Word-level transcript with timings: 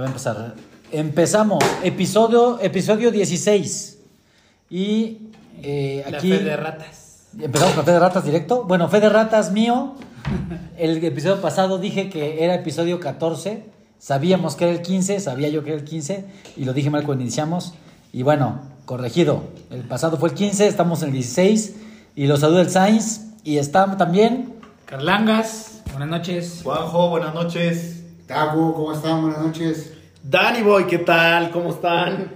Ya 0.00 0.04
va 0.04 0.06
a 0.06 0.12
empezar. 0.12 0.54
Empezamos. 0.92 1.62
Episodio, 1.82 2.58
episodio 2.62 3.10
16. 3.10 3.98
Y 4.70 5.28
eh, 5.62 6.06
La 6.10 6.16
aquí. 6.16 6.32
fe 6.32 6.42
de 6.42 6.56
ratas. 6.56 7.28
Empezamos 7.38 7.74
con 7.74 7.84
Fe 7.84 7.90
de 7.90 7.98
Ratas 7.98 8.24
directo. 8.24 8.64
Bueno, 8.64 8.88
Fe 8.88 9.00
de 9.00 9.10
Ratas 9.10 9.52
mío. 9.52 9.96
El 10.78 11.04
episodio 11.04 11.42
pasado 11.42 11.76
dije 11.76 12.08
que 12.08 12.42
era 12.42 12.54
episodio 12.54 12.98
14. 12.98 13.66
Sabíamos 13.98 14.56
que 14.56 14.64
era 14.64 14.72
el 14.72 14.80
15, 14.80 15.20
sabía 15.20 15.50
yo 15.50 15.64
que 15.64 15.72
era 15.72 15.78
el 15.78 15.84
15. 15.84 16.24
Y 16.56 16.64
lo 16.64 16.72
dije 16.72 16.88
mal 16.88 17.04
cuando 17.04 17.22
iniciamos. 17.22 17.74
Y 18.10 18.22
bueno, 18.22 18.62
corregido. 18.86 19.42
El 19.68 19.82
pasado 19.82 20.16
fue 20.16 20.30
el 20.30 20.34
15, 20.34 20.66
estamos 20.66 21.02
en 21.02 21.08
el 21.08 21.14
16. 21.14 21.76
Y 22.16 22.26
los 22.26 22.40
saluda 22.40 22.62
el 22.62 22.70
Sainz. 22.70 23.26
Y 23.44 23.58
está 23.58 23.98
también. 23.98 24.54
Carlangas, 24.86 25.82
buenas 25.90 26.08
noches. 26.08 26.60
Juanjo, 26.64 27.10
buenas 27.10 27.34
noches. 27.34 27.99
Tago, 28.34 28.72
¿cómo 28.74 28.92
están? 28.92 29.22
Buenas 29.22 29.40
noches. 29.44 29.92
Danny 30.22 30.62
Boy, 30.62 30.86
¿qué 30.86 30.98
tal? 30.98 31.50
¿Cómo 31.50 31.70
están? 31.70 32.30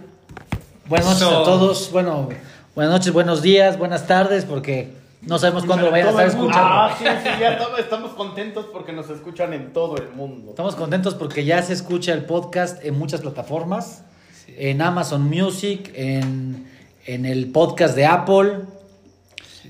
Buenas 0.87 1.07
noches 1.07 1.23
So- 1.23 1.41
a 1.41 1.45
todos. 1.45 1.93
Bueno, 1.93 2.29
buenas 2.75 2.93
noches, 2.93 3.13
buenos 3.13 3.43
días, 3.43 3.79
buenas 3.79 4.05
tardes, 4.09 4.45
porque 4.45 4.93
no 5.23 5.39
sabemos 5.39 5.65
cuándo 5.65 5.85
lo 5.87 5.93
vayan 5.93 6.09
a 6.09 6.11
estar 6.11 6.27
escuchando. 6.27 6.59
Ah, 6.69 6.97
sí, 6.99 7.05
sí, 7.05 7.29
ya 7.39 7.53
estamos, 7.53 7.79
estamos 7.79 8.11
contentos 8.15 8.67
porque 8.73 8.91
nos 8.93 9.09
escuchan 9.09 9.53
en 9.53 9.73
todo 9.73 9.97
el 9.97 10.09
mundo. 10.11 10.51
Estamos 10.51 10.75
contentos 10.75 11.15
porque 11.15 11.45
ya 11.45 11.63
se 11.63 11.73
escucha 11.75 12.13
el 12.13 12.25
podcast 12.25 12.85
en 12.85 12.99
muchas 12.99 13.21
plataformas, 13.21 14.03
en 14.49 14.83
Amazon 14.83 15.23
Music, 15.23 15.93
en, 15.95 16.69
en 17.07 17.25
el 17.25 17.53
podcast 17.53 17.95
de 17.95 18.05
Apple, 18.07 18.63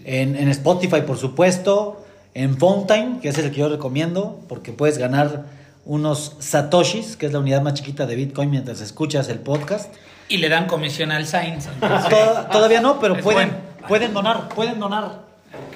en, 0.06 0.36
en 0.36 0.48
Spotify 0.48 1.02
por 1.06 1.18
supuesto, 1.18 2.02
en 2.32 2.56
Fountain, 2.56 3.20
que 3.20 3.28
es 3.28 3.36
el 3.36 3.50
que 3.50 3.58
yo 3.58 3.68
recomiendo, 3.68 4.40
porque 4.48 4.72
puedes 4.72 4.96
ganar 4.96 5.53
unos 5.86 6.36
satoshis, 6.38 7.16
que 7.16 7.26
es 7.26 7.32
la 7.32 7.38
unidad 7.40 7.62
más 7.62 7.74
chiquita 7.74 8.06
de 8.06 8.16
Bitcoin 8.16 8.50
mientras 8.50 8.80
escuchas 8.80 9.28
el 9.28 9.38
podcast. 9.38 9.92
Y 10.28 10.38
le 10.38 10.48
dan 10.48 10.66
comisión 10.66 11.12
al 11.12 11.26
Sainz. 11.26 11.68
Toda- 11.80 12.48
Todavía 12.48 12.80
no, 12.80 12.98
pero 12.98 13.18
pueden, 13.20 13.50
bueno. 13.50 13.88
pueden 13.88 14.14
donar, 14.14 14.48
pueden 14.48 14.80
donar. 14.80 15.20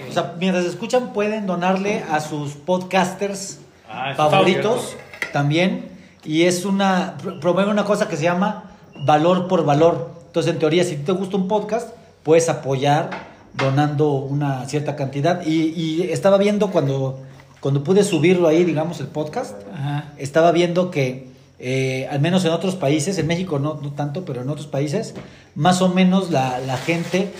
O 0.08 0.12
sea, 0.12 0.34
mientras 0.38 0.64
escuchan, 0.64 1.12
pueden 1.12 1.46
donarle 1.46 2.02
a 2.10 2.20
sus 2.20 2.52
podcasters 2.52 3.58
Ah, 3.90 4.12
favoritos 4.16 4.96
también. 5.32 5.88
Y 6.24 6.42
es 6.44 6.64
una, 6.64 7.16
pro- 7.22 7.38
promueve 7.40 7.70
una 7.70 7.84
cosa 7.84 8.08
que 8.08 8.16
se 8.16 8.24
llama 8.24 8.64
valor 9.04 9.48
por 9.48 9.64
valor. 9.64 10.10
Entonces, 10.26 10.52
en 10.52 10.58
teoría, 10.58 10.84
si 10.84 10.96
te 10.96 11.12
gusta 11.12 11.36
un 11.36 11.48
podcast, 11.48 11.90
puedes 12.22 12.48
apoyar 12.48 13.10
donando 13.54 14.10
una 14.12 14.66
cierta 14.66 14.96
cantidad. 14.96 15.44
Y, 15.46 15.72
y 15.74 16.10
estaba 16.12 16.36
viendo 16.38 16.70
cuando, 16.70 17.20
cuando 17.60 17.82
pude 17.84 18.04
subirlo 18.04 18.48
ahí, 18.48 18.64
digamos, 18.64 19.00
el 19.00 19.06
podcast, 19.08 19.54
Ajá. 19.74 20.12
estaba 20.18 20.52
viendo 20.52 20.90
que, 20.90 21.28
eh, 21.58 22.06
al 22.10 22.20
menos 22.20 22.44
en 22.44 22.52
otros 22.52 22.76
países, 22.76 23.18
en 23.18 23.26
México 23.26 23.58
no, 23.58 23.80
no 23.82 23.92
tanto, 23.92 24.24
pero 24.24 24.42
en 24.42 24.48
otros 24.48 24.66
países, 24.66 25.14
más 25.54 25.82
o 25.82 25.88
menos 25.88 26.30
la, 26.30 26.58
la 26.60 26.76
gente 26.76 27.32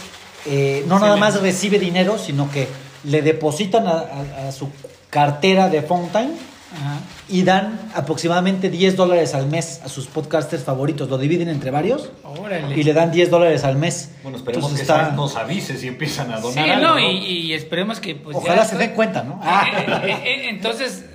eh, 0.47 0.85
no 0.89 0.99
nada 0.99 1.17
más 1.17 1.41
recibe 1.41 1.79
dinero, 1.79 2.19
sino 2.19 2.51
que 2.51 2.67
le 3.05 3.23
depositan 3.23 3.87
a, 3.87 3.93
a- 3.93 4.49
a 4.49 4.53
su 4.53 4.69
cartera 5.11 5.69
de 5.69 5.83
Fountain 5.83 6.33
Ajá. 6.75 7.01
y 7.31 7.43
dan 7.45 7.79
aproximadamente 7.95 8.69
10 8.69 8.95
dólares 8.97 9.35
al 9.35 9.47
mes 9.47 9.81
a 9.85 9.89
sus 9.89 10.07
podcasters 10.07 10.65
favoritos. 10.65 11.09
Lo 11.09 11.17
dividen 11.17 11.49
entre 11.49 11.71
varios 11.71 12.11
Órale. 12.25 12.77
y 12.79 12.83
le 12.83 12.93
dan 12.93 13.11
10 13.11 13.31
dólares 13.31 13.65
al 13.65 13.77
mes. 13.77 14.13
Bueno, 14.23 14.37
esperemos 14.37 14.71
Entonces 14.71 14.87
que 14.87 14.93
está- 14.93 15.13
nos 15.17 15.37
avise 15.37 15.77
si 15.79 15.89
empiezan 15.89 16.31
a 16.31 16.37
Sí, 16.37 16.43
donar. 16.43 16.71
algo, 16.71 16.87
no, 16.89 16.99
y, 17.01 17.17
y 17.27 17.53
esperemos 17.55 18.01
que 18.01 18.15
pues 18.17 18.37
Ojalá 18.37 18.63
ya- 18.63 18.65
se 18.67 18.77
den 18.77 18.91
cuenta, 18.91 19.23
¿no? 19.23 19.41
Eh, 19.43 19.47
eh, 19.79 19.85
eh, 20.05 20.17
eh, 20.25 20.47
entonces, 20.51 21.07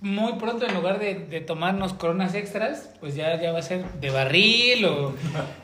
muy 0.00 0.34
pronto 0.34 0.66
en 0.66 0.74
lugar 0.74 0.98
de, 0.98 1.14
de 1.14 1.40
tomarnos 1.40 1.92
coronas 1.94 2.34
extras, 2.34 2.90
pues 3.00 3.14
ya, 3.16 3.40
ya 3.40 3.50
va 3.52 3.58
a 3.58 3.62
ser 3.62 3.84
de 4.00 4.10
barril 4.10 4.84
o 4.84 5.14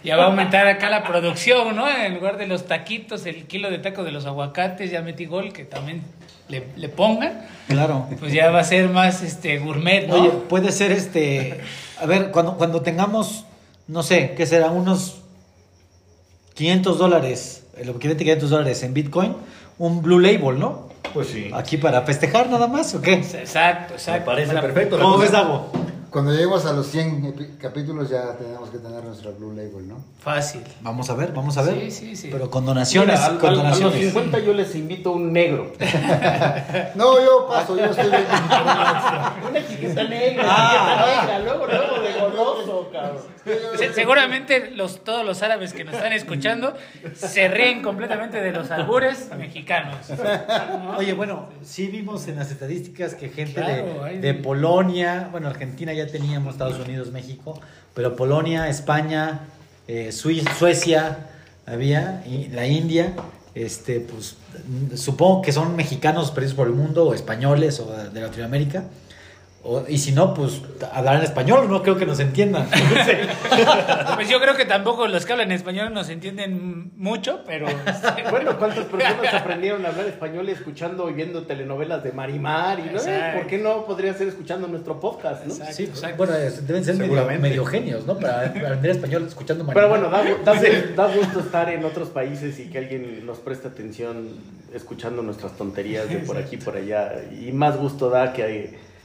ya 0.03 0.17
va 0.17 0.25
a 0.25 0.27
aumentar 0.27 0.67
acá 0.67 0.91
la 0.91 1.05
producción, 1.05 1.77
¿no? 1.77 1.89
En 1.89 2.15
lugar 2.15 2.39
de 2.39 2.47
los 2.47 2.67
taquitos, 2.67 3.25
el 3.27 3.47
kilo 3.47 3.71
de 3.71 3.79
taco 3.79 4.05
de 4.05 4.11
los 4.13 4.27
aguacates, 4.27 4.91
ya 4.91 5.01
metí 5.03 5.27
gol, 5.27 5.53
que 5.53 5.65
también 5.65 6.03
le, 6.49 6.67
le 6.77 6.89
pongan, 6.89 7.47
Claro. 7.69 8.07
pues 8.21 8.33
ya 8.33 8.51
va 8.51 8.61
a 8.61 8.65
ser 8.65 8.89
más 8.91 9.23
este 9.23 9.59
gourmet, 9.59 10.07
¿no? 10.09 10.15
Oye, 10.17 10.31
puede 10.31 10.73
ser 10.73 10.93
este. 10.93 11.61
A 12.01 12.07
ver, 12.07 12.31
cuando, 12.31 12.57
cuando 12.57 12.83
tengamos, 12.83 13.45
no 13.89 14.03
sé, 14.03 14.35
¿qué 14.37 14.45
será? 14.47 14.71
Unos 14.71 15.23
500 16.55 16.99
dólares, 16.99 17.65
el 17.77 17.89
equivalente 17.91 18.25
a 18.25 18.27
500 18.27 18.51
dólares 18.51 18.83
en 18.83 18.93
Bitcoin, 18.95 19.35
un 19.79 20.03
Blue 20.03 20.19
Label, 20.19 20.59
¿no? 20.59 20.89
Pues 21.15 21.29
sí. 21.29 21.51
Aquí 21.53 21.77
para 21.77 22.03
festejar 22.03 22.49
nada 22.51 22.67
más, 22.67 22.95
¿o 22.95 23.01
qué? 23.03 23.15
Exacto, 23.15 23.95
exacto. 23.95 24.21
Me 24.31 24.37
parece 24.37 24.55
perfecto. 24.55 24.99
¿Cómo 24.99 25.19
ves, 25.19 25.31
Dago? 25.33 25.71
Cuando 26.13 26.31
lleguemos 26.33 26.67
a 26.67 26.75
los 26.75 26.87
100 26.89 27.23
epi- 27.35 27.57
capítulos 27.59 28.11
ya 28.11 28.37
tenemos 28.37 28.69
que 28.69 28.77
tener 28.79 29.03
nuestra 29.03 29.31
Blue 29.31 29.53
Label, 29.55 29.89
¿no? 29.89 29.97
Fácil. 30.21 30.63
Vamos 30.83 31.09
a 31.09 31.15
ver, 31.15 31.33
vamos 31.33 31.57
a 31.57 31.63
ver. 31.63 31.75
Sí, 31.75 31.91
sí, 31.91 32.17
sí. 32.17 32.29
Pero 32.31 32.51
con 32.51 32.67
donaciones, 32.67 33.19
Mira, 33.19 33.27
al- 33.33 33.39
con 33.39 33.49
al- 33.49 33.61
a 33.61 33.69
los 33.71 33.79
donaciones. 33.81 34.13
50 34.13 34.39
yo 34.41 34.53
les 34.53 34.75
invito 34.75 35.13
un 35.13 35.33
negro. 35.33 35.73
No, 36.95 37.19
yo 37.25 37.47
paso, 37.49 37.77
yo 37.77 37.87
estoy 37.87 38.11
bien. 38.11 38.25
Una 39.51 39.67
chiquita 39.67 40.05
negra, 40.05 40.45
Ah. 40.47 41.15
chiquita 41.15 41.39
negra, 41.39 41.39
luego, 41.39 41.67
luego 41.67 42.03
de 42.03 42.21
goloso, 42.21 42.91
cabrón. 42.93 43.23
Se- 43.79 43.93
seguramente 43.95 44.71
los, 44.73 45.03
todos 45.03 45.25
los 45.25 45.43
árabes 45.43 45.73
que 45.73 45.83
nos 45.85 45.95
están 45.95 46.13
escuchando 46.13 46.75
se 47.15 47.49
ríen 47.49 47.83
completamente 47.83 48.41
de 48.41 48.53
los 48.53 48.71
albures 48.71 49.31
mexicanos. 49.37 49.97
Oye, 50.97 51.13
bueno, 51.15 51.49
sí 51.63 51.89
vimos 51.89 52.29
en 52.29 52.37
las 52.37 52.51
estadísticas 52.51 53.15
que 53.15 53.31
gente 53.31 53.55
Claro, 53.61 54.05
de, 54.05 54.19
de 54.21 54.35
Polonia, 54.35 55.29
bueno, 55.33 55.49
Argentina 55.49 55.93
ya 55.93 56.02
teníamos, 56.07 56.55
Estados 56.55 56.79
Unidos, 56.79 57.11
México, 57.11 57.61
pero 57.95 58.17
Polonia, 58.17 58.69
España, 58.69 59.41
eh, 59.89 60.13
Suecia, 60.13 61.29
había, 61.67 62.25
la 62.53 62.67
India, 62.67 63.15
este, 63.55 64.01
pues 64.01 64.37
supongo 64.95 65.43
que 65.43 65.53
son 65.53 65.77
mexicanos 65.77 66.31
perdidos 66.31 66.55
por 66.57 66.67
el 66.67 66.75
mundo, 66.75 67.09
o 67.09 67.15
españoles, 67.15 67.81
o 67.81 67.87
de 67.87 68.21
Latinoamérica. 68.21 68.85
O- 69.65 69.85
y 69.89 69.99
si 69.99 70.11
no, 70.11 70.35
pues 70.35 70.61
hablarán 70.93 71.23
español, 71.23 71.69
no 71.71 71.83
creo 71.85 71.97
que 71.97 72.05
nos 72.07 72.19
entiendan. 72.21 72.67
Pues 74.15 74.29
yo 74.29 74.41
creo 74.41 74.57
que 74.57 74.65
tampoco 74.65 75.07
los 75.09 75.25
que 75.27 75.33
hablan 75.33 75.51
español 75.53 75.93
nos 75.93 76.09
entienden 76.09 76.93
mucho, 76.97 77.41
pero 77.47 77.67
Bueno, 78.31 78.57
¿cuántas 78.59 78.85
personas 78.87 79.35
aprendieron 79.35 79.85
a 79.85 79.89
hablar 79.89 80.07
español 80.07 80.49
escuchando 80.49 81.09
y 81.11 81.13
viendo 81.15 81.43
telenovelas 81.45 82.03
de 82.05 82.13
Marimar? 82.13 82.79
Y, 82.81 82.85
¿no? 82.85 82.91
Exacto. 82.93 83.39
¿Por 83.39 83.47
qué 83.49 83.59
no 83.59 83.85
podría 83.87 84.15
ser 84.15 84.29
escuchando 84.29 84.69
nuestro 84.69 85.01
podcast? 85.01 85.45
¿no? 85.47 85.53
Exacto. 85.55 85.75
Sí, 85.75 85.91
bueno, 86.17 86.35
es- 86.37 86.67
deben 86.67 86.85
ser 86.85 86.95
medio, 86.95 87.07
Seguramente. 87.07 87.49
medio 87.49 87.65
genios, 87.65 88.07
¿no? 88.07 88.19
Para 88.19 88.47
aprender 88.47 88.91
español 88.93 89.25
escuchando 89.27 89.67
Pero 89.67 89.89
Marimar. 89.89 90.11
bueno, 90.25 90.43
da, 90.45 90.55
da- 90.55 91.09
da 91.09 91.15
gusto 91.17 91.41
estar 91.41 91.69
en 91.71 91.85
otros 91.85 92.09
países 92.11 92.59
y 92.61 92.69
que 92.71 92.79
alguien 92.79 93.25
nos 93.27 93.39
preste 93.39 93.69
atención 93.69 94.29
escuchando 94.75 95.23
nuestras 95.23 95.53
tonterías 95.57 96.09
de 96.09 96.19
por 96.19 96.37
aquí 96.37 96.57
por 96.59 96.77
allá. 96.77 97.13
Y 97.41 97.53
más 97.53 97.77
gusto 97.77 98.09
da 98.11 98.33
que 98.33 98.43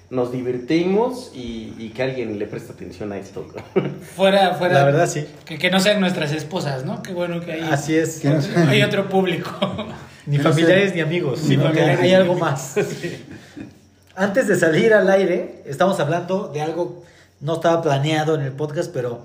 nos 0.10 0.32
divertimos 0.32 1.32
y, 1.34 1.74
y 1.78 1.90
que 1.90 2.04
alguien 2.04 2.40
le 2.40 2.46
preste 2.48 2.72
atención 2.72 3.12
a 3.12 3.18
esto. 3.18 3.46
fuera, 4.16 4.56
fuera. 4.56 4.76
La 4.76 4.86
verdad, 4.86 5.08
sí. 5.08 5.26
Que, 5.46 5.58
que 5.58 5.70
no 5.70 5.80
sean 5.80 6.00
nuestras 6.00 6.32
esposas, 6.32 6.86
¿no? 6.86 7.04
Qué 7.04 7.14
bueno 7.14 7.42
que 7.42 7.54
hay, 7.54 7.62
Así 7.62 7.96
es. 7.96 8.20
Que 8.20 8.30
no 8.30 8.42
hay 8.70 8.84
otro 8.84 9.10
público. 9.10 9.52
Ni 10.26 10.38
Que 10.38 10.44
no 10.44 10.50
familiares 10.50 10.96
ni 10.96 11.02
amigos, 11.02 11.40
sino 11.40 11.64
que 11.64 11.70
familiares. 11.70 12.00
hay 12.02 12.14
algo 12.14 12.36
más. 12.36 12.76
Antes 14.16 14.48
de 14.48 14.56
salir 14.56 14.94
al 14.94 15.10
aire, 15.10 15.64
estamos 15.66 16.00
hablando 16.00 16.50
de 16.54 16.62
algo 16.62 17.04
no 17.40 17.56
estaba 17.56 17.82
planeado 17.82 18.36
en 18.36 18.42
el 18.42 18.52
podcast, 18.52 18.92
pero 18.92 19.22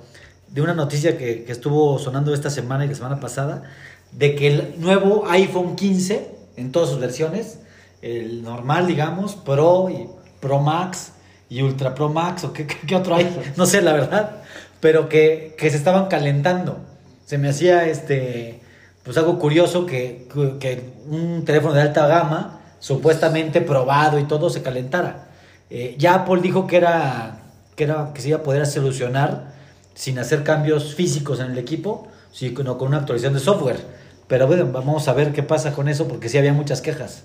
de 0.48 0.60
una 0.60 0.74
noticia 0.74 1.16
que, 1.16 1.44
que 1.44 1.52
estuvo 1.52 1.98
sonando 1.98 2.34
esta 2.34 2.50
semana 2.50 2.84
y 2.84 2.88
la 2.88 2.94
semana 2.94 3.20
pasada, 3.20 3.62
de 4.10 4.34
que 4.34 4.48
el 4.48 4.74
nuevo 4.78 5.24
iPhone 5.28 5.76
15, 5.76 6.28
en 6.56 6.72
todas 6.72 6.90
sus 6.90 7.00
versiones, 7.00 7.58
el 8.02 8.42
normal, 8.42 8.86
digamos, 8.86 9.34
Pro 9.34 9.88
y 9.88 10.08
Pro 10.42 10.60
Max 10.60 11.12
y 11.48 11.62
Ultra 11.62 11.94
Pro 11.94 12.10
Max, 12.10 12.44
o 12.44 12.52
qué, 12.52 12.66
otro 12.94 13.14
hay, 13.14 13.52
no 13.56 13.64
sé 13.64 13.80
la 13.80 13.94
verdad, 13.94 14.42
pero 14.80 15.08
que, 15.08 15.54
que 15.56 15.70
se 15.70 15.76
estaban 15.78 16.08
calentando. 16.08 16.80
Se 17.24 17.38
me 17.38 17.48
hacía 17.48 17.86
este 17.86 18.60
pues 19.04 19.16
algo 19.16 19.38
curioso 19.38 19.86
que, 19.86 20.28
que- 20.32 20.58
que 20.58 20.92
un 21.08 21.44
teléfono 21.44 21.72
de 21.74 21.80
alta 21.82 22.06
gama, 22.06 22.60
supuestamente 22.78 23.60
probado 23.60 24.18
y 24.18 24.24
todo, 24.24 24.50
se 24.50 24.62
calentara. 24.62 25.28
Eh, 25.70 25.94
ya 25.98 26.14
Apple 26.14 26.40
dijo 26.42 26.66
que 26.66 26.76
era, 26.76 27.38
que 27.74 27.84
era 27.84 28.10
que 28.14 28.20
se 28.20 28.28
iba 28.28 28.38
a 28.38 28.42
poder 28.42 28.66
solucionar 28.66 29.52
sin 29.94 30.18
hacer 30.18 30.44
cambios 30.44 30.94
físicos 30.94 31.40
en 31.40 31.50
el 31.52 31.58
equipo, 31.58 32.06
sino 32.32 32.78
con 32.78 32.88
una 32.88 32.98
actualización 32.98 33.34
de 33.34 33.40
software. 33.40 33.80
Pero 34.28 34.46
bueno, 34.46 34.66
vamos 34.72 35.08
a 35.08 35.12
ver 35.14 35.32
qué 35.32 35.42
pasa 35.42 35.72
con 35.72 35.88
eso, 35.88 36.06
porque 36.08 36.28
sí 36.28 36.38
había 36.38 36.52
muchas 36.52 36.80
quejas. 36.80 37.22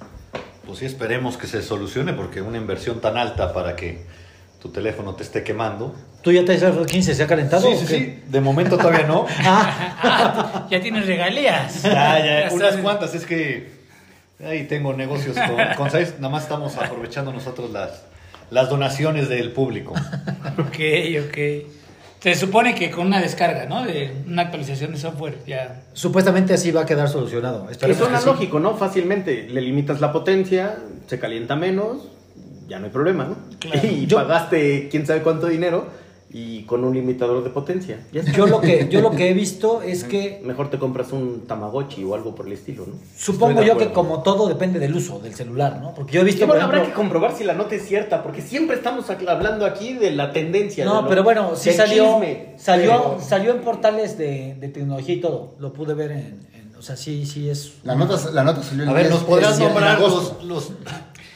Pues 0.67 0.79
sí, 0.79 0.85
esperemos 0.85 1.37
que 1.37 1.47
se 1.47 1.63
solucione 1.63 2.11
porque 2.13 2.41
una 2.41 2.57
inversión 2.57 2.99
tan 2.99 3.17
alta 3.17 3.53
para 3.53 3.75
que 3.77 4.01
tu 4.61 4.69
teléfono 4.69 5.15
te 5.15 5.23
esté 5.23 5.41
quemando. 5.43 5.95
¿Tú 6.21 6.31
ya 6.33 6.43
traes 6.43 6.61
iPhone 6.61 6.85
15? 6.85 7.15
¿Se 7.15 7.23
ha 7.23 7.27
calentado? 7.27 7.71
Sí, 7.71 7.77
sí, 7.77 7.85
sí. 7.87 8.19
De 8.27 8.41
momento 8.41 8.77
todavía 8.77 9.07
no. 9.07 9.25
Ah, 9.39 10.67
ya 10.69 10.81
tienes 10.81 11.07
regalías. 11.07 11.83
Ya, 11.83 12.19
ya, 12.19 12.49
Ya 12.49 12.53
unas 12.53 12.69
sabes. 12.69 12.83
cuantas. 12.83 13.15
Es 13.15 13.25
que 13.25 13.71
ahí 14.45 14.65
tengo 14.65 14.93
negocios 14.93 15.37
con, 15.37 15.89
con. 15.89 16.01
Nada 16.19 16.29
más 16.29 16.43
estamos 16.43 16.75
aprovechando 16.75 17.31
nosotros 17.31 17.71
las, 17.71 18.03
las 18.51 18.69
donaciones 18.69 19.29
del 19.29 19.51
público. 19.53 19.93
Ok, 20.59 20.79
ok. 21.27 21.37
Se 22.19 22.35
supone 22.35 22.73
que 22.75 22.89
con 22.89 23.07
una 23.07 23.21
descarga, 23.21 23.65
¿no? 23.65 23.83
De 23.85 24.11
una 24.27 24.43
actualización 24.43 24.91
de 24.91 24.97
software 24.97 25.37
ya. 25.45 25.81
Supuestamente 25.93 26.53
así 26.53 26.71
va 26.71 26.81
a 26.81 26.85
quedar 26.85 27.09
solucionado. 27.09 27.69
Esperemos 27.69 28.01
suena 28.03 28.19
sí. 28.19 28.25
lógico, 28.25 28.59
¿no? 28.59 28.75
Fácilmente 28.75 29.47
le 29.49 29.61
limitas 29.61 30.01
la 30.01 30.11
potencia, 30.11 30.77
se 31.05 31.19
calienta 31.19 31.55
menos, 31.55 32.09
ya 32.67 32.79
no 32.79 32.85
hay 32.85 32.91
problema, 32.91 33.25
¿no? 33.25 33.37
Claro. 33.59 33.81
Y 33.87 34.07
Yo- 34.07 34.17
pagaste 34.17 34.89
quién 34.89 35.05
sabe 35.05 35.21
cuánto 35.21 35.47
dinero 35.47 35.87
y 36.39 36.63
con 36.63 36.83
un 36.83 36.93
limitador 36.93 37.43
de 37.43 37.49
potencia. 37.49 38.05
Ya 38.11 38.19
está. 38.21 38.31
Yo 38.33 38.45
lo 38.45 38.61
que, 38.61 38.87
yo 38.91 39.01
lo 39.01 39.11
que 39.11 39.29
he 39.29 39.33
visto 39.33 39.81
es 39.93 40.03
que 40.03 40.39
Mejor 40.43 40.69
te 40.69 40.77
compras 40.77 41.11
un 41.11 41.47
Tamagotchi 41.47 42.03
o 42.03 42.13
algo 42.13 42.35
por 42.35 42.45
el 42.45 42.53
estilo, 42.53 42.85
¿no? 42.85 42.93
supongo 43.17 43.63
yo 43.63 43.75
que 43.77 43.91
como 43.91 44.21
todo 44.21 44.47
depende 44.47 44.79
del 44.79 44.95
uso 44.95 45.19
del 45.19 45.33
celular, 45.33 45.79
¿no? 45.81 45.95
Porque 45.95 46.13
yo 46.13 46.21
he 46.21 46.23
visto, 46.23 46.41
Sí, 46.41 46.47
bueno, 46.47 46.65
por 46.67 46.75
habrá 46.75 46.87
que 46.87 46.93
comprobar 46.93 47.35
si 47.35 47.43
la 47.43 47.53
nota 47.53 47.73
es 47.75 47.85
cierta, 47.87 48.21
porque 48.21 48.41
siempre 48.41 48.75
estamos 48.75 49.09
hablando 49.09 49.65
aquí 49.65 49.93
de 49.93 50.11
la 50.11 50.31
tendencia. 50.31 50.83
de 50.83 50.89
No, 50.89 51.01
lo- 51.01 51.07
pero 51.09 51.23
bueno, 51.23 51.55
sí 51.55 51.71
salió, 51.73 52.05
chisme. 52.13 52.53
salió, 52.57 52.91
Pero- 52.91 53.17
salió 53.21 53.51
en 53.51 53.61
portales 53.61 54.17
de, 54.17 54.55
de 54.59 54.67
tecnología 54.69 55.15
y 55.15 55.21
todo. 55.21 55.55
Lo 55.59 55.73
pude 55.73 55.93
ver 55.95 56.11
en, 56.11 56.17
en- 56.53 56.75
o 56.77 56.81
sea, 56.83 56.95
sí, 56.95 57.25
sí 57.25 57.49
es. 57.49 57.73
La 57.83 57.95
nota, 57.95 58.15
la 58.31 58.43
nota 58.43 58.61
salió 58.61 58.83
en 58.83 58.89
A 58.89 58.93
ver, 58.93 59.09
¿nos 59.09 59.23
podrás 59.23 59.57
nombrar 59.59 59.99
los- 59.99 60.33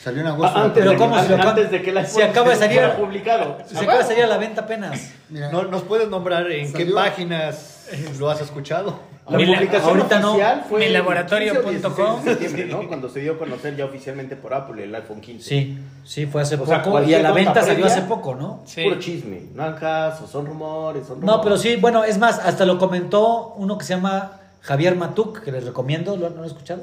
Salió 0.03 0.21
en 0.21 0.27
agosto. 0.27 0.57
Ah, 0.57 0.63
antes, 0.63 0.79
Pero 0.79 0.91
de, 0.91 0.97
¿cómo 0.97 1.15
an- 1.15 1.27
se 1.27 1.37
lo- 1.37 1.43
antes 1.49 1.71
de 1.71 1.81
que 1.81 1.91
la 1.91 2.05
se 2.05 2.23
acaba 2.23 2.49
de 2.49 2.55
salir- 2.55 2.91
publicado. 2.95 3.57
Se 3.67 3.77
acaba 3.77 3.99
de 3.99 4.03
salir 4.03 4.23
a 4.23 4.27
la 4.27 4.37
venta 4.37 4.61
apenas. 4.61 5.11
Mira, 5.29 5.51
no- 5.51 5.63
¿Nos 5.63 5.83
puedes 5.83 6.09
nombrar 6.09 6.49
en 6.51 6.73
qué 6.73 6.85
páginas 6.87 7.87
lo 8.17 8.29
has 8.29 8.41
escuchado? 8.41 9.11
La 9.29 9.37
Mi 9.37 9.45
la- 9.45 9.53
publicación 9.53 9.89
ahorita 9.97 10.19
no. 10.19 10.29
oficial 10.31 10.65
fue 10.67 10.81
el 10.83 10.87
Milaboratorio 10.89 11.53
15 11.53 11.67
o 11.67 11.71
punto 11.71 11.95
com. 11.95 12.23
16 12.23 12.25
de 12.25 12.47
septiembre, 12.49 12.65
¿no? 12.83 12.87
Cuando 12.87 13.07
se 13.09 13.19
dio 13.19 13.33
a 13.33 13.37
conocer 13.37 13.75
ya 13.75 13.85
oficialmente 13.85 14.35
por 14.35 14.53
Apple 14.55 14.83
el 14.83 14.95
iPhone 14.95 15.21
15. 15.21 15.47
Sí, 15.47 15.77
sí, 16.03 16.25
fue 16.25 16.41
hace 16.41 16.55
O 16.55 16.65
sea, 16.65 16.81
poco. 16.81 17.03
Y 17.03 17.13
a 17.13 17.21
la 17.21 17.31
venta 17.31 17.61
salió 17.61 17.85
hace 17.85 18.01
poco, 18.01 18.33
¿no? 18.33 18.61
Sí. 18.65 18.83
Puro 18.83 18.97
chisme. 18.99 19.43
No 19.53 19.63
hagan 19.63 19.79
caso, 19.79 20.27
son 20.27 20.47
rumores, 20.47 21.05
son 21.05 21.21
rumores. 21.21 21.37
No, 21.37 21.41
pero 21.43 21.57
sí, 21.57 21.75
bueno, 21.75 22.03
es 22.03 22.17
más, 22.17 22.39
hasta 22.39 22.65
lo 22.65 22.79
comentó 22.79 23.53
uno 23.57 23.77
que 23.77 23.85
se 23.85 23.93
llama 23.93 24.39
Javier 24.61 24.95
Matuk, 24.95 25.41
que 25.43 25.51
les 25.51 25.63
recomiendo, 25.65 26.17
¿lo, 26.17 26.29
¿no 26.31 26.37
lo 26.37 26.41
han 26.41 26.47
escuchado? 26.47 26.81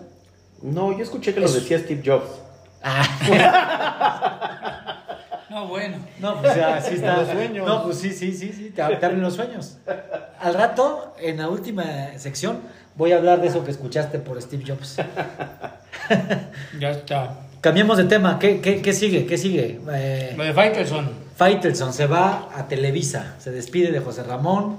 No, 0.63 0.97
yo 0.97 1.03
escuché 1.03 1.35
que 1.35 1.41
lo 1.41 1.51
decía 1.51 1.79
Steve 1.81 2.03
Jobs. 2.07 2.29
No, 5.51 5.67
bueno. 5.67 5.97
No, 6.21 6.41
pues 6.41 6.55
ya, 6.57 6.81
sí 6.81 6.95
está. 6.95 7.19
Los 7.19 7.29
sueños. 7.31 7.67
No, 7.67 7.83
pues 7.85 7.99
sí, 7.99 8.13
sí, 8.13 8.33
sí, 8.33 8.53
sí, 8.53 8.71
te, 8.71 8.83
te 8.97 9.07
abren 9.07 9.23
los 9.23 9.35
sueños. 9.35 9.79
Al 10.41 10.55
rato, 10.55 11.15
en 11.21 11.39
la 11.39 11.49
última 11.49 11.85
sección, 12.19 12.61
voy 12.97 13.13
a 13.13 13.17
hablar 13.17 13.41
de 13.41 13.49
eso 13.49 13.65
que 13.65 13.71
escuchaste 13.71 14.19
por 14.19 14.41
Steve 14.43 14.65
Jobs. 14.67 14.97
Ya 16.79 16.91
está. 16.91 17.35
Cambiemos 17.61 17.99
de 17.99 18.05
tema, 18.05 18.39
¿qué, 18.39 18.61
qué, 18.61 18.81
qué 18.81 18.93
sigue? 18.95 19.27
¿Qué 19.27 19.37
sigue? 19.37 19.79
Eh, 19.93 20.33
Lo 20.39 20.45
de 20.45 20.55
Faitelson. 20.55 21.11
Faitelson 21.37 21.93
se 21.93 22.07
va 22.07 22.49
a 22.57 22.67
Televisa, 22.67 23.35
se 23.39 23.51
despide 23.51 23.91
de 23.93 24.01
José 24.01 24.23
Ramón, 24.23 24.79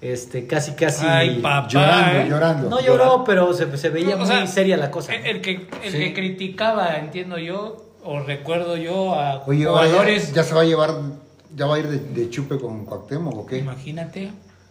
este, 0.00 0.46
casi, 0.46 0.72
casi 0.72 1.06
Ay, 1.06 1.38
papá. 1.40 1.68
llorando, 1.68 2.18
¿eh? 2.20 2.26
llorando. 2.28 2.68
No 2.70 2.80
lloró, 2.80 3.24
pero 3.24 3.52
se, 3.54 3.76
se 3.76 3.88
veía 3.88 4.16
muy 4.16 4.26
sea, 4.26 4.46
seria 4.46 4.76
la 4.76 4.90
cosa. 4.90 5.14
El, 5.14 5.40
que, 5.40 5.66
el 5.84 5.92
Sí. 5.92 5.98
que 5.98 6.14
criticaba, 6.14 6.96
entiendo 6.98 7.38
yo, 7.38 7.84
o 8.04 8.20
recuerdo 8.20 8.76
yo 8.76 9.14
a 9.14 9.42
Oye, 9.46 9.64
jugadores. 9.66 10.28
ya, 10.28 10.36
ya 10.36 10.42
se 10.44 10.54
va 10.54 10.60
a 10.62 10.64
llevar, 10.64 10.90
ya 11.54 11.66
va 11.66 11.76
a 11.76 11.78
ir 11.78 11.88
de, 11.88 11.98
de 11.98 12.30
chupe 12.30 12.58
con 12.58 12.84
Cuauhtémoc, 12.84 13.36
¿o 13.36 13.46
qué? 13.46 13.58
Imagínate. 13.58 14.30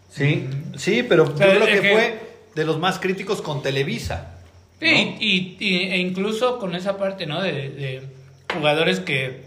Sí, 0.10 0.48
sí, 0.78 1.04
pero 1.04 1.26
yo 1.30 1.36
sea, 1.38 1.48
creo 1.56 1.66
que 1.66 1.82
que- 1.82 1.92
fue 1.94 2.20
de 2.56 2.64
los 2.66 2.80
más 2.80 3.00
críticos 3.00 3.42
con 3.42 3.62
Televisa. 3.62 4.32
Sí, 4.80 5.16
y, 5.20 5.58
y- 5.60 5.78
e 5.92 5.98
incluso 5.98 6.60
con 6.60 6.76
esa 6.76 6.98
parte, 6.98 7.26
¿no? 7.26 7.42
De, 7.42 7.52
de 7.52 8.02
jugadores 8.54 9.00
que. 9.00 9.44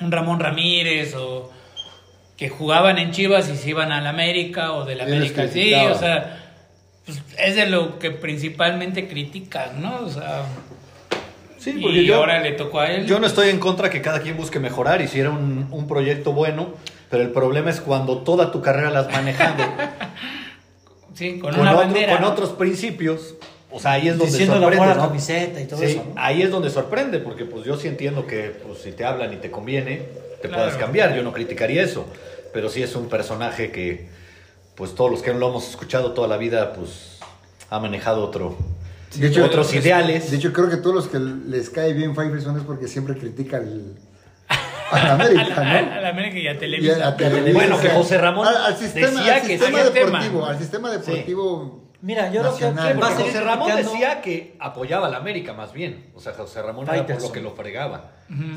Un 0.00 0.10
Ramón 0.10 0.40
Ramírez 0.40 1.14
o. 1.14 1.50
que 2.36 2.48
jugaban 2.48 2.98
en 2.98 3.12
Chivas 3.12 3.48
y 3.48 3.56
se 3.56 3.70
iban 3.70 3.92
al 3.92 4.06
América 4.06 4.72
o 4.72 4.84
del 4.84 5.00
América. 5.00 5.48
Sí, 5.48 5.72
o 5.74 5.94
sea. 5.94 6.42
pues, 7.04 7.22
es 7.38 7.56
de 7.56 7.66
lo 7.66 7.98
que 7.98 8.10
principalmente 8.10 9.08
critican, 9.08 9.80
¿no? 9.82 10.00
O 10.04 10.10
sea. 10.10 10.44
Sí, 11.58 11.74
y 11.78 11.82
porque 11.82 12.04
yo, 12.04 12.16
ahora 12.16 12.40
le 12.40 12.52
tocó 12.52 12.80
a 12.80 12.90
él. 12.92 13.06
yo 13.06 13.18
no 13.18 13.26
estoy 13.26 13.48
en 13.48 13.58
contra 13.58 13.90
que 13.90 14.00
cada 14.02 14.20
quien 14.20 14.36
busque 14.36 14.60
mejorar 14.60 15.00
y 15.00 15.08
si 15.08 15.18
era 15.18 15.30
un, 15.30 15.66
un 15.70 15.88
proyecto 15.88 16.32
bueno, 16.32 16.74
pero 17.10 17.22
el 17.22 17.30
problema 17.30 17.70
es 17.70 17.80
cuando 17.80 18.18
toda 18.18 18.52
tu 18.52 18.60
carrera 18.62 18.90
la 18.90 19.00
has 19.00 19.10
manejado 19.10 19.64
Sí, 21.14 21.38
con, 21.38 21.52
con, 21.52 21.60
una 21.60 21.70
otro- 21.72 21.84
bandera. 21.86 22.12
con 22.12 22.22
¿no? 22.22 22.28
otros 22.28 22.50
principios. 22.50 23.34
O 23.70 23.80
sea, 23.80 23.92
ahí 23.92 24.08
es 24.08 24.16
donde 24.16 24.30
Diciendo 24.32 24.60
sorprende. 24.60 24.86
la 24.86 24.94
¿no? 24.94 25.00
camiseta 25.08 25.60
y 25.60 25.64
todo 25.66 25.80
Sí, 25.80 25.86
eso. 25.86 26.04
¿no? 26.06 26.20
ahí 26.20 26.42
es 26.42 26.50
donde 26.50 26.70
sorprende, 26.70 27.18
porque 27.18 27.44
pues 27.46 27.64
yo 27.64 27.76
sí 27.76 27.88
entiendo 27.88 28.26
que 28.26 28.50
pues, 28.66 28.78
si 28.80 28.92
te 28.92 29.04
hablan 29.04 29.32
y 29.32 29.36
te 29.36 29.50
conviene, 29.50 30.02
te 30.42 30.48
Claro. 30.48 30.64
puedes 30.64 30.76
cambiar. 30.78 31.14
Yo 31.14 31.22
no 31.22 31.32
criticaría 31.32 31.82
eso, 31.82 32.06
pero 32.52 32.68
sí 32.68 32.82
es 32.82 32.94
un 32.96 33.08
personaje 33.08 33.70
que, 33.70 34.08
pues 34.74 34.94
todos 34.94 35.10
los 35.10 35.22
que 35.22 35.32
lo 35.34 35.48
hemos 35.48 35.68
escuchado 35.70 36.12
toda 36.12 36.28
la 36.28 36.36
vida, 36.36 36.72
pues 36.72 37.18
ha 37.70 37.78
manejado 37.80 38.22
otro, 38.24 38.56
De 39.14 39.28
hecho, 39.28 39.44
otros 39.44 39.72
ideales. 39.74 40.30
de 40.30 40.36
hecho, 40.36 40.52
creo 40.52 40.68
que 40.68 40.76
todos 40.76 40.94
los 40.94 41.08
que 41.08 41.18
les 41.18 41.70
cae 41.70 41.92
bien 41.94 42.14
Faitelson 42.14 42.56
es 42.58 42.62
porque 42.64 42.86
siempre 42.88 43.16
critica 43.16 43.56
al, 43.56 43.94
al 44.90 45.10
América, 45.12 45.42
a, 45.56 45.82
¿no? 45.82 45.92
a 45.94 46.00
la 46.00 46.08
América 46.10 46.38
y 46.38 46.46
a 46.46 46.52
Y 46.52 46.58
Televisa. 46.58 47.04
a- 47.04 47.08
a 47.08 47.16
Televisa. 47.16 47.52
Bueno, 47.58 47.80
que 47.80 47.88
José 47.88 48.18
Ramón 48.18 48.46
al, 48.46 48.56
al 48.56 48.76
sistema, 48.76 49.06
decía 49.08 49.34
al 49.36 49.40
que 49.42 49.58
sistema 49.58 49.82
tema. 49.84 49.90
deportivo, 50.20 50.46
al 50.46 50.58
sistema 50.58 50.90
deportivo. 50.90 51.85
Mira, 52.06 52.30
yo 52.32 52.40
creo 52.40 52.56
que 52.56 52.64
Nacional. 52.66 53.02
va 53.02 53.06
a 53.06 53.10
Porque 53.10 53.24
José 53.24 53.40
Ramón 53.40 53.76
decía 53.76 54.20
que 54.22 54.54
apoyaba 54.60 55.08
a 55.08 55.10
la 55.10 55.16
América 55.16 55.52
más 55.54 55.72
bien. 55.72 56.06
O 56.14 56.20
sea, 56.20 56.32
José 56.34 56.62
Ramón 56.62 56.84
era 56.84 56.92
por 56.92 56.98
Faitelson. 57.06 57.28
lo 57.28 57.32
que 57.32 57.40
lo 57.40 57.50
fregaba. 57.50 58.12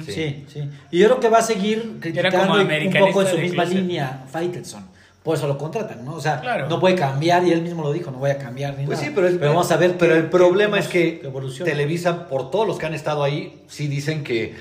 Sí, 0.05 0.45
sí. 0.47 0.69
Y 0.91 0.99
yo 0.99 1.07
creo 1.07 1.19
que 1.19 1.29
va 1.29 1.39
a 1.39 1.41
seguir 1.41 1.97
criticando 1.99 2.53
un 2.53 3.07
poco 3.07 3.21
en 3.23 3.27
su 3.27 3.37
misma 3.39 3.63
closet. 3.63 3.79
línea 3.81 4.25
Faitelson. 4.31 4.85
Por 5.23 5.35
eso 5.35 5.47
lo 5.47 5.57
contratan, 5.57 6.05
¿no? 6.05 6.13
O 6.13 6.21
sea, 6.21 6.39
Claro. 6.41 6.69
no 6.69 6.79
puede 6.79 6.95
cambiar 6.95 7.43
y 7.43 7.51
él 7.51 7.61
mismo 7.61 7.83
lo 7.83 7.91
dijo, 7.91 8.09
no 8.11 8.19
voy 8.19 8.29
a 8.31 8.37
cambiar 8.37 8.77
ni 8.77 8.85
Pues 8.85 8.99
nada. 8.99 9.09
sí, 9.09 9.13
pero, 9.15 9.27
el, 9.27 9.37
vamos 9.39 9.69
a 9.71 9.77
ver. 9.77 9.97
Pero 9.97 10.13
qué- 10.13 10.19
el 10.19 10.29
problema 10.29 10.77
qué- 10.77 10.83
es 10.83 10.87
que 10.87 11.21
evoluciona. 11.27 11.69
Televisa, 11.71 12.27
por 12.29 12.51
todos 12.51 12.67
los 12.67 12.77
que 12.77 12.85
han 12.85 12.93
estado 12.93 13.23
ahí, 13.23 13.61
sí 13.67 13.87
dicen 13.87 14.23
que, 14.23 14.55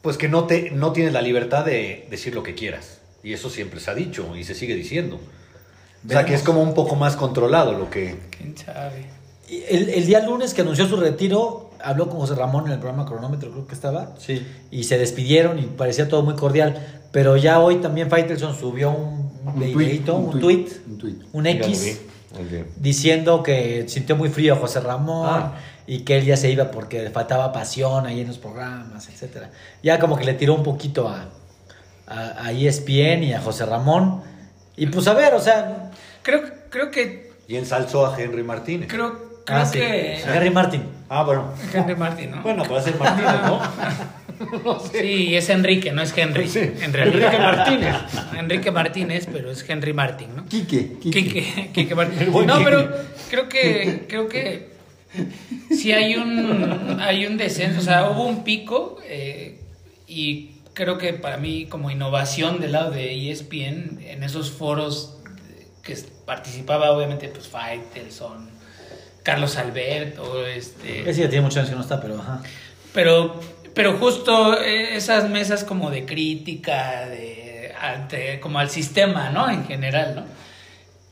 pues 0.00 0.16
que 0.16 0.28
no 0.28 0.44
te, 0.44 0.70
no 0.70 0.92
tienes 0.92 1.12
la 1.12 1.22
libertad 1.22 1.64
de 1.64 2.06
decir 2.10 2.34
lo 2.34 2.42
que 2.44 2.54
quieras. 2.54 3.00
Y 3.22 3.32
eso 3.32 3.50
siempre 3.50 3.80
se 3.80 3.90
ha 3.90 3.94
dicho 3.94 4.34
y 4.36 4.44
se 4.44 4.54
sigue 4.54 4.74
diciendo. 4.76 5.20
O 6.06 6.10
sea, 6.10 6.24
que 6.24 6.34
es 6.34 6.42
como 6.42 6.62
un 6.62 6.74
poco 6.74 6.96
más 6.96 7.16
controlado 7.16 7.72
lo 7.72 7.90
que. 7.90 8.18
¿Quién 8.36 8.56
sabe? 8.56 9.06
El, 9.68 9.88
el 9.88 10.06
día 10.06 10.20
lunes 10.20 10.52
que 10.54 10.60
anunció 10.62 10.86
su 10.86 10.96
retiro, 10.96 11.70
habló 11.82 12.08
con 12.08 12.18
José 12.20 12.34
Ramón 12.34 12.66
en 12.66 12.72
el 12.72 12.78
programa 12.78 13.06
Cronómetro, 13.06 13.50
creo 13.50 13.66
que 13.66 13.74
estaba. 13.74 14.14
Sí. 14.18 14.46
Y 14.70 14.84
se 14.84 14.98
despidieron 14.98 15.58
y 15.58 15.62
parecía 15.62 16.06
todo 16.08 16.22
muy 16.22 16.34
cordial. 16.34 16.76
Pero 17.12 17.36
ya 17.36 17.58
hoy 17.60 17.76
también 17.76 18.10
Faitelson 18.10 18.54
subió 18.54 18.90
un, 18.90 19.32
un, 19.46 19.54
tuit, 19.54 19.76
videíto, 19.76 20.14
un, 20.16 20.38
tweet, 20.38 20.66
Un 20.86 20.98
tweet. 20.98 21.14
un 21.32 21.46
X, 21.46 22.00
diciendo 22.76 23.42
que 23.42 23.88
sintió 23.88 24.16
muy 24.16 24.28
frío 24.28 24.54
a 24.54 24.56
José 24.56 24.80
Ramón 24.80 25.26
Ah. 25.30 25.52
y 25.86 26.00
que 26.00 26.18
él 26.18 26.26
ya 26.26 26.36
se 26.36 26.50
iba 26.50 26.70
porque 26.70 27.02
le 27.02 27.10
faltaba 27.10 27.50
pasión 27.52 28.06
ahí 28.06 28.20
en 28.20 28.28
los 28.28 28.38
programas, 28.38 29.08
etcétera. 29.08 29.50
Ya 29.82 29.98
como 29.98 30.16
que 30.18 30.24
le 30.24 30.34
tiró 30.34 30.54
un 30.54 30.62
poquito 30.62 31.08
a, 31.08 31.28
a, 32.06 32.44
a 32.46 32.52
ESPN 32.52 33.24
y 33.24 33.32
a 33.32 33.40
José 33.40 33.64
Ramón. 33.64 34.20
Y 34.78 34.86
pues 34.86 35.06
a 35.08 35.14
ver, 35.14 35.34
o 35.34 35.40
sea, 35.40 35.90
Creo, 36.28 36.42
creo 36.68 36.90
que. 36.90 37.30
Y 37.48 37.56
ensalzó 37.56 38.04
a 38.04 38.20
Henry 38.20 38.42
Martínez. 38.42 38.88
Creo, 38.90 39.42
creo 39.46 39.58
ah, 39.60 39.64
sí, 39.64 39.78
que. 39.78 40.20
Henry 40.20 40.50
Martin. 40.50 40.82
Ah, 41.08 41.22
bueno. 41.22 41.54
Henry 41.72 41.96
Martin, 41.96 42.32
¿no? 42.32 42.42
Bueno, 42.42 42.64
puede 42.64 42.82
ser 42.82 42.98
Martínez, 42.98 43.42
¿no? 43.44 43.60
Sí, 44.92 45.34
es 45.34 45.48
Enrique, 45.48 45.90
no 45.90 46.00
es 46.00 46.16
Henry. 46.16 46.48
En 46.54 46.92
realidad. 46.92 47.34
Enrique 47.34 47.38
Martínez. 47.38 47.96
Enrique 48.38 48.70
Martínez, 48.70 49.28
pero 49.32 49.50
es 49.50 49.68
Henry 49.68 49.94
Martin, 49.94 50.36
¿no? 50.36 50.44
Quique, 50.44 50.98
Quique. 51.00 51.22
Quique, 51.24 51.70
Quique 51.72 51.94
Martín. 51.94 52.18
El 52.20 52.30
buen 52.30 52.46
No, 52.46 52.62
pero 52.62 52.88
creo 53.30 53.48
que 53.48 54.04
creo 54.06 54.28
que 54.28 54.68
sí 55.70 55.92
hay 55.92 56.14
un 56.14 57.00
hay 57.00 57.26
un 57.26 57.36
descenso, 57.36 57.80
o 57.80 57.82
sea, 57.82 58.10
hubo 58.10 58.26
un 58.26 58.44
pico 58.44 59.00
eh, 59.06 59.58
y 60.06 60.50
creo 60.78 60.96
que 60.96 61.12
para 61.12 61.36
mí 61.38 61.66
como 61.66 61.90
innovación 61.90 62.60
del 62.60 62.70
lado 62.70 62.92
de 62.92 63.30
ESPN 63.32 63.98
en 64.00 64.22
esos 64.22 64.52
foros 64.52 65.18
que 65.82 65.96
participaba 66.24 66.92
obviamente 66.92 67.26
pues 67.28 67.48
Faitelson, 67.48 68.48
Carlos 69.24 69.56
Alberto, 69.56 70.46
este 70.46 71.10
Ese 71.10 71.22
ya 71.22 71.28
tiene 71.28 71.42
muchos 71.42 71.56
años 71.58 71.70
que 71.70 71.74
no 71.74 71.82
está, 71.82 72.00
pero 72.00 72.20
ajá. 72.20 72.42
pero, 72.94 73.40
pero 73.74 73.98
justo 73.98 74.56
eh, 74.60 74.94
esas 74.96 75.28
mesas 75.28 75.64
como 75.64 75.90
de 75.90 76.06
crítica, 76.06 77.06
de, 77.08 77.72
ante- 77.80 78.38
como 78.38 78.60
al 78.60 78.70
sistema, 78.70 79.30
¿no? 79.30 79.50
En 79.50 79.66
general, 79.66 80.14
¿no? 80.14 80.24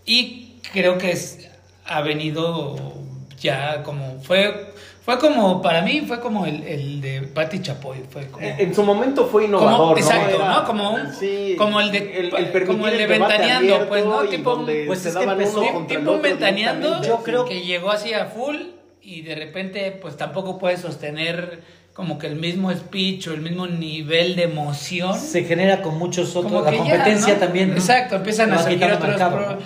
Y 0.04 0.61
creo 0.73 0.96
que 0.96 1.11
es- 1.11 1.49
ha 1.85 2.00
venido 2.02 2.94
ya 3.40 3.82
como, 3.82 4.20
fue, 4.23 4.65
fue 5.06 5.18
como, 5.18 5.62
para 5.62 5.80
mí 5.82 6.02
fue 6.06 6.20
como 6.20 6.44
el, 6.44 6.62
el 6.64 7.00
de 7.00 7.22
Patti 7.22 7.60
Chapoy, 7.62 7.98
fue 8.10 8.26
como... 8.26 8.44
En 8.44 8.75
su 8.75 8.82
momento 8.82 9.22
fue 9.26 9.46
como- 9.46 9.58
innovador, 9.60 9.92
¿no? 9.92 10.04
exacto, 10.04 10.34
Era- 10.36 10.52
¿no? 10.52 10.64
Como, 10.66 10.90
un- 10.90 11.14
sí, 11.14 11.54
como 11.56 11.80
el 11.80 11.90
de, 11.92 12.18
el, 12.18 12.34
el 12.34 12.66
como 12.66 12.86
el 12.88 12.98
de 12.98 13.06
ventaneando, 13.06 13.88
pues, 13.88 14.04
¿no? 14.04 14.22
Tipo, 14.25 14.66
pues 14.86 14.98
se 14.98 15.08
es 15.10 15.16
que 15.16 15.22
empezó- 15.25 15.60
tipo 15.86 16.00
otro 16.10 16.20
ventaneando, 16.20 16.86
directamente. 17.00 17.08
Yo 17.08 17.22
creo- 17.22 17.44
que 17.46 17.62
llegó 17.64 17.90
así 17.90 18.12
a 18.12 18.26
full 18.26 18.56
y 19.00 19.22
de 19.22 19.36
repente 19.36 19.92
pues 20.02 20.16
tampoco 20.16 20.58
puede 20.58 20.76
sostener 20.76 21.62
como 21.94 22.18
que 22.18 22.26
el 22.26 22.36
mismo 22.36 22.70
speech 22.75 23.28
o 23.28 23.32
el 23.32 23.40
mismo 23.40 23.66
nivel 23.68 24.36
de 24.36 24.42
emoción. 24.42 25.18
Se 25.18 25.44
genera 25.44 25.80
con 25.80 25.96
muchos 25.98 26.36
otros. 26.36 26.52
como 26.52 26.64
La 26.64 26.70
que 26.72 26.76
ya, 26.76 26.82
competencia 26.82 27.34
¿no? 27.34 27.40
también. 27.40 27.70
¿no? 27.70 27.76
Exacto, 27.76 28.16
empiezan 28.16 28.52
a 28.52 28.58
salir 28.58 28.82
otros 28.84 29.00
mercado, 29.08 29.36
pro- 29.36 29.50
¿no? 29.52 29.58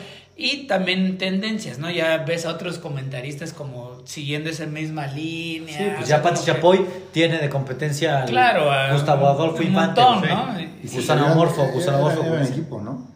Y 0.43 0.67
también 0.67 1.19
tendencias, 1.19 1.79
¿no? 1.79 1.91
Ya 1.91 2.17
ves 2.19 2.47
a 2.47 2.51
otros 2.51 2.79
comentaristas 2.79 3.53
como 3.53 4.01
siguiendo 4.07 4.49
esa 4.49 4.65
misma 4.67 5.07
línea. 5.07 5.77
Sí, 5.79 5.85
pues 5.97 6.09
ya 6.09 6.23
Pati 6.23 6.41
que- 6.41 6.47
Chapoy 6.47 6.87
tiene 7.13 7.39
de 7.39 7.51
competencia 7.51 8.23
al 8.23 8.29
Claro, 8.31 8.71
a 8.73 8.93
Gustavo 8.93 9.29
Adolfo 9.29 9.59
un 9.59 9.65
Infante. 9.69 10.01
montón, 10.01 10.25
sí. 10.29 10.35
¿no? 10.35 10.61
Y 10.83 10.89
si 10.89 10.97
Gusanomorfo, 10.97 11.63
eran- 11.63 11.75
gusanomorfo, 11.75 12.21
eran- 12.21 12.33
eran 12.33 12.39
pues. 12.47 12.51
equipo, 12.51 12.81
¿no? 12.81 13.11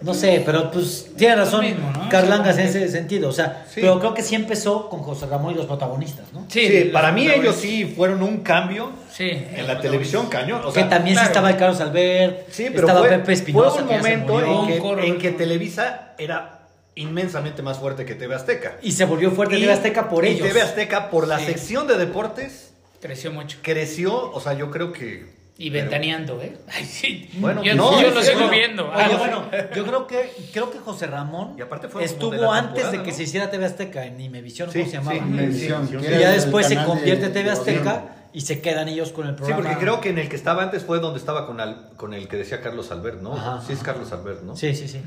No 0.00 0.14
sé, 0.14 0.42
pero 0.44 0.68
pues 0.72 1.10
tiene 1.16 1.36
razón 1.36 1.60
mismo, 1.64 1.88
¿no? 1.92 2.08
Carlangas 2.08 2.58
en 2.58 2.66
ese 2.66 2.88
sentido. 2.88 3.28
O 3.28 3.32
sea, 3.32 3.66
Sí. 3.68 3.80
pero 3.82 4.00
creo 4.00 4.14
que 4.14 4.22
sí 4.22 4.34
empezó 4.34 4.88
con 4.88 4.98
José 5.00 5.26
Ramón 5.26 5.52
y 5.54 5.56
los 5.56 5.66
protagonistas, 5.66 6.32
¿no? 6.32 6.44
Sí, 6.48 6.66
Sí, 6.66 6.90
para 6.92 7.12
mí 7.12 7.28
ellos 7.30 7.54
sí 7.54 7.84
fueron 7.84 8.20
un 8.24 8.38
cambio 8.38 8.90
Sí. 9.12 9.30
en 9.30 9.64
la 9.64 9.78
televisión 9.80 10.26
cañón. 10.26 10.60
O 10.64 10.72
que 10.72 10.82
también 10.84 11.14
claro. 11.14 11.26
sí 11.28 11.30
estaba 11.30 11.50
el 11.50 11.56
Carlos 11.56 11.80
Albert, 11.80 12.48
Sí, 12.50 12.64
pero 12.74 12.88
estaba 12.88 13.00
fue, 13.06 13.10
Pepe 13.10 13.32
Espinosa. 13.32 13.70
fue 13.70 13.82
un 13.82 13.88
momento 13.88 14.66
que, 14.66 15.06
en 15.06 15.18
que 15.18 15.30
Televisa 15.30 16.14
era 16.18 16.61
inmensamente 16.94 17.62
más 17.62 17.78
fuerte 17.78 18.04
que 18.04 18.14
TV 18.14 18.34
Azteca. 18.34 18.76
Y 18.82 18.92
se 18.92 19.04
volvió 19.04 19.30
fuerte 19.30 19.56
TV 19.58 19.72
Azteca 19.72 20.08
por 20.08 20.24
y 20.24 20.28
ellos. 20.28 20.46
TV 20.48 20.60
Azteca, 20.62 21.10
por 21.10 21.26
la 21.26 21.38
Sí. 21.38 21.46
sección 21.46 21.86
de 21.86 21.96
deportes, 21.96 22.72
Creció 23.00 23.32
mucho. 23.32 23.58
creció, 23.62 24.30
o 24.32 24.40
sea, 24.40 24.52
yo 24.54 24.70
creo 24.70 24.92
que... 24.92 25.40
Y 25.58 25.70
pero- 25.70 25.82
ventaneando, 25.84 26.40
¿eh? 26.42 26.56
Ay, 26.72 26.84
sí. 26.84 27.30
Bueno, 27.34 27.62
yo, 27.62 27.74
no, 27.74 28.00
yo 28.00 28.10
lo 28.10 28.22
sigo 28.22 28.36
bueno. 28.40 28.50
viendo. 28.50 28.88
Oye, 28.90 29.02
Ah, 29.04 29.16
bueno, 29.18 29.44
yo 29.76 29.84
creo 29.84 30.06
que 30.06 30.32
creo 30.52 30.70
que 30.70 30.78
José 30.78 31.06
Ramón 31.06 31.54
Y 31.58 31.62
aparte 31.62 31.88
fue 31.88 32.02
como 32.02 32.12
estuvo 32.12 32.30
de 32.52 32.58
antes 32.58 32.90
de 32.90 33.02
que 33.02 33.10
¿no? 33.10 33.16
se 33.16 33.22
hiciera 33.24 33.50
TV 33.50 33.66
Azteca 33.66 34.04
en 34.06 34.20
Imevisión, 34.20 34.70
Sí, 34.72 34.80
¿cómo 34.80 34.90
se 34.90 34.96
llamaba? 34.96 35.12
sí. 35.18 35.24
Imevisión, 35.24 35.88
sí, 35.88 35.96
sí. 36.00 36.06
Y 36.06 36.18
ya 36.18 36.30
después 36.30 36.66
se 36.66 36.76
convierte 36.84 37.28
TV 37.28 37.44
de 37.44 37.50
Azteca 37.50 38.16
y 38.32 38.40
se 38.40 38.60
quedan 38.62 38.88
ellos 38.88 39.12
con 39.12 39.26
el 39.26 39.32
Sí, 39.34 39.38
programa. 39.38 39.62
porque 39.62 39.78
creo 39.78 40.00
que 40.00 40.08
en 40.08 40.18
el 40.18 40.28
que 40.30 40.36
estaba 40.36 40.62
antes 40.62 40.84
fue 40.84 41.00
donde 41.00 41.18
estaba 41.18 41.46
con, 41.46 41.60
al- 41.60 41.90
con 41.96 42.14
el 42.14 42.28
que 42.28 42.36
decía 42.38 42.60
Carlos 42.62 42.90
Albert, 42.90 43.20
¿no? 43.20 43.34
Ajá, 43.34 43.62
sí 43.66 43.74
es. 43.74 43.80
Carlos 43.80 44.10
Albert, 44.10 44.42
¿no? 44.42 44.56
Sí, 44.56 44.74
sí, 44.74 44.88
sí. 44.88 45.00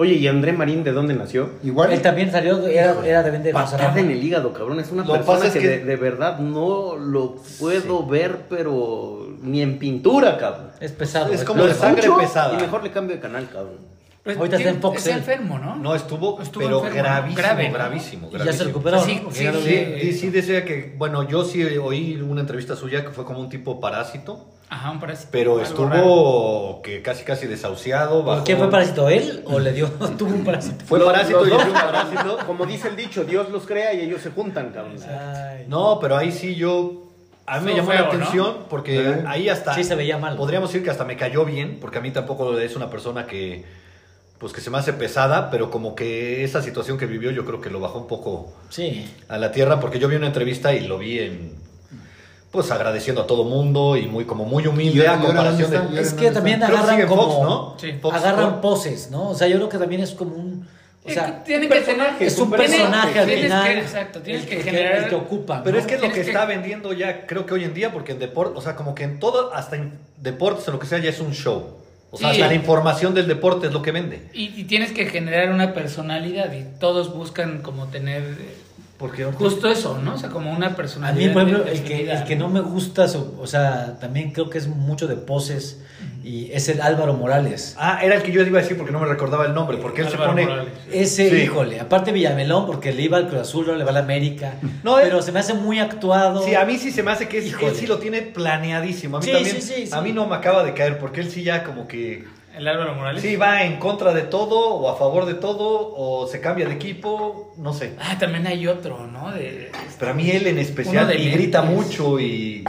Oye, 0.00 0.14
¿y 0.14 0.26
André 0.28 0.54
Marín 0.54 0.82
de 0.82 0.92
dónde 0.92 1.12
nació? 1.12 1.50
Igual. 1.62 1.92
Él 1.92 2.00
también 2.00 2.32
salió, 2.32 2.66
era, 2.66 2.96
era 3.04 3.22
de 3.22 3.30
vender 3.30 3.52
Patada 3.52 4.00
en 4.00 4.10
el 4.10 4.24
hígado, 4.24 4.50
cabrón. 4.54 4.80
Es 4.80 4.90
una 4.90 5.04
Lo 5.04 5.12
persona 5.12 5.36
pasa 5.38 5.48
es 5.48 5.52
que, 5.52 5.58
que- 5.60 5.68
De, 5.68 5.84
de 5.84 5.96
verdad 5.96 6.38
no 6.38 6.96
lo 6.96 7.36
puedo 7.58 8.06
ver, 8.06 8.46
pero 8.48 9.28
ni 9.42 9.60
en 9.60 9.78
pintura, 9.78 10.38
cabrón. 10.38 10.70
Es 10.80 10.92
pesado. 10.92 11.30
Es 11.34 11.44
como 11.44 11.66
de 11.66 11.74
sangre 11.74 12.08
pesada. 12.18 12.54
Y 12.56 12.62
mejor 12.62 12.82
le 12.82 12.90
cambio 12.92 13.14
de 13.16 13.20
canal, 13.20 13.46
cabrón. 13.52 13.76
Pues, 14.24 14.38
Ahorita 14.38 14.56
está 14.56 14.70
en 14.70 14.80
Fox, 14.80 14.96
Está 14.98 15.16
enfermo, 15.18 15.58
¿no? 15.58 15.76
No 15.76 15.94
estuvo, 15.94 16.40
Estuvo 16.40 16.64
pero 16.64 16.78
enfermo, 16.78 16.98
gravísimo, 16.98 17.36
grave, 17.42 17.68
¿no? 17.68 17.74
gravísimo, 17.74 18.30
Y 18.32 18.38
ya 18.38 18.52
se 18.54 18.64
recuperó, 18.64 19.00
Sí, 19.04 19.20
¿no? 19.22 19.30
Sí, 19.30 19.46
sí. 19.52 19.60
Sí, 19.62 20.00
sí, 20.00 20.12
sí 20.18 20.30
decía 20.30 20.64
que, 20.64 20.94
bueno, 20.96 21.28
yo 21.28 21.44
sí 21.44 21.62
oí 21.62 22.18
una 22.22 22.40
entrevista 22.40 22.74
suya 22.74 23.04
que 23.04 23.10
fue 23.10 23.26
como 23.26 23.40
un 23.40 23.50
tipo 23.50 23.80
parásito, 23.80 24.46
Ajá, 24.72 24.92
un 24.92 25.00
parásito. 25.00 25.28
pero 25.32 25.60
estuvo 25.60 25.88
raro. 25.88 26.80
que 26.84 27.02
casi 27.02 27.24
casi 27.24 27.46
desahuciado. 27.48 28.24
¿Por 28.24 28.36
bajó- 28.36 28.44
¿Quién 28.44 28.58
fue 28.58 28.70
parásito? 28.70 29.08
¿Él 29.08 29.42
o 29.46 29.58
le 29.58 29.72
dio? 29.72 29.88
Tuvo 30.18 30.30
un 30.30 30.44
parásito. 30.44 30.84
Fue 30.86 31.04
parásito 31.04 31.44
y 31.46 31.50
fui 31.50 31.58
un 31.68 31.72
parásito. 31.72 32.38
Como 32.46 32.66
dice 32.66 32.88
el 32.88 32.96
dicho, 32.96 33.24
Dios 33.24 33.50
los 33.50 33.66
crea 33.66 33.92
y 33.94 34.00
ellos 34.02 34.22
se 34.22 34.30
juntan, 34.30 34.70
cabrón. 34.70 34.94
Ay. 35.08 35.64
No, 35.68 35.98
pero 36.00 36.16
ahí 36.16 36.30
sí 36.32 36.54
yo. 36.54 37.06
A 37.46 37.58
mí 37.58 37.66
me 37.66 37.74
llamó 37.76 37.92
la 37.92 38.00
atención 38.02 38.58
porque 38.70 39.22
ahí 39.26 39.48
hasta. 39.48 39.74
Sí 39.74 39.82
se 39.82 39.96
veía 39.96 40.18
mal. 40.18 40.36
Podríamos 40.36 40.70
decir 40.70 40.84
que 40.84 40.90
hasta 40.90 41.04
me 41.04 41.16
cayó 41.16 41.44
bien, 41.44 41.78
porque 41.80 41.98
a 41.98 42.00
mí 42.00 42.12
tampoco 42.12 42.56
es 42.58 42.76
una 42.76 42.88
persona 42.90 43.26
que. 43.26 43.64
Pues 44.38 44.52
que 44.54 44.60
se 44.62 44.70
me 44.70 44.78
hace 44.78 44.92
pesada, 44.94 45.50
pero 45.50 45.70
como 45.70 45.94
que 45.94 46.44
esa 46.44 46.62
situación 46.62 46.96
que 46.96 47.04
vivió 47.04 47.30
yo 47.30 47.44
creo 47.44 47.60
que 47.60 47.68
lo 47.68 47.78
bajó 47.80 47.98
un 47.98 48.06
poco 48.06 48.50
Sí. 48.70 49.06
a 49.28 49.36
la 49.36 49.52
tierra, 49.52 49.80
porque 49.80 49.98
yo 49.98 50.08
vi 50.08 50.16
una 50.16 50.28
entrevista 50.28 50.72
y 50.72 50.86
lo 50.86 50.96
vi 50.96 51.18
en. 51.18 51.59
Pues 52.50 52.70
agradeciendo 52.72 53.22
a 53.22 53.26
todo 53.26 53.44
mundo 53.44 53.96
y 53.96 54.06
muy 54.06 54.24
como 54.24 54.44
muy 54.44 54.64
¿Y 54.64 54.66
humilde 54.66 55.06
a 55.06 55.18
comparación 55.20 55.70
de. 55.70 56.00
Es 56.00 56.12
que 56.14 56.30
también 56.32 56.62
agarran 56.62 57.06
como... 57.06 57.22
Fox, 57.30 57.42
¿no? 57.48 57.76
Sí. 57.78 57.92
Fox 58.02 58.16
agarran 58.16 58.60
poses, 58.60 59.10
¿no? 59.10 59.30
O 59.30 59.34
sea, 59.34 59.46
yo 59.46 59.56
creo 59.56 59.68
que 59.68 59.78
también 59.78 60.00
es 60.02 60.10
como 60.12 60.34
un... 60.34 60.66
O 61.02 61.08
sea, 61.10 61.26
que 61.26 61.44
tienen 61.46 61.68
que 61.70 61.80
tener. 61.80 62.10
es 62.20 62.38
un 62.38 62.50
personaje 62.50 63.18
al 63.20 63.26
tienes 63.26 63.44
final. 63.44 63.64
que- 63.72 63.78
exacto, 63.80 64.20
tienes 64.20 64.44
que 64.44 64.56
que, 64.58 64.62
generar. 64.64 64.96
el 65.04 65.08
que 65.08 65.14
ocupa. 65.14 65.62
Pero 65.62 65.76
¿no? 65.76 65.80
es 65.80 65.86
que 65.86 65.94
es 65.94 66.00
lo 66.02 66.08
que 66.08 66.14
que- 66.14 66.20
está 66.22 66.44
vendiendo 66.44 66.92
ya, 66.92 67.26
creo 67.26 67.46
que 67.46 67.54
hoy 67.54 67.64
en 67.64 67.72
día, 67.72 67.90
porque 67.92 68.12
en 68.12 68.18
deporte, 68.18 68.58
o 68.58 68.60
sea, 68.60 68.76
como 68.76 68.94
que 68.94 69.04
en 69.04 69.18
todo, 69.18 69.54
hasta 69.54 69.76
en 69.76 69.98
deportes 70.18 70.68
o 70.68 70.72
lo 70.72 70.78
que 70.78 70.86
sea, 70.86 70.98
ya 70.98 71.08
es 71.08 71.20
un 71.20 71.32
show. 71.32 71.78
O 72.10 72.18
sea, 72.18 72.30
Sí. 72.34 72.40
hasta 72.40 72.48
la 72.48 72.54
información 72.54 73.14
del 73.14 73.28
deporte 73.28 73.68
es 73.68 73.72
lo 73.72 73.80
que 73.80 73.92
vende. 73.92 74.28
Y, 74.34 74.60
y 74.60 74.64
tienes 74.64 74.92
que 74.92 75.06
generar 75.06 75.50
una 75.52 75.72
personalidad 75.72 76.52
y 76.52 76.64
todos 76.80 77.14
buscan 77.14 77.62
como 77.62 77.86
tener 77.86 78.22
Porque 79.00 79.24
justo 79.24 79.68
eso, 79.68 79.98
¿no? 79.98 80.14
O 80.14 80.18
sea, 80.18 80.28
como 80.28 80.52
una 80.52 80.66
A 80.68 80.76
personalidad. 80.76 81.26
mí, 81.28 81.32
por 81.32 81.42
ejemplo, 81.42 81.64
el 81.72 81.82
que, 81.82 82.12
el 82.12 82.22
que 82.24 82.36
no 82.36 82.48
me 82.50 82.60
gusta, 82.60 83.06
o 83.38 83.46
sea, 83.46 83.96
también 83.98 84.30
creo 84.30 84.50
que 84.50 84.58
es 84.58 84.68
mucho 84.68 85.06
de 85.08 85.16
poses 85.16 85.80
y 86.22 86.52
es 86.52 86.68
el 86.68 86.82
Álvaro 86.82 87.14
Morales. 87.14 87.74
Ah, 87.78 88.00
era 88.02 88.14
el 88.16 88.22
que 88.22 88.30
yo 88.30 88.42
iba 88.42 88.58
a 88.58 88.62
decir 88.62 88.76
porque 88.76 88.92
no 88.92 89.00
me 89.00 89.06
recordaba 89.06 89.46
el 89.46 89.54
nombre, 89.54 89.78
porque 89.78 90.02
él 90.02 90.08
Álvaro 90.08 90.22
se 90.24 90.28
pone... 90.28 90.42
Morales. 90.42 90.72
Ese, 90.92 91.30
Sí. 91.30 91.36
híjole, 91.36 91.80
aparte 91.80 92.12
Villamelón, 92.12 92.66
porque 92.66 92.92
le 92.92 93.00
iba 93.00 93.16
al 93.16 93.26
Cruz 93.28 93.40
Azul, 93.40 93.66
no 93.68 93.74
le 93.74 93.84
va 93.84 93.90
a 93.90 93.94
la 93.94 94.00
América. 94.00 94.56
No, 94.84 94.96
pero 95.00 95.22
se 95.22 95.32
me 95.32 95.40
hace 95.40 95.54
muy 95.54 95.78
actuado. 95.78 96.44
Sí, 96.44 96.54
a 96.54 96.66
mí 96.66 96.76
sí 96.76 96.90
se 96.92 97.02
me 97.02 97.10
hace 97.10 97.26
que 97.26 97.38
es- 97.38 97.46
Híjole. 97.46 97.68
él 97.68 97.76
sí 97.76 97.86
lo 97.86 97.98
tiene 97.98 98.20
planeadísimo. 98.20 99.16
A 99.16 99.20
mí 99.20 99.26
Sí, 99.26 99.32
también, 99.32 99.56
sí, 99.56 99.62
sí, 99.62 99.86
sí. 99.86 99.92
a 99.94 100.02
mí 100.02 100.12
no 100.12 100.26
me 100.26 100.36
acaba 100.36 100.62
de 100.62 100.74
caer, 100.74 100.98
porque 100.98 101.22
él 101.22 101.30
sí 101.30 101.42
ya 101.42 101.64
como 101.64 101.88
que... 101.88 102.24
El 102.54 102.66
Álvaro 102.68 102.94
Morales. 102.94 103.22
Sí, 103.22 103.36
va 103.36 103.62
en 103.64 103.78
contra 103.78 104.12
de 104.12 104.22
todo, 104.22 104.74
o 104.74 104.88
a 104.90 104.96
favor 104.96 105.24
de 105.26 105.34
todo, 105.34 105.94
o 105.96 106.26
se 106.26 106.40
cambia 106.40 106.66
de 106.66 106.74
equipo, 106.74 107.52
no 107.56 107.72
sé. 107.72 107.94
Ah, 108.00 108.16
también 108.18 108.46
hay 108.46 108.66
otro, 108.66 109.06
¿no? 109.06 109.30
De, 109.32 109.70
Pero 109.98 110.10
a 110.10 110.14
mí 110.14 110.30
él 110.30 110.46
en 110.46 110.58
especial, 110.58 111.06
de 111.06 111.16
y 111.16 111.30
grita 111.30 111.62
lentes. 111.62 111.86
mucho 111.86 112.18
y... 112.20 112.64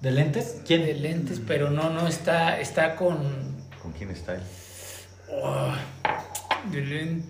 ¿De 0.00 0.10
lentes? 0.10 0.58
de 0.58 0.64
¿Quién? 0.64 1.02
lentes, 1.02 1.40
pero 1.46 1.70
no, 1.70 1.90
no 1.90 2.06
está, 2.06 2.60
está 2.60 2.96
con. 2.96 3.16
¿Con 3.82 3.92
quién 3.92 4.10
está 4.10 4.34
él? 4.34 4.42
oh, 5.30 5.72
de 6.70 6.80
len- 6.82 7.22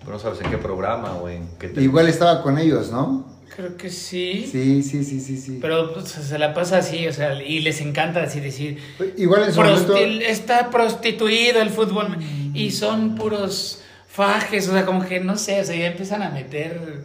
Pero 0.00 0.12
no 0.12 0.18
sabes 0.18 0.40
en 0.40 0.50
qué 0.50 0.58
programa 0.58 1.14
o 1.16 1.28
en 1.28 1.48
qué... 1.58 1.72
Igual 1.80 2.08
estaba 2.08 2.42
con 2.42 2.58
ellos, 2.58 2.90
¿no? 2.90 3.26
Creo 3.54 3.76
que 3.76 3.90
sí. 3.90 4.48
Sí, 4.50 4.82
sí, 4.82 5.04
sí, 5.04 5.20
sí, 5.20 5.36
sí. 5.36 5.58
Pero 5.60 5.92
pues, 5.94 6.08
se 6.08 6.38
la 6.38 6.52
pasa 6.54 6.78
así, 6.78 7.06
o 7.06 7.12
sea, 7.12 7.40
y 7.42 7.60
les 7.60 7.80
encanta 7.80 8.22
así 8.22 8.40
decir. 8.40 8.78
Igual 9.16 9.44
en 9.44 9.52
su 9.54 9.60
"Prosti- 9.60 9.88
momento. 9.88 10.24
Está 10.26 10.70
prostituido 10.70 11.60
el 11.62 11.70
fútbol 11.70 12.16
y 12.54 12.70
son 12.70 13.14
puros 13.14 13.82
fajes, 14.08 14.68
o 14.68 14.72
sea, 14.72 14.84
como 14.86 15.04
que 15.06 15.20
no 15.20 15.36
sé, 15.36 15.60
o 15.60 15.64
sea, 15.64 15.76
ya 15.76 15.86
empiezan 15.88 16.22
a 16.22 16.30
meter. 16.30 17.04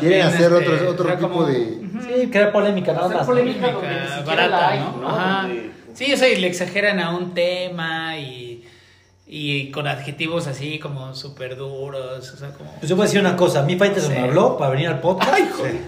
Quieren 0.00 0.22
hacer 0.22 0.52
este, 0.52 0.54
otro- 0.72 0.90
otro 0.90 1.14
tipo 1.16 1.28
como- 1.28 1.44
de-. 1.46 1.78
Sí, 2.02 2.26
crear 2.28 2.50
polémica, 2.52 2.92
nada 2.92 3.08
más. 3.08 3.26
polémica. 3.26 3.60
Polémica 3.72 3.72
donde 3.72 3.88
ni 4.00 4.06
siquiera 4.16 4.24
barata, 4.24 4.48
la 4.48 4.68
hay, 4.68 4.80
¿no? 4.80 4.96
¿no? 5.00 5.08
Ajá. 5.08 5.48
Sí, 5.94 6.12
o 6.12 6.16
sea, 6.16 6.28
y 6.28 6.36
le 6.40 6.48
exageran 6.48 6.98
a 6.98 7.16
un 7.16 7.34
tema 7.34 8.18
y, 8.18 8.53
y 9.36 9.70
con 9.72 9.88
adjetivos 9.88 10.46
así 10.46 10.78
como 10.78 11.12
súper 11.14 11.56
duros, 11.56 12.32
o 12.32 12.36
sea, 12.36 12.50
como... 12.52 12.70
Pues 12.78 12.88
yo 12.88 12.94
voy 12.94 13.02
a 13.04 13.06
decir 13.06 13.20
una 13.20 13.36
cosa, 13.36 13.60
a 13.60 13.62
mí 13.64 13.74
Faitelson 13.76 14.12
Sí. 14.12 14.18
me 14.18 14.24
habló 14.28 14.56
para 14.56 14.70
venir 14.70 14.86
al 14.86 15.00
podcast. 15.00 15.36
Sí. 15.56 15.80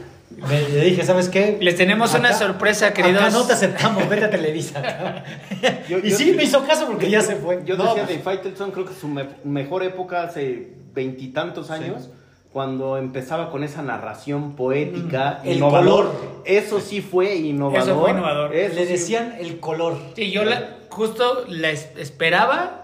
Me, 0.48 0.68
le 0.68 0.80
dije, 0.86 1.04
¿sabes 1.04 1.28
qué? 1.28 1.56
Les 1.60 1.76
tenemos 1.76 2.12
una 2.14 2.32
sorpresa, 2.32 2.92
queridos. 2.92 3.22
Acá 3.22 3.30
no 3.30 3.46
te 3.46 3.52
aceptamos, 3.52 4.08
vete 4.08 4.24
a 4.24 4.30
Televisa. 4.30 4.82
Yo- 5.88 5.98
y 6.00 6.10
yo- 6.10 6.16
sí, 6.16 6.32
me 6.32 6.42
hizo 6.42 6.64
caso 6.66 6.86
porque 6.86 7.08
ya 7.08 7.20
se 7.22 7.36
fue. 7.36 7.62
Yo 7.64 7.76
No, 7.76 7.84
decía 7.84 8.04
pues, 8.04 8.16
de 8.16 8.22
Faitelson, 8.24 8.72
creo 8.72 8.84
que 8.84 8.94
su 8.94 9.06
me- 9.06 9.28
mejor 9.44 9.84
época 9.84 10.24
hace 10.24 10.72
veintitantos 10.92 11.70
años, 11.70 12.10
cuando 12.52 12.96
empezaba 12.96 13.50
con 13.50 13.62
esa 13.62 13.82
narración 13.82 14.56
poética, 14.56 15.40
Mm, 15.44 15.48
el 15.48 15.56
innovador. 15.58 16.06
color. 16.06 16.42
Eso 16.44 16.80
sí 16.80 17.00
fue 17.00 17.36
innovador. 17.36 17.88
Eso 17.88 18.00
fue 18.00 18.10
innovador. 18.10 18.54
Eso 18.56 18.74
le 18.74 18.86
sí- 18.86 18.92
decían 18.92 19.34
el 19.38 19.60
color. 19.60 19.96
Sí, 20.16 20.30
yo 20.32 20.44
la, 20.44 20.78
justo 20.90 21.44
la 21.48 21.70
es- 21.70 21.90
esperaba 21.96 22.82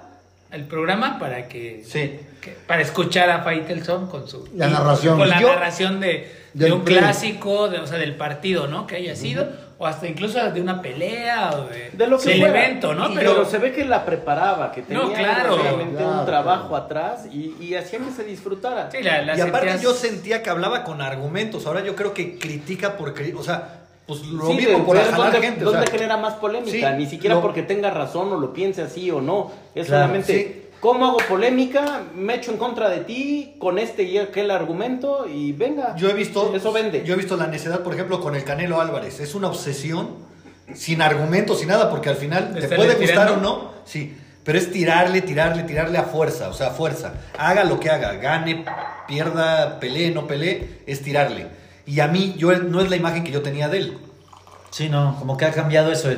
el 0.52 0.64
programa 0.64 1.18
para 1.18 1.48
que, 1.48 1.82
Sí. 1.86 2.18
que- 2.40 2.56
para 2.66 2.82
escuchar 2.82 3.30
a 3.30 3.42
Faitelson 3.42 4.08
con 4.08 4.28
su 4.28 4.48
La 4.54 4.68
narración. 4.68 5.18
con 5.18 5.28
la 5.28 5.40
Yo- 5.40 5.48
narración 5.48 6.00
de, 6.00 6.30
de 6.52 6.72
un 6.72 6.82
play. 6.84 6.98
clásico, 6.98 7.68
de, 7.68 7.78
o 7.78 7.86
sea, 7.86 7.98
del 7.98 8.14
partido, 8.16 8.66
¿no? 8.66 8.86
Que 8.86 8.96
haya 8.96 9.16
sido, 9.16 9.48
o 9.78 9.86
hasta 9.86 10.06
incluso 10.06 10.38
de 10.50 10.60
una 10.60 10.80
pelea 10.82 11.50
o 11.54 11.64
de, 11.68 11.90
de 11.92 12.06
lo 12.06 12.18
que 12.18 12.28
del 12.30 12.40
fuera. 12.40 12.64
evento, 12.66 12.94
¿no? 12.94 13.12
Pero, 13.14 13.44
se 13.44 13.58
ve 13.58 13.72
que 13.72 13.84
la 13.84 14.04
preparaba, 14.04 14.70
que 14.72 14.82
tenía 14.82 15.02
No, 15.02 15.12
claro. 15.12 15.56
realmente 15.60 15.96
Claro, 15.96 16.20
un 16.20 16.26
trabajo 16.26 16.68
claro. 16.68 16.84
atrás 16.84 17.26
y, 17.32 17.56
y 17.58 17.74
hacía 17.74 17.98
que 17.98 18.10
se 18.12 18.22
disfrutara. 18.24 18.90
sí, 18.92 19.02
la, 19.02 19.22
la 19.22 19.36
y 19.36 19.40
aparte 19.40 19.78
yo 19.82 19.92
sentía 19.94 20.42
que 20.42 20.50
hablaba 20.50 20.84
con 20.84 21.00
argumentos. 21.02 21.66
Ahora 21.66 21.82
yo 21.82 21.96
creo 21.96 22.14
que 22.14 22.38
critica 22.38 22.96
por... 22.96 23.14
O 23.36 23.42
sea, 23.42 23.78
pues 24.06 24.20
lo 24.26 24.46
Sí, 24.48 24.54
mismo 24.54 24.84
por 24.84 24.96
jalar 24.98 25.16
dónde, 25.16 25.40
gente. 25.46 25.64
o 25.64 25.70
sea, 25.70 25.84
genera 25.90 26.16
más 26.16 26.34
polémica, 26.34 26.70
Sí, 26.90 26.98
ni 26.98 27.06
siquiera 27.06 27.36
lo- 27.36 27.40
porque 27.42 27.62
tenga 27.62 27.90
razón 27.90 28.32
o 28.32 28.38
lo 28.38 28.52
piense 28.52 28.82
así 28.82 29.10
o 29.10 29.20
no. 29.20 29.50
Es 29.74 29.86
Claro, 29.86 30.02
solamente, 30.02 30.32
sí. 30.34 30.76
¿cómo 30.80 31.06
hago 31.06 31.18
polémica? 31.28 32.02
Me 32.14 32.34
echo 32.34 32.50
en 32.50 32.56
contra 32.58 32.88
de 32.88 32.98
ti 32.98 33.54
con 33.58 33.78
este 33.78 34.02
y 34.02 34.18
aquel 34.18 34.50
argumento 34.50 35.26
y 35.28 35.52
venga. 35.52 35.94
Yo 35.96 36.10
he 36.10 36.14
visto... 36.14 36.52
Eso 36.54 36.72
vende. 36.72 37.04
Yo 37.04 37.14
he 37.14 37.16
visto 37.16 37.36
la 37.36 37.46
necedad, 37.46 37.80
por 37.80 37.94
ejemplo, 37.94 38.20
con 38.20 38.34
el 38.34 38.42
Canelo 38.44 38.80
Álvarez. 38.80 39.20
Es 39.20 39.34
una 39.34 39.48
obsesión, 39.48 40.10
sin 40.74 41.00
argumentos, 41.02 41.60
sin 41.60 41.68
nada, 41.68 41.88
porque 41.90 42.08
al 42.08 42.16
final 42.16 42.54
¿De 42.54 42.66
te 42.66 42.74
puede 42.76 42.94
gustar 42.96 43.30
o 43.30 43.36
no. 43.36 43.70
Sí, 43.84 44.16
pero 44.44 44.58
es 44.58 44.72
tirarle, 44.72 45.22
tirarle, 45.22 45.62
tirarle 45.62 45.98
a 45.98 46.02
fuerza. 46.04 46.48
O 46.48 46.52
sea, 46.54 46.68
a 46.68 46.70
fuerza. 46.70 47.14
Haga 47.38 47.62
lo 47.64 47.78
que 47.78 47.88
haga. 47.90 48.14
Gane, 48.14 48.64
pierda, 49.06 49.78
pelee, 49.78 50.10
no 50.10 50.26
pelee. 50.26 50.80
Es 50.86 51.02
tirarle. 51.02 51.46
Y 51.86 52.00
a 52.00 52.08
mí, 52.08 52.34
yo 52.38 52.54
no 52.56 52.80
es 52.80 52.90
la 52.90 52.96
imagen 52.96 53.24
que 53.24 53.32
yo 53.32 53.42
tenía 53.42 53.68
de 53.68 53.78
él. 53.78 53.98
Sí, 54.70 54.88
no, 54.88 55.16
como 55.18 55.36
que 55.36 55.44
ha 55.44 55.52
cambiado 55.52 55.92
eso. 55.92 56.08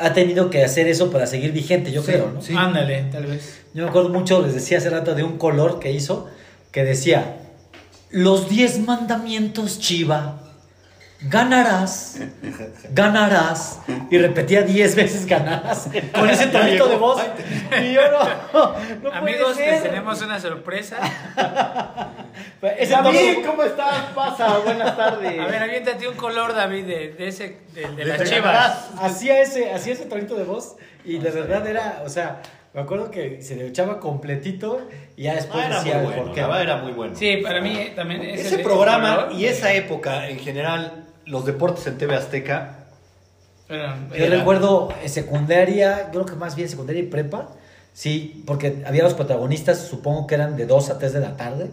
Ha 0.00 0.12
tenido 0.12 0.50
que 0.50 0.64
hacer 0.64 0.88
eso 0.88 1.10
para 1.10 1.26
seguir 1.26 1.52
vigente, 1.52 1.92
yo 1.92 2.02
Sí, 2.02 2.12
creo, 2.12 2.30
¿no? 2.32 2.40
sí. 2.42 2.54
Ándale, 2.56 3.04
tal 3.12 3.26
vez. 3.26 3.60
Yo 3.74 3.84
me 3.84 3.88
acuerdo 3.90 4.08
mucho, 4.08 4.40
les 4.44 4.54
decía 4.54 4.78
hace 4.78 4.90
rato 4.90 5.14
de 5.14 5.22
un 5.22 5.38
color 5.38 5.78
que 5.78 5.92
hizo, 5.92 6.28
que 6.72 6.84
decía, 6.84 7.36
los 8.10 8.48
diez 8.48 8.80
mandamientos, 8.80 9.78
Chiva, 9.78 10.42
ganarás, 11.22 12.18
ganarás, 12.92 13.80
y 14.10 14.18
repetía 14.18 14.62
diez 14.62 14.94
veces 14.94 15.26
ganarás, 15.26 15.88
con 16.14 16.28
ese 16.30 16.46
tonito 16.48 16.88
de 16.88 16.96
voz, 16.96 17.20
y 17.82 17.92
yo 17.92 18.00
no, 18.10 18.24
no 18.62 19.00
puede 19.02 19.14
Amigos, 19.16 19.56
ser. 19.56 19.72
les 19.72 19.82
tenemos 19.82 20.20
una 20.22 20.40
sorpresa. 20.40 20.96
David, 23.02 23.34
tono- 23.36 23.46
¿cómo 23.50 23.62
estás? 23.64 23.96
Pasa, 24.14 24.58
buenas 24.58 24.96
tardes. 24.96 25.38
A 25.40 25.46
ver, 25.46 25.62
aviéntate 25.62 26.08
un 26.08 26.14
color, 26.16 26.54
David, 26.54 26.84
de, 26.86 27.12
de 27.12 27.28
ese, 27.28 27.58
de, 27.74 27.86
de 27.96 28.04
las 28.04 28.18
De 28.18 28.26
chivas. 28.26 28.90
hacía 29.00 29.40
ese, 29.40 29.72
hacía 29.72 29.92
ese 29.94 30.06
tonito 30.06 30.34
de 30.36 30.44
voz, 30.44 30.76
y 31.04 31.18
de 31.18 31.30
verdad 31.30 31.66
era, 31.66 32.02
o 32.04 32.08
sea, 32.08 32.40
me 32.72 32.80
acuerdo 32.82 33.10
que 33.10 33.42
se 33.42 33.56
le 33.56 33.66
echaba 33.66 33.98
completito, 34.00 34.80
y 35.16 35.24
ya 35.24 35.34
después 35.34 35.62
Ah, 35.64 35.66
era 35.66 35.76
decía 35.78 35.94
muy 35.98 36.04
bueno, 36.06 36.22
por 36.24 36.34
qué. 36.34 36.40
era 36.40 36.76
muy 36.76 36.92
bueno. 36.92 37.16
Sí, 37.16 37.38
para 37.38 37.60
mí 37.60 37.92
también 37.96 38.22
ese, 38.22 38.48
Ese 38.48 38.58
programa 38.60 39.16
color, 39.16 39.32
y 39.32 39.46
esa 39.46 39.72
época, 39.72 40.28
en 40.28 40.38
general, 40.38 41.06
los 41.30 41.44
deportes 41.46 41.86
en 41.86 41.96
TV 41.98 42.14
Azteca, 42.16 42.76
era- 43.68 43.96
Yo 44.18 44.26
recuerdo 44.28 44.88
en 45.02 45.08
secundaria, 45.08 46.08
creo 46.10 46.26
que 46.26 46.34
más 46.34 46.56
bien 46.56 46.68
secundaria 46.68 47.02
y 47.02 47.06
prepa, 47.06 47.48
sí, 47.94 48.42
porque 48.46 48.82
había 48.86 49.04
los 49.04 49.14
protagonistas, 49.14 49.78
supongo 49.78 50.26
que 50.26 50.34
eran 50.34 50.56
de 50.56 50.66
2 50.66 50.90
a 50.90 50.98
3 50.98 51.12
de 51.12 51.20
la 51.20 51.36
tarde, 51.36 51.70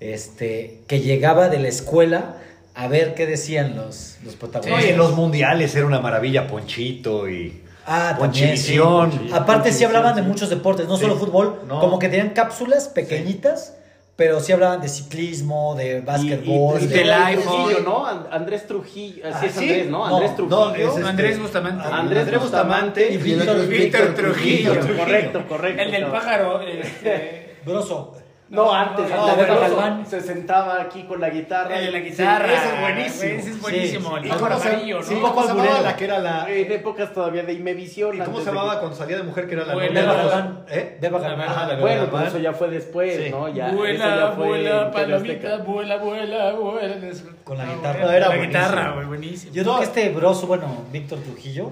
este, 0.00 0.80
que 0.88 1.00
llegaba 1.00 1.48
de 1.48 1.60
la 1.60 1.68
escuela 1.68 2.36
a 2.74 2.88
ver 2.88 3.14
qué 3.14 3.26
decían 3.26 3.76
los, 3.76 4.16
los 4.24 4.34
protagonistas. 4.34 4.82
Oye, 4.82 4.92
en 4.92 4.98
los 4.98 5.14
mundiales 5.14 5.74
era 5.76 5.86
una 5.86 6.00
maravilla, 6.00 6.46
Ponchito 6.46 7.28
y 7.28 7.62
Ah, 7.86 8.16
también, 8.18 8.56
sí. 8.58 8.78
Ponchivisión. 8.78 9.32
Aparte 9.32 9.72
sí 9.72 9.84
hablaban 9.84 10.14
de 10.14 10.22
muchos 10.22 10.50
deportes, 10.50 10.86
no 10.86 10.96
Sí. 10.96 11.02
solo 11.02 11.16
fútbol, 11.16 11.62
No. 11.66 11.80
como 11.80 11.98
que 11.98 12.08
tenían 12.08 12.30
cápsulas 12.30 12.88
pequeñitas, 12.88 13.74
pero 14.20 14.38
sí 14.38 14.52
hablaban 14.52 14.82
de 14.82 14.88
ciclismo, 14.90 15.74
de 15.76 16.02
básquetbol, 16.02 16.78
Y- 16.78 16.84
y- 16.84 16.86
de- 16.88 16.94
del 16.98 17.10
iPhone. 17.10 17.42
Trujillo, 17.64 17.80
¿no? 17.80 18.06
And- 18.06 18.26
Andrés 18.30 18.66
Trujillo. 18.66 19.24
Así 19.26 19.46
Ah, 19.46 19.46
es 19.46 19.52
sí. 19.54 19.58
Andrés, 19.60 19.86
¿no? 19.88 19.98
No, 20.10 20.16
Andrés 20.16 20.30
no, 20.32 20.36
Trujillo. 20.36 20.90
ese 20.90 21.00
es- 21.00 21.06
Andrés 21.06 21.30
este, 21.30 21.42
Bustamante. 21.42 21.88
Andrés 21.90 22.20
Andrés 22.24 22.40
Bustamante 22.42 23.10
y 23.10 23.14
y 23.14 23.16
Víctor, 23.16 23.66
Víctor 23.66 24.14
Trujillo. 24.14 24.74
Correcto, 24.98 25.42
correcto. 25.48 25.82
El 25.82 25.90
del 25.90 26.04
pájaro. 26.08 26.60
este, 26.60 27.56
Broso. 27.64 28.14
No, 28.50 28.72
antes, 28.74 29.08
No, 29.08 29.14
antes 29.28 29.36
no, 29.36 29.42
de 29.42 29.48
no, 29.48 29.60
Galván, 29.60 30.02
no. 30.02 30.06
se 30.10 30.20
sentaba 30.20 30.82
aquí 30.82 31.04
con 31.04 31.20
la 31.20 31.30
guitarra. 31.30 31.78
el 31.78 31.86
de 31.86 31.92
la 31.92 31.98
guitarra. 32.00 32.46
ese 32.52 32.66
es 32.74 32.80
buenísimo. 32.80 33.32
Ese 33.40 33.50
es 33.50 33.60
buenísimo. 33.62 34.08
Sí, 34.10 34.16
El 34.18 34.26
¿Y 34.26 34.28
pájaro 34.28 34.48
cómo 34.48 34.60
se, 34.60 34.68
amarillo, 34.70 35.02
sí, 35.04 35.14
¿no? 35.14 35.20
¿cómo 35.22 35.42
se 35.42 35.48
llamaba 35.54 35.80
la 35.82 35.96
que 35.96 36.04
era 36.04 36.18
la... 36.18 36.50
En 36.50 36.72
épocas 36.72 37.12
todavía 37.14 37.42
de 37.44 37.52
Imevisión. 37.52 38.16
¿Y 38.16 38.18
cómo 38.18 38.40
se 38.40 38.46
llamaba 38.46 38.72
que- 38.74 38.78
cuando 38.80 38.96
salía 38.96 39.16
de 39.18 39.22
mujer 39.22 39.46
que 39.46 39.54
era 39.54 39.66
la 39.66 39.74
novia? 39.74 39.90
Beba 39.90 40.14
Galván. 40.14 40.64
¿Eh? 40.68 40.98
Beba 41.00 41.18
Galván. 41.20 41.80
Bueno, 41.80 42.02
Galván. 42.02 42.10
pero 42.10 42.26
eso 42.26 42.38
ya 42.38 42.52
fue 42.52 42.68
después, 42.70 43.16
Sí. 43.24 43.30
¿no? 43.30 43.48
Ya, 43.48 43.68
eso 43.68 43.76
vuela, 43.76 44.16
ya 44.16 44.32
fue 44.32 44.46
vuela, 44.48 44.90
palomita, 44.90 45.56
vuela, 45.58 45.96
vuela, 45.98 46.52
vuela. 46.54 46.96
Con 47.44 47.56
la 47.56 47.64
Ah, 47.64 47.66
guitarra. 47.72 47.98
bueno, 48.00 48.10
Era 48.16 48.20
la 48.20 48.26
buenísimo. 48.34 48.48
guitarra, 48.64 48.92
güey, 48.94 49.06
buenísimo. 49.06 49.52
Yo 49.54 49.62
creo 49.62 49.78
que 49.78 49.84
este 49.84 50.08
broso, 50.10 50.46
bueno, 50.48 50.66
Víctor 50.90 51.20
Trujillo, 51.20 51.70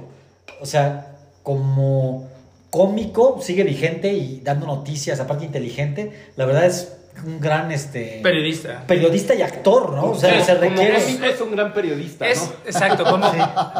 o 0.60 0.66
sea, 0.66 1.08
como 1.42 2.28
cómico, 2.70 3.40
sigue 3.42 3.64
vigente 3.64 4.12
y 4.12 4.40
dando 4.40 4.66
noticias, 4.66 5.20
aparte 5.20 5.44
inteligente. 5.44 6.30
La 6.36 6.44
verdad 6.46 6.66
es 6.66 6.94
un 7.24 7.40
gran 7.40 7.72
este 7.72 8.20
Periodista. 8.22 8.84
periodista 8.86 9.34
y 9.34 9.42
actor, 9.42 9.92
¿no? 9.92 10.10
O 10.10 10.14
sea, 10.14 10.38
Sí, 10.38 10.46
se 10.46 10.54
requiere. 10.54 11.00
cómico 11.02 11.24
es 11.24 11.40
un 11.40 11.50
gran 11.56 11.72
periodista, 11.74 12.28
Es, 12.28 12.42
¿no? 12.42 12.52
exacto, 12.64 13.02
como, 13.04 13.26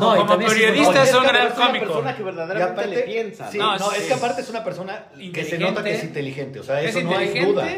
No, 0.01 0.17
y 0.17 0.27
como 0.27 0.49
sí, 0.49 0.57
periodista 0.57 1.05
es 1.05 1.15
un 1.15 1.23
gran 1.23 1.47
es 1.49 1.57
una 1.57 1.67
cómico. 1.67 1.85
persona 1.87 2.17
que 2.17 2.23
verdaderamente 2.25 2.73
aparte, 2.73 2.97
le 2.97 3.03
piensa. 3.03 3.51
sí, 3.53 3.59
No, 3.59 3.77
no, 3.79 3.91
sí. 3.91 3.97
es 3.99 4.05
que 4.07 4.15
aparte 4.15 4.41
es 4.43 4.51
una 4.51 4.65
persona 4.65 5.05
que 5.33 5.45
se 5.45 5.57
nota 5.59 5.85
que 5.85 5.95
es 5.95 6.03
inteligente, 6.05 6.59
o 6.59 6.65
sea, 6.65 6.81
Es 6.83 6.97
eso 6.97 7.03
no 7.03 7.17
hay 7.17 7.29
duda. 7.29 7.69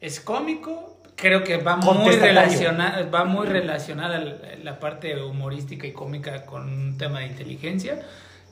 es 0.00 0.18
cómico, 0.20 0.96
creo 1.14 1.44
que 1.44 1.58
va 1.58 1.76
muy 1.76 2.16
relacionada, 2.16 3.02
va 3.08 3.24
muy 3.24 3.46
relacionada 3.46 4.18
la, 4.18 4.34
la 4.64 4.80
parte 4.80 5.20
humorística 5.22 5.86
y 5.86 5.92
cómica 5.92 6.44
con 6.44 6.62
un 6.68 6.98
tema 6.98 7.20
de 7.20 7.26
inteligencia 7.26 8.00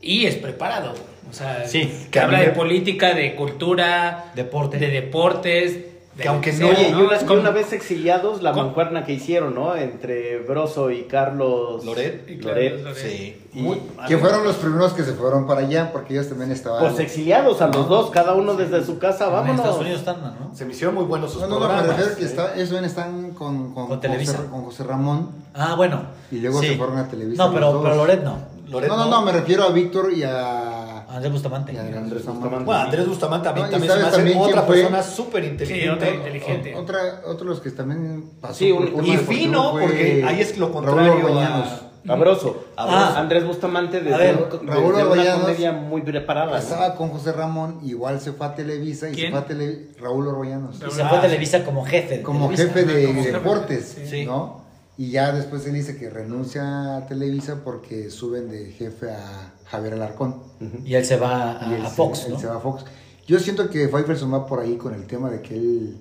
y 0.01 0.27
es 0.27 0.37
preparado, 0.37 0.93
o 1.29 1.33
sea, 1.33 1.67
Sí, 1.67 1.81
que 2.05 2.11
que 2.11 2.21
habla 2.21 2.41
de 2.41 2.51
política, 2.51 3.15
de 3.15 3.35
cultura, 3.35 4.27
Deporte. 4.35 4.79
de 4.79 4.89
deportes, 4.89 5.75
de 6.17 6.23
Que 6.23 6.29
aunque 6.29 6.51
no- 6.53 6.59
sea, 6.59 6.67
Oye, 6.69 6.89
Es 7.15 7.23
y 7.25 7.33
una 7.35 7.51
vez 7.51 7.75
exiliados, 7.75 8.41
la 8.43 8.53
¿Cómo? 8.53 8.65
mancuerna 8.67 9.05
que 9.05 9.13
hicieron, 9.13 9.55
¿no? 9.55 9.77
Entre 9.77 10.39
Broso 10.39 10.91
y 10.91 11.03
Carlos 11.03 11.85
Loret. 11.85 12.25
Y 12.31 12.39
claro, 12.39 12.55
Loret. 12.59 12.83
Loret. 12.85 12.97
Sí. 12.97 13.37
Y- 13.53 13.61
Muy- 13.61 13.83
Que 14.09 14.17
fueron 14.17 14.43
los 14.43 14.57
primeros 14.57 14.95
que 14.95 15.03
se 15.05 15.13
fueron 15.13 15.47
para 15.47 15.61
allá, 15.63 15.93
porque 15.93 16.15
ellos 16.15 16.27
también 16.31 16.53
estaban. 16.53 16.81
Pues 16.83 16.99
exiliados 17.01 17.61
a 17.61 17.67
los 17.67 17.87
dos, 17.87 18.11
cada 18.11 18.33
uno 18.33 18.55
desde 18.55 18.83
su 18.83 18.99
casa, 18.99 19.27
En 19.27 19.33
vámonos. 19.33 19.57
Estados 19.57 19.81
Unidos 19.81 19.99
están, 19.99 20.23
¿no? 20.23 20.55
Se 20.55 20.65
me 20.65 20.73
hicieron 20.73 20.95
muy 20.95 21.05
buenos 21.05 21.33
sus 21.33 21.43
No, 21.43 21.49
no, 21.49 21.55
no, 21.55 21.61
me 21.61 21.67
programas. 21.67 21.97
refiero 21.99 22.17
que 22.19 22.23
¿eh? 22.23 22.27
está, 22.29 22.55
eso 22.55 22.79
están 22.79 23.31
con, 23.33 23.75
con, 23.75 23.87
Con 23.89 24.01
Televisa. 24.01 24.39
José, 24.39 24.49
con 24.49 24.65
José 24.65 24.85
Ramón 24.85 25.31
Ah, 25.53 25.75
bueno. 25.77 26.01
y 26.31 26.37
luego 26.39 26.63
Sí. 26.63 26.69
se 26.69 26.77
fueron 26.79 26.97
a 26.97 27.09
Televisa. 27.09 27.43
No, 27.45 27.51
los 27.51 27.55
pero, 27.61 27.83
pero 27.83 27.95
Loret 27.97 28.23
no. 28.23 28.56
Loret, 28.69 28.89
no, 28.89 28.97
no, 28.97 29.07
no, 29.11 29.23
me 29.23 29.33
refiero 29.33 29.65
a 29.65 29.71
Víctor 29.71 30.13
y 30.13 30.23
a. 30.25 31.03
Andrés 31.09 31.33
Bustamante. 31.33 31.73
y 31.73 31.77
a 31.77 31.81
Andrés 31.81 31.97
Andrés 32.03 32.25
Bustamante. 32.27 32.65
Bueno, 32.65 32.81
Andrés 32.81 33.09
Bustamante 33.09 33.49
a 33.49 33.53
mí 33.53 33.61
No, 33.63 33.69
también 33.71 33.93
se 33.93 33.99
me 33.99 34.05
hace 34.05 34.17
también 34.17 34.39
otra 34.39 34.67
persona 34.67 35.03
súper 35.03 35.45
inteligente. 35.45 35.83
Sí, 35.85 35.89
otra 35.89 36.11
inteligente. 36.11 36.75
O- 36.75 36.81
Otra, 36.81 36.99
otro 37.27 37.45
de 37.45 37.51
los 37.51 37.61
que 37.61 37.71
también 37.71 38.31
pasó. 38.41 38.55
Sí, 38.55 38.73
un- 38.73 38.89
por 38.93 39.07
y 39.07 39.17
fino, 39.19 39.71
porque 39.73 40.25
ahí 40.27 40.41
es 40.41 40.59
lo 40.59 40.67
Raúl 40.67 40.75
contrario 40.85 41.13
Orbañanos. 41.17 41.69
a- 41.69 41.81
A 42.09 42.15
Broso. 42.15 42.65
Ah. 42.77 43.15
Andrés 43.19 43.45
Bustamante 43.45 44.01
desde, 44.01 44.15
A 44.15 44.19
ver, 44.19 44.37
desde 44.49 44.67
Raúl 44.67 44.95
una 44.95 45.05
Orbañanos 45.05 45.41
comedia 45.43 45.73
muy 45.73 46.03
preparada. 46.03 46.53
¿no? 46.53 46.57
Estaba 46.57 46.95
con 46.95 47.09
José 47.11 47.33
Ramón, 47.33 47.81
igual 47.85 48.21
se 48.21 48.33
fue 48.33 48.47
a 48.47 48.55
Televisa 48.55 49.09
y 49.09 49.13
¿Quién? 49.15 49.27
se 49.27 49.31
fue 49.33 49.41
a 49.41 49.45
Tele, 49.47 49.89
Raúl 50.01 50.27
Orbañanos. 50.29 50.77
Y 50.77 50.91
se 50.91 51.05
fue 51.05 51.19
a 51.19 51.21
Televisa 51.21 51.65
como 51.65 51.85
jefe. 51.85 52.19
de 52.19 52.23
Como 52.23 52.49
Televisa. 52.49 52.63
jefe 52.75 52.85
de 52.85 53.07
como 53.07 53.23
jefe, 53.25 53.33
deportes, 53.33 53.99
sí. 54.09 54.25
¿no? 54.25 54.66
Y 54.99 55.11
ya 55.11 55.33
después 55.33 55.67
él 55.67 55.75
dice 55.75 55.97
que 55.99 56.09
renuncia 56.09 56.97
a 56.97 57.07
Televisa 57.07 57.61
porque 57.65 58.11
suben 58.11 58.49
de 58.51 58.73
jefe 58.73 59.11
a 59.11 59.53
Javier 59.67 59.95
Alarcón. 59.95 60.43
Y 60.85 60.95
él 60.95 61.05
se 61.05 61.17
va 61.19 61.61
a, 61.61 61.71
Y 61.71 61.75
él 61.75 61.85
a 61.85 61.91
se- 61.91 61.97
Fox, 61.97 62.25
él 62.27 62.33
¿no? 62.33 62.39
se 62.41 62.47
va 62.47 62.57
a 62.57 62.61
Fox. 62.61 62.85
Yo 63.27 63.39
siento 63.41 63.69
que 63.69 63.89
Pfeifferson 63.89 64.33
va 64.33 64.47
por 64.47 64.61
ahí 64.61 64.77
con 64.77 64.95
el 64.95 65.07
tema 65.07 65.29
de 65.31 65.43
que 65.43 65.55
él 65.55 65.97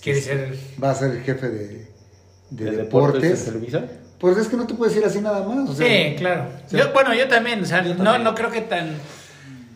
Quiere 0.00 0.20
ser 0.20 0.58
va 0.82 0.90
a 0.90 0.94
ser 0.94 1.10
el 1.12 1.22
jefe 1.22 1.48
de, 1.48 1.88
de 2.50 2.64
¿De 2.64 2.70
deportes. 2.76 3.22
deportes 3.22 3.40
en 3.40 3.52
Televisa? 3.52 3.84
Pues 4.18 4.36
es 4.38 4.48
que 4.48 4.56
no 4.56 4.66
te 4.66 4.74
puedes 4.74 4.94
decir 4.94 5.06
así 5.08 5.20
nada 5.20 5.46
más. 5.46 5.68
o 5.68 5.74
sea, 5.74 5.86
Sí, 5.86 6.16
claro. 6.16 6.46
Sí. 6.66 6.76
Yo- 6.78 6.92
bueno, 6.92 7.14
yo 7.14 7.28
también, 7.28 7.62
o 7.62 7.66
sea, 7.66 7.82
no, 7.82 7.94
también. 7.96 8.24
no 8.24 8.34
creo 8.34 8.50
que 8.50 8.62
tan... 8.62 8.96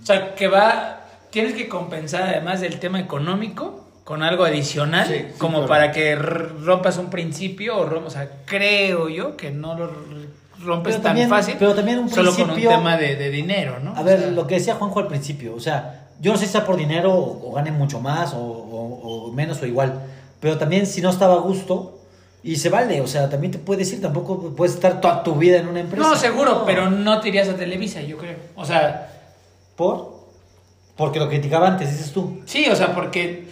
O 0.02 0.06
sea, 0.06 0.34
que 0.34 0.48
va... 0.48 0.96
Tienes 1.30 1.54
que 1.54 1.68
compensar 1.68 2.22
además 2.22 2.60
del 2.60 2.80
tema 2.80 2.98
económico 2.98 3.86
con 4.10 4.24
algo 4.24 4.42
adicional, 4.44 5.06
Sí, 5.06 5.14
sí, 5.18 5.24
como 5.38 5.58
claro. 5.58 5.68
para 5.68 5.92
que 5.92 6.16
rompas 6.16 6.98
un 6.98 7.10
principio 7.10 7.78
o 7.78 7.84
rompas... 7.84 8.08
O 8.14 8.16
sea, 8.16 8.28
creo 8.44 9.08
yo 9.08 9.36
que 9.36 9.52
no 9.52 9.78
lo 9.78 9.86
rompes 10.64 10.94
Pero 10.94 10.96
tan 10.96 11.02
también- 11.02 11.28
fácil 11.28 11.54
pero 11.60 11.74
también 11.76 12.00
un 12.00 12.08
solo 12.10 12.32
con 12.32 12.40
un 12.40 12.46
principio- 12.48 12.70
tema 12.76 12.96
de, 12.96 13.14
de 13.14 13.30
dinero, 13.30 13.78
¿no? 13.78 13.94
A 13.96 14.00
O 14.00 14.04
ver, 14.04 14.18
sea, 14.18 14.30
lo 14.32 14.48
que 14.48 14.56
decía 14.56 14.74
Juanjo 14.74 14.98
al 14.98 15.06
principio, 15.06 15.54
o 15.54 15.60
sea, 15.60 16.08
yo 16.20 16.32
no 16.32 16.38
sé 16.38 16.46
si 16.46 16.50
sea 16.50 16.66
por 16.66 16.76
dinero 16.76 17.14
o, 17.14 17.50
o 17.50 17.52
gane 17.52 17.70
mucho 17.70 18.00
más 18.00 18.34
o, 18.34 18.38
o- 18.40 19.28
o 19.28 19.32
menos 19.32 19.62
o 19.62 19.66
igual, 19.66 20.02
pero 20.40 20.58
también 20.58 20.86
si 20.88 21.00
no 21.00 21.10
estaba 21.10 21.34
a 21.34 21.38
gusto 21.38 22.00
y 22.42 22.56
se 22.56 22.68
vale, 22.68 23.00
o 23.00 23.06
sea, 23.06 23.30
también 23.30 23.52
te 23.52 23.58
puedes 23.60 23.92
ir, 23.92 24.02
tampoco 24.02 24.52
puedes 24.56 24.74
estar 24.74 25.00
toda 25.00 25.22
tu 25.22 25.36
vida 25.36 25.58
en 25.58 25.68
una 25.68 25.80
empresa. 25.80 26.08
No, 26.08 26.16
seguro, 26.16 26.50
No. 26.50 26.64
pero 26.66 26.90
no 26.90 27.20
te 27.20 27.28
irías 27.28 27.48
a 27.48 27.54
Televisa, 27.54 28.00
yo 28.02 28.16
creo. 28.18 28.36
O 28.56 28.64
sea, 28.64 29.06
¿Por? 29.76 30.18
Porque 30.96 31.20
lo 31.20 31.28
criticaba 31.28 31.68
antes, 31.68 31.90
dices 31.92 32.12
tú. 32.12 32.40
sí, 32.44 32.66
o 32.68 32.74
sea, 32.74 32.92
porque 32.92 33.48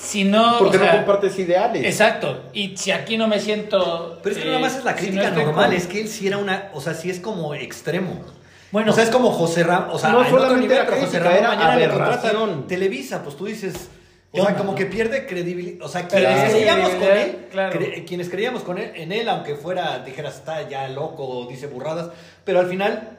si 0.00 0.22
no... 0.24 0.58
Porque 0.58 0.76
o 0.76 0.80
sea, 0.80 0.92
no 0.92 0.96
compartes 0.98 1.38
ideales. 1.38 1.84
Exacto. 1.84 2.44
Y 2.52 2.76
si 2.76 2.92
aquí 2.92 3.16
no 3.16 3.26
me 3.26 3.40
siento... 3.40 4.20
Pero 4.22 4.34
es 4.36 4.40
que 4.40 4.46
eh, 4.48 4.52
nada 4.52 4.60
más 4.60 4.76
es 4.76 4.84
la 4.84 4.96
si 4.96 5.06
no 5.10 5.20
crítica 5.22 5.30
normal, 5.30 5.66
con- 5.66 5.74
es 5.74 5.86
que 5.88 6.00
él 6.00 6.08
sí 6.08 6.26
era 6.28 6.38
una, 6.38 6.70
o 6.72 6.80
sea, 6.80 6.94
sí 6.94 7.10
es 7.10 7.18
como 7.18 7.54
extremo. 7.54 8.20
Bueno, 8.70 8.92
o 8.92 8.94
sea, 8.94 9.02
es 9.02 9.10
como 9.10 9.30
José 9.32 9.64
Ramón, 9.64 9.88
o 9.92 9.98
sea, 9.98 10.10
No 10.10 10.24
solamente 10.28 10.60
nivel, 10.60 10.76
era 10.76 10.86
pero 10.86 11.00
José 11.00 11.18
crítica, 11.18 11.24
Ramón 11.24 11.38
era 11.38 11.48
mañana 11.48 11.76
le 11.76 11.84
aberración. 11.86 12.32
contrata 12.50 12.66
Televisa, 12.68 13.22
pues 13.24 13.36
tú 13.36 13.46
dices, 13.46 13.88
o 14.30 14.36
¿Qué 14.36 14.42
sea, 14.42 14.56
como 14.56 14.74
que 14.74 14.84
pierde 14.86 15.26
credibilidad, 15.26 15.84
o 15.84 15.88
sea, 15.88 16.06
quienes 16.06 16.44
es 16.44 16.50
creíamos 16.50 16.90
con 16.90 17.02
él, 17.08 17.46
claro. 17.50 17.80
cre- 17.80 18.06
quienes 18.06 18.28
creíamos 18.28 18.62
con 18.62 18.76
él, 18.78 18.92
en 18.94 19.10
él, 19.10 19.28
aunque 19.30 19.54
fuera, 19.56 20.00
dijeras, 20.00 20.36
está 20.36 20.68
ya 20.68 20.86
loco, 20.88 21.24
o 21.26 21.46
dice 21.46 21.66
burradas, 21.66 22.10
pero 22.44 22.60
al 22.60 22.66
final 22.68 23.18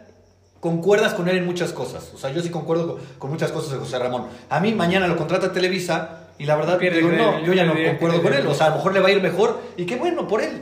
concuerdas 0.59 1.13
con 1.15 1.27
él 1.27 1.37
en 1.37 1.45
muchas 1.45 1.71
cosas. 1.73 2.11
O 2.13 2.17
sea, 2.17 2.31
yo 2.31 2.41
sí 2.41 2.49
concuerdo 2.51 2.87
con, 2.95 3.05
con 3.17 3.29
muchas 3.31 3.51
cosas 3.51 3.71
de 3.71 3.77
José 3.79 3.97
Ramón. 3.97 4.27
A 4.49 4.59
mí 4.59 4.73
mañana 4.73 5.07
lo 5.07 5.17
contrata 5.17 5.51
Televisa 5.51 6.27
y 6.39 6.45
la 6.45 6.55
verdad 6.55 6.77
Pierde 6.79 6.97
digo, 6.97 7.11
no, 7.11 7.43
yo 7.45 7.53
ya 7.53 7.65
no 7.65 7.73
concuerdo 7.75 8.21
con 8.23 8.33
él. 8.33 8.47
O 8.47 8.55
sea, 8.55 8.67
a 8.67 8.69
lo 8.69 8.75
mejor 8.77 8.93
le 8.93 8.99
va 9.01 9.09
a 9.09 9.11
ir 9.11 9.21
mejor 9.21 9.61
y 9.77 9.85
qué 9.85 9.95
bueno 9.97 10.27
por 10.27 10.41
él. 10.41 10.61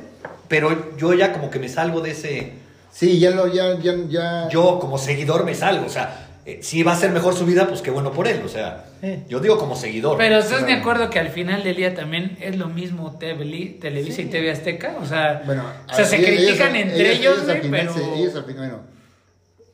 Pero 0.49 0.95
yo 0.97 1.13
ya 1.13 1.31
como 1.33 1.49
que 1.49 1.59
me 1.59 1.69
salgo 1.69 2.01
de 2.01 2.11
ese... 2.11 2.53
Sí, 2.91 3.19
ya 3.19 3.29
lo, 3.31 3.47
ya, 3.53 3.77
ya, 3.79 3.93
ya. 4.09 4.49
Yo 4.49 4.79
como 4.79 4.97
seguidor 4.97 5.43
me 5.45 5.53
salgo. 5.53 5.85
O 5.85 5.89
sea, 5.89 6.29
eh, 6.45 6.59
si 6.63 6.81
va 6.83 6.93
a 6.93 6.95
ser 6.95 7.11
mejor 7.11 7.35
su 7.35 7.45
vida, 7.45 7.67
pues 7.67 7.81
qué 7.81 7.91
bueno 7.91 8.11
por 8.11 8.27
él. 8.27 8.41
O 8.43 8.49
sea, 8.49 8.85
Sí. 9.01 9.23
yo 9.29 9.39
digo 9.39 9.59
como 9.59 9.75
seguidor. 9.75 10.17
Pero 10.17 10.37
¿estás 10.39 10.65
de 10.65 10.73
acuerdo 10.73 11.11
que 11.11 11.19
al 11.19 11.29
final 11.29 11.63
del 11.63 11.75
día 11.75 11.93
también 11.93 12.35
es 12.41 12.57
lo 12.57 12.67
mismo 12.69 13.15
TV, 13.19 13.77
Televisa 13.79 14.21
y 14.23 14.25
TV 14.25 14.49
Azteca? 14.49 14.95
O 14.99 15.05
sea, 15.05 15.43
Bueno, 15.45 15.63
o 15.87 15.93
sea 15.93 16.05
se 16.05 16.15
ellos- 16.15 16.29
critican 16.29 16.75
ellos- 16.75 16.91
entre 16.93 17.11
ellos, 17.13 17.49
al 17.49 17.57
final 17.61 17.79
pero... 17.81 17.93
se- 17.93 18.15
ellos 18.19 18.35
al 18.35 18.45
final, 18.45 18.57
bueno, 18.57 18.79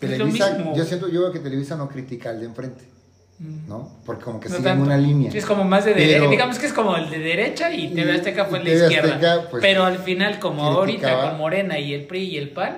Es 0.02 0.10
lo 0.10 0.18
Televisa, 0.18 0.50
mismo. 0.56 0.76
yo 0.76 0.84
siento, 0.84 1.08
yo 1.08 1.22
veo 1.22 1.32
que 1.32 1.40
Televisa 1.40 1.78
no 1.78 1.88
critica 1.88 2.32
al 2.32 2.42
de 2.42 2.46
enfrente. 2.48 2.84
¿No? 3.68 3.92
Porque 4.06 4.24
como 4.24 4.40
que 4.40 4.48
No 4.50 4.56
siguen 4.56 4.72
tanto. 4.72 4.86
una 4.86 4.98
línea. 4.98 5.32
Es 5.34 5.46
como 5.46 5.64
más 5.64 5.86
de 5.86 5.94
derecha. 5.94 6.28
Digamos 6.30 6.60
que 6.60 6.66
es 6.68 6.74
como 6.74 6.96
el 6.96 7.10
de 7.10 7.20
derecha 7.20 7.72
y 7.74 7.90
TV 7.90 8.14
Azteca 8.14 8.46
fue 8.46 8.60
el 8.60 8.66
de 8.66 8.76
izquierda. 8.76 9.16
Azteca, 9.16 9.50
pues, 9.52 9.62
pero 9.62 9.84
al 9.86 9.98
final, 10.00 10.40
como 10.40 10.64
ahorita 10.64 11.22
con 11.30 11.38
Morena 11.38 11.78
y 11.80 11.94
el 11.94 12.06
PRI 12.06 12.20
y 12.24 12.38
el 12.38 12.50
PAN, 12.52 12.78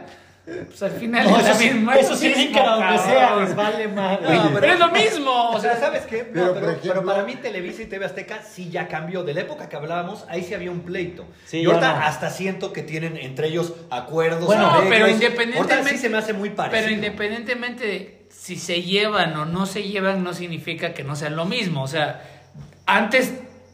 pues 0.67 0.83
al 0.83 0.91
final 0.91 1.27
No, 1.27 1.37
es 1.39 1.43
la 1.43 1.51
eso 1.53 1.59
misma. 1.63 1.95
eso 1.95 2.13
es 2.13 2.19
sí 2.19 2.51
donde 2.53 2.97
sea, 2.99 3.35
les 3.39 3.55
vale 3.55 3.87
madre. 3.87 4.35
No, 4.35 4.51
Pero 4.59 4.73
es 4.73 4.79
lo 4.79 4.89
mismo. 4.91 5.49
O 5.49 5.59
sea, 5.59 5.75
¿sabes 5.79 6.03
qué? 6.03 6.23
No, 6.23 6.31
Pero, 6.33 6.53
pero, 6.53 6.69
ejemplo- 6.71 6.81
pero 6.93 7.03
para 7.05 7.23
mí 7.23 7.35
Televisa 7.35 7.81
y 7.81 7.85
TV 7.87 8.05
Azteca 8.05 8.41
sí 8.43 8.69
ya 8.69 8.87
cambió. 8.87 9.23
De 9.23 9.33
la 9.33 9.41
época 9.41 9.69
que 9.69 9.75
hablábamos, 9.75 10.23
ahí 10.29 10.43
sí 10.43 10.53
había 10.53 10.69
un 10.71 10.81
pleito. 10.81 11.25
Sí, 11.45 11.61
y 11.61 11.65
ahorita 11.65 11.93
no. 11.99 12.05
hasta 12.05 12.29
siento 12.29 12.73
que 12.73 12.83
tienen 12.83 13.17
entre 13.17 13.47
ellos 13.47 13.73
acuerdos. 13.89 14.45
Bueno, 14.45 14.67
arreglos. 14.67 14.89
pero 14.89 15.05
Ahorita 15.05 15.25
independientemente. 15.25 15.89
sí 15.91 15.97
se 15.97 16.09
me 16.09 16.17
hace 16.19 16.33
muy 16.33 16.51
parecido. 16.51 16.79
Pero 16.83 16.93
independientemente 16.95 17.85
de 17.87 18.24
si 18.45 18.57
se 18.57 18.83
llevan 18.83 19.35
o 19.37 19.45
no 19.45 19.65
se 19.65 19.81
llevan, 19.83 20.23
no 20.23 20.33
significa 20.33 20.93
que 20.93 21.03
no 21.03 21.15
sean 21.15 21.35
lo 21.35 21.45
mismo. 21.45 21.81
O 21.81 21.87
sea, 21.87 22.21
antes 22.85 23.33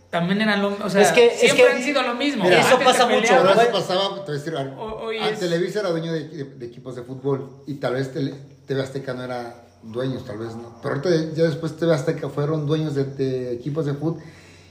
también 0.10 0.42
eran 0.42 0.62
lo 0.62 0.78
O 0.86 0.90
sea, 0.90 1.02
Es 1.02 1.12
que- 1.12 1.28
es 1.28 1.40
siempre 1.40 1.66
que- 1.66 1.72
han 1.74 1.84
sido 1.84 2.02
lo 2.04 2.14
mismo. 2.16 2.44
Mira, 2.46 2.60
eso 2.62 2.80
pasa 2.80 3.06
mucho, 3.06 3.22
Pero 3.28 3.42
peleabas- 3.44 3.64
eso 3.64 3.72
pasaba, 3.72 4.10
te 4.16 4.22
voy 4.22 4.30
a 4.30 4.34
decir 4.40 4.56
algo. 4.56 4.82
O- 4.82 5.06
hoy 5.08 5.18
es- 5.18 5.40
Televisa 5.40 5.80
era 5.82 5.90
dueño 5.90 6.14
de, 6.14 6.28
de- 6.30 6.44
de 6.46 6.66
equipos 6.66 6.96
de 6.96 7.02
fútbol 7.04 7.50
y 7.68 7.76
tal 7.76 7.96
vez 7.96 8.14
Tele- 8.14 8.34
TV 8.66 8.82
Azteca 8.82 9.14
no 9.14 9.24
era 9.24 9.56
dueños, 9.84 10.26
tal 10.26 10.38
vez 10.38 10.56
no. 10.56 10.80
Pero 10.82 10.96
ahorita 10.96 11.10
ya 11.36 11.44
después 11.44 11.76
TV 11.76 11.94
Azteca 11.94 12.30
fueron 12.30 12.66
dueños 12.66 12.96
de, 12.96 13.04
de 13.06 13.54
equipos 13.54 13.86
de 13.86 13.94
fútbol 13.94 14.22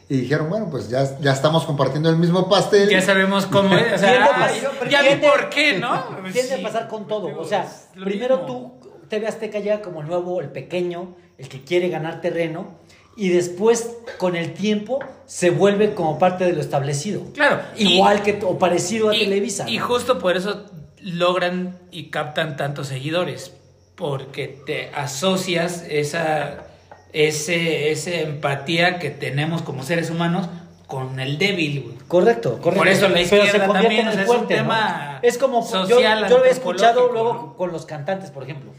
y 0.08 0.16
dijeron, 0.16 0.48
bueno, 0.48 0.68
pues 0.70 0.88
ya, 0.88 1.18
ya 1.20 1.32
estamos 1.32 1.64
compartiendo 1.64 2.08
el 2.10 2.16
mismo 2.16 2.48
pastel. 2.48 2.88
Ya 2.88 3.00
sabemos 3.02 3.46
cómo 3.46 3.76
es. 3.76 3.92
O 3.94 3.98
sea, 3.98 4.24
ah, 4.34 4.50
ya 4.88 5.02
vi 5.02 5.16
por 5.20 5.48
qué, 5.50 5.78
¿no? 5.78 6.04
Tiende 6.32 6.56
Sí. 6.56 6.60
a 6.60 6.62
pasar 6.62 6.88
con 6.88 7.06
todo. 7.06 7.38
O 7.38 7.44
sea, 7.44 7.66
primero 8.02 8.38
mismo. 8.38 8.46
tú, 8.79 8.79
TV 9.10 9.26
Azteca 9.26 9.58
llega 9.58 9.82
como 9.82 10.00
el 10.00 10.06
nuevo, 10.06 10.40
el 10.40 10.48
pequeño, 10.48 11.14
el 11.36 11.48
que 11.50 11.62
quiere 11.62 11.90
ganar 11.90 12.22
terreno. 12.22 12.78
Y 13.16 13.28
después, 13.28 13.96
con 14.16 14.36
el 14.36 14.54
tiempo, 14.54 15.00
se 15.26 15.50
vuelve 15.50 15.92
como 15.94 16.18
parte 16.18 16.44
de 16.44 16.54
lo 16.54 16.60
establecido. 16.62 17.22
Claro. 17.34 17.60
y- 17.76 17.94
Igual 17.96 18.22
que 18.22 18.38
o 18.42 18.58
parecido 18.58 19.10
a 19.10 19.14
y, 19.16 19.20
Televisa. 19.24 19.68
Y 19.68 19.76
¿no? 19.78 19.86
justo 19.86 20.18
por 20.18 20.36
eso 20.38 20.64
logran 21.02 21.78
y 21.90 22.04
captan 22.04 22.56
tantos 22.56 22.86
seguidores. 22.88 23.52
Porque 23.96 24.48
te 24.64 24.88
asocias 24.94 25.84
esa, 25.90 26.64
ese, 27.12 27.90
esa 27.90 28.12
empatía 28.14 28.98
que 28.98 29.10
tenemos 29.10 29.60
como 29.60 29.82
seres 29.82 30.08
humanos 30.08 30.48
con 30.86 31.20
el 31.20 31.36
débil. 31.36 31.96
Correcto, 32.08 32.52
correcto. 32.62 32.78
Por 32.78 32.88
eso 32.88 33.08
la 33.08 33.14
Pero 33.14 33.24
izquierda 33.24 33.52
se 33.52 33.58
convierte 33.66 33.82
también, 33.82 34.00
en 34.00 34.08
el 34.08 34.14
es 34.14 34.20
un 34.20 34.26
fuerte, 34.26 34.54
¿no? 34.56 34.62
tema 34.62 35.18
Es 35.22 35.36
como 35.38 35.60
yo, 35.60 35.66
social, 35.86 36.26
yo 36.28 36.38
lo 36.38 36.44
he 36.46 36.50
escuchado 36.50 37.12
luego 37.12 37.54
con 37.56 37.70
los 37.72 37.84
cantantes, 37.86 38.30
por 38.30 38.44
ejemplo. 38.44 38.70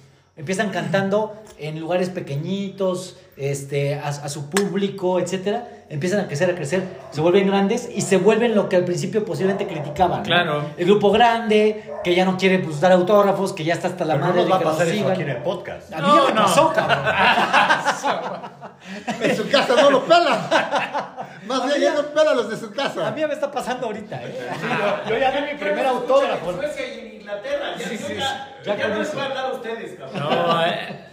Empiezan 0.42 0.72
cantando 0.72 1.36
en 1.60 1.80
lugares 1.80 2.10
pequeñitos, 2.10 3.16
este, 3.38 3.96
a, 3.96 4.08
a 4.08 4.30
su 4.30 4.50
público, 4.50 5.20
etcétera. 5.20 5.68
Empiezan 5.90 6.22
a 6.22 6.28
crecer, 6.28 6.50
a 6.50 6.56
crecer, 6.56 6.84
se 7.12 7.20
vuelven 7.20 7.48
grandes 7.48 7.90
y 7.94 8.00
se 8.02 8.16
vuelven 8.18 8.56
lo 8.56 8.70
que 8.70 8.78
al 8.78 8.86
principio 8.86 9.26
posiblemente 9.26 9.68
criticaban. 9.68 10.20
¿no? 10.20 10.24
Claro. 10.26 10.64
El 10.78 10.86
grupo 10.86 11.12
grande, 11.12 11.84
que 12.04 12.16
ya 12.16 12.24
no 12.24 12.38
quiere 12.38 12.60
pues, 12.60 12.80
dar 12.80 12.94
autógrafos, 12.94 13.52
que 13.52 13.66
ya 13.66 13.74
está 13.74 13.90
hasta 13.90 14.06
la 14.06 14.14
Pero 14.14 14.26
no 14.28 14.32
madre 14.34 14.44
nos 14.44 14.52
va 14.52 14.56
a 14.56 14.60
de 14.60 14.64
que 14.64 14.70
pasar 14.72 14.88
nos 14.88 14.96
eso 14.96 15.10
aquí 15.10 15.22
en 15.24 15.30
el 15.30 15.38
podcast. 15.44 15.94
A 15.94 15.98
mí 15.98 16.08
ya 16.08 16.14
me 16.14 16.30
No, 16.30 16.30
no. 16.34 16.42
pasó, 16.44 16.74
cabrón. 16.74 18.52
En 19.22 19.36
su 19.38 19.48
casa 19.50 19.76
no 19.76 19.92
lo 19.92 20.04
pelan. 20.06 20.40
Más 21.46 21.66
bien 21.68 21.82
ya 21.82 21.94
no 21.94 22.02
pelan 22.08 22.36
los 22.36 22.50
de 22.50 22.58
su 22.58 22.72
casa. 22.72 23.08
A 23.08 23.12
mí 23.12 23.22
ya 23.22 23.28
me 23.28 23.34
está 23.36 23.52
pasando 23.52 23.86
ahorita, 23.88 24.22
¿eh? 24.24 24.50
Yo 25.08 25.18
ya 25.18 25.32
di 25.32 25.52
mi 25.54 25.60
primer 25.60 25.86
autógrafo. 25.86 26.52
Ya 28.66 28.76
con 28.76 29.02
eso. 29.02 29.18
No, 30.14 30.66
eh, 30.66 31.06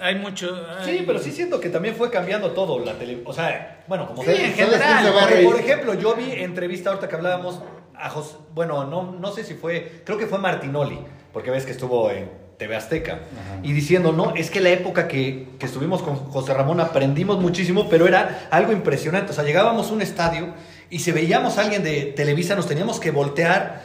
hay 0.00 0.16
mucho. 0.16 0.56
Sí, 0.84 1.02
pero 1.06 1.18
sí 1.18 1.30
siento 1.32 1.60
que 1.60 1.68
también 1.68 1.94
fue 1.94 2.10
cambiando 2.10 2.50
todo 2.52 2.78
la 2.78 2.94
tele. 2.94 3.22
O 3.24 3.32
sea, 3.32 3.82
bueno, 3.86 4.06
como 4.06 4.22
Sí, 4.22 4.30
se- 4.30 4.46
en 4.46 4.56
¿Sabes 4.56 4.56
quién 4.56 4.70
se 4.70 4.80
general. 5.04 5.12
Porque, 5.20 5.42
por 5.44 5.56
ejemplo, 5.60 5.94
yo 5.94 6.14
vi 6.14 6.32
entrevista 6.32 6.90
ahorita 6.90 7.08
que 7.08 7.16
hablábamos 7.16 7.60
a 7.94 8.08
José, 8.10 8.36
bueno, 8.54 8.84
no, 8.84 9.12
no 9.12 9.30
sé 9.32 9.44
si 9.44 9.54
fue, 9.54 10.02
creo 10.04 10.16
que 10.16 10.26
fue 10.26 10.38
Martinoli, 10.38 10.98
porque 11.32 11.50
ves 11.50 11.66
que 11.66 11.72
estuvo 11.72 12.10
en 12.10 12.30
TV 12.56 12.76
Azteca, 12.76 13.20
y 13.62 13.72
diciendo, 13.72 14.12
no, 14.12 14.34
es 14.36 14.50
que 14.50 14.60
la 14.60 14.70
época 14.70 15.06
que, 15.08 15.48
que 15.58 15.66
estuvimos 15.66 16.02
con 16.02 16.16
José 16.16 16.52
Ramón 16.54 16.80
aprendimos 16.80 17.38
muchísimo, 17.40 17.88
pero 17.88 18.06
era 18.06 18.48
algo 18.50 18.72
impresionante, 18.72 19.32
o 19.32 19.34
sea, 19.34 19.44
llegábamos 19.44 19.90
a 19.90 19.92
un 19.94 20.02
estadio 20.02 20.48
y 20.90 20.98
si 21.00 21.10
veíamos 21.12 21.56
a 21.58 21.62
alguien 21.62 21.82
de 21.82 22.02
Televisa 22.16 22.54
nos 22.56 22.66
teníamos 22.66 23.00
que 23.00 23.10
voltear, 23.10 23.82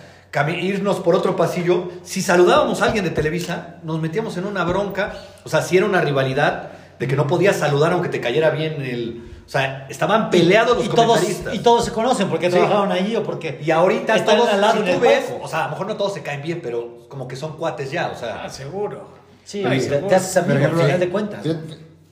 irnos 0.49 0.99
por 0.99 1.15
otro 1.15 1.35
pasillo, 1.35 1.89
si 2.03 2.21
saludábamos 2.21 2.81
a 2.81 2.85
alguien 2.85 3.03
de 3.05 3.11
Televisa, 3.11 3.77
nos 3.83 4.01
metíamos 4.01 4.37
en 4.37 4.45
una 4.45 4.63
bronca, 4.63 5.13
o 5.43 5.49
sea, 5.49 5.61
si 5.61 5.77
era 5.77 5.85
una 5.85 6.01
rivalidad 6.01 6.69
de 6.99 7.07
que 7.07 7.15
no 7.15 7.27
podías 7.27 7.55
saludar 7.57 7.93
aunque 7.93 8.09
te 8.09 8.19
cayera 8.21 8.49
bien 8.51 8.81
el... 8.81 9.31
O 9.45 9.49
sea, 9.49 9.85
estaban 9.89 10.31
peleados 10.31 10.75
los 10.77 10.85
y 10.87 10.89
todos, 10.89 11.05
comentaristas. 11.19 11.53
y 11.53 11.59
todos 11.59 11.85
se 11.85 11.91
conocen 11.91 12.29
porque 12.29 12.47
Sí. 12.49 12.53
trabajaron 12.57 12.91
ahí 12.91 13.15
o 13.15 13.21
porque 13.23 13.59
Y 13.63 13.69
ahorita 13.69 14.15
están 14.15 14.37
todos, 14.37 14.49
al 14.49 14.59
lado 14.61 14.73
si 14.73 14.79
en 14.79 14.87
el 14.87 14.95
tú 14.95 15.01
ves, 15.01 15.33
o 15.39 15.47
sea, 15.47 15.59
a 15.59 15.63
lo 15.65 15.69
mejor 15.71 15.87
no 15.87 15.95
todos 15.97 16.13
se 16.15 16.23
caen 16.23 16.41
bien, 16.41 16.61
pero 16.63 17.05
como 17.09 17.27
que 17.27 17.35
son 17.35 17.55
cuates 17.55 17.91
ya, 17.91 18.09
o 18.09 18.17
sea. 18.17 18.43
Ah, 18.45 18.49
seguro. 18.49 19.07
Sí, 19.43 19.63
Ay, 19.63 19.77
te, 19.79 19.85
seguro. 19.89 20.07
te 20.07 20.15
haces 20.15 20.35
amigo 20.37 20.65
al 20.65 20.71
final 20.71 20.99
de 20.99 21.09
cuentas. 21.09 21.45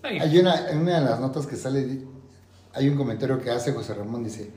Hay 0.04 0.38
una, 0.38 0.70
en 0.70 0.78
una 0.80 1.00
de 1.00 1.06
las 1.10 1.20
notas 1.20 1.48
que 1.48 1.56
sale, 1.56 2.02
hay 2.76 2.88
un 2.90 2.98
comentario 2.98 3.42
que 3.42 3.50
hace 3.50 3.72
José 3.74 3.96
Ramón, 3.96 4.24
dice, 4.24 4.52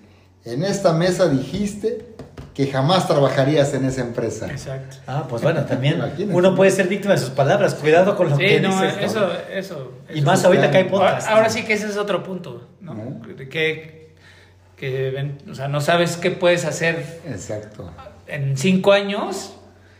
en 0.45 0.63
esta 0.63 0.93
mesa 0.93 1.29
dijiste 1.29 2.15
que 2.57 2.67
jamás 2.69 3.07
trabajarías 3.07 3.75
en 3.75 3.85
esa 3.85 4.01
empresa. 4.01 4.51
Exacto. 4.51 4.97
Ah, 5.07 5.27
pues 5.29 5.43
bueno, 5.43 5.67
también 5.67 6.03
uno 6.31 6.55
puede 6.55 6.71
ser 6.71 6.89
víctima 6.89 7.13
de 7.13 7.21
sus 7.21 7.29
palabras. 7.29 7.75
Cuidado 7.75 8.17
con 8.17 8.31
lo 8.31 8.37
Sí, 8.37 8.43
que 8.47 8.61
no, 8.61 8.71
dices. 8.81 8.97
¿no? 8.97 9.03
eso, 9.03 9.33
eso. 9.53 9.93
Y 10.09 10.19
eso 10.19 10.27
más 10.27 10.43
ahorita 10.43 10.71
que 10.71 10.79
hay 10.79 10.85
Ahora- 10.85 10.91
podcast. 11.07 11.27
Ahora, 11.27 11.37
ahora 11.37 11.51
sí 11.51 11.65
que 11.65 11.75
ese 11.75 11.87
es 11.89 11.99
otro 11.99 12.23
punto, 12.23 12.67
¿no? 12.81 12.93
Ujú. 12.93 13.37
Que, 13.51 14.15
que 14.75 15.11
ven- 15.11 15.39
o 15.51 15.55
sea, 15.55 15.69
no 15.69 15.83
sabes 15.83 16.17
qué 16.17 16.31
puedes 16.31 16.65
hacer 16.65 17.21
Exacto. 17.29 17.91
en 18.27 18.57
cinco 18.57 18.93
años 18.93 19.53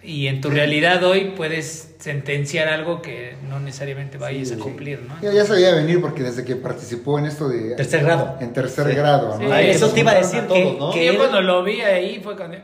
y 0.07 0.29
en 0.29 0.41
tu 0.41 0.49
realidad 0.51 1.03
hoy 1.05 1.33
puedes 1.37 1.95
sentenciar 1.99 2.69
algo 2.69 3.03
que 3.03 3.35
no 3.49 3.59
necesariamente 3.61 4.17
vayas 4.19 4.53
a 4.53 4.57
cumplir, 4.59 5.03
¿no? 5.03 5.15
Ya, 5.21 5.33
ya 5.33 5.45
sabía 5.45 5.75
venir 5.75 6.01
porque 6.01 6.23
desde 6.23 6.45
que 6.45 6.55
participó 6.57 7.19
en 7.19 7.27
esto 7.27 7.49
de... 7.49 7.75
Tercer 7.75 8.05
grado. 8.05 8.37
En 8.41 8.53
tercer 8.53 8.87
Sí. 8.89 8.95
grado, 8.95 9.39
¿no? 9.39 9.49
Sí. 9.59 9.67
Eso 9.67 9.89
te 9.91 10.01
iba 10.01 10.13
a 10.13 10.15
decir 10.15 10.41
a 10.41 10.47
todos, 10.47 10.59
que, 10.61 10.77
¿no? 10.79 10.91
que 10.93 11.07
Yo 11.07 11.17
cuando 11.19 11.41
lo 11.43 11.63
vi 11.65 11.81
ahí 11.81 12.21
fue 12.23 12.37
cuando... 12.37 12.59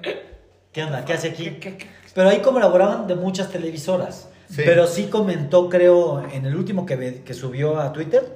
¿Qué 0.73 0.83
onda? 0.85 1.05
¿Qué 1.05 1.13
hace 1.15 1.29
aquí? 1.31 1.45
¿Qué- 1.45 1.59
qué- 1.59 1.77
qué? 1.79 1.87
Pero 2.15 2.29
ahí 2.29 2.39
colaboraban 2.39 3.07
de 3.07 3.15
muchas 3.15 3.51
televisoras. 3.51 4.29
Sí. 4.49 4.63
Pero 4.65 4.87
sí 4.87 5.05
comentó, 5.05 5.69
creo, 5.69 6.23
en 6.33 6.45
el 6.47 6.55
último 6.57 6.85
que, 6.87 6.97
ve- 6.97 7.23
que 7.25 7.35
subió 7.35 7.81
a 7.81 7.93
Twitter, 7.93 8.35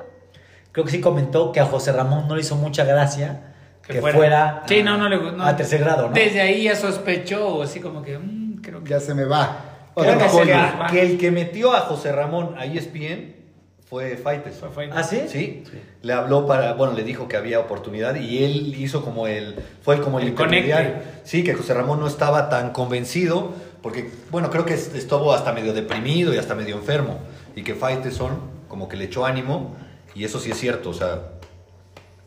creo 0.72 0.84
que 0.84 0.90
sí 0.90 1.00
comentó 1.00 1.52
que 1.52 1.60
a 1.60 1.66
José 1.66 1.92
Ramón 1.92 2.26
no 2.26 2.34
le 2.34 2.40
hizo 2.40 2.56
mucha 2.56 2.84
gracia 2.84 3.52
que, 3.86 4.00
fuera, 4.00 4.64
Sí, 4.66 4.80
a, 4.80 4.84
no, 4.84 4.96
no 4.98 5.08
le 5.08 5.16
gustó. 5.18 5.36
no. 5.36 5.44
a 5.44 5.54
tercer 5.56 5.80
grado, 5.80 6.08
¿no? 6.08 6.12
Desde 6.14 6.40
ahí 6.40 6.64
ya 6.64 6.74
sospechó, 6.74 7.48
o 7.48 7.62
así 7.62 7.78
como 7.80 8.02
que, 8.02 8.18
mm, 8.18 8.45
creo 8.66 8.82
que... 8.84 8.90
Ya 8.90 9.00
se 9.00 9.14
me 9.14 9.24
va. 9.24 9.90
Creo 9.94 10.18
que 10.18 10.28
se 10.28 10.36
pollo. 10.38 10.52
va. 10.54 10.88
que, 10.90 11.00
el 11.02 11.18
que 11.18 11.30
metió 11.30 11.72
a 11.72 11.80
José 11.80 12.12
Ramón 12.12 12.54
a 12.58 12.66
ESPN 12.66 13.34
fue 13.88 14.16
Faites. 14.16 14.60
¿Ah, 14.92 15.02
sí? 15.04 15.22
Sí, 15.28 15.62
le 16.02 16.12
habló 16.12 16.46
para, 16.46 16.72
bueno, 16.74 16.92
le 16.92 17.04
dijo 17.04 17.28
que 17.28 17.36
había 17.36 17.60
oportunidad 17.60 18.16
y 18.16 18.44
él 18.44 18.74
hizo 18.76 19.04
como 19.04 19.26
el, 19.28 19.54
fue 19.82 19.94
el 19.94 20.00
como 20.02 20.18
el, 20.18 20.24
El 20.24 20.30
intermediario. 20.30 20.94
Sí, 21.24 21.44
que 21.44 21.54
José 21.54 21.72
Ramón 21.72 22.00
no 22.00 22.08
estaba 22.08 22.48
tan 22.48 22.72
convencido 22.72 23.52
porque, 23.82 24.10
bueno, 24.30 24.50
creo 24.50 24.64
que 24.66 24.74
est- 24.74 24.94
estuvo 24.96 25.32
hasta 25.32 25.52
medio 25.52 25.72
deprimido 25.72 26.34
y 26.34 26.38
hasta 26.38 26.54
medio 26.56 26.74
enfermo 26.76 27.20
y 27.54 27.62
que 27.62 27.74
Faiteson 27.76 28.56
como 28.68 28.88
que 28.88 28.96
le 28.96 29.04
echó 29.04 29.24
ánimo 29.24 29.76
y 30.16 30.24
eso 30.24 30.40
sí 30.40 30.50
es 30.50 30.58
cierto, 30.58 30.90
o 30.90 30.94
sea, 30.94 31.22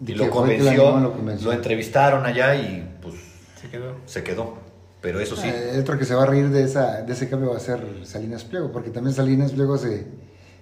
y 0.05 0.13
lo 0.13 0.29
convenció, 0.29 0.91
lo, 0.91 0.99
lo 1.01 1.11
convenció. 1.13 1.51
entrevistaron 1.51 2.25
allá 2.25 2.55
y 2.55 2.87
pues 3.01 3.15
Se 3.61 3.69
quedó. 3.69 3.95
se 4.05 4.23
quedó. 4.23 4.57
Pero 5.01 5.19
eso 5.19 5.35
sí. 5.35 5.47
Eh, 5.47 5.71
el 5.73 5.81
otro 5.81 5.97
que 5.97 6.05
se 6.05 6.13
va 6.13 6.23
a 6.23 6.25
reír 6.25 6.49
de, 6.49 6.63
esa, 6.63 7.01
de 7.01 7.13
ese 7.13 7.29
cambio 7.29 7.51
va 7.51 7.57
a 7.57 7.61
ser 7.61 7.81
Salinas 8.03 8.43
Pliego, 8.43 8.71
porque 8.71 8.89
también 8.89 9.15
Salinas 9.15 9.51
Pliego 9.51 9.77
se, 9.77 10.07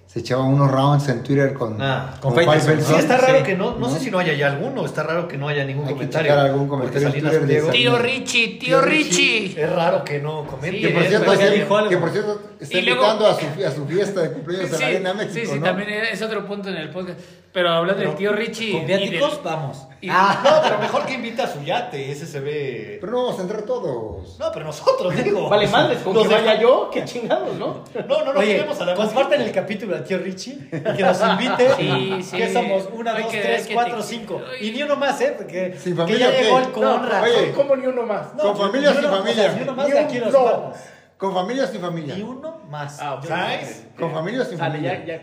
se 0.08 0.20
echaba 0.20 0.42
unos 0.44 0.70
rounds 0.70 1.06
en 1.10 1.22
Twitter 1.22 1.52
con, 1.52 1.76
Ah, 1.82 2.14
con 2.20 2.34
Faitelson. 2.34 2.80
Sí, 2.82 2.94
está 2.94 3.18
raro 3.18 3.38
Sí. 3.40 3.44
que 3.44 3.54
no, 3.56 3.72
no, 3.72 3.78
¿No? 3.80 3.90
sé 3.90 4.00
si 4.00 4.10
no 4.10 4.18
haya 4.18 4.32
ya 4.32 4.46
alguno, 4.46 4.86
está 4.86 5.02
raro 5.02 5.28
que 5.28 5.36
no 5.36 5.48
haya 5.48 5.64
ningún 5.66 5.82
Hay 5.84 5.88
que 5.90 5.94
comentario. 5.96 6.32
checar 6.32 6.46
algún 6.46 6.66
comentario 6.66 7.08
en 7.08 7.12
Twitter 7.12 7.46
de. 7.46 7.60
Tío 7.70 7.98
Richie, 7.98 8.58
tío 8.58 8.80
Richie. 8.80 9.54
Es 9.62 9.70
raro 9.70 10.02
que 10.04 10.18
no 10.18 10.46
comente. 10.46 10.78
Sí, 10.78 10.82
Que 10.82 10.88
por, 10.94 11.02
cierto, 11.04 11.32
está- 11.34 11.50
dijo 11.50 11.76
algo. 11.76 11.90
que 11.90 11.96
por 11.98 12.10
cierto 12.10 12.40
está 12.58 12.78
luego- 12.80 12.90
invitando 13.02 13.26
a 13.26 13.34
su, 13.38 13.66
a 13.66 13.70
su 13.70 13.86
fiesta 13.86 14.22
de 14.22 14.32
cumpleaños 14.32 14.72
en 14.72 14.80
la 14.80 14.86
Arena 14.86 15.14
México, 15.14 15.34
sí, 15.34 15.46
sí, 15.46 15.58
¿no? 15.58 15.64
también 15.66 15.90
es 15.90 16.22
otro 16.22 16.46
punto 16.46 16.70
en 16.70 16.76
el 16.76 16.88
podcast. 16.90 17.20
Pero 17.52 17.70
hablando 17.70 18.02
del 18.02 18.14
tío 18.14 18.32
Richie. 18.32 18.72
Con 18.72 18.82
y 18.82 18.84
viáticos, 18.86 19.36
del- 19.36 19.44
vamos. 19.44 19.86
y- 20.02 20.08
Ah, 20.10 20.40
no, 20.44 20.50
pero 20.62 20.78
mejor 20.78 21.06
que 21.06 21.14
invita 21.14 21.44
a 21.44 21.52
su 21.52 21.62
yate, 21.62 22.12
ese 22.12 22.26
se 22.26 22.40
ve. 22.40 22.98
Pero 23.00 23.12
no 23.12 23.22
vamos 23.24 23.38
a 23.38 23.42
entrar 23.42 23.62
todos. 23.62 24.38
No, 24.38 24.46
pero 24.52 24.66
nosotros, 24.66 25.14
digo. 25.24 25.48
Vale 25.48 25.66
madres, 25.66 25.98
con 26.00 26.14
Los 26.14 26.28
que 26.28 26.34
de- 26.34 26.40
vaya 26.40 26.60
yo, 26.60 26.90
qué 26.92 27.04
chingados, 27.04 27.56
¿no? 27.56 27.82
No, 28.06 28.24
no, 28.24 28.32
no 28.34 28.40
queremos 28.40 28.80
a 28.80 28.84
la 28.84 28.96
gente. 28.96 29.34
el 29.36 29.52
capítulo 29.52 29.96
al 29.98 30.04
tío 30.04 30.18
Richie 30.18 30.58
y 30.72 30.96
que 30.96 31.02
nos 31.02 31.20
invite. 31.22 31.70
Sí, 31.76 32.22
sí. 32.22 32.36
Que 32.36 32.52
somos 32.52 32.88
una, 32.92 33.12
dos, 33.18 33.26
que- 33.30 33.40
tres, 33.40 33.66
que 33.66 33.74
cuatro, 33.74 33.96
te- 33.98 34.02
cinco. 34.02 34.40
Y 34.60 34.70
ni 34.70 34.82
uno 34.82 34.96
más, 34.96 35.20
¿eh? 35.20 35.34
Porque 35.36 35.76
Sin 35.78 35.94
que 35.94 36.02
familia, 36.02 36.30
ya 36.32 36.40
llegó 36.42 36.58
el 36.58 36.70
Conrad. 36.72 37.22
oye, 37.22 37.52
¿Cómo 37.52 37.76
ni 37.76 37.86
uno 37.86 38.02
más? 38.04 38.34
No, 38.34 38.42
¿Con 38.44 38.56
familia 38.56 38.90
o 38.90 38.94
sin 38.94 39.02
familia? 39.10 39.30
o 39.42 39.46
sea, 39.46 39.52
ni 39.54 39.62
uno 39.62 39.74
más 39.74 39.86
Ni 39.86 39.92
de 39.92 39.98
aquí 40.00 40.18
no. 40.18 40.30
cuatro. 40.30 40.72
¿Con 41.18 41.34
familia 41.34 41.64
o 41.64 41.66
sin 41.66 41.80
familia? 41.80 42.14
Ni 42.14 42.22
uno 42.22 42.60
más. 42.70 42.98
Ah, 43.00 43.20
¿Sabes? 43.26 43.86
¿Con 43.98 44.12
familia 44.12 44.42
o 44.42 44.44
sin 44.44 44.56
Sale, 44.58 44.70
familia? 44.76 45.04
ya, 45.04 45.16
ya. 45.18 45.22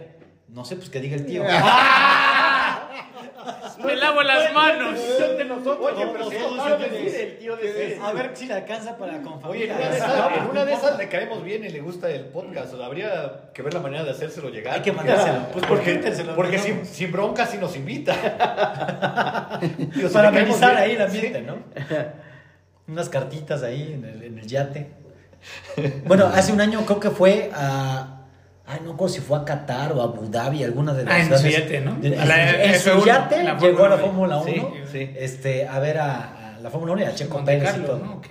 No 0.49 0.63
sé, 0.65 0.75
pues 0.75 0.89
que 0.89 0.99
diga 1.01 1.15
el 1.15 1.25
tío. 1.25 1.43
Me 3.83 3.95
lavo 3.95 4.21
las 4.23 4.53
manos. 4.53 4.99
De 5.37 5.45
nosotros. 5.45 5.91
Oye, 5.93 6.07
pero 6.11 6.29
si 6.29 6.35
el 7.15 7.37
tío 7.37 7.55
de 7.57 7.99
A 8.01 8.13
ver 8.13 8.31
si 8.33 8.45
le 8.45 8.53
alcanza 8.53 8.97
para 8.97 9.21
con 9.21 9.43
Oye, 9.45 9.65
en 9.65 10.49
una, 10.49 10.65
de 10.65 10.73
esas, 10.73 10.97
le 10.97 11.09
caemos 11.09 11.43
bien 11.43 11.63
y 11.63 11.69
le 11.69 11.81
gusta 11.81 12.09
el 12.09 12.25
podcast. 12.25 12.73
O 12.73 12.77
sea, 12.77 12.85
habría 12.85 13.51
que 13.53 13.61
ver 13.61 13.73
la 13.73 13.79
manera 13.79 14.03
de 14.03 14.11
hacérselo 14.11 14.49
llegar. 14.49 14.75
Hay 14.75 14.81
que 14.81 14.91
mandárselo. 14.91 15.47
Pues 15.51 15.65
porque, 15.65 15.95
lo 16.23 16.35
porque 16.35 16.57
sin, 16.57 16.85
sin 16.85 17.11
bronca 17.11 17.45
sí 17.45 17.57
nos 17.57 17.75
invita. 17.75 18.13
Para 20.13 20.29
amenizar 20.29 20.75
ahí 20.75 20.91
el 20.91 20.97
sí. 20.97 21.03
ambiente, 21.03 21.41
¿no? 21.41 21.57
Unas 22.87 23.09
cartitas 23.09 23.63
ahí 23.63 23.93
en 23.93 24.05
el, 24.05 24.23
en 24.23 24.39
el 24.39 24.47
yate. 24.47 24.89
Bueno, 26.05 26.27
hace 26.33 26.53
un 26.53 26.61
año 26.61 26.85
creo 26.85 26.99
que 26.99 27.09
fue 27.09 27.51
a. 27.53 28.14
Ay, 28.67 28.79
no 28.83 28.91
recuerdo 28.93 29.13
si 29.13 29.21
fue 29.21 29.37
a 29.37 29.45
Qatar 29.45 29.93
o 29.93 30.01
a 30.01 30.05
Abu 30.05 30.27
Dhabi, 30.29 30.63
alguna 30.63 30.93
de 30.93 31.03
las 31.05 31.13
Ah, 31.13 31.19
en 31.19 31.37
su 31.37 31.47
yate, 31.47 31.81
¿no? 31.81 31.95
de- 31.95 32.17
A 32.17 32.25
la 32.25 32.63
en 32.65 32.79
su 32.79 32.89
F1, 32.89 33.05
yate 33.05 33.43
la 33.43 33.57
llegó 33.59 33.83
a 33.85 33.89
la 33.89 33.97
Fórmula 33.97 34.39
Fórmula 34.39 34.57
1 34.59 34.71
Sí, 34.91 34.91
sí. 34.91 35.11
Este, 35.17 35.67
a 35.67 35.79
ver 35.79 35.99
a, 35.99 36.55
a 36.55 36.59
la 36.59 36.69
Fórmula 36.71 36.93
1 36.93 37.01
y 37.03 37.05
a 37.05 37.13
Checo 37.13 37.35
Monte 37.37 37.57
Pérez 37.57 37.75
y 37.77 37.81
todo. 37.81 37.99
¿no? 37.99 38.21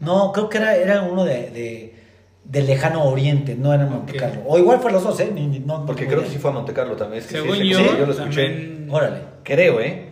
No, 0.00 0.32
creo 0.32 0.48
que 0.48 0.58
era, 0.58 0.74
era 0.76 1.02
uno 1.02 1.24
de, 1.24 1.50
de, 1.50 1.94
de 2.44 2.62
lejano 2.62 3.04
oriente, 3.04 3.54
no 3.54 3.72
era 3.74 3.84
Monte. 3.86 4.16
Carlo. 4.16 4.42
O 4.46 4.58
igual 4.58 4.80
fue 4.80 4.90
los 4.92 5.04
dos, 5.04 5.20
¿eh? 5.20 5.30
Ni- 5.32 5.46
ni- 5.46 5.58
no, 5.60 5.84
Porque 5.84 6.06
creo 6.06 6.22
que 6.22 6.30
sí 6.30 6.38
fue 6.38 6.50
a 6.50 6.54
Monte 6.54 6.72
Carlo 6.72 6.96
también. 6.96 7.22
Es 7.22 7.28
que 7.28 7.36
sí, 7.36 7.42
Según 7.42 7.56
yo, 7.58 7.78
sí, 7.78 7.84
yo 7.98 8.06
lo 8.06 8.12
escuché. 8.12 8.46
también... 8.48 8.88
Órale. 8.90 9.18
Creo, 9.44 9.78
¿eh? 9.80 10.08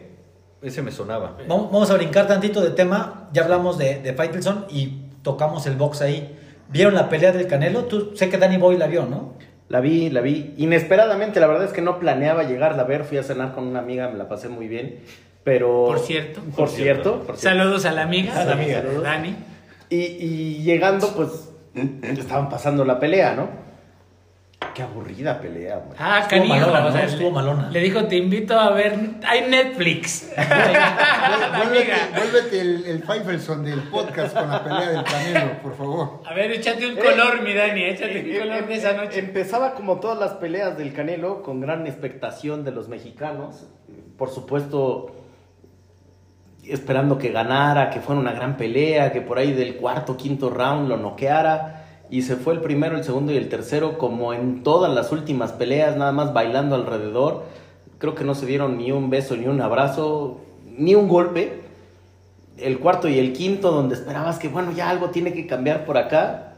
Ese 0.63 0.83
me 0.83 0.91
sonaba. 0.93 1.39
Vamos, 1.49 1.73
vamos 1.73 1.91
a 1.91 1.95
brincar 1.95 2.27
tantito 2.29 2.61
de 2.61 2.71
tema. 2.71 3.31
Ya 3.33 3.45
hablamos 3.45 3.79
de, 3.79 3.99
de 4.01 4.13
Faitelson 4.13 4.67
y 4.69 5.05
tocamos 5.23 5.67
el 5.67 5.77
box 5.77 6.03
ahí. 6.03 6.37
¿Vieron 6.69 6.95
la 6.95 7.09
pelea 7.09 7.33
del 7.33 7.47
Canelo? 7.47 7.85
Tú 7.87 8.13
sé 8.15 8.29
que 8.29 8.37
Danny 8.37 8.59
Boy 8.59 8.77
la 8.77 8.87
vio, 8.87 9.07
¿no? 9.07 9.35
La 9.71 9.81
vi, 9.81 10.11
la 10.11 10.21
vi. 10.21 10.53
Inesperadamente, 10.59 11.39
la 11.39 11.47
verdad 11.47 11.65
es 11.65 11.73
que 11.73 11.81
no 11.81 12.01
planeaba 12.01 12.43
llegarla 12.43 12.83
a 12.83 12.87
ver. 12.87 13.05
Fui 13.05 13.19
a 13.19 13.23
cenar 13.23 13.55
con 13.55 13.69
una 13.69 13.79
amiga, 13.79 14.09
me 14.09 14.19
la 14.19 14.29
pasé 14.29 14.49
muy 14.49 14.67
bien. 14.67 14.99
Pero. 15.45 15.85
Por 15.87 16.01
cierto. 16.01 16.41
Por, 16.41 16.55
Por 16.55 16.69
cierto. 16.69 17.03
cierto. 17.13 17.27
por 17.27 17.37
cierto. 17.39 17.59
Saludos 17.61 17.85
a 17.85 17.93
la 17.93 18.03
amiga. 18.03 18.39
A 18.39 18.45
la 18.45 18.53
amiga. 18.55 18.83
Saludos. 18.83 19.05
Dani. 19.05 19.37
Y, 19.89 19.97
y 19.97 20.63
llegando, 20.65 21.09
pues. 21.15 21.53
estaban 22.03 22.49
pasando 22.49 22.85
la 22.85 22.99
pelea, 22.99 23.35
¿no? 23.37 23.70
Qué 24.75 24.83
aburrida 24.83 25.41
pelea, 25.41 25.77
güey. 25.79 25.97
Ah, 25.99 26.21
Estuvo 26.21 26.41
canijo. 26.49 26.55
malona, 26.71 26.87
o 26.87 26.93
sea, 26.93 27.01
¿no? 27.03 27.07
Estuvo 27.09 27.29
le- 27.29 27.35
malona. 27.35 27.71
Le 27.71 27.81
dijo, 27.81 28.05
te 28.05 28.17
invito 28.17 28.59
a 28.59 28.71
ver... 28.71 28.95
Hay 29.27 29.49
Netflix. 29.49 30.31
Vuélvete, 32.15 32.61
el, 32.61 32.85
el 32.87 33.03
Faitelson 33.03 33.65
del 33.65 33.81
podcast 33.85 34.35
con 34.37 34.49
la 34.49 34.63
pelea 34.63 34.91
del 34.91 35.05
Canelo, 35.05 35.63
por 35.63 35.77
favor. 35.77 36.23
A 36.27 36.35
ver, 36.35 36.53
échate 36.53 36.87
un 36.87 36.97
color, 36.97 37.43
mi 37.43 37.53
Dani. 37.55 37.83
Échate 37.85 38.19
Eh, 38.21 38.23
un 38.23 38.37
eh, 38.37 38.39
color 38.39 38.67
de 38.69 38.75
eh, 38.75 38.79
esa 38.79 38.93
noche. 38.93 39.19
Empezaba 39.19 39.75
como 39.75 39.99
todas 39.99 40.19
las 40.19 40.33
peleas 40.35 40.77
del 40.79 40.93
Canelo, 40.93 41.43
con 41.43 41.61
gran 41.61 41.87
expectación 41.87 42.65
de 42.65 42.71
los 42.73 42.89
mexicanos. 42.89 43.67
Por 44.17 44.31
supuesto, 44.31 45.17
esperando 46.69 47.19
que 47.19 47.31
ganara, 47.31 47.91
que 47.91 48.01
fuera 48.01 48.21
una 48.21 48.33
gran 48.33 48.57
pelea, 48.57 49.11
que 49.13 49.21
por 49.21 49.39
ahí 49.39 49.53
del 49.53 49.77
cuarto, 49.77 50.17
quinto 50.17 50.51
round 50.51 50.89
lo 50.89 50.97
noqueara. 50.97 51.80
Y 52.11 52.23
se 52.23 52.35
fue 52.35 52.55
el 52.55 52.61
primero, 52.61 52.97
el 52.97 53.05
segundo 53.05 53.33
y 53.33 53.37
el 53.37 53.49
tercero, 53.49 53.97
como 53.97 54.35
en 54.35 54.65
todas 54.65 54.93
las 54.93 55.13
últimas 55.13 55.53
peleas, 55.53 55.97
nada 55.97 56.11
más 56.11 56.33
bailando 56.33 56.75
alrededor. 56.75 57.45
Creo 57.99 58.17
que 58.17 58.25
no 58.25 58.35
se 58.35 58.47
dieron 58.47 58.79
ni 58.79 58.91
un 58.91 59.11
beso, 59.11 59.37
ni 59.37 59.47
un 59.47 59.61
abrazo, 59.61 60.41
ni 60.77 60.97
un 60.97 61.07
golpe. 61.07 61.61
El 62.57 62.81
cuarto 62.81 63.09
y 63.09 63.19
el 63.19 63.33
quinto, 63.33 63.71
donde 63.71 63.95
esperabas 63.95 64.41
que, 64.41 64.49
bueno, 64.49 64.73
ya 64.73 64.91
algo 64.91 65.11
tiene 65.11 65.33
que 65.33 65.47
cambiar 65.47 65.85
por 65.85 65.99
acá, 65.99 66.51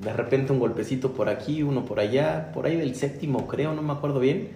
de 0.00 0.12
repente 0.12 0.52
un 0.52 0.58
golpecito 0.60 1.12
por 1.12 1.28
aquí, 1.28 1.62
uno 1.62 1.84
por 1.84 2.00
allá, 2.00 2.50
por 2.52 2.66
ahí 2.66 2.76
del 2.76 2.94
séptimo 2.94 3.46
creo, 3.46 3.72
no 3.74 3.82
me 3.82 3.92
acuerdo 3.92 4.20
bien. 4.20 4.50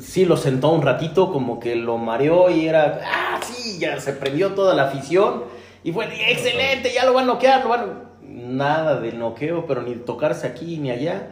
Sí 0.00 0.24
lo 0.24 0.36
sentó 0.36 0.70
un 0.70 0.82
ratito, 0.82 1.32
como 1.32 1.58
que 1.58 1.74
lo 1.74 1.98
mareó 1.98 2.50
y 2.50 2.68
era, 2.68 3.00
ah, 3.04 3.40
sí, 3.42 3.78
ya 3.80 4.00
se 4.00 4.12
prendió 4.12 4.54
toda 4.54 4.74
la 4.74 4.84
afición. 4.84 5.42
Y 5.82 5.92
fue, 5.92 6.06
excelente, 6.30 6.92
ya 6.94 7.04
lo 7.04 7.12
van 7.12 7.24
a 7.24 7.34
noquear, 7.34 7.64
lo 7.64 7.68
van 7.70 7.80
a-". 7.80 8.07
Nada 8.28 9.00
de 9.00 9.12
noqueo, 9.12 9.66
pero 9.66 9.82
ni 9.82 9.94
tocarse 9.94 10.46
aquí 10.46 10.76
ni 10.78 10.90
allá. 10.90 11.28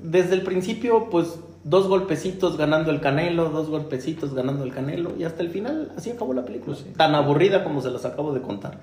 Desde 0.00 0.34
el 0.34 0.42
principio, 0.42 1.08
pues, 1.10 1.38
dos 1.64 1.88
golpecitos 1.88 2.56
ganando 2.56 2.92
el 2.92 3.00
Canelo, 3.00 3.48
dos 3.50 3.68
golpecitos 3.68 4.32
ganando 4.34 4.62
el 4.62 4.72
Canelo, 4.72 5.12
y 5.18 5.24
hasta 5.24 5.42
el 5.42 5.50
final, 5.50 5.90
así 5.98 6.10
acabó 6.10 6.32
la 6.32 6.44
película. 6.44 6.76
Tan 6.96 7.14
aburrida 7.16 7.64
como 7.64 7.82
se 7.82 7.90
las 7.90 8.04
acabo 8.04 8.32
de 8.32 8.40
contar. 8.40 8.78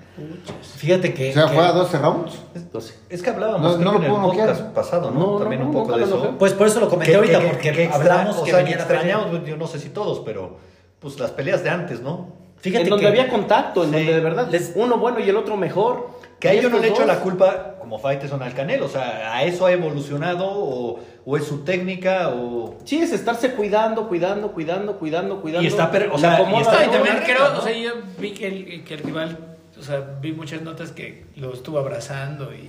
Fíjate 0.76 1.14
que. 1.14 1.30
O 1.30 1.32
sea, 1.32 1.46
que- 1.46 1.54
fue 1.54 1.64
a 1.64 1.72
12 1.72 1.98
rounds. 1.98 2.32
Entonces, 2.54 3.00
Es 3.08 3.22
que 3.22 3.30
hablábamos 3.30 3.78
No, 3.78 3.78
no 3.78 3.78
que 3.78 3.84
lo 3.84 3.96
en 3.96 4.02
el 4.04 4.10
puedo 4.10 4.22
noquear. 4.26 4.48
podcast 4.50 4.74
pasado, 4.74 5.10
¿no? 5.10 5.38
También 5.38 5.62
no, 5.62 5.68
un 5.68 5.72
poco 5.72 5.96
de 5.96 6.04
eso. 6.04 6.34
Pues 6.38 6.52
por 6.52 6.66
eso 6.66 6.80
lo 6.80 6.88
comenté 6.90 7.12
Que- 7.12 7.16
ahorita, 7.16 7.40
que- 7.40 7.46
porque 7.48 7.90
hablamos 7.92 8.36
o 8.38 8.44
que 8.44 8.50
sea, 8.50 8.60
extrañamos, 8.60 9.44
yo 9.46 9.56
no 9.56 9.66
sé 9.66 9.78
si 9.78 9.88
todos, 9.88 10.20
pero 10.20 10.58
pues 11.00 11.18
las 11.18 11.30
peleas 11.30 11.62
de 11.64 11.70
antes, 11.70 12.00
¿no? 12.02 12.28
Fíjate 12.58 12.84
en 12.84 12.90
donde 12.90 13.02
que 13.04 13.08
había 13.08 13.28
contacto, 13.28 13.82
en 13.84 13.90
Sí. 13.90 13.96
donde 13.96 14.14
de 14.14 14.20
verdad 14.20 14.48
Les- 14.50 14.72
uno 14.76 14.96
bueno 14.98 15.20
y 15.20 15.28
el 15.28 15.36
otro 15.36 15.56
mejor. 15.56 16.13
Que 16.40 16.48
a 16.48 16.52
ellos 16.52 16.70
no 16.70 16.78
le 16.78 16.88
echo 16.88 17.06
la 17.06 17.20
culpa 17.20 17.76
como 17.80 17.98
Faitelson 17.98 18.42
al 18.42 18.54
Canelo, 18.54 18.86
o 18.86 18.88
sea, 18.88 19.34
a 19.34 19.44
eso 19.44 19.66
ha 19.66 19.72
evolucionado 19.72 20.46
o, 20.46 21.00
o 21.24 21.36
es 21.36 21.44
su 21.44 21.64
técnica 21.64 22.30
o... 22.30 22.76
Sí, 22.84 22.98
es 23.00 23.12
estarse 23.12 23.52
cuidando, 23.54 24.08
cuidando, 24.08 24.52
cuidando, 24.52 24.98
cuidando, 24.98 25.40
cuidando. 25.40 25.64
Y 25.64 25.68
está 25.68 25.86
o 26.12 26.18
sea, 26.18 26.40
y 26.50 26.60
está- 26.60 26.84
No, 26.84 26.90
y 26.90 26.90
también 26.92 27.16
creo, 27.24 27.58
o 27.58 27.62
sea, 27.62 27.72
yo 27.72 27.92
vi 28.18 28.32
que 28.32 28.46
el, 28.48 28.84
que 28.84 28.94
el 28.94 29.00
rival, 29.00 29.38
o 29.78 29.82
sea, 29.82 30.00
vi 30.20 30.32
muchas 30.32 30.62
notas 30.62 30.92
que 30.92 31.24
lo 31.36 31.52
estuvo 31.54 31.78
abrazando 31.78 32.52
y 32.54 32.68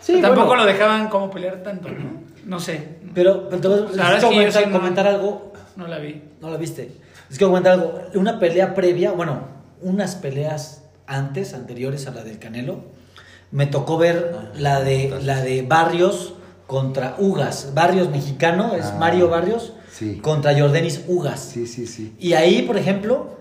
Sí, 0.00 0.20
tampoco 0.22 0.46
bueno. 0.48 0.62
lo 0.64 0.68
dejaban 0.72 1.08
como 1.08 1.30
pelear 1.30 1.62
tanto, 1.62 1.88
¿no? 1.88 2.22
No 2.46 2.58
sé, 2.58 2.96
Pero, 3.14 3.48
pero 3.50 3.86
verdad 3.86 4.16
es 4.16 4.24
que 4.24 4.30
comentar, 4.30 4.68
no- 4.68 4.78
comentar 4.78 5.06
algo. 5.06 5.52
no 5.76 5.86
la 5.86 5.98
vi. 5.98 6.22
No 6.40 6.50
la 6.50 6.56
viste. 6.56 6.90
Es 7.30 7.38
que 7.38 7.44
comentar 7.44 7.74
algo. 7.74 8.00
Una 8.14 8.38
pelea 8.38 8.74
previa, 8.74 9.12
bueno, 9.12 9.40
unas 9.82 10.16
peleas 10.16 10.79
antes, 11.10 11.52
anteriores 11.54 12.06
a 12.06 12.12
la 12.12 12.22
del 12.24 12.38
Canelo, 12.38 12.84
me 13.50 13.66
tocó 13.66 13.98
ver 13.98 14.50
la 14.56 14.80
de 14.80 15.18
la 15.24 15.42
de 15.42 15.62
Barrios 15.62 16.34
contra 16.66 17.16
Ugas. 17.18 17.72
Barrios 17.74 18.08
mexicano, 18.10 18.74
es 18.76 18.86
Ah, 18.86 18.96
Mario 18.98 19.28
Barrios, 19.28 19.72
sí. 19.90 20.18
contra 20.22 20.56
Jordanis 20.58 21.02
Ugas. 21.08 21.40
Sí, 21.40 21.66
sí, 21.66 21.86
sí. 21.86 22.14
Y 22.18 22.34
ahí, 22.34 22.62
por 22.62 22.76
ejemplo, 22.78 23.36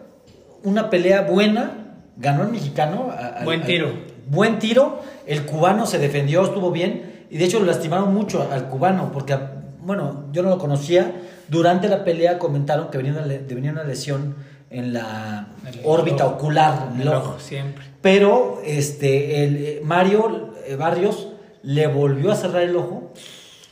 una 0.63 0.89
pelea 0.89 1.21
buena, 1.21 1.95
ganó 2.17 2.41
el 2.43 2.49
mexicano. 2.49 3.10
a- 3.12 3.41
a- 3.41 3.43
Buen 3.45 3.62
a- 3.62 3.65
tiro. 3.65 3.88
buen 4.27 4.58
tiro, 4.60 4.99
el 5.27 5.45
cubano 5.45 5.86
se 5.86 5.99
defendió, 5.99 6.43
estuvo 6.43 6.71
bien, 6.71 7.25
y 7.29 7.38
de 7.38 7.45
hecho 7.45 7.60
lo 7.60 7.65
lastimaron 7.67 8.13
mucho 8.13 8.47
al 8.51 8.67
cubano, 8.67 9.12
porque, 9.12 9.38
bueno, 9.82 10.25
yo 10.32 10.41
no 10.43 10.49
lo 10.49 10.58
conocía, 10.58 11.13
durante 11.47 11.88
la 11.88 12.03
pelea 12.03 12.39
comentaron 12.39 12.89
que 12.89 12.97
venía 12.97 13.13
una, 13.13 13.25
le- 13.27 13.39
venía 13.39 13.71
una 13.71 13.84
lesión 13.84 14.36
en 14.69 14.93
la 14.93 15.47
El 15.71 15.79
órbita 15.84 16.25
ocular, 16.27 16.89
en 16.93 17.01
El 17.01 17.08
el 17.08 17.13
ojo, 17.13 17.39
siempre. 17.39 17.84
Pero 18.01 18.62
este, 18.65 19.43
el, 19.43 19.55
eh, 19.58 19.82
Mario 19.84 20.53
eh, 20.67 20.75
Barrios 20.75 21.29
le 21.63 21.88
volvió 21.88 22.32
a 22.32 22.36
cerrar 22.36 22.62
el 22.63 22.75
ojo. 22.75 23.12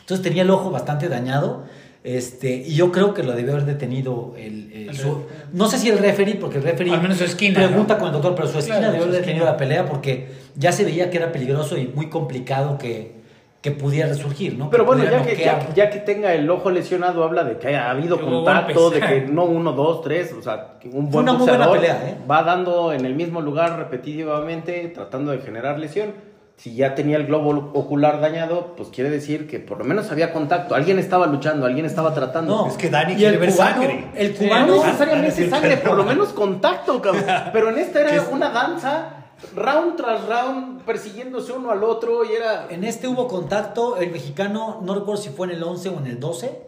Entonces 0.02 0.24
tenía 0.24 0.42
el 0.44 0.50
ojo 0.50 0.72
bastante 0.72 1.08
dañado. 1.10 1.66
Este, 2.04 2.56
y 2.66 2.74
yo 2.76 2.92
creo 2.94 3.14
que 3.14 3.22
lo 3.22 3.34
debió 3.34 3.52
haber 3.54 3.66
detenido 3.66 4.34
el, 4.38 4.72
el- 4.72 4.90
El 4.90 4.96
su- 4.98 5.16
referee. 5.16 5.46
no 5.52 5.68
sé 5.70 5.78
si 5.78 5.90
el 5.90 5.98
referee, 5.98 6.36
porque 6.36 6.58
el 6.60 6.64
referee 6.64 6.94
Al 6.94 7.02
menos 7.02 7.18
su 7.18 7.26
esquina, 7.26 7.56
pregunta 7.68 7.96
¿no? 7.96 8.00
con 8.00 8.08
el 8.08 8.14
doctor, 8.14 8.34
pero 8.36 8.48
su 8.48 8.60
esquina 8.60 8.78
Claro, 8.78 8.94
debió 8.94 9.08
haber 9.08 9.20
detenido 9.20 9.44
esquina. 9.46 9.52
la 9.52 9.58
pelea 9.58 9.86
porque 9.86 10.30
ya 10.56 10.72
se 10.72 10.86
veía 10.86 11.10
que 11.10 11.18
era 11.18 11.34
peligroso 11.34 11.78
y 11.78 11.88
muy 11.88 12.10
complicado 12.10 12.78
que, 12.78 13.17
que 13.62 13.72
pudiera 13.72 14.08
resurgir, 14.08 14.58
¿no? 14.58 14.70
Pero 14.70 14.86
bueno, 14.86 15.04
ya 15.04 15.24
que, 15.24 15.36
ya, 15.76 15.90
que 15.90 16.00
tenga 16.00 16.34
el 16.34 16.50
ojo 16.50 16.70
lesionado, 16.70 17.24
habla 17.24 17.44
de 17.44 17.58
que 17.58 17.76
ha 17.76 17.90
habido 17.90 18.20
contacto, 18.22 18.92
de 18.92 19.00
que 19.00 19.22
no 19.22 19.46
uno, 19.46 19.74
dos, 19.74 20.02
tres, 20.02 20.34
o 20.38 20.42
sea, 20.42 20.78
que 20.80 20.90
un 20.90 21.10
buen 21.10 21.24
una 21.24 21.34
muy 21.34 21.48
buena 21.48 21.72
pelea, 21.72 22.02
¿eh? 22.08 22.18
va 22.30 22.44
dando 22.44 22.94
en 22.94 23.06
el 23.06 23.16
mismo 23.16 23.42
lugar 23.42 23.78
repetitivamente, 23.78 24.92
tratando 24.94 25.32
de 25.32 25.40
generar 25.40 25.80
lesión. 25.80 26.14
Si 26.56 26.74
ya 26.74 26.96
tenía 26.96 27.18
el 27.18 27.28
globo 27.28 27.72
ocular 27.76 28.20
dañado, 28.20 28.74
pues 28.76 28.90
quiere 28.90 29.12
decir 29.12 29.48
que 29.48 29.60
por 29.60 29.78
lo 29.78 29.86
menos 29.86 30.12
había 30.12 30.34
contacto. 30.34 30.74
Alguien 30.74 30.98
estaba 30.98 31.28
luchando, 31.28 31.68
alguien 31.68 31.86
estaba 31.86 32.16
tratando. 32.16 32.56
No, 32.56 32.68
Es 32.68 32.78
que 32.78 32.90
Dani 32.90 33.16
quiere 33.16 33.36
el 33.36 33.40
ver 33.40 33.52
cubano, 33.52 33.76
sangre. 33.76 34.08
El 34.16 34.36
Sí, 34.36 34.46
cubano, 34.48 34.66
No 34.66 34.84
necesariamente 34.84 35.50
sangre, 35.52 35.78
por 35.78 35.96
lo 35.96 36.04
menos 36.04 36.30
contacto, 36.30 37.00
cabrón. 37.00 37.26
Pero 37.54 37.70
en 37.70 37.78
esta 37.78 38.04
¿Qué 38.04 38.16
era 38.16 38.24
una 38.32 38.50
danza, 38.50 39.17
round 39.56 39.96
tras 39.98 40.26
round, 40.28 40.82
persiguiéndose 40.84 41.52
uno 41.52 41.72
al 41.72 41.84
otro 41.84 42.24
y 42.26 42.34
era... 42.36 42.68
En 42.70 42.84
este 42.84 43.08
hubo 43.08 43.28
contacto, 43.28 43.98
el 43.98 44.12
mexicano, 44.12 44.80
no 44.84 44.96
recuerdo 44.96 45.22
si 45.22 45.30
fue 45.30 45.48
en 45.48 45.54
el 45.54 45.64
11 45.64 45.90
o 45.90 45.98
en 46.00 46.08
el 46.08 46.20
12. 46.20 46.62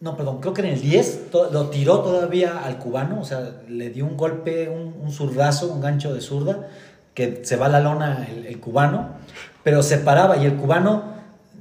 No, 0.00 0.16
perdón, 0.16 0.40
creo 0.40 0.52
que 0.52 0.60
en 0.62 0.68
el 0.68 0.80
10 0.80 1.30
to- 1.30 1.50
lo 1.50 1.68
tiró 1.70 2.00
todavía 2.00 2.58
al 2.64 2.78
cubano, 2.78 3.20
o 3.20 3.24
sea, 3.24 3.62
le 3.68 3.88
dio 3.90 4.04
un 4.04 4.16
golpe, 4.16 4.68
un, 4.68 4.94
un 5.02 5.10
zurdazo, 5.10 5.72
un 5.72 5.80
gancho 5.80 6.12
de 6.12 6.20
zurda, 6.20 6.68
que 7.14 7.40
se 7.44 7.56
va 7.56 7.68
la 7.68 7.80
lona 7.80 8.26
el, 8.30 8.44
el 8.46 8.60
cubano, 8.60 9.10
pero 9.62 9.82
se 9.82 9.96
paraba 9.98 10.36
y 10.36 10.44
el 10.44 10.56
cubano 10.56 11.14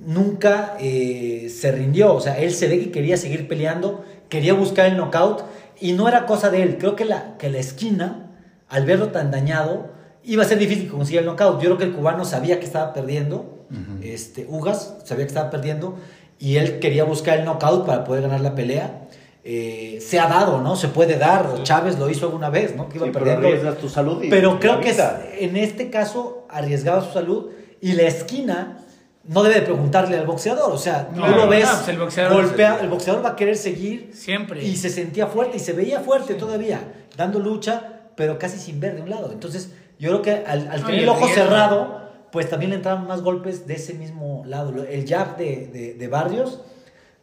nunca 0.06 0.76
eh, 0.82 1.48
se 1.50 1.71
rindió. 1.71 2.13
O 2.13 2.19
sea, 2.19 2.38
él 2.38 2.52
se 2.54 2.67
ve 2.67 2.80
que 2.80 2.91
quería 2.91 3.15
seguir 3.15 3.48
peleando, 3.48 4.04
quería 4.28 4.54
buscar 4.54 4.88
el 4.88 4.98
knockout 4.98 5.43
y 5.80 5.93
no 5.93 6.10
era 6.10 6.26
cosa 6.26 6.50
de 6.50 6.62
él. 6.62 6.78
Creo 6.78 6.98
que 6.98 7.06
la, 7.06 7.38
que 7.38 7.50
la 7.50 7.60
esquina, 7.60 8.25
al 8.69 8.86
verlo 8.86 9.10
tan 9.10 9.32
dañado, 9.32 9.89
iba 10.23 10.43
a 10.43 10.47
ser 10.47 10.58
difícil 10.58 10.89
conseguir 10.89 11.19
el 11.21 11.25
knockout. 11.25 11.56
Yo 11.62 11.65
creo 11.69 11.78
que 11.78 11.84
el 11.86 11.93
cubano 11.93 12.25
sabía 12.25 12.60
que 12.60 12.65
estaba 12.65 12.93
perdiendo, 12.93 13.65
este, 14.01 14.45
Ugas 14.49 14.95
sabía 15.04 15.25
que 15.25 15.30
estaba 15.30 15.49
perdiendo 15.49 15.97
y 16.39 16.58
él 16.58 16.80
quería 16.80 17.04
buscar 17.04 17.39
el 17.39 17.45
knockout 17.45 17.86
para 17.86 18.04
poder 18.04 18.23
ganar 18.23 18.41
la 18.41 18.56
pelea. 18.56 19.01
Eh, 19.43 19.99
se 20.01 20.19
ha 20.19 20.28
dado, 20.28 20.60
¿no? 20.62 20.75
Se 20.75 20.88
puede 20.88 21.17
dar. 21.17 21.62
Chávez 21.63 21.99
lo 21.99 22.10
hizo 22.10 22.25
alguna 22.25 22.49
vez, 22.49 22.75
¿no? 22.75 22.89
Que 22.89 22.97
iba 22.97 23.06
Sí, 23.06 23.12
pero 23.13 23.25
perdiendo. 23.25 23.47
arriesgas 23.47 23.78
tu 23.78 23.89
salud 23.89 24.23
y 24.23 24.30
Pero 24.30 24.60
creo 24.60 24.80
que 24.80 24.95
en 25.39 25.56
este 25.56 25.91
caso 25.91 26.47
arriesgaba 26.49 27.04
su 27.06 27.12
salud 27.13 27.49
y 27.80 27.91
la 27.93 28.04
esquina 28.04 28.80
no 29.28 29.43
debe 29.43 29.56
de 29.56 29.62
preguntarle 29.62 30.17
al 30.17 30.25
boxeador. 30.25 30.71
O 30.71 30.78
sea, 30.80 31.10
tú 31.10 31.19
lo 31.19 31.47
ves, 31.47 31.65
no, 31.65 31.75
pues 31.75 31.88
el 31.89 31.99
boxeador- 31.99 32.34
golpea, 32.34 32.80
el 32.82 32.89
boxeador 32.89 33.23
va 33.23 33.30
a 33.30 33.36
querer 33.36 33.56
seguir 33.56 34.10
Siempre. 34.13 34.63
y 34.63 34.75
se 34.78 34.89
sentía 34.89 35.28
fuerte 35.28 35.58
y 35.58 35.60
se 35.60 35.73
veía 35.73 35.99
fuerte 35.99 36.34
todavía, 36.34 36.82
dando 37.15 37.38
lucha, 37.39 37.94
pero 38.15 38.38
casi 38.39 38.58
sin 38.58 38.80
ver 38.80 38.95
de 38.95 39.01
un 39.01 39.10
lado. 39.10 39.32
Entonces, 39.32 39.71
yo 39.99 40.10
creo 40.10 40.21
que 40.21 40.45
al, 40.49 40.67
al 40.69 40.82
No, 40.82 40.88
tener 40.88 41.04
el 41.04 41.10
ojo 41.10 41.28
cerrado, 41.28 42.01
pues 42.32 42.49
también 42.49 42.71
le 42.71 42.78
entraban 42.78 43.08
más 43.08 43.21
golpes 43.21 43.65
de 43.67 43.75
ese 43.75 43.93
mismo 43.93 44.43
lado. 44.45 44.73
El 44.84 45.08
jab 45.08 45.38
de, 45.38 45.67
de- 45.67 45.93
de 45.93 46.08
Barrios 46.08 46.62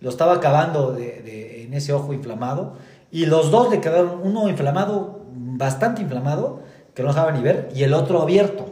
lo 0.00 0.08
estaba 0.08 0.34
acabando 0.34 0.92
de- 0.92 1.20
de- 1.22 1.64
en 1.64 1.74
ese 1.74 1.92
ojo 1.92 2.12
inflamado. 2.12 2.76
Y 3.10 3.26
los 3.26 3.50
dos 3.50 3.70
le 3.70 3.80
quedaron, 3.80 4.20
uno 4.22 4.48
inflamado, 4.48 5.20
bastante 5.34 6.00
inflamado, 6.02 6.60
que 6.94 7.02
no 7.02 7.08
dejaba 7.08 7.32
ni 7.32 7.42
ver, 7.42 7.68
y 7.74 7.82
el 7.82 7.92
otro 7.94 8.22
abierto. 8.22 8.68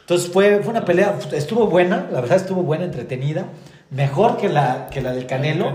Entonces 0.00 0.30
fue, 0.32 0.60
fue 0.62 0.70
una 0.72 0.84
pelea, 0.84 1.18
estuvo 1.32 1.66
buena, 1.66 2.08
la 2.10 2.20
verdad 2.20 2.36
estuvo 2.38 2.62
buena, 2.62 2.84
entretenida, 2.84 3.46
mejor 3.90 4.36
que 4.38 4.48
la, 4.48 4.88
que 4.90 5.00
la 5.00 5.12
del 5.12 5.26
Canelo. 5.26 5.72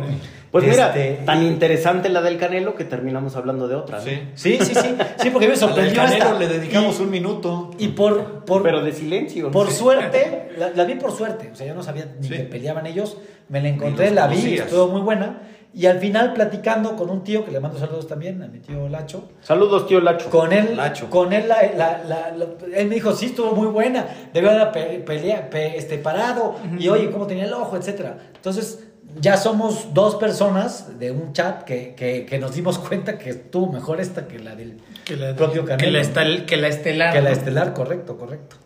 Pues 0.62 0.68
mira, 0.72 0.88
Este, 0.96 1.24
tan 1.26 1.44
interesante 1.44 2.08
la 2.10 2.22
del 2.22 2.38
Canelo 2.38 2.76
que 2.76 2.86
terminamos 2.86 3.36
hablando 3.36 3.68
de 3.68 3.76
otra. 3.76 3.98
¿no? 3.98 4.04
Sí. 4.04 4.22
Sí, 4.36 4.58
sí, 4.62 4.74
sí, 4.74 4.96
sí, 5.22 5.30
porque 5.30 5.48
me 5.48 5.54
Al 5.54 5.60
sorprendió 5.60 5.96
Canelo 5.96 6.26
esta. 6.26 6.40
le 6.40 6.48
dedicamos 6.48 7.00
Y- 7.00 7.04
un 7.04 7.10
minuto. 7.10 7.72
Y 7.78 7.88
por, 7.90 8.46
por, 8.46 8.64
Pero 8.64 8.82
de 8.82 8.94
silencio. 8.94 9.52
por 9.52 9.70
suerte, 9.72 10.50
la, 10.58 10.70
la 10.70 10.84
vi 10.86 10.96
por 10.96 11.12
suerte, 11.12 11.50
o 11.52 11.56
sea, 11.56 11.68
yo 11.68 11.76
no 11.76 11.84
sabía 11.84 12.08
ni 12.22 12.28
Sí. 12.28 12.34
que 12.36 12.40
peleaban 12.44 12.86
ellos, 12.86 13.18
me 13.50 13.62
la 13.62 13.68
encontré, 13.70 14.12
la 14.12 14.28
vi, 14.28 14.36
conocías. 14.38 14.66
estuvo 14.68 14.88
muy 14.88 15.02
buena. 15.02 15.42
Y 15.74 15.88
al 15.88 16.00
final 16.00 16.32
platicando 16.32 16.96
con 16.96 17.10
un 17.10 17.22
tío, 17.26 17.44
que 17.44 17.52
le 17.52 17.60
mando 17.60 17.78
saludos 17.78 18.08
también, 18.08 18.42
a 18.42 18.48
mi 18.48 18.60
tío 18.60 18.88
Lacho, 18.88 19.28
Saludos, 19.42 19.86
tío 19.88 20.00
Lacho. 20.00 20.30
con 20.30 20.54
él, 20.54 20.78
Lacho. 20.78 21.10
con 21.10 21.34
él, 21.34 21.50
la, 21.50 21.64
la- 21.76 22.02
la- 22.08 22.32
la- 22.34 22.48
él 22.78 22.88
me 22.88 22.96
dijo, 22.96 23.12
sí, 23.12 23.26
estuvo 23.26 23.52
muy 23.54 23.68
buena, 23.68 24.06
debió 24.34 24.52
haber 24.52 24.72
pe- 24.72 25.00
pelea, 25.06 25.50
pe- 25.50 25.78
este, 25.78 25.98
parado, 25.98 26.56
y 26.80 26.88
oye, 26.88 27.12
cómo 27.12 27.28
tenía 27.28 27.44
el 27.44 27.52
ojo, 27.52 27.76
etcétera. 27.76 28.20
Entonces, 28.34 28.85
ya 29.20 29.38
somos 29.38 29.94
dos 29.94 30.16
personas 30.16 31.00
de 31.00 31.12
un 31.12 31.34
chat 31.34 31.64
que, 31.64 31.96
que, 31.96 32.26
que 32.26 32.38
nos 32.40 32.54
dimos 32.56 32.78
cuenta 32.80 33.18
que 33.18 33.30
estuvo 33.30 33.72
mejor 33.72 34.00
esta 34.02 34.28
que 34.28 34.40
la 34.40 34.56
del 34.56 34.78
que 35.06 35.16
la, 35.16 35.36
propio 35.36 35.64
que 35.64 35.70
Canelo. 35.72 35.92
la, 35.94 36.02
estal- 36.04 36.46
que 36.46 36.58
la 36.58 36.68
estelar. 36.68 37.14
que 37.14 37.22
la 37.22 37.32
estelar, 37.32 37.74
correcto, 37.74 38.18
correcto. 38.18 38.58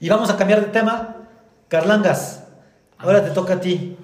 Y 0.00 0.08
vamos 0.08 0.28
a 0.30 0.36
cambiar 0.36 0.60
de 0.60 0.66
tema. 0.68 1.16
Carlangas, 1.68 2.44
ahora 2.98 3.24
te 3.24 3.30
toca 3.30 3.54
a 3.54 3.60
ti. 3.60 3.96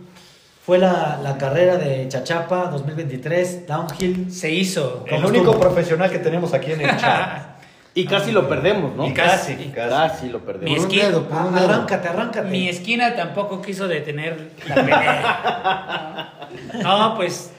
Fue 0.65 0.79
la, 0.79 1.19
la 1.23 1.37
carrera 1.37 1.77
de 1.79 2.07
Chachapa 2.09 2.67
2023, 2.71 3.67
Downhill. 3.67 4.31
Se 4.33 4.51
hizo. 4.51 5.05
El 5.07 5.17
¿Cómo 5.17 5.29
único 5.29 5.59
profesional 5.59 6.11
que 6.11 6.19
tenemos 6.21 6.53
aquí 6.55 6.73
en 6.73 6.83
el 6.83 6.97
chat. 6.97 7.47
Y 7.95 8.07
casi 8.07 8.31
lo 8.31 8.49
perdemos, 8.49 8.95
¿no? 8.95 9.07
Y 9.07 9.13
casi, 9.15 9.55
Casi, 9.57 9.71
casi. 9.71 10.29
lo 10.29 10.39
Mi 10.41 10.45
perdemos. 10.47 10.77
Por 10.77 10.79
un 10.87 10.91
esquina- 10.93 11.09
dedo, 11.09 11.29
por 11.29 11.43
un 11.43 11.55
dedo. 11.55 11.65
Arráncate, 11.69 12.09
arráncate. 12.09 12.49
Mi 12.49 12.69
esquina 12.69 13.17
tampoco 13.17 13.61
quiso 13.63 13.89
detener 13.89 14.51
la 14.69 14.75
pelea. 14.77 16.49
No, 16.83 17.15
pues 17.17 17.53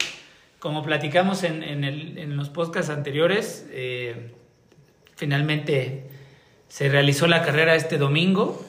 como 0.60 0.84
platicamos 0.84 1.44
en, 1.44 1.64
en 1.64 1.84
el- 1.84 2.18
en 2.18 2.38
los 2.38 2.50
podcasts 2.50 2.90
anteriores, 2.90 3.66
eh, 3.72 4.32
finalmente 5.16 6.10
se 6.70 6.88
realizó 6.88 7.28
la 7.28 7.42
carrera 7.44 7.76
este 7.76 7.98
domingo 7.98 8.64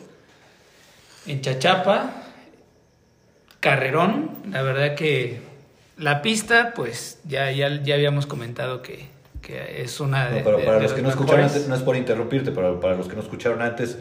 en 1.27 1.41
Chachapa. 1.43 2.11
Carrerón, 3.61 4.31
la 4.51 4.63
verdad 4.63 4.97
que 4.97 5.41
la 5.97 6.21
pista, 6.23 6.73
pues 6.75 7.21
ya, 7.25 7.53
ya, 7.53 7.69
ya 7.83 7.95
habíamos 7.95 8.27
comentado 8.27 8.83
que, 8.83 9.07
que 9.43 9.83
es 9.83 10.01
una 10.01 10.31
de, 10.31 10.39
No, 10.39 10.45
pero 10.45 10.59
de- 10.59 10.65
para 10.65 10.77
de 10.79 10.83
los 10.85 10.93
que 10.93 11.03
no 11.03 11.11
escucharon 11.11 11.45
antes, 11.45 11.69
no 11.69 11.75
es 11.75 11.83
por 11.83 11.97
interrumpirte, 11.97 12.53
pero 12.53 12.81
para 12.81 12.95
los 12.95 13.09
que 13.09 13.17
no 13.17 13.23
escucharon 13.23 13.61
antes, 13.61 13.99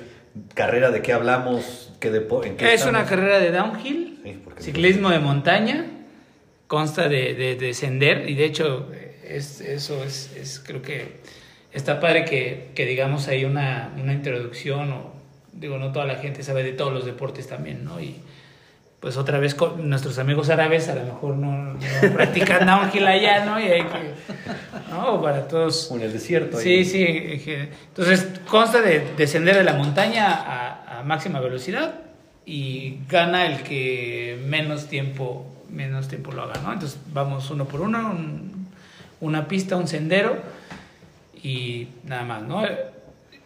carrera 0.54 0.92
de 0.92 1.02
qué 1.02 1.12
hablamos, 1.14 1.92
qué 2.00 2.12
depo 2.12 2.44
en 2.46 2.56
qué 2.56 2.68
Es 2.74 2.82
estamos? 2.82 3.00
una 3.02 3.10
carrera 3.10 3.40
de 3.40 3.52
downhill, 3.52 4.20
Sí, 4.24 4.40
ciclismo 4.60 5.10
de 5.10 5.20
montaña, 5.20 5.86
consta 6.68 7.10
de, 7.10 7.34
de, 7.34 7.56
descender 7.56 8.30
y 8.30 8.36
de 8.36 8.46
hecho 8.46 8.88
es, 9.28 9.60
eso 9.62 10.04
es, 10.04 10.32
es- 10.38 10.60
creo 10.66 10.82
que 10.82 11.18
está 11.74 12.00
padre 12.00 12.24
que, 12.26 12.70
que 12.76 12.86
digamos 12.86 13.28
ahí 13.28 13.44
una, 13.44 13.92
una 14.02 14.14
introducción 14.14 14.92
o 14.94 15.12
digo 15.54 15.78
no 15.80 15.92
toda 15.92 16.06
la 16.06 16.16
gente 16.16 16.44
sabe 16.44 16.64
de 16.64 16.74
todos 16.74 16.94
los 16.94 17.04
deportes 17.06 17.48
también, 17.48 17.84
¿no? 17.84 18.00
Y 18.00 18.18
pues 19.02 19.18
otra 19.18 19.40
vez 19.40 19.54
con 19.56 19.90
nuestros 19.90 20.18
amigos 20.20 20.50
árabes 20.50 20.88
a 20.88 20.96
lo 20.96 21.04
mejor 21.04 21.36
no, 21.36 21.74
no 21.74 21.80
practican 22.14 22.66
downhill 22.66 23.06
allá, 23.08 23.44
¿no? 23.46 23.60
Y 23.60 23.64
hay 23.64 23.82
que, 23.82 24.14
¿no? 24.92 25.22
Para 25.22 25.48
todos 25.48 25.92
En 25.92 26.02
el 26.02 26.14
desierto. 26.14 26.58
Sí, 26.60 26.70
ahí. 26.70 26.86
sí. 26.86 27.68
Entonces 27.90 28.28
consta 28.48 28.80
de 28.82 29.14
descender 29.18 29.56
de 29.58 29.64
la 29.64 29.74
montaña 29.74 30.32
a, 30.32 31.00
a 31.00 31.04
máxima 31.04 31.40
velocidad 31.40 31.96
y 32.46 33.00
gana 33.10 33.46
el 33.48 33.64
que 33.64 34.40
menos 34.48 34.88
tiempo 34.88 35.48
menos 35.70 36.08
tiempo 36.08 36.32
lo 36.34 36.44
haga, 36.44 36.60
¿no? 36.64 36.74
Entonces 36.74 37.00
vamos 37.14 37.50
uno 37.50 37.66
por 37.66 37.82
uno, 37.82 38.12
un- 38.12 38.68
una 39.22 39.48
pista, 39.48 39.78
un 39.78 39.88
sendero 39.88 40.38
y 41.42 41.88
nada 42.04 42.24
más, 42.24 42.42
¿no? 42.44 42.64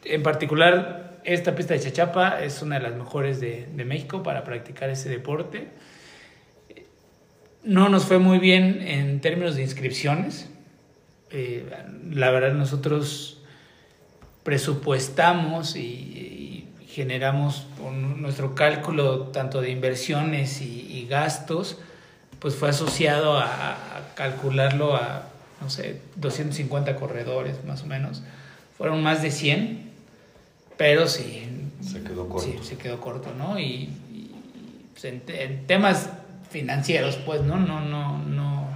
En 0.04 0.24
particular 0.24 1.05
esta 1.26 1.56
pista 1.56 1.74
de 1.74 1.82
Chachapa 1.82 2.42
es 2.44 2.62
una 2.62 2.76
de 2.80 2.84
las 2.84 2.96
mejores 2.96 3.40
de, 3.40 3.68
de 3.74 3.86
México 3.86 4.24
para 4.24 4.44
practicar 4.44 4.90
ese 4.90 5.10
deporte. 5.10 5.68
No 7.64 7.90
nos 7.90 8.06
fue 8.06 8.20
muy 8.20 8.38
bien 8.40 8.82
en 8.82 9.22
términos 9.22 9.56
de 9.56 9.64
inscripciones. 9.64 10.48
Eh, 11.32 11.66
la 12.12 12.30
verdad 12.32 12.54
nosotros 12.54 13.42
presupuestamos 14.44 15.76
y, 15.76 16.62
generamos 16.88 17.68
un- 17.86 18.22
nuestro 18.22 18.56
cálculo 18.56 19.24
tanto 19.28 19.60
de 19.60 19.70
inversiones 19.70 20.62
y, 20.62 20.88
y 20.90 21.08
gastos, 21.10 21.78
pues 22.40 22.56
fue 22.56 22.70
asociado 22.70 23.38
a, 23.38 23.74
a 23.74 24.14
calcularlo 24.16 24.96
a, 24.96 25.28
no 25.60 25.70
sé, 25.70 26.00
250 26.16 26.96
corredores 26.96 27.66
más 27.66 27.84
o 27.84 27.88
menos. 27.88 28.24
Fueron 28.78 29.04
más 29.04 29.22
de 29.22 29.32
100, 29.32 29.92
pero 30.78 31.08
sí. 31.08 31.48
Se 31.82 32.04
quedó 32.04 32.28
corto. 32.28 32.48
Sí, 32.48 32.58
se 32.62 32.78
quedó 32.78 33.00
corto, 33.00 33.34
¿no? 33.38 33.60
Y, 33.60 33.90
y, 34.12 34.32
pues, 34.94 35.06
en 35.06 35.68
temas 35.68 36.10
financieros, 36.50 37.18
pues, 37.18 37.42
¿no? 37.42 37.58
No, 37.58 37.82
no, 37.82 38.18
no, 38.20 38.68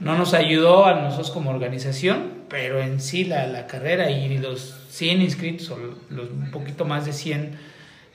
no 0.00 0.16
nos 0.16 0.34
ayudó 0.34 0.86
a 0.86 0.94
nosotros 0.94 1.30
como 1.30 1.50
organización, 1.50 2.44
pero 2.48 2.80
en 2.80 3.00
sí 3.00 3.24
la, 3.24 3.46
la 3.46 3.66
carrera 3.66 4.10
y 4.10 4.38
los 4.38 4.86
100 4.90 5.22
inscritos, 5.22 5.70
o 5.70 5.78
los 6.10 6.30
un 6.30 6.50
poquito 6.50 6.84
más 6.84 7.04
de 7.04 7.12
100 7.12 7.58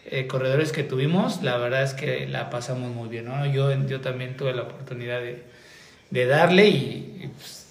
eh, 0.06 0.28
corredores 0.28 0.72
que 0.72 0.84
tuvimos, 0.84 1.44
la 1.44 1.58
verdad 1.58 1.84
es 1.84 1.94
que 1.94 2.28
la 2.28 2.50
pasamos 2.50 2.92
muy 2.92 3.10
bien, 3.10 3.26
¿no? 3.26 3.46
Yo, 3.46 3.72
yo 3.86 4.02
también 4.02 4.36
tuve 4.38 4.54
la 4.54 4.64
oportunidad 4.64 5.20
de, 5.20 5.44
de 6.10 6.26
darle 6.26 6.70
y, 6.70 7.22
y, 7.24 7.28
pues, 7.28 7.63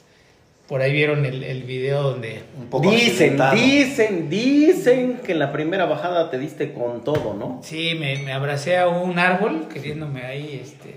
por 0.73 0.81
ahí 0.81 0.91
vieron 0.91 1.27
el, 1.27 1.43
el 1.45 1.65
video 1.65 2.03
donde... 2.03 2.41
Un 2.59 2.69
poco 2.69 2.91
Dicen, 2.91 3.05
accidentado. 3.39 3.55
dicen, 3.57 4.31
dicen 4.31 5.21
que 5.23 5.33
en 5.33 5.39
la 5.39 5.53
primera 5.53 5.85
bajada 5.85 6.31
te 6.31 6.39
diste 6.39 6.73
con 6.73 7.05
todo, 7.05 7.35
¿no? 7.35 7.61
Sí, 7.63 7.95
me, 8.01 8.17
me 8.21 8.33
abracé 8.33 8.79
a 8.79 8.89
un 8.89 9.19
árbol 9.19 9.69
queriéndome 9.71 10.23
ahí, 10.25 10.59
este... 10.65 10.95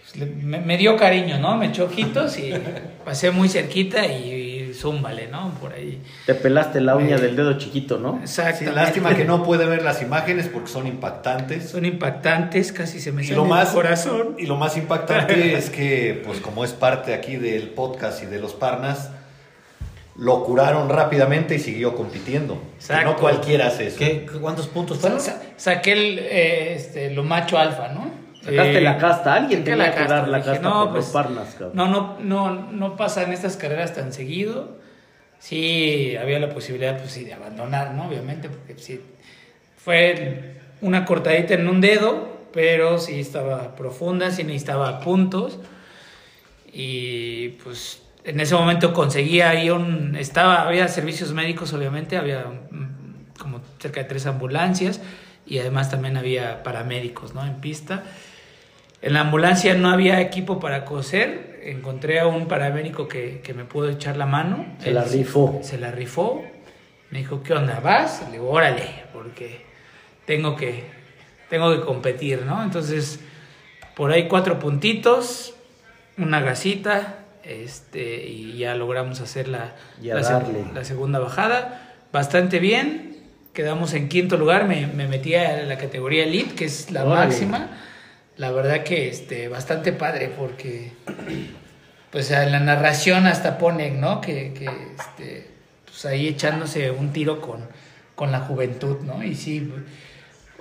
pues, 0.00 0.16
le- 0.16 0.34
me, 0.42 0.58
me 0.58 0.78
dio 0.78 0.96
cariño, 0.96 1.38
¿no? 1.38 1.54
Me 1.58 1.66
echó 1.66 1.84
ojitos 1.84 2.38
y 2.38 2.54
pasé 3.04 3.30
muy 3.30 3.50
cerquita 3.50 4.06
y, 4.06 4.30
y 4.32 4.49
zúmbale, 4.80 5.28
¿no? 5.28 5.50
Por 5.60 5.72
ahí. 5.72 6.00
Te 6.26 6.34
pelaste 6.34 6.80
la 6.80 6.96
uña 6.96 7.16
Eh, 7.16 7.20
del 7.20 7.36
dedo 7.36 7.58
chiquito, 7.58 7.98
¿no? 7.98 8.18
Exacto. 8.20 8.60
Sí, 8.60 8.64
lástima 8.66 9.14
que 9.14 9.24
no 9.24 9.42
puede 9.42 9.66
ver 9.66 9.82
las 9.82 10.00
imágenes 10.02 10.48
porque 10.48 10.68
son 10.70 10.86
impactantes. 10.86 11.68
Son 11.70 11.84
impactantes, 11.84 12.72
casi 12.72 13.00
se 13.00 13.12
me 13.12 13.22
Y 13.22 13.26
sale 13.26 13.36
lo 13.36 13.44
más 13.44 13.68
el 13.70 13.74
corazón. 13.74 14.36
Y 14.38 14.46
lo 14.46 14.56
más 14.56 14.76
impactante 14.76 15.54
es 15.58 15.70
que, 15.70 16.22
pues 16.24 16.40
como 16.40 16.64
es 16.64 16.72
parte 16.72 17.14
aquí 17.14 17.36
del 17.36 17.68
podcast 17.70 18.22
y 18.22 18.26
de 18.26 18.40
los 18.40 18.54
Parnas, 18.54 19.10
lo 20.16 20.44
curaron 20.44 20.88
rápidamente 20.88 21.54
y 21.54 21.58
siguió 21.58 21.94
compitiendo. 21.94 22.54
Que 22.60 22.76
Exacto. 22.76 23.10
no 23.12 23.16
cualquiera 23.16 23.68
hace 23.68 23.86
eso. 23.86 23.98
¿Qué, 23.98 24.26
¿Cuántos 24.40 24.66
puntos 24.66 24.98
fueron? 24.98 25.20
sa- 25.20 25.40
saqué 25.56 25.92
el, 25.92 26.18
eh, 26.18 26.74
este, 26.74 27.10
lo 27.10 27.22
macho 27.22 27.58
alfa, 27.58 27.88
¿no? 27.88 28.10
Sacaste 28.42 28.78
Eh, 28.78 28.80
la 28.80 28.96
casta, 28.96 29.34
alguien 29.34 29.64
tenía 29.64 29.84
la 29.84 29.90
que 29.90 29.98
casta, 29.98 30.14
dar 30.14 30.28
la 30.28 30.38
dije, 30.38 30.50
casta 30.50 30.68
no, 30.68 30.84
por 30.84 30.92
pues, 30.92 31.04
los 31.04 31.12
parnas, 31.12 31.54
cabrón. 31.54 31.72
No, 31.74 31.88
no, 31.88 32.18
no, 32.20 32.72
no 32.72 32.96
pasan 32.96 33.32
estas 33.32 33.56
carreras 33.56 33.94
tan 33.94 34.12
seguido. 34.12 34.78
Sí, 35.38 36.16
había 36.16 36.38
la 36.38 36.50
posibilidad, 36.50 36.98
pues 36.98 37.12
sí, 37.12 37.24
de 37.24 37.34
abandonar, 37.34 37.92
¿no? 37.94 38.06
Obviamente, 38.06 38.48
porque 38.48 38.78
sí, 38.78 39.00
fue 39.76 40.60
una 40.80 41.04
cortadita 41.04 41.54
en 41.54 41.68
un 41.68 41.80
dedo, 41.80 42.28
pero 42.52 42.98
sí 42.98 43.20
estaba 43.20 43.76
profunda, 43.76 44.30
sí 44.30 44.44
necesitaba 44.44 45.00
puntos. 45.00 45.58
Y 46.72 47.48
pues 47.64 48.02
en 48.24 48.40
ese 48.40 48.54
momento 48.54 48.92
conseguía 48.92 49.50
ahí 49.50 49.70
un... 49.70 50.16
Estaba, 50.16 50.62
había 50.66 50.88
servicios 50.88 51.32
médicos, 51.32 51.72
obviamente, 51.72 52.16
había 52.16 52.44
mm, 52.44 53.34
como 53.38 53.60
cerca 53.78 54.00
de 54.00 54.08
tres 54.08 54.26
ambulancias 54.26 55.00
y 55.46 55.58
además 55.58 55.90
también 55.90 56.16
había 56.16 56.62
paramédicos, 56.62 57.34
¿no? 57.34 57.44
En 57.44 57.60
pista. 57.60 58.04
En 59.02 59.14
la 59.14 59.20
ambulancia 59.20 59.74
no 59.74 59.90
había 59.90 60.20
equipo 60.20 60.60
para 60.60 60.84
coser. 60.84 61.60
Encontré 61.62 62.20
a 62.20 62.26
un 62.26 62.48
paramédico 62.48 63.06
que, 63.08 63.40
que 63.42 63.54
me 63.54 63.64
pudo 63.64 63.88
echar 63.90 64.16
la 64.16 64.26
mano. 64.26 64.66
Se 64.78 64.90
la 64.92 65.02
Él 65.04 65.10
rifó. 65.10 65.60
Se 65.62 65.78
la 65.78 65.90
rifó. 65.90 66.44
Me 67.10 67.18
dijo, 67.18 67.42
¿qué 67.42 67.54
onda? 67.54 67.80
¿Vas? 67.80 68.22
Le 68.26 68.32
digo, 68.32 68.50
órale, 68.50 68.84
porque 69.12 69.64
tengo 70.26 70.54
que, 70.56 70.84
tengo 71.48 71.72
que 71.74 71.80
competir, 71.84 72.42
¿no? 72.46 72.62
Entonces, 72.62 73.20
por 73.96 74.12
ahí 74.12 74.28
cuatro 74.28 74.58
puntitos, 74.58 75.54
una 76.16 76.40
gasita, 76.40 77.16
este, 77.42 78.26
y 78.26 78.58
ya 78.58 78.74
logramos 78.74 79.20
hacer 79.20 79.48
la, 79.48 79.74
la, 80.02 80.20
seg- 80.20 80.72
la 80.72 80.84
segunda 80.84 81.18
bajada. 81.18 81.94
Bastante 82.12 82.58
bien. 82.58 83.16
Quedamos 83.54 83.92
en 83.94 84.08
quinto 84.08 84.36
lugar. 84.36 84.66
Me, 84.68 84.86
me 84.86 85.08
metí 85.08 85.34
a 85.34 85.62
la 85.64 85.76
categoría 85.78 86.24
Elite, 86.24 86.54
que 86.54 86.66
es 86.66 86.90
la 86.92 87.04
Órale. 87.04 87.26
máxima. 87.26 87.70
La 88.40 88.50
verdad 88.50 88.82
que 88.84 89.08
este, 89.08 89.48
bastante 89.48 89.92
padre 89.92 90.30
porque 90.36 90.92
pues 92.10 92.30
en 92.30 92.50
la 92.52 92.60
narración 92.60 93.26
hasta 93.26 93.58
ponen, 93.58 94.00
¿no? 94.00 94.20
Que, 94.20 94.52
que 94.52 94.66
este, 94.98 95.46
pues 95.84 96.04
ahí 96.06 96.28
echándose 96.28 96.90
un 96.90 97.12
tiro 97.12 97.40
con, 97.40 97.60
con 98.14 98.32
la 98.32 98.40
juventud, 98.40 98.98
¿no? 99.02 99.22
Y 99.22 99.34
sí, 99.34 99.70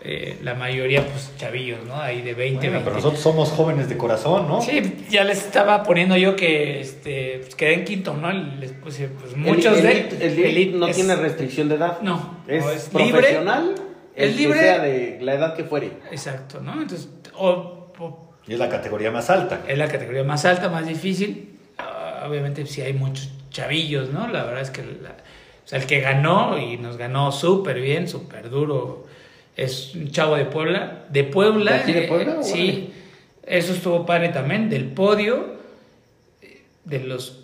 eh, 0.01 0.37
la 0.43 0.53
mayoría 0.55 1.05
pues 1.05 1.31
chavillos, 1.37 1.85
¿no? 1.85 1.95
Ahí 2.01 2.21
de 2.21 2.33
20, 2.33 2.57
Bueno, 2.57 2.71
20. 2.73 2.83
pero 2.83 2.95
nosotros 2.97 3.21
somos 3.21 3.49
jóvenes 3.49 3.89
de 3.89 3.97
corazón, 3.97 4.47
¿no? 4.47 4.61
Sí, 4.61 5.05
ya 5.09 5.23
les 5.23 5.39
estaba 5.45 5.83
poniendo 5.83 6.15
yo 6.17 6.35
que 6.35 6.79
este, 6.81 7.39
pues 7.41 7.55
quedé 7.55 7.73
en 7.75 7.85
quinto, 7.85 8.13
¿no? 8.15 8.31
Y 8.31 8.55
Les 8.59 8.71
puse, 8.73 9.07
pues 9.07 9.35
muchos 9.35 9.77
el, 9.79 9.83
de... 9.83 10.25
el 10.27 10.39
elite 10.45 10.77
no 10.77 10.87
es- 10.87 10.95
tiene 10.95 11.15
restricción 11.15 11.67
de 11.69 11.75
edad. 11.75 11.99
No, 12.01 12.43
Es, 12.47 12.63
no, 12.63 12.71
es 12.71 12.93
libre. 12.93 13.11
profesional. 13.11 13.75
Es 14.15 14.31
que 14.35 14.37
libre. 14.37 14.59
sea 14.59 14.79
de 14.79 15.17
la 15.21 15.33
edad 15.35 15.55
que 15.55 15.63
fuere. 15.63 15.91
Exacto, 16.11 16.59
¿no? 16.61 16.73
Entonces, 16.81 17.07
o- 17.39 17.91
o 17.99 18.29
Y 18.47 18.53
es 18.53 18.59
la 18.59 18.69
categoría 18.69 19.11
más 19.11 19.29
alta. 19.29 19.61
Es 19.67 19.77
la 19.77 19.87
categoría 19.87 20.23
más 20.23 20.45
alta, 20.45 20.69
más 20.69 20.87
difícil. 20.87 21.57
Ah, 21.77 22.25
obviamente 22.27 22.65
sí 22.65 22.81
hay 22.81 22.93
muchos 22.93 23.29
chavillos, 23.51 24.09
¿no? 24.11 24.27
La 24.27 24.43
verdad 24.43 24.61
es 24.61 24.71
que 24.71 24.81
la- 24.83 25.11
o 25.65 25.67
sea, 25.69 25.79
el 25.79 25.85
que 25.85 25.99
ganó 26.01 26.57
y 26.57 26.77
nos 26.77 26.97
ganó 26.97 27.31
súper 27.31 27.79
bien, 27.79 28.07
súper 28.07 28.49
duro, 28.49 29.05
es 29.55 29.93
un 29.95 30.09
chavo 30.09 30.35
de 30.35 30.45
Puebla. 30.45 31.05
¿De 31.09 31.23
Puebla? 31.23 31.73
¿De 31.73 31.77
aquí 31.79 31.93
de 31.93 32.05
eh, 32.05 32.37
sí. 32.41 32.93
Eso 33.43 33.73
estuvo 33.73 34.05
padre 34.05 34.29
también. 34.29 34.69
Del 34.69 34.85
podio, 34.85 35.57
de 36.85 36.99
los, 36.99 37.43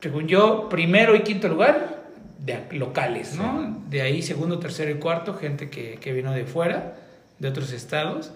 según 0.00 0.26
yo, 0.26 0.68
primero 0.68 1.14
y 1.14 1.20
quinto 1.20 1.48
lugar, 1.48 2.00
de 2.38 2.66
locales, 2.72 3.34
¿no? 3.36 3.82
De 3.88 4.00
ahí 4.02 4.22
segundo, 4.22 4.58
tercero 4.58 4.90
y 4.90 4.94
cuarto, 4.94 5.34
gente 5.34 5.68
que, 5.70 5.98
que 6.00 6.12
vino 6.12 6.32
de 6.32 6.44
fuera, 6.46 6.96
de 7.38 7.48
otros 7.48 7.72
estados 7.72 8.32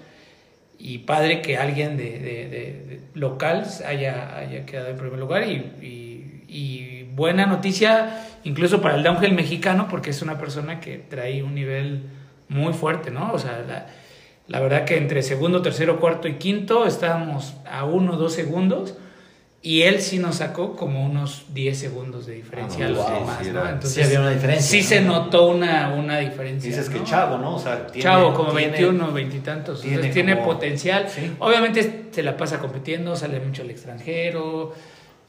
y 0.78 0.98
padre 0.98 1.40
que 1.42 1.56
alguien 1.56 1.96
de, 1.96 2.18
de- 2.18 2.48
de- 2.48 3.00
local 3.14 3.64
haya, 3.86 4.36
haya 4.38 4.66
quedado 4.66 4.88
en 4.88 4.96
primer 4.96 5.18
lugar 5.20 5.44
y, 5.48 5.52
y- 5.82 6.42
y 6.48 7.02
buena 7.14 7.46
noticia 7.46 8.26
incluso 8.42 8.80
para 8.82 8.96
el 8.96 9.02
downhill 9.04 9.32
mexicano 9.34 9.86
porque 9.88 10.10
es 10.10 10.20
una 10.22 10.36
persona 10.38 10.80
que 10.80 10.98
trae 10.98 11.42
un 11.44 11.54
nivel 11.54 12.02
muy 12.48 12.72
fuerte, 12.72 13.10
¿no? 13.12 13.32
O 13.32 13.38
sea, 13.38 13.64
la, 13.66 13.86
la 14.48 14.60
verdad 14.60 14.84
que 14.84 14.96
entre 14.96 15.22
segundo, 15.22 15.62
tercero, 15.62 16.00
cuarto 16.00 16.26
y 16.28 16.34
quinto 16.34 16.86
estábamos 16.86 17.54
a 17.70 17.84
uno 17.84 18.14
o 18.14 18.16
dos 18.16 18.32
segundos 18.34 18.96
y 19.66 19.80
él 19.82 20.02
sí 20.02 20.18
nos 20.18 20.36
sacó 20.36 20.76
como 20.76 21.02
unos 21.06 21.46
10 21.54 21.78
segundos 21.78 22.26
de 22.26 22.34
diferencia 22.34 22.84
Ah, 22.84 22.88
a 22.88 22.90
los 22.90 22.98
wow, 22.98 23.20
demás, 23.20 23.38
sí 23.42 23.50
¿no? 23.50 23.60
Entonces 23.66 23.92
sí 23.94 24.02
había 24.02 24.20
una 24.20 24.30
diferencia, 24.30 24.70
sí 24.70 24.78
¿no? 24.82 24.84
se 24.88 25.00
notó 25.00 25.46
una, 25.48 25.94
una 25.94 26.18
diferencia. 26.18 26.68
Dices 26.70 26.90
que 26.90 27.02
chavo, 27.02 27.38
¿no? 27.38 27.56
O 27.56 27.58
sea, 27.58 27.86
tiene, 27.86 28.02
Chavo, 28.02 28.34
como 28.34 28.50
tiene- 28.52 28.72
21, 28.72 29.10
20 29.12 29.36
y 29.36 29.40
tantos. 29.40 29.80
tiene 29.80 29.94
Entonces 29.96 30.14
tiene 30.14 30.34
como- 30.36 30.46
potencial. 30.52 31.08
Sí. 31.08 31.32
Obviamente 31.38 32.04
se 32.10 32.22
la 32.22 32.36
pasa 32.36 32.58
compitiendo, 32.58 33.16
sale 33.16 33.40
mucho 33.40 33.62
al 33.62 33.70
extranjero. 33.70 34.74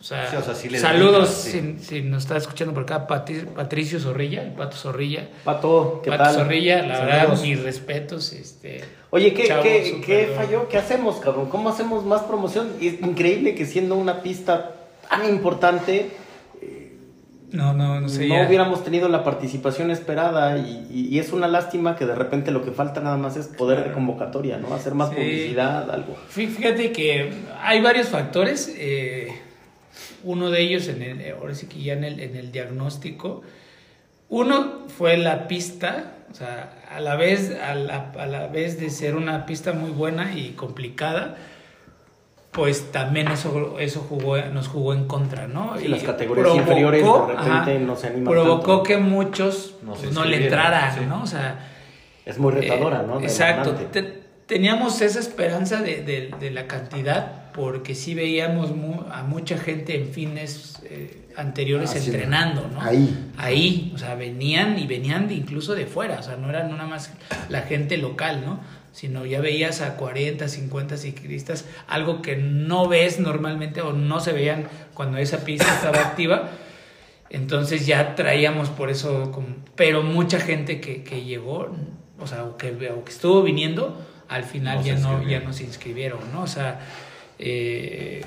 O 0.06 0.08
sea, 0.08 0.30
Sí, 0.30 0.36
o 0.36 0.42
sea, 0.44 0.54
sí 0.54 0.70
le 0.70 0.78
saludos 0.78 1.46
dedica, 1.52 1.80
sí. 1.80 1.84
si, 1.84 1.96
si 1.96 2.02
nos 2.04 2.22
está 2.26 2.38
escuchando 2.38 2.76
por 2.76 2.84
acá, 2.84 3.08
Patricio 3.08 4.00
Zorrilla, 4.00 4.44
el 4.44 4.52
Pato 4.52 4.78
Zorrilla. 4.78 5.30
Pato, 5.44 6.02
¿qué 6.04 6.12
Pato 6.12 6.24
tal? 6.26 6.36
Zorrilla, 6.36 6.84
la 6.86 7.00
verdad, 7.00 7.42
mis 7.42 7.64
respetos. 7.64 8.32
Este, 8.34 8.84
Oye, 9.10 9.34
¿qué, 9.34 9.48
Chavo, 9.48 9.64
qué, 9.64 10.00
qué 10.06 10.32
falló? 10.36 10.70
¿Qué 10.70 10.78
hacemos, 10.78 11.16
cabrón? 11.16 11.50
¿Cómo 11.50 11.70
hacemos 11.70 12.06
más 12.06 12.22
promoción? 12.22 12.74
Es 12.80 13.02
increíble 13.02 13.56
que 13.56 13.66
siendo 13.66 13.96
una 13.96 14.22
pista 14.22 14.74
tan 15.10 15.28
importante, 15.28 16.12
no, 17.52 17.74
no, 17.74 18.00
no 18.02 18.08
sé. 18.10 18.28
no 18.28 18.36
ya. 18.36 18.48
hubiéramos 18.48 18.84
tenido 18.84 19.08
la 19.10 19.24
participación 19.24 19.90
esperada 19.90 20.58
y, 20.60 20.88
y- 20.92 21.08
y 21.16 21.20
es 21.20 21.32
una 21.34 21.48
lástima 21.48 21.96
que 21.96 22.06
de 22.06 22.14
repente 22.14 22.52
lo 22.52 22.64
que 22.64 22.70
falta 22.72 23.00
nada 23.02 23.18
más 23.18 23.38
es 23.38 23.48
poder 23.48 23.84
de 23.86 23.92
convocatoria, 23.92 24.58
¿no? 24.58 24.72
Hacer 24.76 24.94
más 24.94 25.10
Sí. 25.10 25.16
publicidad, 25.16 25.90
algo. 25.90 26.16
Fí- 26.32 26.48
Fíjate 26.48 26.92
que 26.92 27.32
hay 27.62 27.82
varios 27.82 28.10
factores. 28.10 28.72
eh, 28.78 29.30
uno 30.26 30.52
de 30.52 30.60
ellos, 30.62 30.88
en 30.90 31.02
el, 31.02 31.34
ahora 31.34 31.56
sí 31.56 31.68
que 31.68 31.82
ya 31.82 31.94
en 31.94 32.04
el, 32.04 32.20
en 32.20 32.36
el 32.36 32.52
diagnóstico, 32.52 33.42
uno 34.30 34.88
fue 34.98 35.18
la 35.18 35.48
pista, 35.48 36.16
o 36.32 36.34
sea, 36.36 36.74
a 36.92 37.00
la 37.00 37.16
vez, 37.16 37.56
a 37.62 37.76
la, 37.76 38.12
a 38.18 38.26
la 38.26 38.48
vez 38.48 38.80
de 38.80 38.90
ser 38.90 39.16
una 39.16 39.46
pista 39.46 39.72
muy 39.74 39.92
buena 39.92 40.34
y 40.38 40.50
complicada, 40.52 41.38
pues 42.52 42.92
también 42.92 43.28
eso, 43.28 43.78
eso 43.80 44.00
jugó, 44.08 44.38
nos 44.38 44.68
jugó 44.68 44.94
en 44.94 45.08
contra, 45.08 45.48
¿no? 45.48 45.78
Sí, 45.78 45.86
Y 45.86 45.88
las 45.90 46.04
categorías 46.04 46.56
inferiores 46.56 47.04
de 47.04 47.36
repente 47.36 47.80
no 47.80 47.96
se 47.98 48.08
animan 48.08 48.34
Provocó 48.34 48.64
tanto. 48.78 48.84
que 48.84 48.98
muchos 48.98 49.76
No 49.84 49.94
pues, 49.94 50.12
no, 50.14 50.24
le 50.26 50.44
entraran, 50.46 50.96
sí. 50.96 51.02
¿no? 51.08 51.22
O 51.22 51.28
sea, 51.28 51.60
Es 52.26 52.38
muy 52.40 52.52
retadora, 52.54 53.02
eh, 53.02 53.06
¿no? 53.08 53.20
Exacto. 53.22 53.72
Demandante. 53.74 54.02
Te- 54.02 54.26
teníamos 54.48 55.02
esa 55.02 55.20
esperanza 55.20 55.82
de, 55.82 56.02
de- 56.04 56.34
de 56.40 56.52
la 56.52 56.66
cantidad 56.66 57.45
porque 57.56 57.96
sí 57.96 58.14
veíamos 58.16 58.76
mu- 58.76 59.04
a 59.12 59.24
mucha 59.24 59.58
gente 59.58 59.96
en 59.96 60.10
fines 60.10 60.80
eh, 60.84 61.30
anteriores 61.38 61.92
entrenando, 62.12 62.68
¿no? 62.74 62.82
ahí. 62.82 63.32
Ahí, 63.38 63.92
o 63.96 63.98
sea, 63.98 64.16
venían 64.16 64.78
y 64.78 64.88
venían 64.88 65.28
de 65.30 65.36
incluso 65.36 65.74
de 65.74 65.86
fuera, 65.86 66.20
o 66.20 66.24
sea, 66.24 66.36
no 66.36 66.50
era 66.50 66.64
nada 66.68 66.86
más 66.86 67.12
la 67.50 67.62
gente 67.62 67.98
local, 67.98 68.44
¿no? 68.46 68.60
Sino 68.92 69.26
ya 69.26 69.40
veías 69.42 69.82
a 69.82 69.96
40, 69.96 70.48
50 70.48 70.98
ciclistas, 70.98 71.66
algo 71.88 72.22
que 72.22 72.36
no 72.36 72.88
ves 72.90 73.20
normalmente 73.20 73.82
o 73.82 73.94
no 73.94 74.20
se 74.20 74.34
veían 74.34 74.66
cuando 74.94 75.18
esa 75.18 75.46
pista 75.46 75.74
estaba 75.74 76.00
activa. 76.00 76.50
Entonces 77.30 77.86
ya 77.88 78.16
traíamos 78.16 78.70
por 78.70 78.90
eso, 78.90 79.32
como- 79.32 79.48
pero 79.76 80.04
mucha 80.04 80.40
gente 80.40 80.80
que, 80.80 81.04
que 81.04 81.24
llegó, 81.24 81.76
o 82.20 82.28
sea, 82.28 82.44
o 82.46 82.58
que, 82.58 82.72
o 82.90 83.04
que 83.04 83.12
estuvo 83.12 83.42
viniendo, 83.44 84.00
al 84.28 84.44
final 84.44 84.78
No 84.78 84.84
ya, 84.84 84.96
no, 84.96 85.24
ya 85.28 85.40
no 85.42 85.54
se 85.54 85.64
inscribieron, 85.64 86.20
¿no? 86.34 86.44
O 86.44 86.48
sea, 86.48 86.80
eh, 87.40 88.22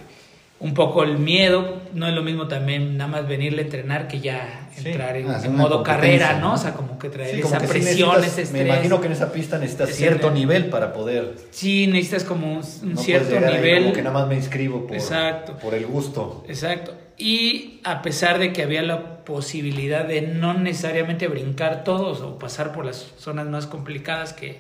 un 0.61 0.74
poco 0.74 1.04
el 1.04 1.18
miedo, 1.18 1.82
no 1.94 2.09
es 2.09 2.14
lo 2.14 2.22
mismo 2.24 2.48
también 2.48 2.96
nada 2.96 3.09
más 3.09 3.28
venirle 3.28 3.62
a 3.62 3.64
entrenar 3.64 4.09
que 4.09 4.18
ya 4.20 4.64
Sí. 4.76 4.88
entrar 4.88 5.16
en, 5.16 5.28
Ah, 5.30 5.40
en 5.44 5.56
modo 5.56 5.82
carrera, 5.82 6.34
¿no? 6.34 6.48
¿no? 6.48 6.54
O 6.54 6.56
sea, 6.56 6.72
como 6.74 6.98
que 6.98 7.09
traer 7.09 7.36
Sí, 7.36 7.40
como 7.42 7.54
esa 7.56 7.64
que 7.64 7.72
presión, 7.72 8.11
ese 8.18 8.26
estrés. 8.42 8.52
Me 8.52 8.61
imagino 8.62 9.00
que 9.00 9.06
en 9.06 9.12
esa 9.12 9.32
pista 9.32 9.59
necesitas 9.59 9.90
cierto 9.90 10.30
nivel 10.30 10.66
para 10.66 10.92
poder. 10.92 11.34
Sí, 11.50 11.86
necesitas 11.88 12.24
como 12.24 12.46
un, 12.46 12.59
un 12.59 12.61
no 12.61 12.94
puedes 12.94 13.00
cierto 13.04 13.40
nivel. 13.40 13.82
como 13.82 13.92
que 13.94 14.02
nada 14.02 14.18
más 14.18 14.28
me 14.28 14.34
inscribo 14.36 14.86
por, 14.86 14.96
Exacto. 14.96 15.56
por 15.59 15.74
el 15.74 15.86
gusto. 15.86 16.44
Exacto. 16.48 16.94
Y 17.16 17.80
a 17.84 18.02
pesar 18.02 18.38
de 18.38 18.52
que 18.52 18.62
había 18.62 18.82
la 18.82 19.24
posibilidad 19.24 20.04
de 20.04 20.22
no 20.22 20.54
necesariamente 20.54 21.26
brincar 21.28 21.82
todos 21.84 22.20
o 22.20 22.38
pasar 22.38 22.72
por 22.72 22.84
las 22.84 23.12
zonas 23.18 23.46
más 23.48 23.66
complicadas 23.66 24.32
que, 24.32 24.59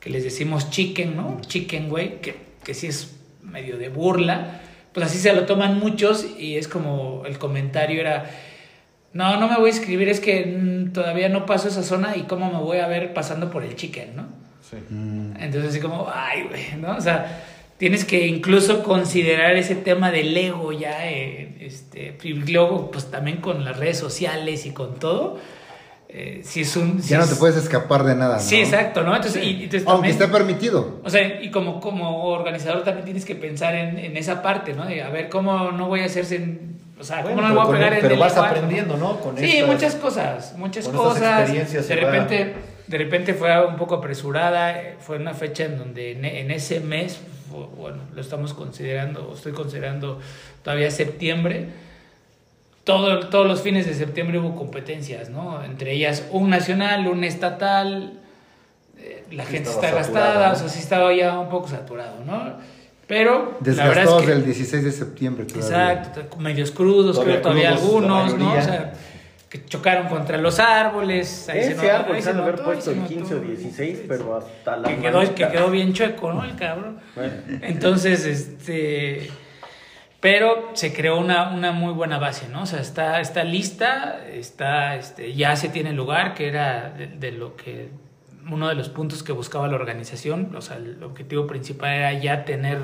que 0.00 0.08
les 0.10 0.24
decimos 0.24 0.70
chicken, 0.70 1.16
¿no? 1.16 1.38
Chicken, 1.46 1.88
güey, 1.90 2.20
que, 2.22 2.36
que 2.64 2.72
sí 2.72 2.86
es 2.86 3.14
medio 3.50 3.78
de 3.78 3.88
burla, 3.88 4.60
pues 4.92 5.06
así 5.06 5.18
se 5.18 5.32
lo 5.32 5.44
toman 5.44 5.78
muchos 5.78 6.26
y 6.38 6.56
es 6.56 6.68
como 6.68 7.22
el 7.26 7.38
comentario 7.38 8.00
era, 8.00 8.30
no, 9.12 9.38
no 9.38 9.48
me 9.48 9.56
voy 9.56 9.70
a 9.70 9.74
inscribir, 9.74 10.08
es 10.08 10.20
que 10.20 10.46
mm, 10.46 10.92
todavía 10.92 11.28
no 11.28 11.46
paso 11.46 11.68
esa 11.68 11.82
zona 11.82 12.16
y 12.16 12.22
cómo 12.22 12.50
me 12.50 12.58
voy 12.58 12.78
a 12.78 12.88
ver 12.88 13.14
pasando 13.14 13.50
por 13.50 13.64
el 13.64 13.76
chicken, 13.76 14.16
¿no? 14.16 14.26
Entonces 15.40 15.70
así 15.70 15.80
como, 15.80 16.10
ay, 16.12 16.42
güey, 16.42 16.64
¿no? 16.78 16.96
O 16.96 17.00
sea, 17.00 17.42
tienes 17.78 18.04
que 18.04 18.26
incluso 18.26 18.82
considerar 18.82 19.56
ese 19.56 19.76
tema 19.76 20.10
del 20.10 20.36
ego 20.36 20.72
ya, 20.72 21.10
eh, 21.10 21.56
este, 21.60 22.18
y 22.22 22.32
luego 22.34 22.90
pues 22.90 23.10
también 23.10 23.38
con 23.38 23.64
las 23.64 23.78
redes 23.78 23.98
sociales 23.98 24.66
y 24.66 24.72
con 24.72 24.98
todo, 24.98 25.38
eh, 26.10 26.40
si 26.42 26.62
es 26.62 26.74
un... 26.76 27.02
si 27.02 27.10
Ya 27.10 27.18
no 27.18 27.24
es- 27.24 27.30
te 27.30 27.36
puedes 27.36 27.56
escapar 27.56 28.02
de 28.04 28.14
nada. 28.14 28.36
¿no? 28.36 28.40
Sí, 28.40 28.56
exacto, 28.60 29.02
¿no? 29.02 29.14
Entonces, 29.14 29.42
y, 29.42 29.50
y 29.50 29.64
entonces 29.64 29.86
Aunque 29.86 30.08
también- 30.08 30.12
esté 30.22 30.28
permitido. 30.28 31.00
o 31.04 31.10
sea, 31.10 31.42
y 31.42 31.50
como, 31.50 31.80
como 31.80 32.24
organizador 32.26 32.82
también 32.84 33.04
tienes 33.04 33.24
que 33.24 33.34
pensar 33.34 33.74
en, 33.74 33.98
en 33.98 34.16
esa 34.16 34.42
parte, 34.42 34.72
¿no? 34.74 34.86
De 34.86 35.02
a 35.02 35.10
ver, 35.10 35.28
¿cómo 35.28 35.70
no 35.72 35.86
voy 35.88 36.00
a 36.00 36.06
hacerse 36.06 36.36
en... 36.36 36.78
O 37.00 37.04
sea, 37.04 37.22
¿cómo 37.22 37.34
Bueno, 37.34 37.48
no 37.50 37.54
le 37.54 37.60
voy 37.60 37.68
a 37.68 37.78
pegar 37.78 37.88
con- 37.90 37.96
en 37.96 38.02
pero 38.02 38.14
el 38.14 38.20
vas 38.20 38.36
aprendiendo, 38.36 38.96
¿no? 38.96 39.20
Con 39.20 39.36
sí, 39.38 39.44
estas- 39.58 39.68
muchas 39.70 39.94
cosas, 39.96 40.54
muchas 40.56 40.88
cosas. 40.88 41.40
experiencias 41.40 41.86
De 41.88 41.96
repente, 41.96 42.54
de 42.86 42.98
repente 42.98 43.34
fue 43.34 43.66
un 43.66 43.76
poco 43.76 43.96
apresurada, 43.96 44.74
fue 45.00 45.16
una 45.18 45.34
fecha 45.34 45.64
en 45.64 45.78
donde 45.78 46.12
en, 46.12 46.24
en 46.24 46.50
ese 46.50 46.80
mes, 46.80 47.20
bueno, 47.76 47.98
lo 48.14 48.20
estamos 48.20 48.52
considerando, 48.54 49.32
estoy 49.34 49.52
considerando 49.52 50.18
todavía 50.64 50.90
septiembre, 50.90 51.68
todo, 52.88 53.20
todos 53.28 53.46
los 53.46 53.60
fines 53.60 53.84
de 53.84 53.92
septiembre 53.92 54.38
hubo 54.38 54.56
competencias, 54.56 55.28
¿no? 55.28 55.62
Entre 55.62 55.92
ellas 55.92 56.24
un 56.30 56.48
nacional, 56.48 57.06
un 57.06 57.22
estatal, 57.22 58.18
eh, 58.96 59.26
la 59.30 59.44
Sí 59.44 59.52
gente 59.52 59.68
está 59.68 59.90
gastada, 59.90 60.48
¿no? 60.48 60.52
o 60.54 60.56
sea, 60.56 60.68
sí 60.70 60.78
estaba 60.78 61.12
ya 61.12 61.38
un 61.38 61.50
poco 61.50 61.68
saturado, 61.68 62.24
¿no? 62.24 62.54
Pero 63.06 63.58
la 63.62 63.88
verdad 63.88 64.04
Desgastados 64.04 64.22
es 64.22 64.28
que... 64.28 64.34
del 64.34 64.44
16 64.46 64.84
de 64.84 64.92
septiembre. 64.92 65.44
todavía. 65.44 65.92
Exacto, 65.92 66.38
medios 66.38 66.70
crudos, 66.70 67.16
Todavía 67.16 67.34
creo 67.34 67.42
todavía 67.42 67.76
crudos, 67.76 68.00
la 68.00 68.20
algunos, 68.22 68.38
¿no? 68.38 68.58
O 68.58 68.62
sea, 68.62 68.94
que 69.50 69.66
chocaron 69.66 70.08
contra 70.08 70.38
los 70.38 70.58
árboles. 70.58 71.46
ahí 71.50 71.64
se 71.64 71.72
Ese 71.72 71.76
notó, 71.76 71.94
árbol 71.94 72.22
se 72.22 72.30
haber 72.30 72.54
puesto 72.54 72.84
se 72.84 72.92
el 72.92 72.98
notó. 73.00 73.08
15 73.08 73.34
o 73.34 73.40
16, 73.40 73.98
pero 74.08 74.36
hasta 74.38 74.76
la 74.78 74.88
Que 74.88 74.96
quedó, 74.96 75.34
que 75.34 75.48
quedó 75.48 75.70
bien 75.70 75.92
chueco, 75.92 76.32
¿no? 76.32 76.42
El 76.42 76.56
cabrón. 76.56 77.00
Bueno. 77.14 77.34
Entonces, 77.60 78.24
este. 78.24 79.28
Pero 80.20 80.70
se 80.74 80.92
creó 80.92 81.16
una, 81.18 81.50
una 81.50 81.70
muy 81.70 81.92
buena 81.92 82.18
base, 82.18 82.48
¿no? 82.48 82.62
O 82.62 82.66
sea, 82.66 82.80
está, 82.80 83.20
está 83.20 83.44
lista, 83.44 84.20
está, 84.32 84.96
este, 84.96 85.34
ya 85.34 85.54
se 85.54 85.68
tiene 85.68 85.92
lugar, 85.92 86.34
que 86.34 86.48
era 86.48 86.90
de, 86.90 87.06
de 87.06 87.32
lo 87.32 87.54
que. 87.56 87.90
Uno 88.50 88.68
de 88.68 88.74
los 88.74 88.88
puntos 88.88 89.22
que 89.22 89.32
buscaba 89.32 89.68
la 89.68 89.74
organización, 89.76 90.56
o 90.56 90.62
sea, 90.62 90.78
el 90.78 91.02
objetivo 91.04 91.46
principal 91.46 91.90
era 91.92 92.12
ya 92.14 92.44
tener 92.46 92.78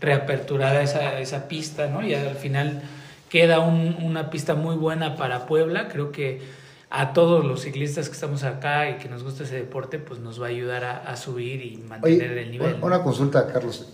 reaperturada 0.00 0.82
esa, 0.82 1.20
esa 1.20 1.46
pista, 1.48 1.86
¿no? 1.86 2.04
Y 2.04 2.14
al 2.14 2.34
final 2.34 2.82
queda 3.30 3.60
un- 3.60 3.96
una 4.02 4.28
pista 4.30 4.54
muy 4.54 4.74
buena 4.74 5.14
para 5.16 5.46
Puebla. 5.46 5.86
Creo 5.88 6.10
que 6.12 6.42
a 6.90 7.12
todos 7.12 7.44
los 7.44 7.62
ciclistas 7.62 8.08
que 8.08 8.14
estamos 8.14 8.42
acá 8.42 8.90
y 8.90 8.94
que 8.94 9.08
nos 9.08 9.22
gusta 9.22 9.44
ese 9.44 9.54
deporte, 9.56 9.98
pues 10.00 10.18
nos 10.20 10.42
va 10.42 10.46
a 10.46 10.50
ayudar 10.50 10.84
a, 10.84 10.96
a 10.98 11.16
subir 11.16 11.64
y 11.64 11.76
mantener 11.78 12.30
Oye, 12.32 12.42
el 12.42 12.50
nivel. 12.50 12.76
una 12.82 13.02
consulta, 13.02 13.46
Carlos. 13.52 13.88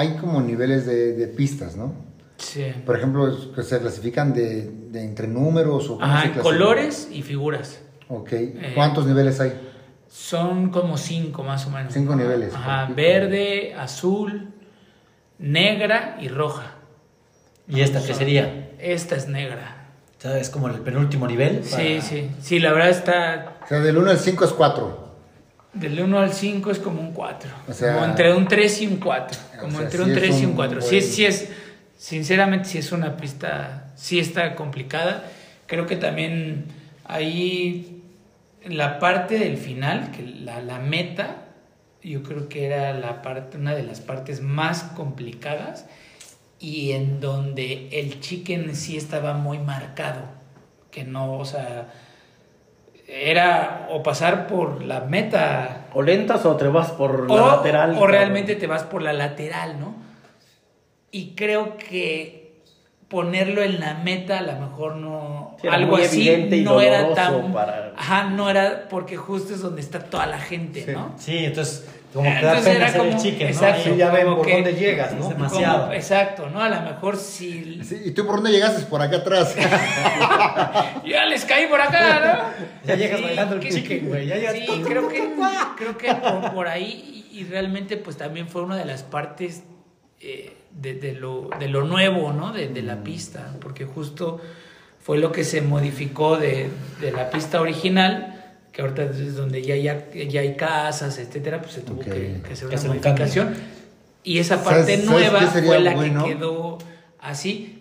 Hay 0.00 0.16
como 0.16 0.40
niveles 0.40 0.86
de, 0.86 1.12
de 1.12 1.26
pistas, 1.28 1.76
¿no? 1.76 1.92
Sí. 2.38 2.64
Por 2.86 2.96
ejemplo, 2.96 3.52
que 3.54 3.62
se 3.62 3.78
clasifican 3.80 4.32
de, 4.32 4.62
de 4.90 5.04
entre 5.04 5.28
números 5.28 5.90
o 5.90 6.02
Ajá, 6.02 6.40
colores 6.40 7.10
y 7.12 7.20
figuras. 7.20 7.82
Ok. 8.08 8.32
¿Cuántos 8.74 9.04
niveles 9.06 9.38
hay? 9.40 9.52
Son 10.08 10.70
como 10.70 10.96
cinco 10.96 11.42
más 11.42 11.66
o 11.66 11.70
menos. 11.70 11.92
Cinco 11.92 12.16
niveles, 12.16 12.54
Ajá, 12.54 12.90
verde, 12.96 13.74
azul, 13.74 14.48
negra 15.38 16.16
y 16.18 16.28
roja. 16.28 16.76
¿Y 17.68 17.82
esta 17.82 18.02
qué 18.02 18.14
sería? 18.14 18.70
Esta 18.78 19.16
es 19.16 19.28
negra. 19.28 19.88
O 20.18 20.22
sea, 20.22 20.38
es 20.38 20.48
como 20.48 20.68
el 20.68 20.80
penúltimo 20.80 21.26
nivel. 21.26 21.62
Sí, 21.62 21.70
para- 21.72 22.00
sí. 22.00 22.30
Sí, 22.40 22.58
la 22.58 22.72
verdad 22.72 22.88
está 22.88 23.58
O 23.62 23.68
sea, 23.68 23.80
del 23.80 23.98
1 23.98 24.10
al 24.12 24.18
5 24.18 24.46
es 24.46 24.52
4. 24.52 25.09
Del 25.72 26.00
1 26.00 26.18
al 26.18 26.32
5 26.32 26.70
es 26.70 26.78
como 26.78 27.00
un 27.00 27.12
4. 27.12 27.50
O 27.68 27.72
sea- 27.72 27.94
como 27.94 28.06
entre 28.06 28.34
un 28.34 28.48
3 28.48 28.82
y 28.82 28.86
un 28.86 28.96
4. 28.96 29.38
O 29.56 29.60
Como 29.60 29.72
sea, 29.78 29.82
entre 29.86 29.98
sí 29.98 30.04
un 30.04 30.10
es 30.10 30.16
3 30.18 30.40
y 30.40 30.44
un 30.44 30.50
un 30.50 30.56
4. 30.56 30.80
buen- 30.80 30.90
Sí, 30.90 31.00
sí 31.00 31.24
es, 31.26 31.48
sinceramente, 31.96 32.68
sí 32.68 32.78
es 32.78 32.92
una 32.92 33.16
pista, 33.16 33.92
sí 33.96 34.18
está 34.18 34.54
complicada. 34.56 35.24
Creo 35.66 35.86
que 35.86 35.96
también 35.96 36.64
ahí 37.04 38.02
la 38.66 38.98
parte 38.98 39.38
del 39.38 39.56
final, 39.56 40.10
que 40.12 40.22
la, 40.22 40.60
la 40.60 40.78
meta, 40.78 41.36
yo 42.02 42.22
creo 42.22 42.48
que 42.48 42.66
era 42.66 42.92
la 42.94 43.22
parte, 43.22 43.56
una 43.58 43.74
de 43.74 43.82
las 43.82 44.00
partes 44.00 44.40
más 44.40 44.82
complicadas 44.82 45.86
y 46.58 46.92
en 46.92 47.20
donde 47.20 47.88
el 47.92 48.20
chicken 48.20 48.74
sí 48.74 48.96
estaba 48.96 49.34
muy 49.34 49.58
marcado, 49.58 50.22
que 50.90 51.04
no, 51.04 51.34
o 51.38 51.44
sea, 51.44 51.88
era 53.12 53.88
o 53.90 54.02
pasar 54.02 54.46
por 54.46 54.84
la 54.84 55.00
meta 55.00 55.86
O 55.92 56.02
lentas 56.02 56.46
o 56.46 56.56
te 56.56 56.68
vas 56.68 56.90
por 56.92 57.28
la 57.30 57.46
lateral. 57.56 57.96
o 57.98 58.06
realmente 58.06 58.54
te 58.56 58.66
vas 58.66 58.84
por 58.84 59.02
la 59.02 59.12
lateral, 59.12 59.80
¿no? 59.80 59.94
Y 61.10 61.34
creo 61.34 61.76
que 61.76 62.52
ponerlo 63.08 63.62
en 63.62 63.80
la 63.80 63.94
meta 63.94 64.38
a 64.38 64.42
lo 64.42 64.52
mejor 64.54 64.94
no 64.94 65.56
Sí, 65.60 65.66
era 65.66 65.76
algo 65.76 65.96
muy 65.96 66.04
así 66.04 66.28
evidente 66.28 66.58
y 66.58 66.62
no 66.62 66.80
era 66.80 67.12
tan 67.12 67.52
para- 67.52 67.92
ajá 67.96 68.24
no 68.30 68.48
era 68.48 68.86
porque 68.88 69.16
justo 69.16 69.52
es 69.52 69.60
donde 69.60 69.80
está 69.80 69.98
toda 69.98 70.26
la 70.26 70.38
gente 70.38 70.86
no 70.92 71.14
Sí, 71.18 71.38
entonces, 71.38 71.88
como 72.12 72.24
que 72.28 72.34
da 72.34 72.40
Entonces 72.40 72.64
pena 72.64 72.76
era 72.76 72.86
hacer 72.88 73.00
el 73.02 73.08
como- 73.10 73.22
chicken, 73.22 73.46
¿no? 73.46 73.52
exacto, 73.54 73.90
Ahí 73.90 73.96
ya 73.96 74.10
ven 74.10 74.24
como 74.24 74.36
por 74.38 74.46
que- 74.46 74.52
dónde 74.54 74.72
llegas, 74.74 75.12
¿no? 75.14 75.28
Demasiado. 75.28 75.80
Como- 75.82 75.92
exacto 75.92 76.50
no 76.50 76.60
a 76.62 76.68
lo 76.68 76.80
mejor 76.82 77.16
si 77.16 77.80
Sí, 77.84 78.02
¿Y 78.06 78.10
tú 78.12 78.26
por 78.26 78.36
dónde 78.36 78.50
llegaste? 78.50 78.82
Por 78.86 79.00
acá 79.02 79.16
atrás. 79.18 79.54
ya 81.06 81.24
les 81.26 81.44
caí 81.44 81.66
por 81.66 81.80
acá 81.80 82.20
no 82.20 82.88
Ya 82.88 82.94
llegas 82.96 83.18
Sí, 83.18 83.24
bailando 83.24 83.54
el 83.56 83.60
que- 83.60 83.68
chicken, 83.70 84.08
güey. 84.08 84.26
Ya 84.26 84.36
llegas. 84.36 84.54
Sí, 84.54 84.82
creo 84.84 85.08
que, 85.08 85.30
creo 85.76 85.98
que 85.98 86.14
por, 86.14 86.52
por 86.54 86.68
ahí 86.68 87.26
y, 87.32 87.40
y 87.40 87.44
realmente 87.44 87.96
pues 87.96 88.16
también 88.16 88.48
fue 88.48 88.62
una 88.62 88.76
de 88.76 88.84
las 88.84 89.02
partes 89.02 89.62
eh, 90.20 90.52
de, 90.72 90.94
de 90.94 91.12
lo, 91.14 91.48
de 91.58 91.68
lo 91.68 91.84
nuevo, 91.84 92.32
¿no? 92.32 92.52
De, 92.52 92.68
de 92.68 92.82
la 92.82 93.02
pista, 93.02 93.54
porque 93.60 93.84
justo 93.84 94.40
fue 95.00 95.18
lo 95.18 95.32
que 95.32 95.44
se 95.44 95.62
modificó 95.62 96.36
de, 96.36 96.70
de 97.00 97.10
la 97.12 97.30
pista 97.30 97.60
original, 97.60 98.39
que 98.72 98.82
ahorita 98.82 99.02
es 99.04 99.36
donde 99.36 99.62
ya, 99.62 99.76
ya, 99.76 100.06
ya 100.12 100.40
hay 100.40 100.54
casas, 100.56 101.18
etcétera, 101.18 101.60
pues 101.60 101.72
se 101.74 101.80
tuvo 101.80 102.00
Ok. 102.00 102.04
que, 102.06 102.40
que 102.46 102.52
hacer 102.52 102.66
una 102.68 102.76
hacer 102.76 102.90
un 102.90 102.98
cambio. 102.98 103.24
modificación. 103.24 103.54
Y 104.22 104.38
esa 104.38 104.56
¿Sabes- 104.58 104.64
parte 104.68 104.92
sabes 104.96 105.04
nueva 105.06 105.50
sería 105.50 105.68
fue 105.68 105.80
la 105.80 105.94
bueno? 105.94 106.24
que 106.24 106.34
quedó 106.34 106.78
así. 107.20 107.76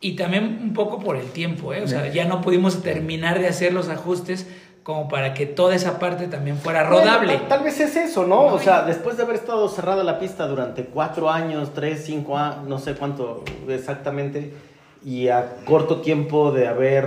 Y 0.00 0.16
también 0.16 0.58
un 0.62 0.72
poco 0.74 0.98
por 1.00 1.16
el 1.16 1.26
tiempo, 1.30 1.72
¿eh? 1.72 1.82
O 1.82 1.88
sea, 1.88 2.08
ya 2.12 2.26
no 2.26 2.40
pudimos 2.42 2.82
terminar 2.82 3.38
de 3.40 3.48
hacer 3.48 3.72
los 3.72 3.88
ajustes 3.88 4.46
como 4.82 5.08
para 5.08 5.32
que 5.32 5.46
toda 5.46 5.74
esa 5.74 5.98
parte 5.98 6.26
también 6.26 6.58
fuera 6.58 6.82
rodable. 6.84 7.32
Bueno, 7.32 7.40
tal, 7.40 7.48
tal 7.48 7.64
vez 7.64 7.80
es 7.80 7.96
eso, 7.96 8.26
¿no? 8.26 8.44
O 8.46 8.58
sea, 8.58 8.82
después 8.82 9.16
de 9.16 9.22
haber 9.22 9.36
estado 9.36 9.66
cerrada 9.70 10.04
la 10.04 10.18
pista 10.18 10.46
durante 10.46 10.84
cuatro 10.84 11.30
años, 11.30 11.72
tres, 11.74 12.02
cinco 12.04 12.36
años, 12.36 12.68
no 12.68 12.78
sé 12.78 12.94
cuánto 12.94 13.44
exactamente, 13.66 14.52
y 15.02 15.28
a 15.28 15.56
corto 15.64 16.02
tiempo 16.02 16.52
de 16.52 16.66
haber 16.68 17.06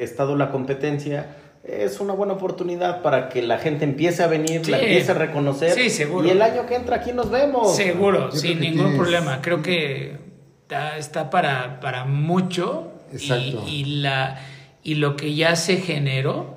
estado 0.00 0.34
la 0.34 0.50
competencia, 0.50 1.36
es 1.64 2.00
una 2.00 2.12
buena 2.14 2.32
oportunidad 2.34 3.02
para 3.02 3.28
que 3.28 3.42
la 3.42 3.58
gente 3.58 3.84
empiece 3.84 4.22
a 4.22 4.26
venir, 4.26 4.68
la 4.68 4.78
empiece 4.78 5.10
a 5.12 5.14
reconocer. 5.14 5.72
Sí, 5.72 5.90
seguro. 5.90 6.26
Y 6.26 6.30
el 6.30 6.42
año 6.42 6.66
que 6.66 6.74
entra 6.74 6.96
aquí 6.96 7.12
nos 7.12 7.30
vemos. 7.30 7.76
Seguro, 7.76 8.30
Yo 8.30 8.36
sin 8.36 8.60
ningún 8.60 8.86
tienes- 8.86 8.96
problema. 8.98 9.40
Creo 9.42 9.62
que 9.62 10.16
está, 10.62 10.96
está 10.96 11.30
para, 11.30 11.80
para 11.80 12.04
mucho. 12.04 12.92
Y, 13.12 13.16
Exacto. 13.16 13.64
y 13.68 13.84
la, 14.00 14.38
y 14.82 14.94
lo 14.94 15.16
que 15.16 15.34
ya 15.34 15.56
se 15.56 15.76
generó, 15.76 16.56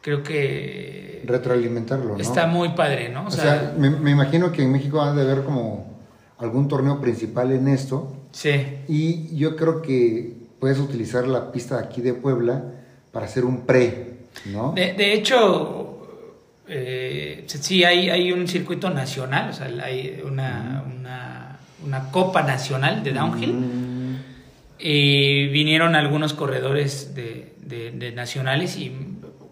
creo 0.00 0.22
que 0.22 1.22
Retroalimentarlo, 1.26 2.14
¿no? 2.14 2.18
está 2.18 2.46
muy 2.46 2.70
padre, 2.70 3.08
¿no? 3.10 3.26
O 3.26 3.30
sea, 3.30 3.74
me, 3.78 3.90
me 3.90 4.10
imagino 4.10 4.50
que 4.52 4.62
en 4.62 4.72
México 4.72 5.00
ha 5.00 5.14
de 5.14 5.22
haber 5.22 5.44
como 5.44 5.94
algún 6.38 6.68
torneo 6.68 7.00
principal 7.00 7.52
en 7.52 7.68
esto. 7.68 8.14
sí. 8.32 8.50
Y 8.88 9.34
yo 9.36 9.56
creo 9.56 9.80
que 9.80 10.34
puedes 10.58 10.78
utilizar 10.80 11.26
la 11.28 11.52
pista 11.52 11.78
de 11.78 11.84
aquí 11.84 12.00
de 12.02 12.14
Puebla 12.14 12.64
para 13.12 13.26
hacer 13.26 13.44
un 13.44 13.60
pre, 13.66 14.13
¿no? 14.46 14.72
De, 14.72 14.92
de 14.94 15.12
hecho, 15.14 15.90
eh, 16.68 17.44
sí, 17.46 17.84
hay, 17.84 18.10
hay 18.10 18.32
un 18.32 18.46
circuito 18.48 18.90
nacional, 18.90 19.50
o 19.50 19.52
sea, 19.52 19.66
hay 19.82 20.20
una, 20.24 20.84
una, 20.86 21.58
una 21.84 22.10
copa 22.10 22.42
nacional 22.42 23.02
de 23.02 23.12
downhill. 23.12 23.52
Mm, 23.52 24.16
Y 24.78 25.46
vinieron 25.48 25.94
algunos 25.94 26.34
corredores 26.34 27.14
de, 27.14 27.54
de- 27.62 27.90
de 27.92 28.12
nacionales 28.12 28.76
y 28.76 28.90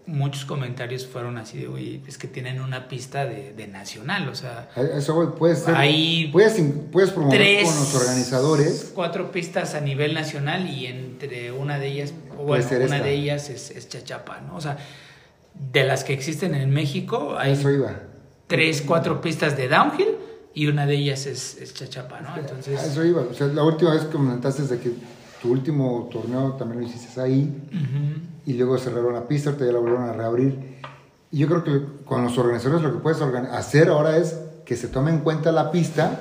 muchos 0.05 0.45
comentarios 0.45 1.07
fueron 1.07 1.37
así 1.37 1.59
de, 1.59 1.67
oye, 1.67 2.01
es 2.07 2.17
que 2.17 2.27
tienen 2.27 2.61
una 2.61 2.87
pista 2.87 3.25
de, 3.25 3.53
de 3.53 3.67
nacional, 3.67 4.27
o 4.27 4.35
sea, 4.35 4.69
eso 4.75 5.15
voy, 5.15 5.27
puedes 5.37 5.59
ser, 5.59 5.75
Hay 5.75 6.29
puedes, 6.31 6.61
puedes 6.91 7.11
promover 7.11 7.39
tres, 7.39 7.63
con 7.69 7.79
los 7.79 7.95
organizadores. 7.95 8.91
cuatro 8.93 9.31
pistas 9.31 9.75
a 9.75 9.81
nivel 9.81 10.13
nacional 10.13 10.69
y 10.69 10.87
entre 10.87 11.51
una 11.51 11.79
de 11.79 11.87
ellas, 11.87 12.13
Puede 12.35 12.63
bueno, 12.63 12.85
una 12.85 12.95
esta. 12.97 13.07
de 13.07 13.13
ellas 13.13 13.49
es, 13.49 13.71
es 13.71 13.87
Chachapa, 13.87 14.41
¿no? 14.41 14.55
O 14.55 14.61
sea, 14.61 14.77
de 15.71 15.83
las 15.83 16.03
que 16.03 16.13
existen 16.13 16.55
en 16.55 16.71
México 16.71 17.35
hay 17.37 17.53
eso 17.53 17.69
iba. 17.71 17.93
tres, 18.47 18.81
cuatro 18.81 19.21
pistas 19.21 19.55
de 19.55 19.69
downhill 19.69 20.17
y 20.53 20.67
una 20.67 20.85
de 20.85 20.95
ellas 20.95 21.25
es, 21.25 21.57
es 21.61 21.73
Chachapa, 21.73 22.21
¿no? 22.21 22.35
Entonces, 22.37 22.81
eso 22.83 23.05
iba. 23.05 23.21
O 23.21 23.33
sea, 23.33 23.47
la 23.47 23.63
última 23.63 23.93
vez 23.93 24.03
que 24.03 24.11
comentaste 24.11 24.63
de 24.63 24.79
que 24.79 24.91
tu 25.43 25.51
último 25.51 26.09
torneo 26.11 26.53
también 26.53 26.81
lo 26.81 26.87
hiciste 26.87 27.19
ahí 27.21 27.53
ujú. 27.67 28.21
y 28.45 28.53
luego 28.53 28.77
cerraron 28.79 29.13
la 29.13 29.27
pista, 29.27 29.49
ahorita 29.49 29.65
ya 29.67 29.73
la 29.73 29.79
volvieron 29.79 30.09
a 30.09 30.13
reabrir. 30.13 30.79
Y 31.31 31.37
yo 31.39 31.47
creo 31.47 31.63
que 31.63 32.03
con 32.05 32.23
los 32.23 32.37
organizadores 32.37 32.81
lo 32.81 32.93
que 32.93 32.99
puedes 32.99 33.21
hacer 33.21 33.89
ahora 33.89 34.17
es 34.17 34.39
que 34.65 34.75
se 34.77 34.87
tome 34.87 35.11
en 35.11 35.19
cuenta 35.19 35.51
la 35.51 35.69
pista 35.71 36.19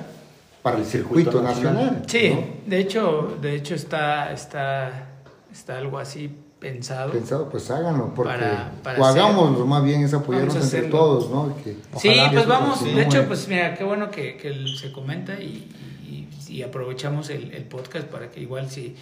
para 0.62 0.78
el 0.78 0.84
circuito, 0.84 1.30
Circuito 1.30 1.42
nacional. 1.42 2.02
nacional. 2.02 2.04
Sí, 2.08 2.30
¿no? 2.34 2.70
de 2.70 2.78
hecho, 2.80 3.36
de 3.40 3.54
hecho 3.54 3.74
está, 3.76 4.32
está, 4.32 5.08
está 5.52 5.78
algo 5.78 5.98
así 5.98 6.30
pensado. 6.58 7.12
Pensado, 7.12 7.48
pues 7.48 7.70
háganlo, 7.70 8.12
porque 8.14 8.32
Para- 8.32 8.72
para 8.82 9.00
o 9.00 9.04
hacer- 9.04 9.22
hagámoslo 9.22 9.66
más 9.66 9.82
bien, 9.84 10.02
es 10.02 10.14
apoyarnos 10.14 10.54
entre 10.54 10.66
hacerlo. 10.80 10.90
todos, 10.98 11.30
¿no? 11.30 11.56
Que 11.62 11.76
Sí, 11.98 12.10
pues 12.32 12.46
vamos, 12.46 12.84
de 12.84 13.02
hecho, 13.02 13.24
pues 13.26 13.46
mira, 13.48 13.74
qué 13.74 13.84
bueno 13.84 14.10
que, 14.10 14.36
que 14.36 14.52
se 14.80 14.90
comenta 14.92 15.34
y, 15.40 15.68
y- 16.58 16.62
aprovechamos 16.62 17.30
el, 17.30 17.52
el 17.52 17.64
podcast 17.64 18.06
para 18.08 18.30
que 18.30 18.40
igual 18.40 18.70
si 18.70 18.96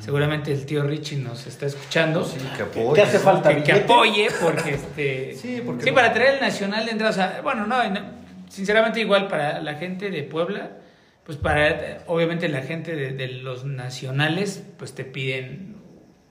Seguramente 0.00 0.50
el 0.52 0.64
tío 0.64 0.84
Richie 0.84 1.18
nos 1.18 1.46
está 1.46 1.66
escuchando. 1.66 2.24
Sí, 2.24 2.38
que 2.56 2.62
apoye. 2.62 2.94
¿Qué 2.94 3.02
hace 3.02 3.18
falta? 3.18 3.54
que, 3.54 3.62
que 3.62 3.72
apoye, 3.72 4.28
porque 4.40 4.70
este. 4.74 5.34
Sí, 5.36 5.62
porque 5.64 5.84
sí, 5.84 5.90
no. 5.90 5.94
para 5.94 6.14
traer 6.14 6.36
el 6.36 6.40
nacional 6.40 6.86
de 6.86 6.92
entrada. 6.92 7.10
o 7.10 7.14
sea, 7.14 7.40
bueno, 7.42 7.66
no, 7.66 7.90
no, 7.90 8.00
sinceramente, 8.48 9.00
igual 9.00 9.28
para 9.28 9.60
la 9.60 9.74
gente 9.74 10.10
de 10.10 10.22
Puebla, 10.22 10.78
pues 11.24 11.36
para 11.36 11.98
obviamente 12.06 12.48
la 12.48 12.62
gente 12.62 12.96
de, 12.96 13.12
de 13.12 13.28
los 13.28 13.66
nacionales, 13.66 14.62
pues 14.78 14.94
te 14.94 15.04
piden 15.04 15.76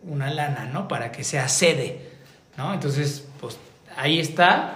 una 0.02 0.32
lana, 0.32 0.66
¿no? 0.66 0.88
Para 0.88 1.12
que 1.12 1.24
sea 1.24 1.48
sede, 1.48 2.00
¿no? 2.58 2.74
Entonces, 2.74 3.28
pues 3.40 3.60
ahí 3.96 4.20
está 4.20 4.74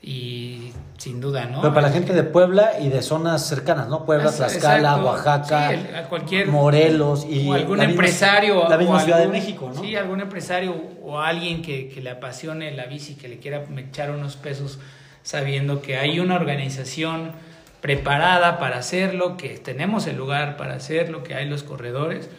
y 0.00 0.70
sin 1.02 1.20
duda, 1.20 1.46
¿no? 1.46 1.60
Pero 1.62 1.74
para 1.74 1.88
la 1.88 1.92
gente 1.92 2.12
de 2.12 2.22
Puebla 2.22 2.74
y 2.80 2.88
de 2.88 3.02
zonas 3.02 3.44
cercanas, 3.44 3.88
¿no? 3.88 4.04
Puebla, 4.04 4.30
Tlaxcala. 4.30 5.02
Oaxaca, 5.02 5.68
Sí, 5.70 5.74
el- 5.74 5.96
a 5.96 6.04
cualquier- 6.08 6.46
Morelos 6.46 7.26
y 7.28 7.48
o 7.48 7.54
algún 7.54 7.78
la 7.78 7.84
misma- 7.86 7.90
empresario 7.90 8.68
la 8.68 8.76
misma 8.78 8.96
o 8.98 9.00
Ciudad 9.00 9.18
algún- 9.20 9.32
de 9.32 9.38
México, 9.40 9.72
¿no? 9.74 9.80
Sí, 9.82 9.96
algún 9.96 10.20
empresario 10.20 10.76
o 11.02 11.18
alguien 11.18 11.60
que, 11.60 11.88
que 11.88 12.00
le 12.02 12.10
apasione 12.10 12.70
la 12.70 12.86
bici, 12.86 13.16
que 13.16 13.26
le 13.26 13.38
quiera 13.40 13.64
echar 13.78 14.12
unos 14.12 14.36
pesos 14.36 14.78
sabiendo 15.24 15.82
que 15.82 15.96
hay 15.98 16.20
una 16.20 16.36
organización 16.36 17.32
preparada 17.80 18.60
para 18.60 18.78
hacerlo, 18.78 19.36
que 19.36 19.58
tenemos 19.58 20.06
el 20.06 20.16
lugar 20.16 20.56
para 20.56 20.74
hacerlo, 20.74 21.24
que 21.24 21.34
hay 21.34 21.48
los 21.48 21.64
corredores 21.64 22.30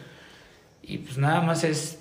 y 0.82 0.96
pues 0.98 1.18
nada 1.18 1.42
más 1.42 1.64
es 1.64 1.98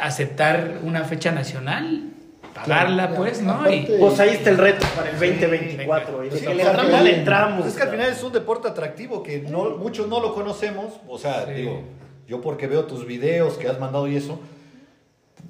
aceptar 0.00 0.80
una 0.82 1.04
fecha 1.04 1.30
nacional, 1.30 2.10
pagarla 2.56 3.06
Claro, 3.08 3.14
pues, 3.22 3.42
¿no? 3.42 3.52
aparte- 3.52 3.76
Y- 3.76 3.98
Pues 4.00 4.18
ahí 4.20 4.30
está 4.30 4.50
el 4.50 4.58
reto 4.58 4.86
para 4.96 5.10
el 5.10 5.18
2024. 5.18 6.24
Y 6.24 6.30
Sí, 6.32 6.38
si 6.38 6.46
le 6.46 6.62
entramos, 6.62 7.02
le 7.02 7.16
entramos. 7.18 7.66
Es 7.66 7.74
que 7.74 7.82
al 7.82 7.90
final 7.90 8.08
es 8.10 8.22
un 8.22 8.32
deporte 8.32 8.68
atractivo 8.68 9.22
que 9.22 9.40
no, 9.42 9.70
muchos 9.76 10.08
no 10.08 10.20
lo 10.20 10.34
conocemos. 10.34 10.94
O 11.08 11.18
sea, 11.18 11.44
Sí. 11.46 11.52
digo, 11.52 11.82
yo 12.26 12.40
porque 12.40 12.66
veo 12.66 12.84
tus 12.84 13.06
videos 13.06 13.54
que 13.54 13.68
has 13.68 13.78
mandado 13.78 14.08
y 14.08 14.16
eso, 14.16 14.40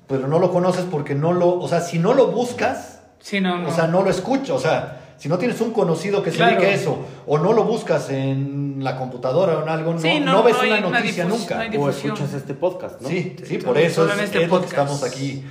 pero 0.07 0.29
no 0.29 0.39
lo 0.39 0.51
conoces 0.53 0.85
porque 0.91 1.15
no 1.15 1.33
lo, 1.33 1.59
o 1.59 1.69
sea, 1.69 1.81
si 1.81 1.99
no 1.99 2.15
lo 2.15 2.29
buscas, 2.29 3.01
sí, 3.21 3.41
no, 3.41 3.59
no. 3.59 3.69
o 3.69 3.73
sea, 3.73 3.87
no 3.87 4.03
lo 4.03 4.11
escuchas, 4.11 4.51
o 4.51 4.59
sea, 4.59 5.01
si 5.17 5.29
no 5.29 5.39
tienes 5.39 5.61
un 5.61 5.73
conocido 5.73 6.23
que 6.23 6.31
se 6.31 6.37
Claro. 6.37 6.53
dedique 6.57 6.71
a 6.73 6.75
eso, 6.75 6.99
o 7.27 7.39
no 7.39 7.53
lo 7.55 7.65
buscas 7.65 8.11
en 8.11 8.77
la 8.85 8.99
computadora 8.99 9.59
o 9.59 9.63
en 9.63 9.69
algo, 9.69 9.95
no, 9.95 9.99
Sí, 9.99 10.21
no, 10.21 10.33
no, 10.33 10.43
ves 10.43 10.57
no 10.63 10.63
una 10.89 10.99
noticia 11.01 11.25
nunca. 11.25 11.67
O 11.79 11.89
escuchas 11.89 12.35
este 12.35 12.55
podcast, 12.55 13.01
¿no? 13.01 13.09
Sí, 13.09 13.35
sí, 13.45 13.59
por 13.59 13.79
eso 13.79 14.07
es, 14.09 14.19
este 14.21 14.45
es 14.45 14.51
lo 14.51 14.61
que 14.61 14.67
estamos 14.67 15.03
aquí. 15.03 15.43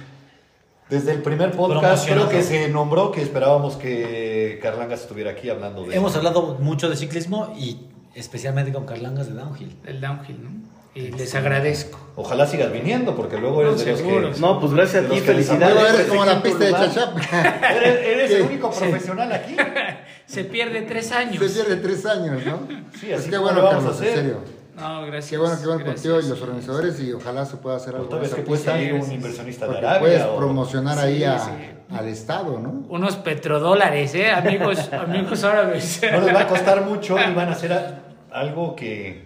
Desde 0.90 1.14
el 1.14 1.22
primer 1.24 1.52
podcast 1.52 2.08
creo 2.08 2.30
que 2.30 2.44
se 2.44 2.70
nombró 2.70 3.12
que 3.12 3.22
esperábamos 3.22 3.76
que 3.76 4.60
Carlangas 4.62 5.02
estuviera 5.02 5.32
aquí 5.32 5.50
hablando 5.50 5.84
de 5.84 5.96
Hemos 5.96 6.16
hablado 6.16 6.58
mucho 6.60 6.90
de 6.90 6.96
ciclismo 6.96 7.54
y 7.58 7.88
especialmente 8.14 8.72
con 8.72 8.86
Carlangas 8.86 9.28
de 9.28 9.34
Downhill. 9.34 9.76
el 9.86 10.00
downhill, 10.00 10.44
¿no? 10.44 10.50
Y 10.94 11.10
les 11.12 11.36
agradezco. 11.36 12.00
Ojalá 12.16 12.48
sigas 12.48 12.72
viniendo, 12.72 13.18
porque 13.18 13.38
luego 13.38 13.62
eres 13.62 13.74
No, 13.80 13.84
de 13.84 13.92
los 13.92 14.00
seguro. 14.00 14.32
que... 14.32 14.40
No, 14.40 14.60
pues 14.62 14.74
gracias 14.74 15.06
a 15.06 15.10
ti, 15.10 15.20
felicidades. 15.20 15.94
Eres 15.94 16.08
como 16.08 16.24
la 16.24 16.42
pista 16.42 16.64
de. 16.64 16.72
Chachap. 16.72 17.18
Eres, 17.18 18.08
eres 18.08 18.32
el 18.32 18.42
único 18.44 18.70
profesional 18.72 19.30
aquí. 19.34 19.58
Se 20.26 20.46
pierde 20.46 20.84
tres 20.84 21.12
años. 21.12 21.44
Se 21.52 21.64
pierde 21.64 21.76
tres 21.82 22.06
años, 22.06 22.46
¿no? 22.46 22.60
Sí, 22.98 23.08
Pues 23.08 23.20
así 23.20 23.30
qué 23.30 23.36
como 23.36 23.48
bueno, 23.52 23.62
vamos 23.64 23.84
a 23.84 23.88
Carlos, 23.90 24.02
en 24.02 24.16
serio. 24.16 24.40
No, 24.76 25.06
gracias. 25.06 25.30
Qué 25.30 25.38
bueno 25.38 25.60
que 25.60 25.68
van 25.68 25.78
gracias. 25.80 25.96
contigo 25.96 26.20
y 26.20 26.30
los 26.30 26.42
organizadores 26.42 27.00
y 27.00 27.14
ojalá 27.14 27.46
se 27.46 27.58
pueda 27.58 27.78
hacer 27.78 27.96
algo. 27.96 28.08
Tal 28.10 28.20
vez 28.20 28.30
que 28.34 28.42
esa 28.42 28.46
puede 28.46 28.58
pista, 28.60 28.72
salir 28.74 28.94
un 28.94 29.12
inversionista 29.12 29.68
de 29.68 29.78
Arabia. 29.78 30.00
puedes 30.00 30.22
o- 30.24 30.36
promocionar 30.38 30.98
Sí, 30.98 31.04
ahí 31.04 31.24
a- 31.24 31.40
sí. 31.40 31.52
al 31.92 32.08
Estado, 32.08 32.60
¿no? 32.60 32.84
Unos 32.90 33.16
petrodólares, 33.16 34.14
¿eh? 34.16 34.32
Amigos, 34.32 34.90
amigos 34.94 35.44
árabes. 35.44 36.02
No 36.12 36.22
les 36.22 36.36
va 36.36 36.42
a 36.42 36.48
costar 36.48 36.82
mucho 36.86 37.18
y 37.18 37.34
van 37.34 37.50
a 37.50 37.52
hacer 37.54 37.72
a- 37.74 38.00
algo 38.32 38.76
que... 38.76 39.26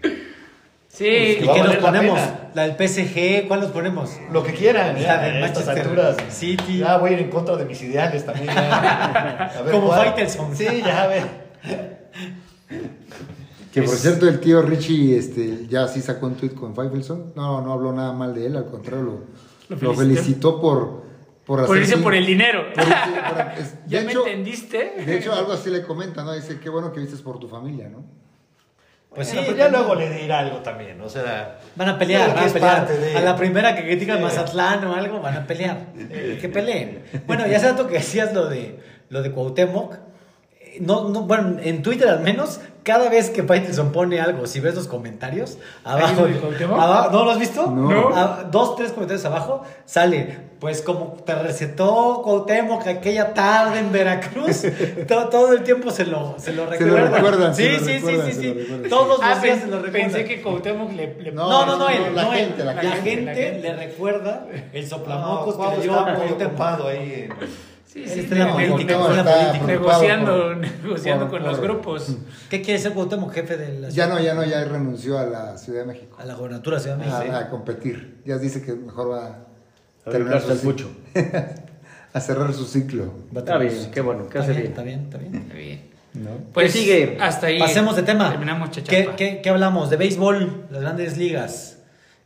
Sí, 0.87 1.05
¿Y 1.41 1.45
va 1.45 1.53
a 1.53 1.55
qué 1.55 1.63
nos 1.63 1.75
ponemos? 1.77 2.19
¿La 2.55 2.67
del 2.67 2.75
PSG? 2.87 3.47
¿Cuál 3.47 3.59
nos 3.61 3.71
ponemos? 3.71 4.11
Lo 4.31 4.43
que 4.43 4.53
quieran, 4.53 4.97
ya, 4.97 5.19
del 5.21 5.43
a 5.43 5.45
estas 5.47 5.67
alturas. 5.67 6.17
City. 6.29 6.79
Ya 6.79 6.97
voy 6.97 7.11
a 7.11 7.13
ir 7.13 7.19
en 7.19 7.29
contra 7.29 7.55
de 7.55 7.65
mis 7.65 7.79
ideales 7.83 8.25
también. 8.25 8.47
ya. 8.47 9.51
A 9.57 9.61
ver 9.61 9.71
Como. 9.71 9.91
Faitelson. 9.91 10.55
Sí, 10.55 10.81
ya 10.83 11.03
a 11.03 11.07
ver. 11.07 11.23
Que 13.73 13.83
por 13.83 13.93
Es- 13.93 14.01
cierto, 14.01 14.27
el 14.27 14.39
tío 14.39 14.61
Richie 14.61 15.17
este, 15.17 15.67
ya 15.67 15.87
sí 15.87 16.01
sacó 16.01 16.25
un 16.27 16.35
tweet 16.35 16.51
con 16.53 16.75
Feifelson. 16.75 17.33
No, 17.35 17.61
no 17.61 17.73
habló 17.73 17.91
nada 17.93 18.13
mal 18.13 18.33
de 18.33 18.47
él, 18.47 18.55
al 18.55 18.65
contrario, 18.65 19.03
lo, 19.69 19.75
Lo 19.75 19.81
lo 19.81 19.93
felicitó. 19.93 20.59
por, 20.59 21.03
por 21.45 21.65
por 21.67 21.77
irse 21.77 21.95
sí- 21.95 22.01
por 22.01 22.15
el 22.15 22.25
dinero. 22.25 22.63
por 22.73 22.83
irse- 22.83 23.29
por- 23.29 23.59
es- 23.61 23.75
¿Ya 23.87 24.01
me 24.01 24.11
hecho- 24.11 24.25
entendiste? 24.25 25.03
De 25.05 25.17
hecho, 25.17 25.33
algo 25.33 25.51
así 25.53 25.69
le 25.69 25.83
comenta, 25.83 26.23
¿no? 26.23 26.33
Dice, 26.33 26.59
qué 26.59 26.69
bueno 26.69 26.91
que 26.91 26.99
vistes 26.99 27.21
por 27.21 27.39
tu 27.39 27.47
familia, 27.47 27.89
¿no? 27.89 28.03
Pues 29.13 29.27
sí, 29.27 29.35
Bueno, 29.37 29.47
pues 29.53 29.57
ya 29.57 29.69
luego 29.69 29.95
le 29.95 30.09
dirá 30.21 30.39
algo 30.39 30.57
también, 30.59 31.01
o 31.01 31.09
sea... 31.09 31.59
Van 31.75 31.89
a 31.89 31.97
pelear, 31.97 32.29
van 32.29 32.37
a 32.43 32.45
es 32.45 32.53
pelear. 32.53 32.75
parte 32.85 32.95
de- 32.99 33.17
A 33.17 33.21
la 33.21 33.35
primera 33.35 33.75
que 33.75 33.81
critican 33.81 34.17
Sí. 34.17 34.23
Mazatlán 34.23 34.83
o 34.85 34.93
algo, 34.93 35.19
van 35.19 35.35
a 35.35 35.47
pelear. 35.47 35.87
que 36.39 36.47
peleen. 36.49 37.03
Bueno, 37.25 37.47
ya 37.47 37.57
hace 37.57 37.71
rato 37.71 37.87
que 37.87 37.95
decías 37.95 38.33
lo 38.35 38.47
de, 38.47 38.79
lo 39.09 39.23
de 39.23 39.31
Cuauhtémoc. 39.31 39.95
No, 40.79 41.09
no, 41.09 41.21
bueno, 41.23 41.57
en 41.61 41.81
Twitter 41.81 42.07
al 42.07 42.21
menos, 42.21 42.59
cada 42.83 43.09
vez 43.09 43.29
que 43.29 43.43
Faitelson 43.43 43.91
pone 43.91 44.19
algo, 44.19 44.47
si 44.47 44.59
ves 44.59 44.75
los 44.75 44.87
comentarios, 44.87 45.57
abajo. 45.83 46.27
¿No 47.11 47.25
lo 47.25 47.31
has 47.31 47.39
visto? 47.39 47.67
No. 47.69 48.15
A- 48.15 48.43
dos, 48.49 48.75
tres 48.75 48.91
comentarios 48.93 49.25
abajo, 49.25 49.63
sale. 49.85 50.49
Pues 50.59 50.81
como 50.81 51.13
te 51.25 51.33
recetó 51.35 52.21
Cuauhtémoc 52.21 52.85
aquella 52.85 53.33
tarde 53.33 53.79
en 53.79 53.93
Veracruz, 53.93 54.63
to- 55.07 55.29
todo, 55.29 55.53
el 55.53 55.63
tiempo 55.63 55.89
se 55.89 56.05
lo, 56.05 56.35
se 56.37 56.51
lo 56.51 56.69
Se 56.73 56.85
lo 56.85 56.95
recuerdan. 57.07 57.55
Sí, 57.55 57.63
se 57.63 57.71
lo 57.71 57.79
sí, 57.79 57.91
recuerdan, 57.93 58.25
sí, 58.27 58.33
se 58.33 58.41
sí, 58.41 58.47
sí. 58.47 58.53
recuerdan. 58.53 58.89
Todos 58.89 59.07
los 59.07 59.19
Ah, 59.21 59.27
días 59.27 59.39
pen- 59.39 59.59
se 59.61 59.67
lo 59.67 59.81
recuerdan. 59.81 60.11
pensé 60.11 60.25
que 60.25 60.41
Cuauhtémoc 60.41 60.91
le... 60.91 61.15
le- 61.21 61.31
No, 61.31 61.49
No, 61.49 61.65
no, 61.65 61.77
no, 61.77 61.87
él, 61.89 62.13
la 62.13 62.23
no, 62.23 62.33
él. 62.33 62.39
gente, 62.39 62.63
la 62.65 62.73
la, 62.73 62.81
gente. 62.81 63.09
gente, 63.09 63.25
La 63.25 63.33
gente. 63.35 63.59
le 63.61 63.73
recuerda 63.73 64.47
el 64.73 64.85
soplamocos 64.87 65.55
que 65.55 65.77
le 65.77 65.83
dio 65.83 65.93
Cuauhtémoc. 65.93 66.85
ahí 66.87 67.29
en... 67.29 67.68
Sí, 67.91 68.07
sí, 68.07 68.19
está 68.19 68.35
en 68.35 68.39
la 68.41 68.45
ne- 68.45 68.51
política, 68.67 68.97
ne- 68.97 69.01
está 69.01 69.09
en 69.09 69.15
la 69.15 69.21
está 69.31 69.39
política. 69.39 69.65
preocupado 69.65 70.01
negociando, 70.03 70.37
por- 70.43 70.57
negociando 70.83 71.29
por- 71.29 71.41
con 71.41 71.49
los 71.51 71.59
grupos. 71.59 72.17
¿Qué 72.47 72.61
quiere 72.61 72.79
ser 72.79 72.93
Cuauhtémoc, 72.93 73.33
jefe 73.33 73.57
de 73.57 73.79
la 73.79 73.87
Ya 73.89 73.93
ciudad? 74.05 74.09
no, 74.09 74.19
ya 74.19 74.33
no, 74.35 74.45
ya 74.45 74.63
renunció 74.65 75.17
a 75.17 75.23
la 75.25 75.57
Ciudad 75.57 75.79
de 75.81 75.85
México. 75.87 76.15
A 76.19 76.25
la 76.25 76.35
gobernatura 76.35 76.77
de 76.77 76.83
Ciudad 76.83 76.97
de 76.97 77.05
México. 77.05 77.33
A, 77.33 77.39
a 77.39 77.49
competir. 77.49 78.21
Ya 78.25 78.37
dice 78.37 78.61
que 78.61 78.73
mejor 78.73 79.11
va 79.11 79.39
A 80.05 80.09
terminar 80.11 80.39
su 80.39 80.55
pucho. 80.59 80.91
a 82.13 82.19
cerrar 82.19 82.53
su 82.53 82.65
ciclo. 82.65 83.11
Está 83.35 83.57
bien, 83.57 83.89
qué 83.91 84.01
bueno, 84.01 84.23
Está 84.25 84.39
hace 84.41 84.51
bien, 84.53 84.65
está 84.67 84.83
bien, 84.83 84.99
está 85.05 85.17
bien. 85.17 85.35
Está 85.35 85.53
bien. 85.55 85.89
¿no? 86.13 86.29
Pues 86.53 86.71
¿Qué 86.73 86.79
sigue? 86.79 87.17
Hasta 87.19 87.47
ahí. 87.47 87.57
Pasemos 87.59 87.95
de 87.95 88.03
tema. 88.03 88.29
Terminamos 88.29 88.69
¿Qué, 88.69 89.09
qué, 89.17 89.41
qué 89.41 89.49
hablamos? 89.49 89.89
De 89.89 89.97
béisbol, 89.97 90.65
las 90.69 90.81
grandes 90.81 91.17
ligas. 91.17 91.77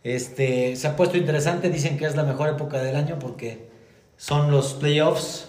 Este, 0.03 0.75
se 0.75 0.87
ha 0.87 0.95
puesto 0.97 1.15
interesante, 1.17 1.69
dicen 1.69 1.97
que 1.97 2.05
es 2.05 2.15
la 2.17 2.23
mejor 2.23 2.49
época 2.49 2.81
del 2.83 2.95
año 2.97 3.17
porque 3.19 3.69
son 4.17 4.51
los 4.51 4.73
playoffs 4.73 5.47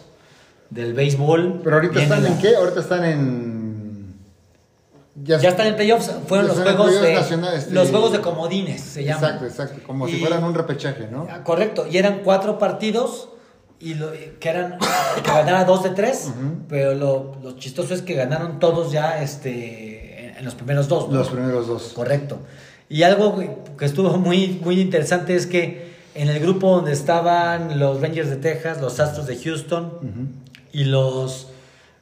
del 0.71 0.95
béisbol. 0.95 1.61
Pero 1.63 1.77
ahorita 1.77 2.03
están 2.03 2.27
en 2.27 2.39
qué? 2.39 2.57
Ahorita 2.57 2.81
están 2.81 3.05
en. 3.05 4.15
Ya 5.23 5.37
están 5.37 5.69
en 5.69 5.77
playoffs, 5.77 6.11
fueron 6.27 6.49
Ya 6.49 6.55
los 6.55 6.63
juegos 6.75 7.01
de 7.01 7.15
este- 7.15 7.71
los 7.73 7.91
juegos 7.91 8.11
de 8.13 8.21
comodines, 8.21 8.81
se 8.81 9.05
llaman. 9.05 9.23
Exacto, 9.25 9.47
exacto. 9.47 9.81
Como 9.87 10.09
si 10.09 10.17
fueran 10.19 10.43
un 10.43 10.55
repechaje, 10.55 11.07
¿no? 11.09 11.29
Ah, 11.31 11.45
Correcto, 11.45 11.87
y 11.89 11.99
eran 11.99 12.23
cuatro 12.25 12.59
partidos 12.59 13.29
y 13.79 13.95
lo- 13.95 14.11
que 14.41 14.49
eran 14.49 14.77
que 15.23 15.31
ganara 15.31 15.65
dos 15.67 15.85
de 15.85 15.91
tres, 15.91 16.31
pero 16.69 16.95
lo, 16.95 17.37
lo 17.45 17.57
chistoso 17.57 17.95
es 17.95 18.03
que 18.03 18.15
ganaron 18.15 18.59
todos 18.59 18.91
ya 18.91 19.23
este 19.23 20.31
en, 20.31 20.37
en 20.39 20.45
los 20.45 20.57
primeros 20.57 20.89
dos. 20.89 21.09
¿no? 21.09 21.15
Los 21.19 21.29
primeros 21.29 21.69
dos. 21.69 21.93
Correcto. 21.95 22.39
Y 22.89 23.05
algo 23.05 23.39
que 23.79 23.85
estuvo 23.85 24.17
muy, 24.19 24.61
muy 24.65 24.81
interesante 24.81 25.37
es 25.37 25.47
que 25.47 25.95
en 26.17 26.29
el 26.29 26.41
grupo 26.41 26.75
donde 26.75 26.93
estaban 26.93 27.79
los 27.79 28.01
Rangers 28.01 28.31
de 28.31 28.37
Texas, 28.37 28.81
los 28.81 28.99
Astros 28.99 29.27
de 29.29 29.37
Houston 29.37 30.43
y 30.75 30.85
los, 30.85 31.47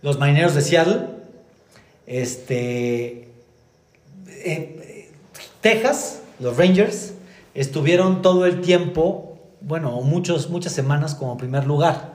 los 0.01 0.19
Marineros 0.19 0.55
de 0.55 0.63
Seattle, 0.63 1.01
este, 2.07 3.29
eh, 4.27 5.11
Texas, 5.61 6.23
los 6.41 6.57
Rangers, 6.57 7.13
estuvieron 7.55 8.23
todo 8.23 8.47
el 8.47 8.63
tiempo, 8.63 9.39
bueno, 9.61 10.01
muchos, 10.01 10.49
muchas 10.49 10.73
semanas 10.73 11.15
como 11.15 11.37
primer 11.37 11.67
lugar. 11.67 12.15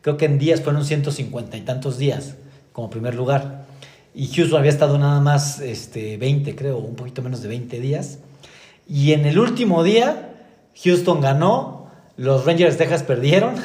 Creo 0.00 0.16
que 0.16 0.26
en 0.26 0.38
días 0.38 0.62
fueron 0.62 0.84
150 0.84 1.56
y 1.56 1.62
tantos 1.62 1.98
días 1.98 2.36
como 2.72 2.88
primer 2.88 3.16
lugar. 3.16 3.66
Y 4.14 4.28
Houston 4.28 4.60
había 4.60 4.70
estado 4.70 4.96
nada 4.98 5.20
más 5.20 5.58
este, 5.60 6.16
20, 6.18 6.54
creo, 6.54 6.78
un 6.78 6.94
poquito 6.94 7.20
menos 7.20 7.42
de 7.42 7.48
20 7.48 7.80
días. 7.80 8.20
Y 8.88 9.12
en 9.12 9.26
el 9.26 9.40
último 9.40 9.82
día, 9.82 10.30
Houston 10.84 11.20
ganó, 11.20 11.90
los 12.16 12.44
Rangers 12.46 12.78
de 12.78 12.84
Texas 12.84 13.02
perdieron 13.02 13.56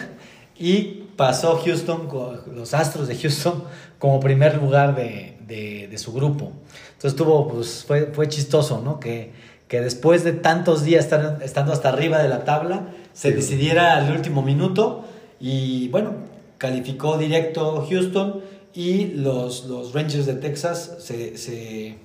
y 0.57 1.01
pasó 1.22 1.61
Houston, 1.63 2.07
los 2.55 2.74
Astros 2.74 3.07
de 3.07 3.15
Houston, 3.15 3.63
como 3.99 4.19
primer 4.19 4.55
lugar 4.57 4.95
de, 4.95 5.38
de- 5.47 5.88
de 5.88 5.97
su 5.99 6.11
grupo. 6.13 6.51
Entonces 6.93 7.15
tuvo, 7.15 7.47
pues 7.47 7.84
fue, 7.88 8.07
fue 8.07 8.28
chistoso, 8.28 8.82
¿no? 8.84 8.99
Que, 8.99 9.32
que 9.67 9.82
después 9.82 10.24
de 10.24 10.34
tantos 10.34 10.84
días 10.84 11.03
estar, 11.05 11.38
estando 11.43 11.74
hasta 11.74 11.89
arriba 11.89 12.17
de 12.24 12.28
la 12.30 12.43
tabla, 12.43 12.88
se 13.13 13.30
Sí. 13.30 13.36
decidiera 13.36 13.97
al 13.97 14.11
último 14.11 14.41
minuto 14.41 15.03
y 15.39 15.89
bueno, 15.89 16.11
calificó 16.57 17.17
directo 17.17 17.86
Houston 17.89 18.41
y 18.74 19.07
los, 19.26 19.65
los 19.65 19.93
Rangers 19.93 20.26
de 20.26 20.34
Texas 20.36 20.95
se, 20.99 21.38
se 21.38 21.97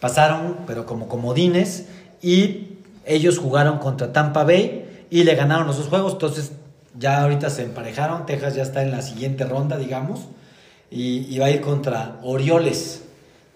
pasaron, 0.00 0.58
pero 0.66 0.84
como 0.86 1.08
comodines 1.08 1.86
y 2.22 2.68
Ellos 3.06 3.38
jugaron 3.38 3.78
contra 3.78 4.12
Tampa 4.12 4.44
Bay 4.44 5.06
y 5.10 5.24
le 5.24 5.34
ganaron 5.34 5.66
los 5.66 5.76
dos 5.76 5.88
juegos, 5.88 6.12
entonces 6.14 6.52
ya 6.98 7.22
ahorita 7.22 7.50
se 7.50 7.62
emparejaron. 7.64 8.26
Texas 8.26 8.54
ya 8.54 8.62
está 8.62 8.82
en 8.82 8.90
la 8.90 9.02
siguiente 9.02 9.44
ronda, 9.44 9.76
digamos, 9.78 10.28
y, 10.90 11.26
y 11.34 11.38
va 11.38 11.46
a 11.46 11.50
ir 11.50 11.60
contra 11.60 12.16
Orioles. 12.22 13.00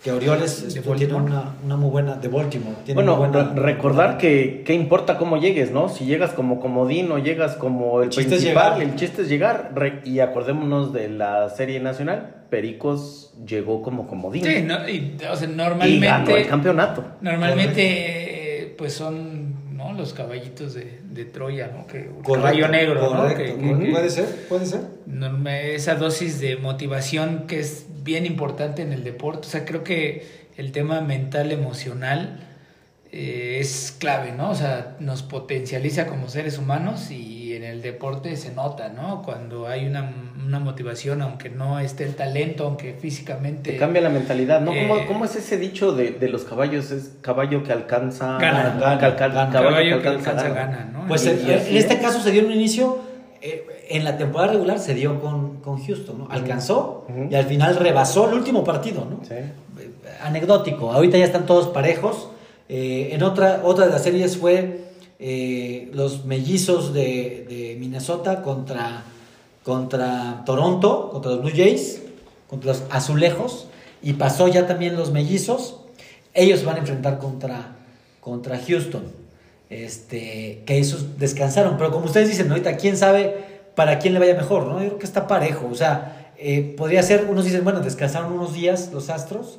Que 0.03 0.13
Orioles 0.13 0.65
tiene 0.97 1.15
una, 1.15 1.57
una 1.65 1.77
muy 1.77 1.91
buena, 1.91 2.15
de 2.15 2.29
Baltimore. 2.29 2.77
Tiene 2.85 2.95
Bueno, 3.03 3.17
buena- 3.17 3.53
recordar 3.55 4.17
que, 4.17 4.63
que 4.65 4.73
importa 4.73 5.19
cómo 5.19 5.39
llegues, 5.39 5.73
¿no? 5.73 5.89
Si 5.89 6.05
llegas 6.05 6.31
como 6.35 6.61
comodín 6.61 7.11
o 7.11 7.19
llegas 7.19 7.57
como 7.57 7.99
el 7.99 8.05
El 8.05 8.11
chiste 8.11 8.37
es 8.37 8.43
principal, 8.43 8.75
llegar. 8.79 8.89
el 8.93 8.95
chiste 8.97 9.23
es 9.23 9.29
llegar. 9.29 9.73
Re- 9.75 10.01
y 10.05 10.21
acordémonos 10.21 10.93
de 10.93 11.09
la 11.09 11.49
serie 11.51 11.81
nacional, 11.81 12.45
Pericos 12.49 13.33
llegó 13.45 13.83
como 13.83 14.07
comodín. 14.07 14.45
Sí, 14.45 14.63
no, 14.63 14.89
y, 14.89 15.17
o 15.29 15.35
sea, 15.35 15.49
y 15.49 15.57
ganó 15.57 15.75
el 15.83 16.01
normalmente, 16.01 16.47
campeonato. 16.47 17.05
normalmente 17.21 17.83
eh, 18.63 18.75
pues 18.79 18.93
son 18.95 19.48
¿no? 19.79 19.93
los 19.95 20.13
caballitos 20.13 20.75
de, 20.75 20.99
de 21.11 21.25
Troya, 21.25 21.69
¿no? 21.69 21.87
Que, 21.87 22.07
Correcto, 22.07 22.33
caballo 22.35 22.69
negro, 22.69 22.95
¿no? 23.01 23.17
correcto. 23.17 23.39
Que- 23.57 23.57
que- 23.79 23.79
que- 23.87 23.91
Puede 23.93 24.11
ser, 24.11 24.27
puede 24.49 24.67
ser. 24.67 24.81
esa 25.75 25.95
dosis 25.95 26.41
de 26.41 26.57
motivación 26.57 27.47
que 27.47 27.61
es 27.61 27.87
bien 28.03 28.27
importante 28.27 28.83
en 28.83 28.93
el 28.93 29.05
deporte. 29.05 29.47
O 29.47 29.51
sea, 29.51 29.65
creo 29.65 29.85
que 29.85 30.27
el 30.57 30.73
tema 30.73 31.01
mental, 31.01 31.53
emocional 31.53 32.41
eh, 33.13 33.59
es 33.61 33.97
clave, 33.99 34.33
¿no? 34.33 34.51
O 34.51 34.55
sea, 34.55 34.97
nos 35.01 35.23
potencializa 35.23 36.07
como 36.07 36.29
seres 36.29 36.59
humanos 36.59 37.11
y 37.11 37.38
en 37.59 37.65
el 37.65 37.83
deporte 37.83 38.37
se 38.37 38.53
nota, 38.53 38.89
¿no? 38.89 39.23
Cuando 39.23 39.67
hay 39.69 39.87
una, 39.87 40.11
una 40.45 40.59
motivación, 40.59 41.23
aunque 41.23 41.51
no 41.51 41.79
esté 41.79 42.05
el 42.05 42.15
talento, 42.15 42.65
aunque 42.65 42.95
físicamente... 42.95 43.73
Te 43.73 43.77
cambia 43.77 44.01
la 44.03 44.09
mentalidad, 44.09 44.61
¿no? 44.61 44.73
¿Cómo, 44.73 44.97
Eh, 44.97 45.05
cómo 45.07 45.25
es 45.25 45.37
ese 45.37 45.59
dicho 45.59 45.93
de, 45.93 46.13
de 46.13 46.29
los 46.29 46.45
caballos? 46.45 46.91
Es 46.91 47.13
caballo 47.21 47.63
que 47.63 47.73
alcanza... 47.73 48.39
Gana. 48.39 48.79
Cal- 48.99 49.17
cal- 49.17 49.33
Gana. 49.33 49.51
Caballo, 49.53 49.71
Caballo 49.77 50.03
que 50.03 50.09
alcanza 50.09 50.49
gana, 50.49 50.91
¿no? 50.93 51.07
Pues 51.07 51.25
Y- 51.27 51.29
en, 51.31 51.37
y 51.49 51.53
así 51.53 51.71
en 51.73 51.77
este 51.77 51.95
es. 51.95 52.01
caso 52.01 52.21
se 52.21 52.31
dio 52.31 52.41
en 52.41 52.47
un 52.47 52.53
inicio, 52.53 52.99
eh, 53.43 53.87
en 53.91 54.05
la 54.05 54.17
temporada 54.17 54.53
regular 54.53 54.79
se 54.79 54.95
dio 54.95 55.21
con, 55.21 55.61
con 55.61 55.85
Houston, 55.85 56.19
¿no? 56.19 56.29
Alcanzó 56.31 57.07
y 57.31 57.35
al 57.35 57.45
final 57.45 57.77
rebasó 57.77 58.29
el 58.29 58.35
último 58.35 58.65
partido, 58.65 59.07
¿no? 59.09 59.21
Sí. 59.25 59.35
Eh, 59.35 59.91
Anecdótico, 60.23 60.93
ahorita 60.93 61.19
ya 61.19 61.25
están 61.25 61.47
todos 61.47 61.69
parejos. 61.69 62.31
Eh, 62.69 63.11
en 63.13 63.23
otra, 63.23 63.61
otra 63.65 63.87
de 63.87 63.93
las 63.93 64.03
series 64.03 64.37
fue 64.37 64.88
eh, 65.19 65.91
los 65.93 66.25
mellizos 66.25 66.93
de, 66.95 67.77
Minnesota 67.79 68.43
contra, 68.43 69.05
contra 69.65 70.43
Toronto, 70.45 71.11
contra 71.11 71.33
los 71.33 71.43
Blue 71.43 71.53
Jays, 71.55 72.03
contra 72.49 72.73
los 72.73 72.83
azulejos, 72.91 73.67
y 74.03 74.15
pasó 74.15 74.49
ya 74.49 74.67
también 74.67 74.97
los 74.97 75.11
mellizos. 75.13 75.77
Ellos 76.35 76.65
van 76.65 76.77
a 76.77 76.79
enfrentar 76.81 77.19
contra, 77.19 77.77
contra 78.21 78.59
Houston. 78.59 79.05
Este, 79.71 80.63
que 80.65 80.79
esos 80.79 81.19
descansaron, 81.19 81.77
pero 81.77 81.91
como 81.91 82.07
ustedes 82.07 82.29
dicen, 82.29 82.49
ahorita 82.49 82.79
quién 82.79 82.97
sabe 82.97 83.59
para 83.75 83.99
quién 83.99 84.15
le 84.15 84.21
vaya 84.21 84.35
mejor, 84.35 84.67
¿no? 84.67 84.81
Yo 84.81 84.87
creo 84.87 84.99
que 84.99 85.05
está 85.05 85.27
parejo, 85.27 85.69
o 85.71 85.75
sea, 85.75 86.33
eh, 86.39 86.75
podría 86.77 87.03
ser, 87.03 87.27
unos 87.29 87.45
dicen, 87.45 87.65
bueno, 87.65 87.81
descansaron 87.81 88.33
unos 88.33 88.55
días 88.55 88.91
los 88.95 89.11
Astros 89.11 89.59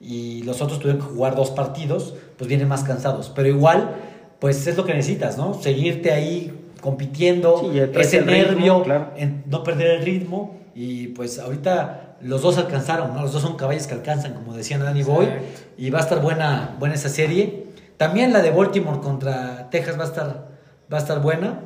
y 0.00 0.42
los 0.44 0.62
otros 0.62 0.78
tuvieron 0.78 1.02
que 1.02 1.12
jugar 1.12 1.36
dos 1.36 1.50
partidos, 1.50 2.14
pues 2.38 2.48
vienen 2.48 2.68
más 2.68 2.84
cansados, 2.84 3.30
pero 3.34 3.48
igual, 3.48 3.96
pues 4.40 4.66
es 4.66 4.76
lo 4.76 4.84
que 4.84 4.94
necesitas, 4.94 5.36
¿no? 5.38 5.54
Seguirte 5.54 6.12
ahí 6.12 6.52
compitiendo, 6.80 7.60
Sí, 7.60 7.78
ese 7.78 8.20
ritmo, 8.20 8.32
nervio, 8.32 8.82
claro. 8.82 9.10
en 9.16 9.44
no 9.46 9.62
perder 9.62 9.98
el 9.98 10.02
ritmo 10.04 10.58
y 10.74 11.08
pues 11.08 11.38
ahorita 11.38 12.16
los 12.22 12.42
dos 12.42 12.58
alcanzaron, 12.58 13.14
¿no? 13.14 13.22
Los 13.22 13.32
dos 13.32 13.42
son 13.42 13.56
caballos 13.56 13.86
que 13.86 13.94
alcanzan, 13.94 14.34
como 14.34 14.54
decían 14.54 14.80
Danny 14.80 15.02
Boy, 15.02 15.28
y 15.76 15.90
va 15.90 15.98
a 15.98 16.02
estar 16.02 16.20
buena, 16.20 16.76
buena 16.78 16.94
esa 16.94 17.08
serie. 17.08 17.66
También 17.96 18.32
la 18.32 18.40
de 18.42 18.50
Baltimore 18.50 19.00
contra 19.00 19.68
Texas 19.70 19.98
va 19.98 20.04
a 20.04 20.06
estar, 20.06 20.48
va 20.92 20.96
a 20.96 21.00
estar 21.00 21.20
buena. 21.20 21.60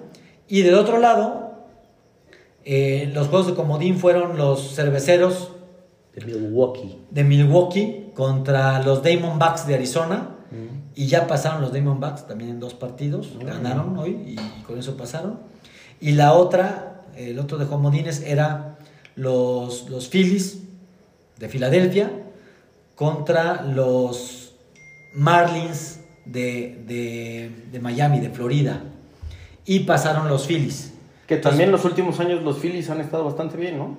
Y 0.48 0.62
del 0.62 0.74
otro 0.74 0.98
lado, 0.98 1.52
eh, 2.64 3.10
los 3.14 3.28
juegos 3.28 3.46
de 3.48 3.54
comodín 3.54 3.98
fueron 3.98 4.36
los 4.36 4.74
cerveceros 4.74 5.52
De 6.14 6.24
Milwaukee. 6.24 6.98
de 7.10 7.24
Milwaukee 7.24 8.10
contra 8.14 8.82
los 8.82 9.02
Diamondbacks 9.02 9.66
de 9.66 9.74
Arizona. 9.74 10.33
Y 10.94 11.06
ya 11.06 11.26
pasaron 11.26 11.60
los 11.62 11.72
Diamondbacks 11.72 12.26
también 12.26 12.50
en 12.50 12.60
dos 12.60 12.74
partidos. 12.74 13.32
Ganaron 13.44 13.96
hoy 13.98 14.10
y 14.36 14.62
con 14.66 14.78
eso 14.78 14.96
pasaron. 14.96 15.38
Y 16.00 16.12
la 16.12 16.32
otra, 16.34 17.02
el 17.16 17.38
otro 17.38 17.58
de 17.58 17.66
comodines 17.66 18.20
era 18.22 18.76
los, 19.16 19.88
los 19.90 20.08
Phillies 20.08 20.58
de 21.38 21.48
Filadelfia 21.48 22.10
contra 22.94 23.62
los 23.62 24.52
Marlins 25.14 26.00
de, 26.24 26.82
de- 26.86 27.50
de 27.72 27.80
Miami, 27.80 28.20
de 28.20 28.30
Florida. 28.30 28.82
Y 29.66 29.80
pasaron 29.80 30.28
los 30.28 30.46
Phillies. 30.46 30.92
Que 31.26 31.36
también 31.38 31.72
los 31.72 31.84
últimos 31.84 32.20
años 32.20 32.42
los 32.42 32.58
Phillies 32.58 32.90
han 32.90 33.00
estado 33.00 33.24
bastante 33.24 33.56
bien, 33.56 33.78
¿no? 33.78 33.96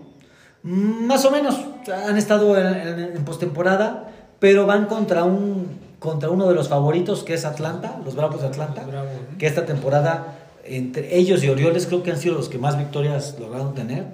Mm, 0.64 1.06
Más 1.08 1.26
o 1.26 1.32
menos, 1.32 1.60
han 2.08 2.18
estado 2.18 2.58
en, 2.58 2.68
en- 2.68 3.18
en 3.18 3.26
postemporada, 3.26 4.12
pero 4.40 4.66
van 4.66 4.86
contra 4.86 5.24
un 5.24 5.68
contra 6.06 6.30
uno 6.30 6.48
de 6.48 6.56
los 6.56 6.70
favoritos 6.70 7.24
que 7.24 7.34
es 7.34 7.44
Atlanta, 7.44 8.00
los 8.06 8.16
Bravos 8.16 8.40
de 8.42 8.48
Atlanta, 8.48 8.84
¿no? 8.84 9.38
que 9.38 9.48
esta 9.48 9.66
temporada 9.66 10.36
entre 10.64 11.18
ellos 11.18 11.44
y 11.44 11.50
Orioles 11.50 11.86
creo 11.88 12.02
que 12.04 12.12
han 12.12 12.18
sido 12.18 12.36
los 12.36 12.48
que 12.48 12.58
más 12.58 12.78
victorias 12.78 13.36
lograron 13.40 13.74
tener 13.76 14.06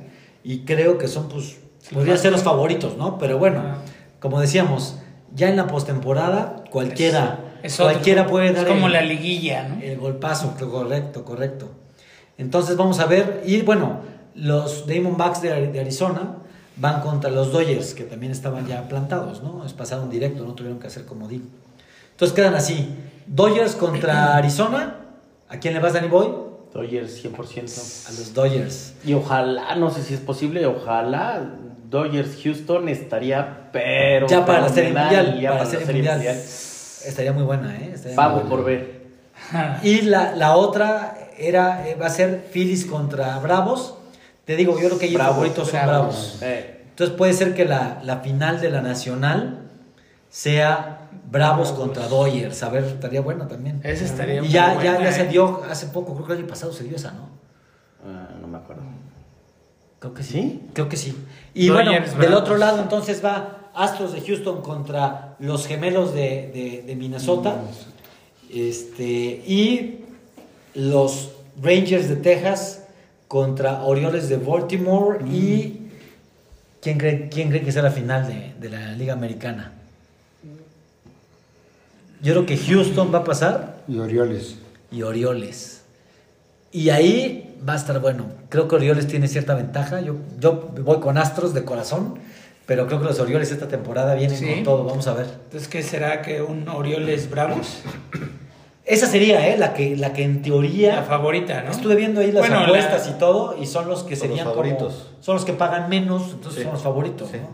y 0.44 0.60
creo 0.66 0.98
que 0.98 1.08
son 1.08 1.30
pues 1.30 1.58
podrían 1.94 2.18
ser 2.18 2.32
los 2.32 2.42
favoritos, 2.44 2.98
¿no? 2.98 3.18
Pero 3.20 3.38
bueno, 3.38 3.60
Ah. 3.64 3.78
como 4.20 4.40
decíamos, 4.42 4.96
ya 5.36 5.48
en 5.50 5.56
la 5.58 5.68
postemporada 5.68 6.64
cualquiera 6.72 7.40
Es 7.64 7.80
otro, 7.80 7.92
cualquiera 7.94 8.26
puede 8.28 8.48
es 8.50 8.56
dar 8.56 8.68
como 8.68 8.88
el- 8.88 8.94
la 8.94 9.02
liguilla, 9.02 9.68
¿no? 9.70 9.82
el 9.82 9.98
golpazo, 10.00 10.56
correcto, 10.72 11.24
correcto. 11.24 11.70
Entonces 12.38 12.76
vamos 12.76 13.00
a 13.00 13.06
ver, 13.06 13.44
y 13.46 13.62
bueno, 13.62 14.00
los 14.36 14.88
Diamondbacks 14.88 15.42
de, 15.42 15.68
de 15.68 15.80
Arizona 15.80 16.38
van 16.78 17.02
contra 17.02 17.30
los 17.30 17.52
Dodgers, 17.52 17.94
que 17.94 18.04
también 18.04 18.32
estaban 18.32 18.66
ya 18.68 18.88
plantados, 18.88 19.44
¿no? 19.44 19.64
Es 19.66 19.74
pasaron 19.74 20.10
directo, 20.10 20.44
no 20.46 20.54
tuvieron 20.54 20.80
que 20.80 20.88
hacer 20.88 21.06
comodín. 21.06 21.50
Entonces 22.22 22.36
quedan 22.36 22.54
así, 22.54 22.88
Dodgers 23.26 23.74
contra 23.74 24.36
Arizona, 24.38 24.96
¿a 25.50 25.58
quién 25.58 25.74
le 25.74 25.80
vas, 25.80 25.94
Danny 25.94 26.08
Boy? 26.08 26.28
Dodgers 26.72 27.26
100%. 27.26 28.08
A 28.08 28.12
los 28.12 28.32
Dodgers. 28.36 28.94
Y 29.04 29.16
ojalá, 29.16 29.74
no 29.76 29.90
sé 29.90 30.04
si 30.04 30.14
es 30.14 30.20
posible, 30.20 30.68
ojalá 30.68 31.42
Dodgers 31.90 32.38
Houston 32.44 32.90
estaría, 32.90 33.72
pero. 33.74 34.28
Ya 34.28 34.46
para 34.46 34.62
la 34.62 34.70
Serie 34.70 34.94
Mundial, 34.94 35.42
ya 35.42 35.50
para 35.54 35.64
la 35.64 35.70
Serie 35.72 35.86
Mundial. 35.88 36.22
Estaría 36.22 37.34
muy 37.34 37.42
buena, 37.42 37.76
¿eh? 37.76 37.90
Estaría 37.96 38.12
muy 38.12 38.16
Pago 38.18 38.36
buena. 38.36 38.50
por 38.52 38.66
ver. 38.66 39.02
Y 39.82 40.02
la, 40.02 40.36
la 40.36 40.56
otra 40.58 41.18
era, 41.40 41.88
eh, 41.90 41.96
va 41.96 42.06
a 42.06 42.10
ser 42.12 42.50
Phillies 42.54 42.86
contra 42.86 43.40
Bravos. 43.40 43.96
Te 44.46 44.56
digo, 44.56 44.80
yo 44.80 44.90
creo 44.90 45.00
que 45.00 45.08
ellos 45.08 45.16
Bravos, 45.18 45.36
favoritos 45.38 45.70
son 45.70 45.80
Bravos. 45.88 46.16
Bravos. 46.16 46.38
Eh, 46.44 46.82
Entonces 46.88 47.16
puede 47.18 47.34
ser 47.34 47.56
que 47.56 47.66
la, 47.66 48.00
la 48.04 48.18
final 48.20 48.62
de 48.62 48.70
la 48.70 48.82
Nacional 48.84 49.58
sea 50.30 51.00
Bravos 51.32 51.72
contra 51.72 52.08
Dodgers. 52.08 52.62
A 52.64 52.70
ver, 52.70 52.84
estaría 52.84 53.22
buena 53.22 53.48
también. 53.48 53.80
Esa 53.84 54.04
estaría 54.06 54.36
Y 54.36 54.42
muy 54.42 54.50
ya, 54.50 54.74
buena, 54.74 55.00
ya, 55.00 55.04
ya 55.06 55.12
se 55.14 55.22
¿eh? 55.24 55.28
dio 55.28 55.64
hace 55.70 55.88
poco, 55.88 56.14
creo 56.16 56.28
que 56.28 56.34
el 56.34 56.40
año 56.40 56.48
pasado 56.48 56.74
se 56.74 56.84
dio 56.84 56.96
esa, 56.98 57.12
¿no? 57.12 57.30
ah, 58.06 58.30
no 58.42 58.48
me 58.48 58.58
acuerdo. 58.58 58.84
Creo 60.00 60.14
que 60.14 60.24
sí. 60.24 60.32
¿Sí? 60.34 60.62
Creo 60.74 60.90
que 60.90 60.98
sí. 60.98 61.16
Y 61.54 61.68
Dodgers, 61.68 62.16
bueno, 62.16 62.22
del 62.22 62.34
otro 62.34 62.58
lado 62.58 62.82
entonces 62.82 63.24
va 63.24 63.70
Astros 63.74 64.12
de 64.14 64.22
Houston 64.22 64.62
contra 64.62 65.36
los 65.40 65.66
gemelos 65.68 66.14
de, 66.14 66.52
de- 66.54 66.84
de 66.86 66.96
Minnesota. 66.96 67.56
Este, 68.54 69.04
y 69.06 70.06
los 70.74 71.32
Rangers 71.62 72.10
de 72.10 72.16
Texas 72.18 72.84
contra 73.28 73.84
Orioles 73.84 74.28
de 74.28 74.38
Baltimore. 74.38 75.20
Y 75.30 75.88
¿quién 76.82 76.98
cree, 76.98 77.30
quién 77.30 77.50
cree 77.50 77.62
que 77.62 77.72
sea 77.72 77.84
la 77.84 77.92
final 77.92 78.28
de, 78.28 78.54
de 78.60 78.70
la 78.70 78.92
Liga 78.94 79.14
Americana? 79.14 79.74
Yo 82.22 82.34
creo 82.34 82.46
que 82.46 82.58
Houston 82.58 83.14
va 83.14 83.20
a 83.20 83.24
pasar 83.24 83.78
Y 83.88 83.98
Orioles. 84.00 84.58
y 84.92 85.02
Orioles. 85.04 85.84
Y 86.72 86.90
ahí 86.90 87.56
va 87.68 87.74
a 87.74 87.76
estar 87.76 88.00
bueno. 88.00 88.26
Creo 88.50 88.68
que 88.68 88.76
Orioles 88.76 89.08
tiene 89.08 89.28
cierta 89.28 89.56
ventaja. 89.56 90.02
Yo, 90.02 90.16
yo 90.40 90.70
voy 90.84 91.00
con 91.00 91.18
Astros 91.18 91.54
de 91.54 91.64
corazón, 91.66 92.16
pero 92.66 92.88
creo 92.88 93.00
que 93.00 93.06
los 93.06 93.20
Orioles 93.20 93.52
esta 93.52 93.68
temporada 93.68 94.16
vienen 94.16 94.38
Sí. 94.38 94.46
con 94.54 94.64
todo. 94.64 94.84
Vamos 94.86 95.08
a 95.08 95.14
ver. 95.14 95.26
Entonces, 95.46 95.68
¿qué 95.68 95.82
será 95.84 96.22
que 96.22 96.42
un 96.42 96.68
Orioles 96.70 97.30
Bravos? 97.30 97.80
Esa 98.86 99.08
sería 99.08 99.48
¿eh? 99.48 99.58
la, 99.58 99.74
que, 99.74 99.96
la 99.96 100.12
que 100.14 100.24
en 100.24 100.42
teoría... 100.42 100.98
La 100.98 101.04
favorita, 101.04 101.62
¿no? 101.64 101.72
Estuve 101.72 101.96
viendo 101.96 102.20
ahí 102.22 102.32
las 102.32 102.42
Bueno, 102.48 102.60
apuestas 102.66 103.06
la- 103.08 103.16
y 103.16 103.20
todo, 103.20 103.56
y 103.62 103.66
son 103.68 103.88
los 103.88 104.04
que 104.04 104.16
Son 104.16 104.30
los 104.30 104.38
serían 104.38 104.48
favoritos. 104.54 104.94
como... 104.94 105.24
Son 105.24 105.36
los 105.36 105.46
que 105.46 105.54
pagan 105.54 105.88
menos, 105.90 106.32
entonces 106.34 106.56
Sí. 106.60 106.64
son 106.64 106.74
los 106.74 106.82
favoritos, 106.82 107.30
Sí. 107.30 107.38
¿no? 107.38 107.50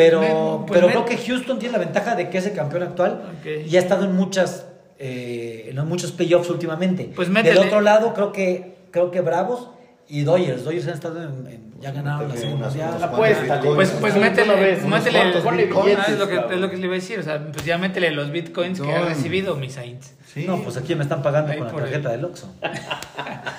Pero, 0.00 0.20
Me- 0.20 0.66
pues 0.66 0.72
pero 0.80 0.86
me- 0.86 0.92
creo 0.94 1.04
que 1.04 1.18
Houston 1.18 1.58
tiene 1.58 1.72
la 1.72 1.78
ventaja 1.84 2.14
de 2.16 2.30
que 2.30 2.38
es 2.38 2.46
el 2.46 2.54
campeón 2.54 2.82
actual 2.84 3.22
Ok. 3.40 3.66
y 3.66 3.76
ha 3.76 3.80
estado 3.80 4.04
en 4.06 4.16
muchas 4.16 4.66
eh, 4.98 5.70
en 5.70 5.88
muchos 5.88 6.12
playoffs 6.12 6.48
últimamente. 6.50 7.10
Pues 7.16 7.32
Del 7.32 7.58
otro 7.58 7.80
lado, 7.80 8.12
creo 8.14 8.32
que 8.32 8.76
creo 8.90 9.10
que 9.10 9.20
Bravos 9.20 9.68
y 10.10 10.22
Dodgers. 10.24 10.64
Dodgers 10.64 10.86
han 10.88 10.94
estado 10.94 11.22
en, 11.22 11.46
en 11.46 11.70
Ya 11.80 11.92
ganaron 11.92 12.28
la 12.28 12.36
serie 12.36 12.54
mundial. 12.54 12.96
La 13.00 13.06
apuesta, 13.06 13.42
bitcoins. 13.56 13.74
Pues, 13.76 13.90
pues 14.00 14.16
métele, 14.16 14.78
unos 14.84 14.90
métele, 15.04 15.32
ponle 15.42 15.64
billetes, 15.66 15.98
Ah, 15.98 16.12
es, 16.12 16.18
lo 16.18 16.28
que, 16.28 16.36
es 16.54 16.60
lo 16.60 16.70
que 16.70 16.76
le 16.76 16.84
iba 16.86 16.94
a 16.94 16.98
decir, 16.98 17.18
o 17.18 17.22
sea, 17.22 17.42
pues 17.52 17.64
ya 17.64 17.78
métele 17.78 18.10
los 18.10 18.30
bitcoins 18.30 18.80
que 18.80 18.92
ha 18.92 19.00
recibido 19.04 19.56
mi 19.56 19.70
Saints. 19.70 20.14
Sí. 20.32 20.44
No, 20.46 20.58
pues 20.62 20.76
aquí 20.76 20.94
me 20.94 21.02
están 21.02 21.22
pagando 21.22 21.50
Ahí 21.52 21.58
con 21.58 21.66
la 21.68 21.72
tarjeta 21.74 22.10
el- 22.14 22.16
del 22.20 22.24
Oxxo. 22.26 22.52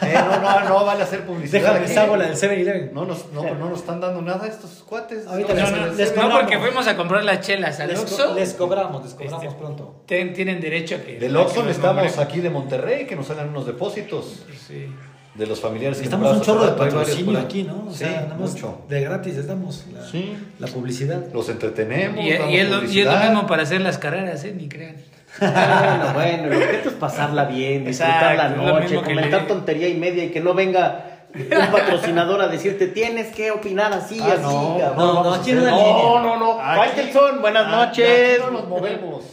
Eh, 0.04 0.16
no, 0.16 0.40
no, 0.42 0.68
no 0.68 0.84
vale 0.86 1.04
hacer 1.04 1.26
publicidad. 1.26 1.60
Déjame, 1.62 1.80
aquí. 1.82 1.88
les 1.90 1.98
hago 1.98 2.18
la 2.18 2.26
del 2.26 2.36
7-Eleven. 2.36 2.92
No 2.92 3.06
nos, 3.06 3.32
no, 3.34 3.44
no 3.54 3.70
nos 3.70 3.80
están 3.80 4.02
dando 4.02 4.22
nada 4.24 4.48
estos 4.48 4.84
cuates. 4.84 5.28
Ahorita 5.28 5.54
No, 5.54 5.60
les- 5.60 5.72
No, 5.72 5.78
no, 5.78 5.94
les 5.94 6.10
no, 6.10 6.16
cobramos. 6.16 6.40
porque 6.42 6.58
fuimos 6.60 6.88
a 6.88 6.98
comprar 6.98 7.24
las 7.24 7.42
chelas 7.42 7.80
al 7.80 7.96
Oxxo. 7.96 8.34
les 8.34 8.54
cobramos, 8.56 9.04
les 9.04 9.14
cobramos 9.14 9.44
Este, 9.44 9.56
pronto. 9.56 10.02
ten- 10.08 10.34
tienen 10.34 10.60
derecho 10.60 10.96
a 10.96 11.00
que... 11.00 11.20
Del 11.20 11.38
Oxxo 11.38 11.64
que 11.66 11.74
nombre. 11.78 12.10
aquí 12.20 12.40
de 12.40 12.50
Monterrey 12.50 13.06
que 13.06 13.16
nos 13.16 13.30
hagan 13.30 13.50
unos 13.50 13.68
depósitos 13.68 14.44
Sí. 14.68 14.88
De 15.36 15.48
los 15.48 15.60
familiares. 15.60 15.98
que 15.98 16.04
Necesitamos 16.06 16.38
un 16.38 16.42
chorro 16.44 16.66
de 16.66 16.72
patrocinio 16.74 17.40
aquí, 17.40 17.64
¿no? 17.64 17.86
O 17.88 17.92
Sí, 17.92 18.00
sea, 18.00 18.22
nada 18.24 18.36
más 18.40 18.52
mucho. 18.52 18.82
de 18.90 19.02
gratis 19.02 19.36
les 19.38 19.48
damos 19.48 19.86
la, 19.94 20.06
Sí. 20.06 20.36
la 20.60 20.68
publicidad. 20.68 21.22
Los 21.34 21.48
entretenemos. 21.50 22.24
Y, 22.24 22.28
y 22.28 22.32
es 22.32 22.40
lo, 22.40 22.50
y 22.50 22.58
es 22.58 22.70
lo 22.70 22.80
publicidad. 22.80 23.24
mismo 23.30 23.48
para 23.48 23.64
hacer 23.64 23.82
las 23.82 23.98
carreras, 23.98 24.44
¿eh? 24.44 24.54
Ni 24.56 24.68
crean. 24.68 24.96
Bueno, 25.40 26.14
bueno, 26.14 26.44
el 26.52 26.58
objeto 26.62 26.90
es 26.90 26.96
pasarla 26.96 27.46
bien, 27.46 27.86
disfrutar 27.86 28.34
Exacto, 28.36 28.58
la 28.58 28.72
lo 28.74 28.80
noche, 28.82 28.96
que 28.98 29.02
comentar 29.04 29.42
le- 29.44 29.48
tontería 29.48 29.88
y 29.88 29.94
media 29.96 30.26
y 30.26 30.30
que 30.30 30.42
no 30.42 30.54
venga 30.54 31.06
un 31.34 31.72
patrocinador 31.72 32.42
a 32.42 32.48
decirte 32.50 32.88
tienes 32.88 33.34
que 33.34 33.52
opinar 33.52 33.94
así, 33.94 34.20
Ah, 34.22 34.34
así, 34.34 34.42
no, 34.42 34.78
cabrón. 34.78 34.98
no, 34.98 35.24
no, 35.24 35.34
aquí 35.34 35.54
no 35.54 35.62
no, 35.62 36.20
no, 36.22 36.38
no, 36.38 36.58
Faitelson, 36.58 37.42
buenas 37.42 37.64
Ah, 37.68 37.86
noches. 37.86 38.34
aquí 38.42 38.42
no 38.44 38.52
nos 38.52 38.68
movemos. 38.68 39.24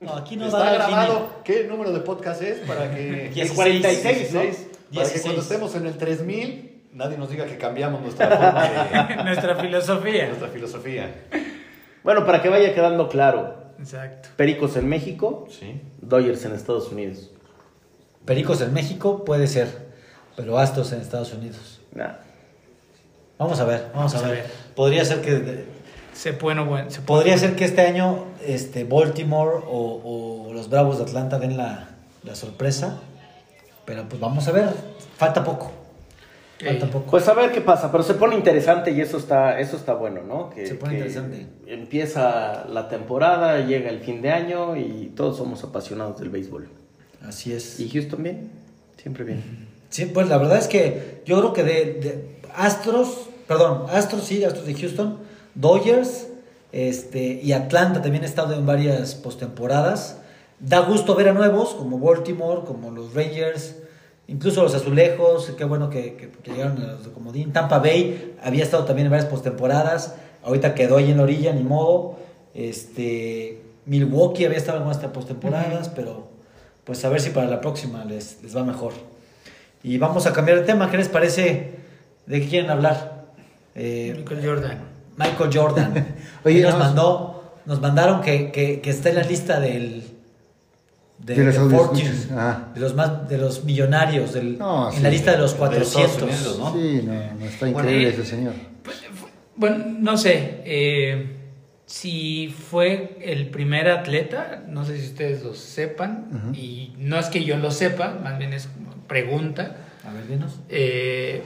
No, 0.00 0.14
aquí 0.14 0.36
no 0.36 0.46
Está 0.46 0.58
da 0.60 0.72
grabado. 0.74 1.28
¿Qué 1.42 1.64
número 1.64 1.90
de 1.90 1.98
podcast 1.98 2.40
es? 2.42 2.58
Para 2.60 2.94
que. 2.94 3.26
El 3.26 3.34
16, 3.34 3.52
46, 3.56 4.32
¿no? 4.32 4.40
16, 4.90 4.94
Para 4.94 5.08
que 5.08 5.12
16. 5.18 5.22
cuando 5.24 5.42
estemos 5.42 5.74
en 5.74 5.86
el 5.86 5.96
3000, 5.98 6.82
nadie 6.94 7.18
nos 7.18 7.30
diga 7.30 7.46
que 7.46 7.58
cambiamos 7.58 8.00
nuestra 8.00 8.28
forma 8.30 8.68
de. 8.68 9.16
Nuestra 9.24 9.56
filosofía. 9.56 10.26
nuestra 10.28 10.48
filosofía. 10.48 11.14
Bueno, 12.04 12.24
para 12.24 12.40
que 12.42 12.48
vaya 12.48 12.74
quedando 12.74 13.08
claro, 13.08 13.54
Exacto. 13.78 14.30
Pericos 14.36 14.76
en 14.76 14.88
México, 14.88 15.46
Sí. 15.50 15.80
Dodgers 16.00 16.44
en 16.44 16.52
Estados 16.54 16.90
Unidos. 16.90 17.30
Pericos 18.24 18.60
en 18.60 18.72
México 18.72 19.24
puede 19.24 19.46
ser, 19.46 19.68
pero 20.36 20.58
Astros 20.58 20.92
en 20.92 21.00
Estados 21.00 21.32
Unidos. 21.32 21.80
Nah. 21.94 22.14
Vamos 23.38 23.60
a 23.60 23.64
ver, 23.64 23.90
vamos, 23.94 24.14
a, 24.14 24.16
Vamos 24.18 24.24
a 24.24 24.32
ver. 24.34 24.42
ver. 24.44 24.50
Podría 24.74 25.04
ser 25.04 25.20
que 25.20 25.64
Se 26.12 26.32
bueno, 26.32 26.64
bueno. 26.64 26.90
Se 26.90 27.00
podría 27.02 27.38
ser 27.38 27.54
que 27.54 27.64
este 27.64 27.82
año 27.82 28.24
este 28.44 28.82
Baltimore 28.84 29.58
o, 29.64 30.46
o 30.48 30.52
los 30.52 30.68
Bravos 30.68 30.98
de 30.98 31.04
Atlanta 31.04 31.38
den 31.38 31.56
la, 31.56 31.90
la 32.24 32.34
sorpresa, 32.34 32.98
pero 33.88 34.06
pues 34.06 34.20
vamos 34.20 34.46
a 34.46 34.52
ver. 34.52 34.68
Falta 35.16 35.42
poco. 35.42 35.72
Falta 36.62 36.90
poco. 36.90 37.10
Pues 37.10 37.26
a 37.26 37.32
ver 37.32 37.50
qué 37.52 37.62
pasa, 37.62 37.90
pero 37.90 38.04
se 38.04 38.12
pone 38.12 38.36
interesante 38.36 38.90
y 38.90 39.00
eso 39.00 39.16
está, 39.16 39.58
eso 39.58 39.78
está 39.78 39.94
bueno, 39.94 40.22
¿no? 40.22 40.50
Que, 40.50 40.66
Se 40.66 40.74
pone 40.74 40.92
que 40.92 40.98
interesante. 40.98 41.46
Empieza 41.66 42.66
la 42.68 42.90
temporada, 42.90 43.64
llega 43.64 43.88
el 43.88 44.00
fin 44.00 44.20
de 44.20 44.30
año 44.30 44.76
y 44.76 45.14
todos 45.16 45.38
somos 45.38 45.64
apasionados 45.64 46.20
del 46.20 46.28
béisbol. 46.28 46.68
Así 47.26 47.54
es. 47.54 47.80
¿Y 47.80 47.88
Houston 47.88 48.22
bien? 48.22 48.50
Siempre 49.00 49.24
bien. 49.24 49.42
Sí, 49.88 50.04
pues 50.04 50.28
la 50.28 50.36
verdad 50.36 50.58
es 50.58 50.68
que 50.68 51.22
yo 51.24 51.38
creo 51.38 51.54
que 51.54 51.62
de, 51.64 51.94
de 51.94 52.36
Astros, 52.54 53.30
perdón, 53.46 53.86
Astros 53.90 54.24
sí, 54.24 54.44
Astros 54.44 54.66
de 54.66 54.74
Houston, 54.74 55.18
Dodgers 55.54 56.26
este, 56.72 57.40
y 57.42 57.52
Atlanta 57.52 58.02
también 58.02 58.24
ha 58.24 58.26
estado 58.26 58.52
en 58.52 58.66
varias 58.66 59.14
postemporadas. 59.14 60.17
Da 60.60 60.80
gusto 60.80 61.14
ver 61.14 61.28
a 61.28 61.32
nuevos, 61.32 61.70
como 61.74 61.98
Baltimore, 61.98 62.62
como 62.66 62.90
los 62.90 63.14
Rangers, 63.14 63.76
incluso 64.26 64.62
los 64.62 64.74
Azulejos, 64.74 65.52
qué 65.56 65.64
bueno 65.64 65.88
que, 65.88 66.14
que- 66.16 66.30
que 66.30 66.50
llegaron 66.50 66.82
a 66.82 66.92
los 66.92 67.04
de 67.04 67.12
Comodín. 67.12 67.52
Tampa 67.52 67.78
Bay 67.78 68.34
había 68.42 68.64
estado 68.64 68.84
también 68.84 69.06
en 69.06 69.12
varias 69.12 69.30
postemporadas, 69.30 70.16
ahorita 70.42 70.74
quedó 70.74 70.96
ahí 70.96 71.10
en 71.10 71.16
la 71.18 71.22
orilla, 71.22 71.52
ni 71.52 71.62
modo. 71.62 72.16
Este, 72.54 73.62
Milwaukee 73.86 74.44
había 74.44 74.58
estado 74.58 74.78
en 74.78 74.82
algunas 74.88 74.98
postemporadas, 75.12 75.88
pero 75.90 76.28
pues 76.84 77.04
a 77.04 77.08
ver 77.08 77.20
si 77.20 77.30
para 77.30 77.46
la 77.48 77.60
próxima 77.60 78.04
les, 78.04 78.42
les 78.42 78.56
va 78.56 78.64
mejor. 78.64 78.92
Y 79.82 79.96
vamos 79.98 80.26
a 80.26 80.32
cambiar 80.32 80.58
de 80.58 80.64
tema. 80.64 80.90
¿Qué 80.90 80.96
les 80.96 81.08
parece? 81.08 81.76
¿De 82.26 82.40
qué 82.40 82.48
quieren 82.48 82.70
hablar? 82.70 83.26
Eh, 83.76 84.12
Michael 84.16 84.44
Jordan. 84.44 84.78
Michael 85.16 85.50
Jordan. 85.54 85.92
Oye, 86.44 86.56
Oye, 86.56 86.62
nos 86.62 86.72
no, 86.72 86.78
mandó, 86.80 87.44
nos 87.64 87.80
mandaron 87.80 88.20
que, 88.22 88.50
que, 88.50 88.80
que 88.80 88.90
está 88.90 89.10
en 89.10 89.14
la 89.16 89.22
lista 89.22 89.60
del 89.60 90.02
de, 91.18 91.34
De 91.34 91.44
los 91.44 91.54
de 91.70 91.76
Fortune, 91.76 92.10
ajá. 92.32 92.68
de 92.74 92.80
los 92.80 92.94
más 92.94 93.28
de 93.28 93.38
los 93.38 93.64
millonarios 93.64 94.32
del, 94.34 94.56
No, 94.58 94.92
en 94.92 95.02
la 95.02 95.10
lista 95.10 95.32
de 95.32 95.38
los 95.38 95.58
de 95.58 95.66
Estados 95.78 95.88
400. 96.18 96.22
Unidos, 96.22 96.58
¿no? 96.58 96.72
Sí, 96.74 97.02
no, 97.04 97.12
no 97.40 97.46
está 97.46 97.66
Bueno, 97.66 97.78
increíble 97.80 98.08
eh, 98.08 98.12
ese 98.12 98.24
señor. 98.24 98.52
Bueno, 99.56 99.84
no 99.98 100.16
sé. 100.16 100.62
eh, 100.64 101.34
si 101.86 102.48
fue 102.48 103.16
el 103.22 103.48
primer 103.48 103.88
atleta, 103.88 104.62
no 104.68 104.84
sé 104.84 104.98
si 105.00 105.06
ustedes 105.06 105.42
lo 105.42 105.54
sepan, 105.54 106.52
y 106.54 106.92
no 106.98 107.18
es 107.18 107.28
que 107.28 107.44
yo 107.44 107.56
lo 107.56 107.70
sepa, 107.70 108.14
más 108.22 108.38
bien 108.38 108.52
es 108.52 108.68
pregunta, 109.06 109.74
A 110.06 110.12
ver, 110.12 110.28
dinos. 110.28 110.60
eh, 110.68 111.42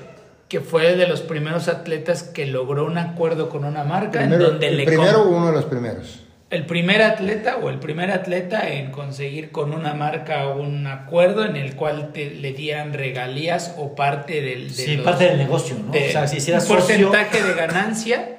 que 0.48 0.60
fue 0.60 0.96
de 0.96 1.06
los 1.06 1.20
primeros 1.22 1.68
atletas 1.68 2.24
que 2.24 2.44
logró 2.46 2.84
un 2.86 2.98
acuerdo 2.98 3.48
con 3.48 3.64
una 3.64 3.84
marca 3.84 4.18
Primero, 4.18 4.44
en 4.46 4.50
donde 4.50 4.68
el 4.68 4.76
le 4.78 4.84
primero 4.84 5.28
uno 5.28 5.46
de 5.46 5.52
los 5.52 5.64
primeros. 5.66 6.24
El 6.52 6.66
primer 6.66 7.02
atleta 7.02 7.56
o 7.56 7.68
el 7.70 7.78
primer 7.80 8.10
atleta 8.10 8.68
en 8.68 8.90
conseguir 8.92 9.50
con 9.50 9.72
una 9.72 9.94
marca 9.94 10.48
un 10.48 10.86
acuerdo 10.86 11.44
en 11.44 11.56
el 11.56 11.74
cual 11.76 12.12
te, 12.12 12.30
le 12.30 12.52
dieran 12.52 12.92
regalías 12.92 13.74
o 13.78 13.94
parte 13.94 14.40
del 14.42 14.68
de 14.68 14.74
Sí, 14.74 14.96
los- 14.96 15.04
parte 15.04 15.24
del 15.24 15.38
negocio, 15.38 15.76
¿no? 15.84 15.90
de- 15.92 16.08
o 16.08 16.12
sea, 16.12 16.28
si 16.28 16.36
hicieras 16.36 16.68
un 16.70 16.78
socio, 16.78 17.08
porcentaje 17.10 17.42
de 17.42 17.54
ganancia 17.54 18.38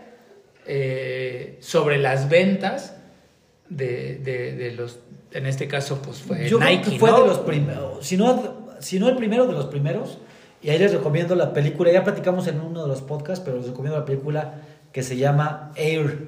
eh, 0.65 1.57
sobre 1.61 1.97
las 1.97 2.29
ventas 2.29 2.95
de, 3.69 4.17
de- 4.19 4.71
los 4.73 4.99
en 5.31 5.45
este 5.47 5.67
caso 5.67 5.99
pues 6.01 6.19
fue 6.19 6.47
yo 6.47 6.59
Nike 6.59 6.81
creo 6.81 6.91
que 6.93 6.99
fue 6.99 7.09
¿no? 7.11 7.21
de 7.21 7.27
los 7.27 7.39
primeros, 7.39 8.05
si 8.05 8.17
no, 8.17 8.67
si 8.79 8.99
no 8.99 9.09
el 9.09 9.15
primero 9.15 9.47
de 9.47 9.53
los 9.53 9.65
primeros, 9.65 10.19
y 10.61 10.69
ahí 10.69 10.77
les 10.77 10.93
recomiendo 10.93 11.33
la 11.35 11.51
película, 11.53 11.91
ya 11.91 12.03
platicamos 12.03 12.45
en 12.47 12.61
uno 12.61 12.83
de 12.83 12.87
los 12.87 13.01
podcasts, 13.01 13.43
pero 13.43 13.57
les 13.57 13.67
recomiendo 13.67 13.97
la 13.97 14.05
película 14.05 14.61
que 14.91 15.01
se 15.01 15.17
llama 15.17 15.71
Air, 15.75 16.27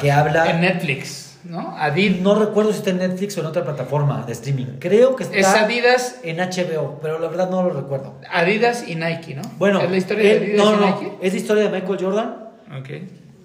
que 0.00 0.10
habla... 0.12 0.50
en 0.50 0.60
Netflix 0.60 1.24
no 1.44 1.74
Adidas 1.78 2.20
No 2.20 2.34
recuerdo 2.34 2.72
si 2.72 2.78
está 2.78 2.90
en 2.90 2.98
Netflix 2.98 3.36
o 3.38 3.40
en 3.40 3.46
otra 3.46 3.62
plataforma 3.64 4.24
de 4.26 4.32
streaming. 4.32 4.66
Creo 4.80 5.14
que 5.16 5.22
está 5.24 5.38
es 5.38 5.46
Adidas 5.46 6.16
en 6.24 6.36
HBO, 6.38 6.98
pero 7.00 7.18
la 7.20 7.28
verdad 7.28 7.48
no 7.48 7.62
lo 7.62 7.70
recuerdo. 7.70 8.16
Adidas 8.30 8.84
y 8.86 8.96
Nike 8.96 9.34
no 9.36 9.42
Bueno, 9.56 9.80
es 9.80 9.90
la 9.90 9.96
historia 9.96 10.32
él- 10.32 10.40
de 10.40 10.46
Adidas 10.46 10.66
no, 10.66 10.72
y 10.72 10.76
no, 10.76 10.86
Nike 10.86 11.12
es 11.22 11.32
la 11.32 11.38
historia 11.38 11.62
de 11.64 11.70
Michael 11.70 11.98
Jordan 12.04 12.36
Ok. 12.78 12.88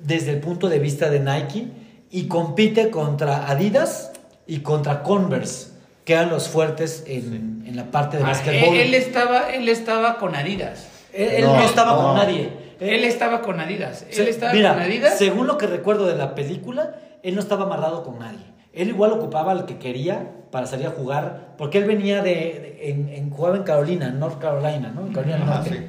desde 0.03 0.31
el 0.31 0.39
punto 0.39 0.69
de 0.69 0.79
vista 0.79 1.09
de 1.09 1.19
Nike 1.19 1.67
y 2.09 2.27
compite 2.27 2.89
contra 2.89 3.47
Adidas 3.49 4.11
y 4.47 4.59
contra 4.59 5.03
Converse, 5.03 5.67
que 6.03 6.13
eran 6.13 6.29
los 6.29 6.49
fuertes 6.49 7.03
en, 7.07 7.63
en 7.65 7.75
la 7.77 7.85
parte 7.85 8.17
de 8.17 8.23
Ah, 8.23 8.27
básquetbol. 8.27 8.75
él, 8.75 8.81
él 8.87 8.93
estaba 8.95 9.51
él 9.53 9.69
estaba 9.69 10.17
con 10.17 10.35
Adidas 10.35 10.87
Él- 11.13 11.29
él 11.29 11.43
no, 11.45 11.55
No, 11.55 11.61
estaba 11.63 11.95
con 11.95 12.15
nadie. 12.17 12.49
Él 12.79 13.03
estaba 13.03 13.41
con 13.41 13.59
Adidas 13.59 14.05
él 14.11 14.27
estaba 14.27 14.53
mira, 14.53 14.73
con 14.73 14.81
Adidas 14.83 15.17
según 15.17 15.47
lo 15.47 15.57
que 15.57 15.67
recuerdo 15.67 16.05
de 16.07 16.15
la 16.15 16.35
película, 16.35 16.95
él 17.23 17.35
no 17.35 17.41
estaba 17.41 17.63
amarrado 17.65 18.03
con 18.03 18.19
nadie. 18.19 18.45
Él 18.73 18.89
igual 18.89 19.11
ocupaba 19.11 19.51
al 19.51 19.65
que 19.65 19.77
quería 19.77 20.31
para 20.51 20.65
salir 20.65 20.87
a 20.87 20.91
jugar, 20.91 21.53
porque 21.57 21.77
él 21.77 21.85
venía 21.85 22.21
de, 22.23 22.31
de- 22.33 22.89
en, 22.89 23.09
en- 23.09 23.29
jugaba 23.29 23.55
en 23.57 23.63
Carolina, 23.63 24.07
en 24.07 24.19
North 24.19 24.39
Carolina, 24.39 24.91
¿no? 24.93 25.05
En 25.07 25.13
Carolina 25.13 25.37
del 25.37 25.47
Ajá, 25.47 25.55
Norte. 25.59 25.69
sí. 25.69 25.85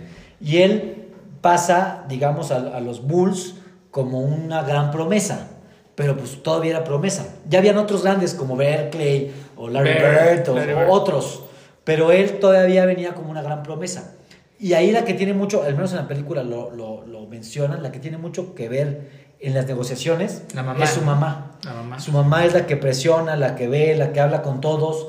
Y 0.50 0.58
él 0.58 1.06
pasa, 1.40 2.04
digamos, 2.08 2.50
a, 2.50 2.56
a 2.76 2.80
los 2.80 3.06
Bulls 3.06 3.56
como 3.90 4.20
una 4.20 4.62
gran 4.62 4.90
promesa, 4.90 5.48
pero 5.94 6.16
pues 6.16 6.42
todavía 6.42 6.70
era 6.72 6.84
promesa. 6.84 7.34
Ya 7.48 7.58
habían 7.60 7.78
otros 7.78 8.02
grandes 8.02 8.34
como 8.34 8.56
Berkeley 8.56 9.32
o 9.56 9.68
Larry 9.68 9.90
Bird, 9.94 10.02
Bird 10.36 10.48
o, 10.50 10.54
Larry 10.56 10.72
o 10.72 10.76
Bird. 10.78 10.88
otros, 10.90 11.42
pero 11.84 12.12
él 12.12 12.38
todavía 12.38 12.84
venía 12.86 13.14
como 13.14 13.30
una 13.30 13.42
gran 13.42 13.62
promesa. 13.62 14.14
Y 14.64 14.72
ahí 14.72 14.92
la 14.92 15.04
que 15.04 15.12
tiene 15.14 15.34
mucho, 15.34 15.62
al 15.62 15.74
menos 15.74 15.90
en 15.92 15.98
la 15.98 16.08
película 16.08 16.42
lo, 16.42 16.70
lo, 16.70 17.06
lo 17.06 17.26
mencionan, 17.26 17.82
la 17.82 17.92
que 17.92 17.98
tiene 17.98 18.16
mucho 18.16 18.54
que 18.54 18.68
ver 18.68 18.88
en 19.40 19.52
las 19.52 19.66
negociaciones 19.66 20.42
La 20.54 20.62
mamá. 20.62 20.82
es 20.84 20.90
su 20.90 21.02
mamá. 21.02 21.58
La 21.64 21.74
mamá. 21.74 22.00
Su 22.00 22.12
mamá 22.12 22.46
es 22.46 22.54
la 22.54 22.66
que 22.66 22.76
presiona, 22.76 23.36
la 23.36 23.56
que 23.56 23.68
ve, 23.68 23.94
la 23.94 24.12
que 24.12 24.20
habla 24.20 24.40
con 24.40 24.62
todos. 24.62 25.08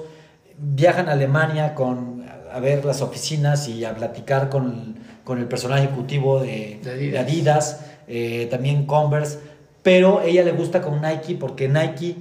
Viajan 0.57 1.07
a 1.07 1.13
Alemania 1.13 1.73
con, 1.73 2.25
a 2.51 2.59
ver 2.59 2.83
las 2.83 3.01
oficinas 3.01 3.69
y 3.69 3.85
a 3.85 3.95
platicar 3.95 4.49
con, 4.49 4.95
con 5.23 5.39
el 5.39 5.45
personal 5.47 5.79
ejecutivo 5.79 6.41
de, 6.41 6.79
De 6.83 6.91
Adidas. 6.91 7.11
de 7.13 7.19
Adidas, 7.19 7.85
eh, 8.09 8.47
también 8.51 8.85
Converse. 8.85 9.39
Pero 9.83 10.21
ella 10.21 10.43
le 10.43 10.51
gusta 10.51 10.81
con 10.81 11.01
Nike 11.01 11.35
porque 11.39 11.69
Nike, 11.69 12.15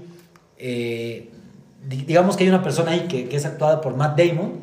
eh, 0.58 1.30
di- 1.88 2.04
digamos 2.04 2.36
que 2.36 2.44
hay 2.44 2.48
una 2.50 2.62
persona 2.62 2.92
ahí 2.92 3.08
que, 3.08 3.28
que 3.28 3.36
es 3.36 3.44
actuada 3.44 3.80
por 3.80 3.96
Matt 3.96 4.16
Damon, 4.18 4.60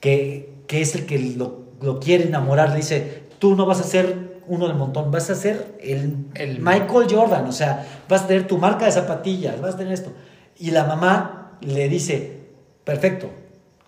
que, 0.00 0.52
que 0.66 0.82
es 0.82 0.94
el 0.94 1.06
que 1.06 1.18
lo, 1.18 1.63
lo 1.82 2.00
quiere 2.00 2.24
enamorar. 2.24 2.70
Le 2.70 2.76
dice, 2.76 3.24
tú 3.38 3.54
no 3.56 3.66
vas 3.66 3.80
a 3.80 3.84
ser 3.84 4.34
uno 4.46 4.66
del 4.68 4.76
montón, 4.76 5.10
vas 5.10 5.30
a 5.30 5.34
ser 5.34 5.76
el, 5.80 6.16
El- 6.34 6.60
Michael 6.60 7.06
Jordan, 7.10 7.46
o 7.46 7.52
sea, 7.52 7.86
vas 8.08 8.22
a 8.22 8.26
tener 8.26 8.46
tu 8.46 8.58
marca 8.58 8.84
de 8.84 8.92
zapatillas, 8.92 9.60
vas 9.60 9.74
a 9.74 9.78
tener 9.78 9.92
esto. 9.92 10.12
Y 10.58 10.70
la 10.70 10.84
mamá 10.84 11.58
le 11.62 11.88
dice, 11.88 12.40
perfecto, 12.84 13.30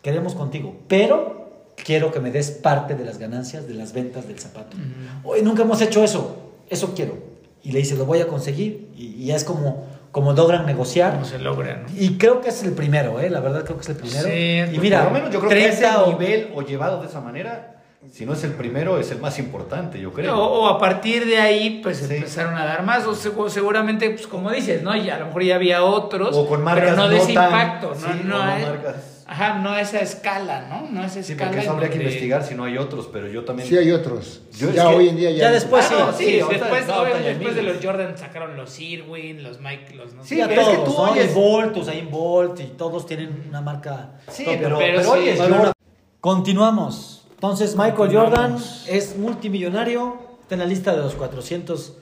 queremos 0.03 0.35
contigo, 0.35 0.77
pero 0.89 1.73
quiero 1.85 2.11
que 2.11 2.21
me 2.21 2.31
des 2.31 2.51
parte 2.51 2.95
de 2.95 3.05
las 3.05 3.19
ganancias 3.19 3.67
de 3.69 3.75
las 3.75 3.93
ventas 3.93 4.27
del 4.27 4.39
zapato. 4.39 4.77
Oye, 5.25 5.43
nunca 5.43 5.63
hemos 5.63 5.81
hecho 5.83 6.03
eso, 6.03 6.37
eso 6.71 6.95
quiero. 6.95 7.19
Y 7.63 7.73
le 7.73 7.81
dice, 7.81 7.97
lo 7.97 8.07
voy 8.07 8.21
a 8.21 8.27
conseguir. 8.29 8.89
Y, 8.97 9.07
y 9.23 9.27
ya 9.27 9.37
es 9.37 9.45
como, 9.45 9.85
como 10.13 10.33
logran 10.33 10.65
negociar. 10.67 11.13
¿Cómo 11.15 11.25
se 11.25 11.39
logra, 11.39 11.83
no? 11.83 11.89
Y 11.99 12.17
creo 12.17 12.41
que 12.41 12.49
es 12.49 12.63
el 12.63 12.73
primero, 12.73 13.21
¿eh? 13.21 13.29
La 13.29 13.41
verdad 13.41 13.65
creo 13.65 13.77
que 13.77 13.83
es 13.83 13.89
el 13.91 13.97
primero. 13.97 14.27
Sí, 14.29 14.75
y 14.75 14.79
mira, 14.79 15.03
Por 15.03 15.13
lo 15.13 15.19
menos 15.19 15.31
yo 15.33 15.41
creo 15.41 15.51
que 15.51 15.57
a 15.57 15.69
30 15.69 15.89
ese 15.89 15.97
o- 15.99 16.13
nivel 16.19 16.53
o 16.55 16.63
llevado 16.63 17.01
de 17.03 17.09
esa 17.09 17.21
manera, 17.21 17.76
si 18.13 18.25
no 18.27 18.33
es 18.35 18.45
el 18.45 18.53
primero, 18.53 18.99
es 18.99 19.11
el 19.11 19.19
más 19.19 19.39
importante, 19.39 20.01
yo 20.01 20.13
creo. 20.13 20.37
O, 20.39 20.65
o 20.65 20.69
a 20.69 20.79
partir 20.79 21.27
de 21.27 21.39
ahí, 21.39 21.81
pues 21.83 21.99
Sí. 21.99 22.15
empezaron 22.15 22.55
a 22.57 22.65
dar 22.65 22.83
más. 22.85 23.07
O 23.07 23.15
segu- 23.15 23.49
seguramente, 23.49 24.09
pues 24.11 24.27
como 24.27 24.51
dices, 24.51 24.83
¿no? 24.83 24.95
Y 24.97 25.09
a 25.11 25.19
lo 25.19 25.27
mejor 25.27 25.43
ya 25.43 25.55
había 25.57 25.83
otros. 25.85 26.37
O 26.37 26.47
con 26.49 26.63
marcas 26.63 26.85
pero 26.91 26.97
no 26.97 27.09
de 27.09 27.19
ese 27.19 27.33
no 27.33 27.41
tan- 27.41 27.45
impacto. 27.53 27.89
No, 27.91 27.95
sí, 27.95 28.21
no, 28.25 28.39
no 28.45 28.57
es- 28.57 28.67
marcas. 28.69 29.13
Ajá, 29.29 29.59
no 29.59 29.73
a 29.73 29.81
esa 29.81 29.99
escala, 29.99 30.69
¿no? 30.69 30.89
No 30.89 31.03
a 31.03 31.07
esa 31.07 31.21
Sí, 31.21 31.33
escala. 31.33 31.51
porque 31.51 31.65
eso 31.65 31.73
habría 31.73 31.91
que 31.91 31.97
investigar 31.99 32.45
si 32.45 32.55
no 32.55 32.63
hay 32.63 32.79
otros, 32.79 33.09
pero 33.13 33.27
yo 33.27 33.45
también... 33.45 33.69
Sí 33.69 33.77
hay 33.77 33.91
otros. 33.91 34.43
Yo- 34.57 34.71
ya 34.71 34.89
hoy 34.89 35.09
en 35.09 35.17
día 35.17 35.33
ya. 35.33 35.37
ya 35.39 35.51
después 35.51 35.85
Ah, 35.85 35.89
sí, 35.89 35.95
no, 35.99 36.13
sí, 36.13 36.25
sí, 36.27 36.33
después, 36.49 36.87
no, 36.87 37.09
ya 37.09 37.19
después 37.19 37.57
de 37.57 37.63
los 37.65 37.85
Jordan 37.85 38.17
sacaron 38.17 38.57
los 38.57 38.79
Irwin, 38.79 39.43
los 39.43 39.59
Mike, 39.61 39.97
los 39.97 40.15
no. 40.15 40.23
Sí, 40.23 40.37
Sí, 40.37 40.41
a 40.41 40.47
pero 40.47 40.61
es 40.61 40.69
que 40.69 40.75
todos, 40.77 40.95
tú 40.97 41.03
¿no? 41.03 41.13
oyes- 41.13 41.23
El 41.29 41.35
Bolt, 41.35 41.77
Usain 41.77 42.09
Bolt, 42.09 42.61
y 42.61 42.65
todos 42.79 43.05
tienen 43.05 43.47
una 43.49 43.61
marca. 43.61 44.11
Sí, 44.31 44.45
top. 44.45 44.55
pero, 44.61 44.79
pero 44.79 44.99
pero 44.99 45.03
sí, 45.03 45.19
oye, 45.19 45.35
bueno, 45.35 45.65
yo- 45.65 45.73
Continuamos. 46.21 47.26
Entonces, 47.37 47.77
Michael. 47.77 48.15
Jordan 48.15 48.57
es 48.89 49.17
multimillonario. 49.17 50.17
Está 50.43 50.55
en 50.55 50.61
la 50.61 50.67
lista 50.67 50.93
de 50.93 50.99
los 50.99 51.15
400 51.15 51.97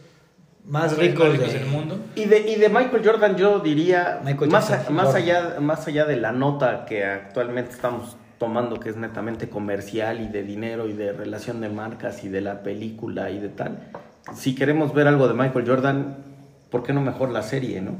más 0.67 0.97
ricos 0.97 1.29
ricos 1.35 1.53
de- 1.53 1.59
del 1.59 1.67
mundo. 1.69 1.99
Y 2.15 2.25
de, 2.27 2.39
y 2.51 2.57
de 2.57 2.69
Michael 2.69 3.03
Jordan 3.05 3.37
yo 3.37 3.59
diría, 3.61 4.21
Michael 4.25 4.51
más, 4.51 4.71
a- 4.71 4.91
más, 4.91 5.15
allá, 5.15 5.57
más 5.61 5.87
allá 5.87 6.05
de 6.07 6.17
la 6.17 6.33
nota 6.33 6.85
que 6.87 7.05
actualmente 7.05 7.73
estamos 7.73 8.17
tomando, 8.39 8.79
que 8.81 8.89
es 8.91 8.97
netamente 8.97 9.49
comercial 9.49 10.21
y 10.21 10.29
de 10.29 10.43
dinero 10.43 10.87
y 10.89 10.93
de 10.93 11.13
relación 11.13 11.61
de 11.61 11.69
marcas 11.69 12.25
y 12.25 12.29
de 12.29 12.41
la 12.41 12.63
película 12.63 13.31
y 13.31 13.39
de 13.39 13.49
tal, 13.49 13.79
si 14.35 14.55
queremos 14.55 14.93
ver 14.95 15.07
algo 15.07 15.29
de 15.29 15.35
Michael 15.35 15.67
Jordan, 15.67 16.17
¿por 16.71 16.83
qué 16.83 16.93
no 16.93 17.01
mejor 17.01 17.31
la 17.31 17.43
serie, 17.43 17.81
no? 17.81 17.93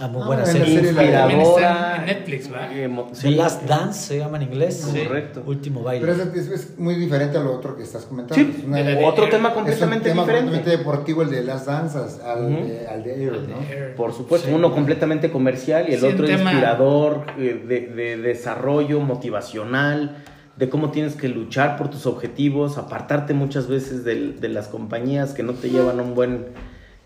Ah, 0.00 0.08
muy 0.08 0.22
Ah, 0.22 0.26
buena 0.26 0.46
serie. 0.46 0.76
está 0.76 0.88
Inspiradora. 1.02 1.96
en 1.98 2.06
Netflix, 2.06 2.48
The 2.48 3.14
sí. 3.16 3.30
Last 3.34 3.62
Dance 3.66 4.00
se 4.00 4.18
llama 4.18 4.38
en 4.38 4.44
inglés. 4.44 4.88
Sí. 4.92 5.04
Correcto. 5.04 5.42
Último 5.46 5.84
Pero 5.84 6.06
baile. 6.16 6.22
es, 6.34 6.46
es- 6.46 6.48
es 6.50 6.78
muy 6.78 6.94
diferente 6.94 7.36
a 7.36 7.40
lo 7.40 7.54
otro 7.54 7.76
que 7.76 7.82
estás 7.82 8.04
comentando. 8.06 8.34
Sí, 8.42 8.54
Es 8.60 8.64
una- 8.64 8.78
de 8.78 8.84
la 8.84 8.90
de- 9.00 9.04
Otro 9.04 9.28
tema 9.28 9.48
es 9.50 9.54
un 9.56 9.60
completamente 9.62 10.08
tema 10.08 10.22
diferente. 10.22 10.50
completamente 10.50 10.70
deportivo, 10.84 11.22
el 11.22 11.30
de 11.30 11.42
las 11.44 11.66
danzas, 11.66 12.20
al, 12.20 12.48
de, 12.48 12.86
al 12.88 13.02
de 13.04 13.22
Air, 13.24 13.32
¿no? 13.48 13.96
Por 13.96 14.12
supuesto, 14.14 14.48
uno 14.54 14.72
completamente 14.72 15.30
comercial 15.30 15.86
y 15.88 15.94
el 15.94 16.04
otro 16.04 16.28
inspirador, 16.30 17.26
eh, 17.38 17.62
de, 17.66 17.80
de 17.88 18.16
desarrollo 18.16 19.00
motivacional, 19.00 20.24
de 20.56 20.68
cómo 20.68 20.90
tienes 20.90 21.14
que 21.14 21.28
luchar 21.28 21.76
por 21.76 21.88
tus 21.90 22.06
objetivos, 22.06 22.76
apartarte 22.78 23.32
muchas 23.34 23.66
veces 23.66 24.04
del- 24.04 24.40
de, 24.40 24.48
las 24.48 24.68
compañías 24.68 25.32
que 25.32 25.42
no 25.42 25.54
te 25.54 25.70
llevan 25.70 25.98
a 26.00 26.02
un 26.02 26.14
buen 26.14 26.46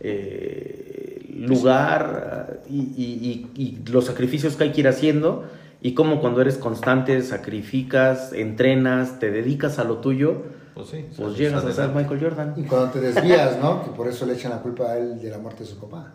eh, 0.01 1.14
lugar 1.39 2.61
y, 2.69 2.79
y- 2.81 3.51
y- 3.57 3.63
y 3.63 3.91
los 3.91 4.05
sacrificios 4.07 4.57
que 4.57 4.65
hay 4.65 4.73
que 4.73 4.81
ir 4.81 4.89
haciendo 4.89 5.45
y 5.83 5.95
cómo 5.95 6.21
cuando 6.21 6.41
eres 6.41 6.57
constante, 6.57 7.21
sacrificas, 7.23 8.33
entrenas, 8.33 9.19
te 9.19 9.31
dedicas 9.31 9.79
a 9.79 9.85
lo 9.85 9.99
tuyo, 9.99 10.43
Pues 10.75 10.89
sí, 10.89 11.05
pues 11.17 11.37
llegas 11.37 11.65
a 11.65 11.73
ser. 11.73 11.91
Michael 11.91 12.21
Jordan. 12.21 12.55
Y 12.57 12.63
cuando 12.63 12.91
te 12.91 13.01
desvías, 13.01 13.59
¿no? 13.61 13.85
Que 13.85 13.91
por 13.91 14.09
eso 14.09 14.27
le 14.27 14.33
echan 14.35 14.51
la 14.51 14.61
culpa 14.63 14.85
a 14.93 14.99
él 14.99 15.21
de 15.21 15.31
la 15.31 15.39
muerte 15.39 15.65
de 15.65 15.71
su 15.71 15.79
papá. 15.79 16.13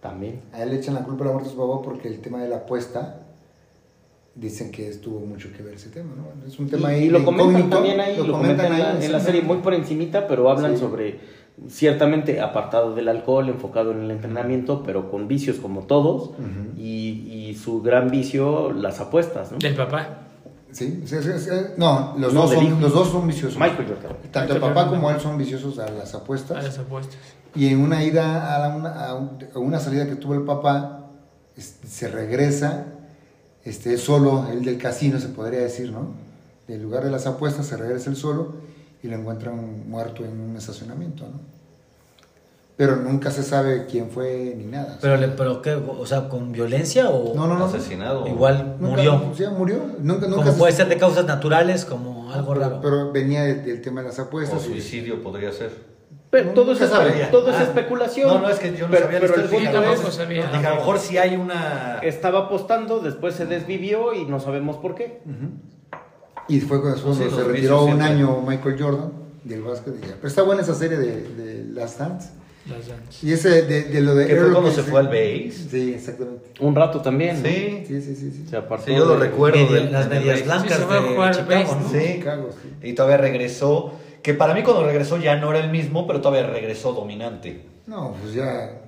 También. 0.00 0.40
A 0.52 0.62
él 0.62 0.70
le 0.70 0.76
echan 0.76 0.94
la 0.94 1.02
culpa 1.02 1.24
de 1.24 1.30
la 1.30 1.32
muerte 1.32 1.50
de 1.50 1.56
su 1.56 1.60
papá 1.60 1.82
porque 1.82 2.08
el 2.08 2.20
tema 2.20 2.40
de 2.42 2.48
la 2.48 2.56
apuesta 2.58 3.22
dicen 4.34 4.70
que 4.70 4.84
tuvo 4.96 5.20
mucho 5.20 5.48
que 5.56 5.62
ver 5.62 5.74
ese 5.74 5.88
tema, 5.88 6.10
¿no? 6.14 6.46
Es 6.46 6.58
un 6.58 6.68
tema 6.68 6.88
ahí 6.88 7.04
y, 7.04 7.06
y 7.06 7.08
lo 7.10 7.24
comentan 7.24 7.48
incógnito, 7.66 7.76
también 7.76 8.00
ahí, 8.00 8.16
lo, 8.18 8.32
comentan 8.32 8.66
en 8.72 8.78
la, 8.78 8.90
ahí, 8.92 9.04
en 9.06 9.12
la 9.12 9.18
sí, 9.20 9.26
serie 9.26 9.42
¿no? 9.42 9.48
muy 9.48 9.56
por 9.58 9.72
encimita, 9.74 10.28
pero 10.28 10.50
hablan 10.50 10.74
Sí. 10.74 10.80
sobre, 10.80 11.18
ciertamente 11.68 12.40
apartado 12.40 12.94
del 12.94 13.08
alcohol, 13.08 13.48
enfocado 13.48 13.92
en 13.92 14.02
el 14.02 14.10
entrenamiento, 14.10 14.82
pero 14.84 15.10
con 15.10 15.26
vicios 15.28 15.56
como 15.56 15.82
todos, 15.82 16.30
y, 16.76 17.48
y 17.48 17.54
su 17.54 17.80
gran 17.82 18.10
vicio, 18.10 18.72
las 18.72 19.00
apuestas, 19.00 19.52
¿no? 19.52 19.58
Del 19.58 19.74
papá. 19.74 20.22
Sí, 20.72 21.02
sí, 21.06 21.16
sí, 21.22 21.30
sí. 21.38 21.50
no, 21.78 22.14
los, 22.18 22.34
No, 22.34 22.42
dos 22.42 22.52
son, 22.52 22.80
los 22.82 22.92
dos 22.92 23.08
son 23.08 23.26
viciosos. 23.26 23.58
Michael 23.58 23.88
Jordan. 23.88 24.16
Tanto 24.30 24.54
el 24.54 24.60
papá 24.60 24.82
Jordan. 24.82 24.94
como 25.00 25.10
él 25.10 25.20
son 25.20 25.38
viciosos 25.38 25.78
a 25.78 25.88
las 25.90 26.14
apuestas. 26.14 26.58
A 26.58 26.62
las 26.62 26.78
apuestas. 26.78 27.16
Y 27.54 27.68
en 27.68 27.80
una 27.80 28.04
ida 28.04 28.54
a, 28.54 28.58
la- 28.68 28.76
una, 28.76 29.06
a 29.06 29.14
un- 29.14 29.38
a 29.54 29.58
una 29.58 29.80
salida 29.80 30.06
que 30.06 30.16
tuvo 30.16 30.34
el 30.34 30.42
papá, 30.42 31.06
este, 31.56 31.86
se 31.88 32.08
regresa, 32.08 32.84
este, 33.64 33.96
solo, 33.96 34.46
el 34.52 34.62
del 34.64 34.76
casino 34.76 35.18
se 35.18 35.28
podría 35.28 35.60
decir, 35.60 35.90
¿no? 35.90 36.08
Del 36.68 36.82
lugar 36.82 37.04
de 37.04 37.10
las 37.10 37.26
apuestas 37.26 37.64
se 37.66 37.78
regresa 37.78 38.10
él 38.10 38.16
solo 38.16 38.56
y 39.02 39.08
lo 39.08 39.16
encuentran 39.16 39.88
muerto 39.88 40.24
en 40.24 40.40
un 40.40 40.56
estacionamiento, 40.56 41.24
¿no? 41.24 41.40
Pero 42.76 42.96
nunca 42.96 43.30
se 43.30 43.42
sabe 43.42 43.86
quién 43.86 44.10
fue 44.10 44.52
ni 44.54 44.64
nada. 44.66 44.98
Pero, 45.00 45.16
le- 45.16 45.28
pero 45.28 45.62
¿qué? 45.62 45.72
O 45.74 46.04
sea, 46.04 46.28
¿con 46.28 46.52
violencia 46.52 47.08
o 47.08 47.34
no, 47.34 47.46
no, 47.46 47.58
no. 47.58 47.64
Asesinado. 47.64 48.26
igual 48.26 48.76
Nunca- 48.78 48.96
murió? 48.96 49.32
Sí, 49.34 49.44
murió. 49.56 49.76
Nunca, 49.98 50.26
nunca 50.26 50.42
Como 50.42 50.52
se- 50.52 50.58
puede 50.58 50.72
ser 50.74 50.88
de 50.88 50.98
causas 50.98 51.24
naturales, 51.24 51.86
como 51.86 52.30
algo 52.32 52.52
pero, 52.52 52.60
raro. 52.60 52.80
pero 52.82 53.12
venía 53.12 53.44
de- 53.44 53.54
del 53.62 53.80
tema 53.80 54.02
de 54.02 54.08
las 54.08 54.18
O 54.18 54.22
apuestas. 54.22 54.62
y- 54.64 54.72
suicidio 54.72 55.22
podría 55.22 55.52
ser. 55.52 55.70
Pero 56.28 56.50
todo, 56.50 56.72
es, 56.72 56.78
todo 57.30 57.48
es 57.50 57.56
Ah. 57.56 57.62
especulación. 57.62 58.28
No, 58.28 58.40
no, 58.40 58.48
es 58.50 58.58
que 58.58 58.76
yo 58.76 58.86
no 58.86 58.90
pero, 58.90 59.04
sabía 59.06 59.20
pero 59.20 59.34
el 59.36 59.42
punto 59.48 59.64
es, 59.64 59.72
tampoco 59.72 60.10
sabía. 60.10 60.46
Dije, 60.48 60.66
a 60.66 60.70
lo 60.70 60.76
mejor 60.76 60.98
si 60.98 61.16
hay 61.16 61.36
una... 61.36 61.98
estaba 62.02 62.40
apostando, 62.40 62.98
después 62.98 63.34
se 63.36 63.46
desvivió 63.46 64.12
y 64.12 64.26
no 64.26 64.38
sabemos 64.38 64.76
por 64.76 64.94
qué. 64.96 65.22
Y 66.48 66.60
fue 66.60 66.80
cuando 66.80 66.96
Sí, 67.14 67.22
se 67.30 67.42
retiró 67.44 67.80
un 67.82 67.86
siempre. 67.96 68.06
año 68.06 68.40
Michael 68.46 68.76
Jordan 68.82 69.12
del 69.44 69.62
básquet. 69.62 69.94
y 70.02 70.06
ya. 70.06 70.14
Pero 70.16 70.28
está 70.28 70.42
buena 70.42 70.62
esa 70.62 70.74
serie 70.74 70.96
de, 70.98 71.22
de 71.22 71.64
Last 71.72 71.98
Dance. 71.98 72.30
Las 72.68 72.88
danzas. 72.88 73.22
Y 73.22 73.32
ese 73.32 73.62
de, 73.62 73.82
de 73.84 74.00
lo 74.00 74.14
de 74.16 74.26
Que 74.26 74.34
fue 74.34 74.50
cuando 74.50 74.70
que 74.70 74.74
se 74.74 74.82
sí. 74.82 74.90
fue 74.90 74.98
al 75.00 75.06
base. 75.06 75.52
Sí, 75.70 75.92
exactamente. 75.94 76.50
Un 76.58 76.74
rato 76.74 77.00
también. 77.00 77.40
¿no? 77.40 77.48
Sí. 77.48 77.84
Sí, 77.86 78.02
sí, 78.02 78.16
sí. 78.16 78.30
sí. 78.32 78.46
Se 78.50 78.56
apartó 78.56 78.86
Sí, 78.86 78.92
yo 78.96 79.04
lo 79.04 79.14
de- 79.18 79.28
recuerdo. 79.28 79.58
Media- 79.58 79.82
del- 79.82 79.92
las 79.92 80.08
medias 80.08 80.44
blancas 80.44 80.72
Sí, 80.72 80.78
se 80.80 80.84
fue 80.84 80.98
a 80.98 81.00
de 81.00 81.08
jugar 81.08 81.30
Chicago, 81.36 81.48
base, 81.50 81.76
¿no? 81.80 81.88
Sí. 82.00 82.12
Chicago, 82.18 82.48
sí. 82.60 82.88
Y 82.88 82.92
todavía 82.94 83.18
regresó, 83.18 83.92
que 84.22 84.34
para 84.34 84.52
mí 84.52 84.64
cuando 84.64 84.84
regresó 84.84 85.16
ya 85.18 85.36
no 85.36 85.50
era 85.50 85.64
el 85.64 85.70
mismo, 85.70 86.08
pero 86.08 86.20
todavía 86.20 86.48
regresó 86.50 86.92
dominante. 86.92 87.62
No, 87.86 88.14
pues 88.20 88.34
ya. 88.34 88.80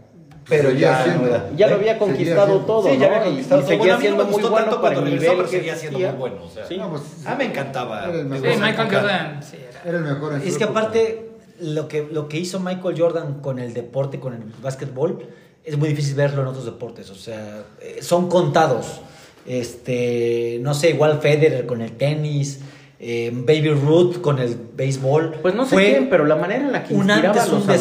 Pero 0.49 0.71
ya 0.71 1.05
siendo. 1.05 1.23
no 1.23 1.29
era. 1.29 1.51
Ya 1.57 1.67
lo 1.69 1.75
había 1.77 1.93
Seguía 1.93 1.99
conquistado 1.99 2.47
siendo. 2.47 2.65
todo. 2.67 2.83
sí, 2.91 2.99
ya 2.99 2.99
¿no? 2.99 3.05
había 3.07 3.19
Y- 3.19 3.25
conquistado 3.29 3.61
y 3.61 3.63
todo. 3.65 3.69
seguía 3.69 3.79
Bueno, 3.79 3.95
a 3.95 3.99
mí 3.99 4.03
no 4.05 4.09
siendo 4.09 4.25
me 4.25 4.31
muy 4.31 4.33
gustó 4.33 4.51
bueno 4.51 4.65
tanto 4.67 4.83
para 4.83 4.95
cuando 4.95 5.11
el 5.11 5.19
regresó, 5.19 5.33
nivel 5.33 5.47
pero 5.47 5.59
seguía 5.59 5.77
siendo 5.77 5.99
existía. 5.99 6.19
muy 6.19 6.31
bueno. 6.31 6.45
O 6.47 6.51
sea, 6.51 6.67
Sí. 6.67 6.77
No, 6.79 6.91
pues, 6.91 7.03
ah, 7.27 7.35
me 7.37 7.45
encantaba. 7.45 8.05
Sí, 8.07 8.23
Michael. 8.25 8.89
Jordan. 8.91 9.43
Sí, 9.43 9.57
era. 9.69 9.83
Era 9.85 9.99
el 9.99 10.05
mejor 10.05 10.35
en 10.35 10.43
Es 10.49 10.59
que 10.59 10.65
aparte, 10.65 11.31
lo 11.61 11.89
que, 11.89 12.09
lo 12.11 12.29
que 12.29 12.39
hizo 12.39 12.61
Michael 12.61 12.95
Jordan 12.99 13.41
con 13.41 13.59
el 13.59 13.75
deporte, 13.75 14.19
con 14.21 14.33
el 14.35 14.41
básquetbol, 14.63 15.27
es 15.65 15.77
muy 15.77 15.89
difícil 15.91 16.15
verlo 16.15 16.43
en 16.43 16.49
otros 16.49 16.65
deportes. 16.65 17.11
O 17.11 17.15
sea, 17.15 17.65
eh, 17.81 17.99
son 18.01 18.29
contados. 18.29 19.01
Este, 19.47 20.59
no 20.63 20.75
sé, 20.75 20.91
igual 20.91 21.21
Federer 21.21 21.67
con 21.67 21.81
el 21.83 21.93
tenis, 21.93 22.61
eh, 23.01 23.31
Baby 23.33 23.71
Ruth 23.71 24.21
con 24.21 24.41
el 24.41 24.57
béisbol. 24.75 25.37
Pues 25.41 25.55
no 25.55 25.65
sé 25.67 25.71
Fue 25.75 25.85
quién, 25.91 26.11
pero 26.11 26.25
la 26.25 26.35
manera 26.35 26.65
en 26.65 26.73
la 26.73 26.83
que 26.83 26.95
un 26.95 27.03
inspiraba 27.09 27.29
antes, 27.29 27.43
a 27.43 27.47
los 27.55 27.63
un 27.63 27.67
después. 27.69 27.81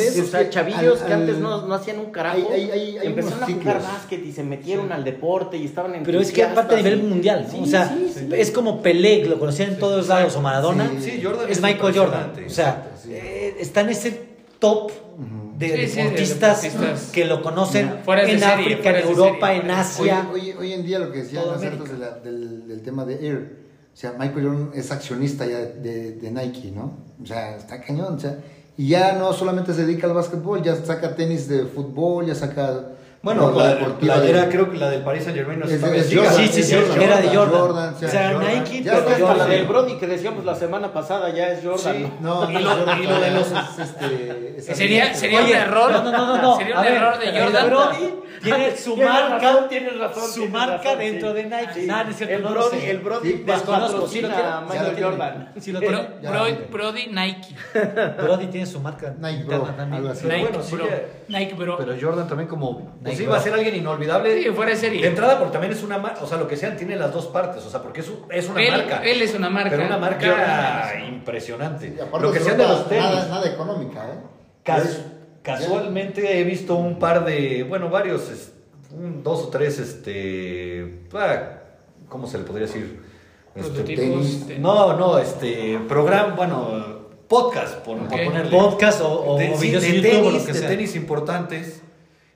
adolescentes, 0.00 0.20
o 0.22 0.26
sea, 0.30 0.48
chavillos 0.50 1.00
al- 1.02 1.06
que 1.06 1.12
antes 1.12 1.34
al- 1.36 1.42
no, 1.42 1.66
no 1.66 1.74
hacían 1.74 1.98
un 1.98 2.06
carajo, 2.10 2.36
hay- 2.50 2.62
hay- 2.62 2.70
hay- 2.70 2.98
hay 2.98 3.06
empezaron 3.08 3.42
a 3.42 3.46
jugar 3.46 3.82
básquet 3.82 4.24
y 4.24 4.32
se 4.32 4.42
metieron 4.42 4.90
al 4.90 5.04
deporte 5.04 5.58
y 5.58 5.66
estaban 5.66 5.92
Pero 6.02 6.18
es 6.20 6.32
que 6.32 6.44
aparte 6.44 6.74
a 6.74 6.76
nivel 6.78 7.02
mundial, 7.02 7.44
¿no? 7.46 7.52
Sí, 7.52 7.60
o 7.62 7.66
sea, 7.66 7.88
sí, 7.88 8.10
sí. 8.14 8.28
es 8.34 8.50
como 8.50 8.80
Pelé, 8.80 9.24
lo 9.26 9.38
conocían 9.38 9.70
en 9.74 9.78
todos 9.78 10.08
lados, 10.08 10.34
o 10.36 10.40
Maradona, 10.40 10.90
Sí, 10.98 11.10
sí, 11.10 11.20
Jordan 11.22 11.44
es 11.50 11.58
es 11.58 11.62
Michael 11.62 11.94
Jordan. 11.98 12.32
O 12.46 12.50
sea, 12.50 12.90
Sí. 13.02 13.10
eh, 13.12 13.56
está 13.60 13.82
en 13.82 13.90
ese 13.90 14.18
top 14.58 14.90
de 15.58 15.68
Sí, 15.68 15.72
sí, 15.88 15.96
de 15.98 16.02
deportistas, 16.04 16.62
deportistas. 16.62 17.10
que 17.12 17.24
lo 17.26 17.42
conocen 17.42 17.90
de 18.06 18.32
en 18.32 18.40
serie, 18.40 18.44
África, 18.46 18.82
fuera 18.82 19.00
en 19.00 19.08
Europa, 19.08 19.46
serie, 19.48 19.62
en 19.62 19.70
Asia. 19.70 20.26
Hoy, 20.32 20.40
hoy, 20.40 20.54
hoy 20.58 20.72
en 20.72 20.84
día 20.86 20.98
lo 20.98 21.12
que 21.12 21.18
decían 21.18 21.44
de 21.60 21.98
la- 21.98 22.10
del, 22.18 22.66
del 22.66 22.82
tema 22.82 23.04
de 23.04 23.14
Air, 23.26 23.63
o 23.94 23.96
sea, 23.96 24.12
Michael 24.18 24.44
Jordan 24.46 24.70
es 24.74 24.90
accionista 24.90 25.46
ya 25.46 25.58
de, 25.60 26.12
de 26.12 26.30
Nike, 26.32 26.72
¿no? 26.74 26.92
O 27.22 27.26
sea, 27.26 27.56
está 27.56 27.80
cañón, 27.80 28.16
o 28.16 28.18
sea, 28.18 28.38
y 28.76 28.88
ya 28.88 29.12
no 29.12 29.32
solamente 29.32 29.72
se 29.72 29.86
dedica 29.86 30.08
al 30.08 30.14
básquetbol, 30.14 30.60
ya 30.62 30.74
saca 30.74 31.14
tenis 31.14 31.48
de 31.48 31.64
fútbol, 31.64 32.26
ya 32.26 32.34
saca... 32.34 32.88
Bueno, 33.22 33.48
ropa 33.48 33.62
la, 33.62 33.74
deportiva 33.76 34.16
la 34.16 34.20
de- 34.20 34.30
era, 34.30 34.48
creo 34.50 34.70
que 34.70 34.76
la 34.76 34.90
del 34.90 35.02
Paris 35.02 35.24
Saint 35.24 35.38
Germain 35.38 35.58
no 35.58 35.64
Es- 35.64 35.72
es. 35.82 36.14
Jordan, 36.14 36.34
Sí, 36.34 36.48
sí, 36.48 36.60
es 36.60 36.68
sí, 36.68 36.74
Jordan, 36.76 37.00
era 37.02 37.20
de 37.22 37.28
Jordan. 37.28 37.60
Jordan, 37.60 37.94
o 37.94 37.98
sea, 37.98 38.32
Jordan. 38.34 38.54
Nike, 38.64 38.82
Ya 38.82 38.92
pero 38.92 39.08
está 39.08 39.30
Hasta 39.32 39.36
la 39.36 39.46
del 39.46 39.64
Brody 39.66 39.94
que 39.96 40.06
decíamos 40.06 40.44
la 40.44 40.54
semana 40.54 40.92
pasada 40.92 41.30
ya 41.30 41.48
es 41.48 41.64
Jordan. 41.64 41.94
Sí. 41.96 42.12
¿no? 42.20 42.50
Y 42.50 42.62
lo- 42.62 42.70
Jordan 42.70 43.02
y 43.02 43.06
lo 43.06 43.20
de 43.20 43.30
los- 43.30 43.46
es, 43.50 43.78
este, 43.78 44.54
es 44.58 44.66
Sería, 44.76 45.14
sería 45.14 45.40
un 45.42 45.48
error. 45.48 45.90
no, 45.92 46.02
no, 46.02 46.12
no, 46.12 46.42
no, 46.42 46.56
Sería 46.58 46.76
un 46.76 46.82
ver, 46.84 46.92
error 46.92 47.18
de 47.18 47.28
el 47.30 47.42
Jordan. 47.44 47.70
Brody 47.70 48.14
tiene 48.44 48.76
su 48.76 48.96
marca, 48.96 49.38
razón, 49.38 49.68
tienes 49.68 49.98
razón, 49.98 50.22
su 50.28 50.34
tienes 50.34 50.50
marca 50.52 50.76
razón, 50.84 50.98
dentro 50.98 51.28
sí. 51.30 51.34
de 51.36 51.44
Nike. 51.44 51.72
Sí. 51.74 51.88
Es 52.10 52.16
cierto, 52.16 52.34
el 52.36 52.42
no 52.42 52.50
Brody, 52.50 52.78
el 52.86 52.98
Brody 53.00 53.28
Sí, 53.32 53.42
Desconozco, 53.46 54.08
sí 54.08 54.20
lo 54.20 54.28
patrocina 54.28 54.34
tiene. 54.34 54.48
a 54.48 54.60
Michael. 54.60 55.04
Jordan. 55.04 55.52
Sí 55.58 55.72
lo. 55.72 55.80
Ya, 55.80 56.30
Brody. 56.30 56.52
Brody 56.70 57.06
Nike. 57.08 57.54
Brody 58.22 58.46
tiene 58.46 58.66
su 58.66 58.80
marca 58.80 59.14
Nike 59.18 59.44
Bro, 59.44 59.60
también. 59.62 59.92
algo 59.94 60.08
así. 60.10 60.26
Nike, 60.26 60.40
bueno, 60.42 60.62
sí 60.62 60.74
bro. 60.76 60.86
Nike, 61.28 61.54
bro. 61.54 61.76
Pero 61.78 61.94
Jordan 62.00 62.28
también 62.28 62.48
como 62.48 62.78
pues 62.78 63.02
Nike, 63.02 63.22
iba 63.24 63.36
a 63.36 63.40
ser 63.40 63.54
alguien 63.54 63.74
inolvidable. 63.76 64.42
Sí, 64.42 64.50
fuera 64.50 64.70
de 64.72 64.76
serie. 64.76 65.02
De 65.02 65.08
entrada 65.08 65.38
porque 65.38 65.52
también 65.52 65.72
es 65.72 65.82
una 65.82 65.98
marca, 65.98 66.20
o 66.22 66.26
sea, 66.26 66.38
lo 66.38 66.46
que 66.48 66.56
sean 66.56 66.76
tiene 66.76 66.96
las 66.96 67.12
dos 67.12 67.26
partes, 67.26 67.64
o 67.64 67.70
sea, 67.70 67.82
porque 67.82 68.00
es, 68.00 68.10
es 68.30 68.48
una 68.48 68.62
él, 68.62 68.70
marca. 68.72 69.02
él 69.04 69.22
es 69.22 69.34
una 69.34 69.50
marca. 69.50 69.70
Pero 69.70 69.84
una 69.86 69.98
marca 69.98 70.26
Jordan. 70.92 71.14
impresionante. 71.14 71.96
Lo 72.20 72.32
que 72.32 72.38
se 72.38 72.44
sean 72.44 72.58
de 72.58 72.68
los 72.68 72.88
tenis. 72.88 73.04
Nada, 73.04 73.28
nada 73.28 73.48
económica, 73.50 74.04
¿eh? 74.06 74.18
Cas- 74.62 74.84
Es- 74.84 75.04
casualmente 75.44 76.40
he 76.40 76.44
visto 76.44 76.74
un 76.74 76.98
par 76.98 77.24
de, 77.24 77.62
bueno, 77.62 77.90
varios, 77.90 78.22
un, 78.90 79.22
dos 79.22 79.42
o 79.44 79.48
tres, 79.48 79.78
este, 79.78 81.02
ah, 81.12 81.58
¿cómo 82.08 82.26
se 82.26 82.38
le 82.38 82.44
podría 82.44 82.66
decir? 82.66 83.00
Este, 83.54 83.70
Prototipos. 83.70 84.04
tenis. 84.04 84.48
de- 84.48 84.58
no, 84.58 84.96
no, 84.96 85.18
este, 85.18 85.78
programa, 85.86 86.34
bueno, 86.34 87.04
podcast, 87.28 87.76
por, 87.78 87.98
ponerle. 88.08 88.50
Podcast 88.50 89.00
o, 89.02 89.34
o 89.34 89.38
de, 89.38 89.54
sí, 89.56 89.66
videos 89.68 89.82
de 89.82 89.88
en 89.90 89.94
YouTube 89.96 90.10
tenis, 90.10 90.26
o 90.26 90.38
lo 90.38 90.44
que 90.46 90.52
de 90.52 90.58
sea. 90.58 90.68
tenis 90.68 90.96
importantes. 90.96 91.80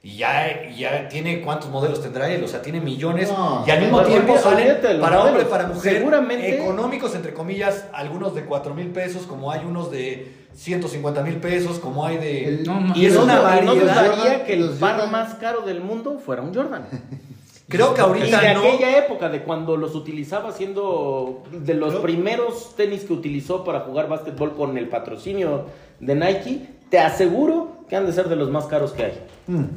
Y 0.01 0.19
ya, 0.19 0.71
ya 0.71 1.09
tiene 1.09 1.41
cuántos 1.41 1.71
modelos 1.71 2.01
tendrá 2.01 2.31
él, 2.33 2.43
o 2.45 2.49
sea, 2.49 2.63
tiene 2.63 2.81
millones. 2.81 3.29
No, 3.31 3.65
y 3.67 3.71
al 3.71 3.81
mismo 3.81 4.01
tiempo 4.03 4.39
salen 4.39 4.77
para 5.01 5.25
hombre, 5.25 5.45
para 5.45 5.67
mujer, 5.67 5.95
Seguramente- 5.97 6.55
económicos, 6.63 7.15
entre 7.17 7.35
comillas, 7.35 7.87
algunos 7.93 8.33
de 8.35 8.45
4 8.45 8.75
mil 8.75 8.89
pesos, 8.89 9.23
como 9.27 9.51
hay 9.51 9.65
unos 9.65 9.91
de 9.91 10.38
150 10.59 11.23
mil 11.23 11.37
pesos, 11.37 11.79
como 11.79 12.05
hay 12.05 12.17
de... 12.19 12.45
El- 12.49 12.65
No, 12.65 12.93
y 12.97 13.07
es 13.07 13.15
no, 13.15 13.23
una 13.23 13.61
no, 13.61 13.75
y 13.75 13.79
dudaría 13.79 14.45
que 14.45 14.55
el 14.55 14.71
par 14.71 14.97
Jordan- 14.97 15.13
más 15.13 15.35
caro 15.35 15.63
del 15.63 15.81
mundo 15.81 16.19
fuera 16.19 16.43
un 16.43 16.53
Jordan. 16.53 16.85
Creo 17.69 17.95
que 17.95 18.01
Y 18.01 18.05
de 18.05 18.09
ahorita 18.35 18.55
no. 18.55 18.61
aquella 18.61 18.99
época, 18.99 19.29
de 19.29 19.43
cuando 19.45 19.77
los 19.77 19.95
utilizaba 19.95 20.51
siendo 20.53 21.45
de 21.53 21.75
los 21.75 21.91
Creo- 21.91 22.03
primeros 22.03 22.75
tenis 22.77 23.05
que 23.05 23.13
utilizó 23.13 23.63
para 23.63 23.81
jugar 23.81 24.09
básquetbol 24.09 24.57
con 24.57 24.77
el 24.79 24.89
patrocinio 24.89 25.67
de 26.01 26.15
Nike, 26.17 26.69
te 26.91 26.99
aseguro 26.99 27.77
que 27.89 27.95
han 27.95 28.07
de 28.07 28.13
ser 28.13 28.29
de 28.29 28.37
los 28.37 28.51
más 28.51 28.65
caros 28.67 28.93
que 28.93 29.05
hay. 29.05 29.25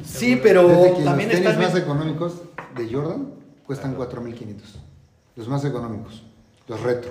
Sí, 0.04 0.40
pero 0.42 0.66
también 1.04 1.28
los 1.28 1.38
tenis 1.38 1.46
están... 1.46 1.58
más 1.60 1.76
económicos 1.76 2.42
de 2.76 2.92
Jordan 2.92 3.28
cuestan 3.66 3.96
4.500. 3.96 4.56
Los 5.36 5.46
más 5.48 5.64
económicos, 5.64 6.22
los 6.66 6.80
retro. 6.80 7.10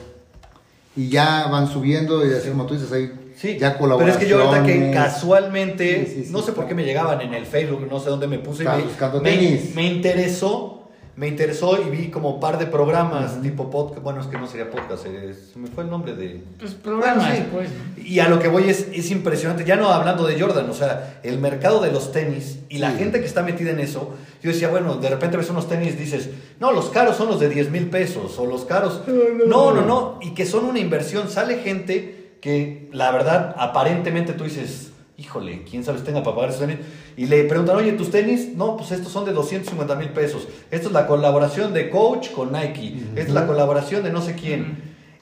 Y 0.96 1.08
ya 1.10 1.48
van 1.48 1.68
subiendo 1.68 2.26
y 2.28 2.34
así 2.34 2.50
como 2.50 2.66
tú 2.66 2.74
dices, 2.74 2.92
hay 2.92 3.14
Sí, 3.42 3.58
ya 3.58 3.78
pero 3.80 4.06
es 4.08 4.18
que 4.18 4.28
yo 4.28 4.40
ahorita 4.40 4.64
que 4.66 4.74
colaboraciones. 4.74 4.96
casualmente, 4.96 6.06
Sí, 6.06 6.12
sí, 6.16 6.24
sí, 6.26 6.32
no 6.32 6.42
sé 6.42 6.52
por 6.52 6.68
qué 6.68 6.76
me 6.76 6.84
llegaban 6.86 7.22
en 7.22 7.34
el 7.34 7.46
Facebook, 7.46 7.88
no 7.90 8.00
sé 8.00 8.10
dónde 8.10 8.28
me 8.28 8.38
puse, 8.40 8.64
me, 8.64 8.82
buscando 8.84 9.20
me- 9.20 9.32
tenis. 9.32 9.74
me 9.74 9.88
interesó, 9.88 10.78
me 11.16 11.28
interesó 11.28 11.78
y 11.82 11.90
vi 11.90 12.10
como 12.10 12.40
par 12.40 12.58
de 12.60 12.68
programas 12.68 13.42
tipo 13.42 13.70
podcast, 13.70 14.02
bueno, 14.04 14.22
es 14.22 14.28
que 14.28 14.38
no 14.38 14.48
sería 14.48 14.70
podcast, 14.70 15.06
es- 15.08 15.52
se 15.54 15.60
me 15.60 15.68
fue 15.68 15.84
el 15.84 15.90
nombre 15.90 16.16
de... 16.16 16.44
Pues 16.60 16.74
programas, 16.76 17.28
Bueno, 17.28 17.36
sí. 17.36 17.44
pues. 17.52 18.06
Y 18.08 18.20
a 18.20 18.30
lo 18.30 18.40
que 18.40 18.48
voy 18.48 18.70
es, 18.70 18.88
es 18.94 19.10
impresionante, 19.12 19.66
ya 19.66 19.76
no 19.76 19.90
hablando 19.90 20.26
de 20.28 20.40
Jordan, 20.40 20.70
o 20.70 20.74
sea, 20.74 21.20
el 21.24 21.40
mercado 21.40 21.82
de 21.82 21.92
los 21.92 22.12
tenis 22.12 22.60
y 22.70 22.78
la 22.78 22.92
Sí. 22.92 23.00
gente 23.00 23.20
que 23.20 23.26
está 23.26 23.42
metida 23.44 23.72
en 23.72 23.80
eso, 23.80 24.14
yo 24.44 24.52
decía, 24.52 24.70
bueno, 24.70 24.96
de 24.98 25.10
repente 25.10 25.36
ves 25.38 25.50
unos 25.50 25.68
tenis, 25.68 25.98
dices, 26.00 26.30
no, 26.60 26.72
los 26.72 26.90
caros 26.90 27.18
son 27.18 27.28
los 27.28 27.40
de 27.40 27.50
10 27.50 27.72
mil 27.72 27.88
pesos, 27.90 28.38
o 28.40 28.46
los 28.46 28.66
caros, 28.66 29.02
no, 29.48 29.74
no, 29.74 29.82
no, 29.86 30.20
y 30.22 30.32
que 30.36 30.46
son 30.46 30.66
una 30.66 30.80
inversión, 30.80 31.30
sale 31.30 31.58
gente 31.58 32.21
que 32.42 32.90
la 32.92 33.12
verdad, 33.12 33.56
aparentemente 33.58 34.34
tú 34.34 34.44
dices, 34.44 34.92
híjole, 35.18 35.64
quién 35.70 35.84
sabe 35.84 36.00
si 36.00 36.04
tenga 36.06 36.24
para 36.24 36.36
pagar 36.36 36.50
esos 36.50 36.62
tenis, 36.62 36.78
y 37.16 37.28
le 37.28 37.44
preguntan, 37.44 37.76
oye, 37.76 37.92
¿tus 37.94 38.10
tenis? 38.10 38.50
No, 38.56 38.76
pues 38.78 38.92
estos 38.92 39.12
son 39.12 39.26
de 39.26 39.32
250 39.34 39.96
mil 39.96 40.10
pesos, 40.10 40.48
esto 40.72 40.88
es 40.88 40.94
la 40.94 41.06
colaboración 41.08 41.74
de 41.74 41.90
Coach 41.90 42.32
con 42.32 42.52
Nike, 42.52 42.96
esta 43.16 43.22
es 43.22 43.34
la 43.34 43.46
colaboración 43.48 44.04
de 44.04 44.12
no 44.12 44.22
sé 44.22 44.36
quién, 44.36 44.78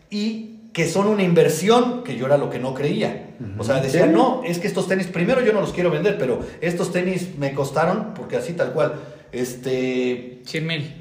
y 0.09 0.55
que 0.71 0.87
son 0.87 1.07
una 1.07 1.23
inversión 1.23 2.03
que 2.03 2.15
yo 2.15 2.27
era 2.27 2.37
lo 2.37 2.49
que 2.49 2.59
no 2.59 2.73
creía. 2.73 3.31
O 3.57 3.63
sea, 3.63 3.81
decía, 3.81 4.05
Sí. 4.05 4.11
no, 4.13 4.43
es 4.45 4.59
que 4.59 4.67
estos 4.67 4.87
tenis, 4.87 5.07
primero 5.07 5.41
yo 5.41 5.51
no 5.51 5.61
los 5.61 5.73
quiero 5.73 5.89
vender, 5.89 6.17
pero 6.17 6.39
estos 6.61 6.91
tenis 6.93 7.29
me 7.37 7.53
costaron, 7.53 8.13
porque 8.13 8.37
así 8.37 8.53
tal 8.53 8.71
cual, 8.71 8.93
este, 9.31 10.41
100 10.45 10.67
mil. 10.67 10.93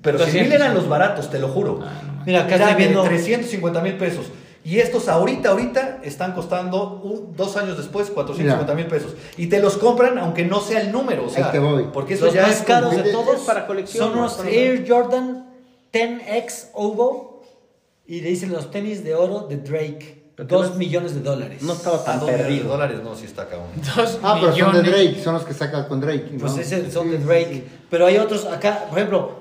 pero 0.00 0.18
100 0.18 0.32
mil 0.32 0.42
200. 0.44 0.60
eran 0.60 0.74
los 0.74 0.88
baratos, 0.88 1.30
te 1.30 1.38
lo 1.38 1.48
juro. 1.48 1.80
Ah, 1.84 2.02
no. 2.18 2.24
Mira, 2.26 2.44
acá 2.44 2.56
estoy 2.56 2.74
viendo. 2.74 3.02
350 3.04 3.80
mil 3.82 3.94
pesos. 3.94 4.26
Y 4.64 4.78
estos 4.78 5.08
ahorita, 5.08 5.48
ahorita 5.50 6.00
están 6.04 6.32
costando 6.34 7.00
un- 7.02 7.34
dos 7.36 7.56
años 7.56 7.76
después 7.76 8.10
450 8.10 8.74
mil 8.74 8.86
pesos. 8.86 9.12
Y 9.36 9.48
te 9.48 9.60
los 9.60 9.76
compran 9.76 10.18
aunque 10.18 10.44
no 10.44 10.60
sea 10.60 10.80
el 10.80 10.92
número. 10.92 11.26
O 11.26 11.28
sea, 11.28 11.46
Ahí 11.46 11.52
te 11.52 11.58
voy. 11.58 11.88
Porque 11.92 12.14
eso 12.14 12.26
Los 12.26 12.34
ya 12.34 12.42
más 12.42 12.56
es 12.60 12.62
caros 12.62 12.94
de 12.96 13.10
todos 13.10 13.40
para 13.40 13.66
colección, 13.66 14.12
son 14.14 14.30
Son- 14.30 14.46
Air 14.48 14.84
Jordan 14.88 15.46
10X 15.92 16.68
Ovo 16.74 17.42
y 18.06 18.20
le 18.20 18.28
dicen 18.30 18.52
los 18.52 18.70
tenis 18.70 19.02
de 19.04 19.14
oro 19.14 19.46
de 19.48 19.56
Drake. 19.56 20.22
Pero 20.34 20.48
te 20.48 20.54
2 20.54 20.68
ves- 20.70 20.78
millones 20.78 21.14
de 21.14 21.20
dólares. 21.20 21.60
No 21.62 21.72
estaba 21.74 21.96
¿A 21.98 22.04
tan 22.04 22.20
dónde? 22.20 22.38
perdido. 22.38 22.68
dólares 22.68 23.00
no, 23.02 23.14
sí 23.16 23.26
está 23.26 23.48
cabrón. 23.48 23.68
Dos 23.96 24.18
Ah, 24.22 24.38
pero 24.40 24.56
son 24.56 24.72
de. 24.82 24.90
Drake, 24.90 25.20
son 25.22 25.34
los 25.34 25.44
que 25.44 25.52
saca 25.54 25.88
con 25.88 26.00
Drake. 26.00 26.28
¿no? 26.32 26.38
Pues 26.38 26.56
ese 26.56 26.90
son 26.90 27.04
Sí, 27.06 27.10
de 27.10 27.18
sí, 27.18 27.24
Drake. 27.24 27.50
sí. 27.52 27.64
Pero 27.90 28.06
hay 28.06 28.16
otros 28.16 28.46
acá, 28.46 28.86
por 28.88 28.98
ejemplo, 28.98 29.32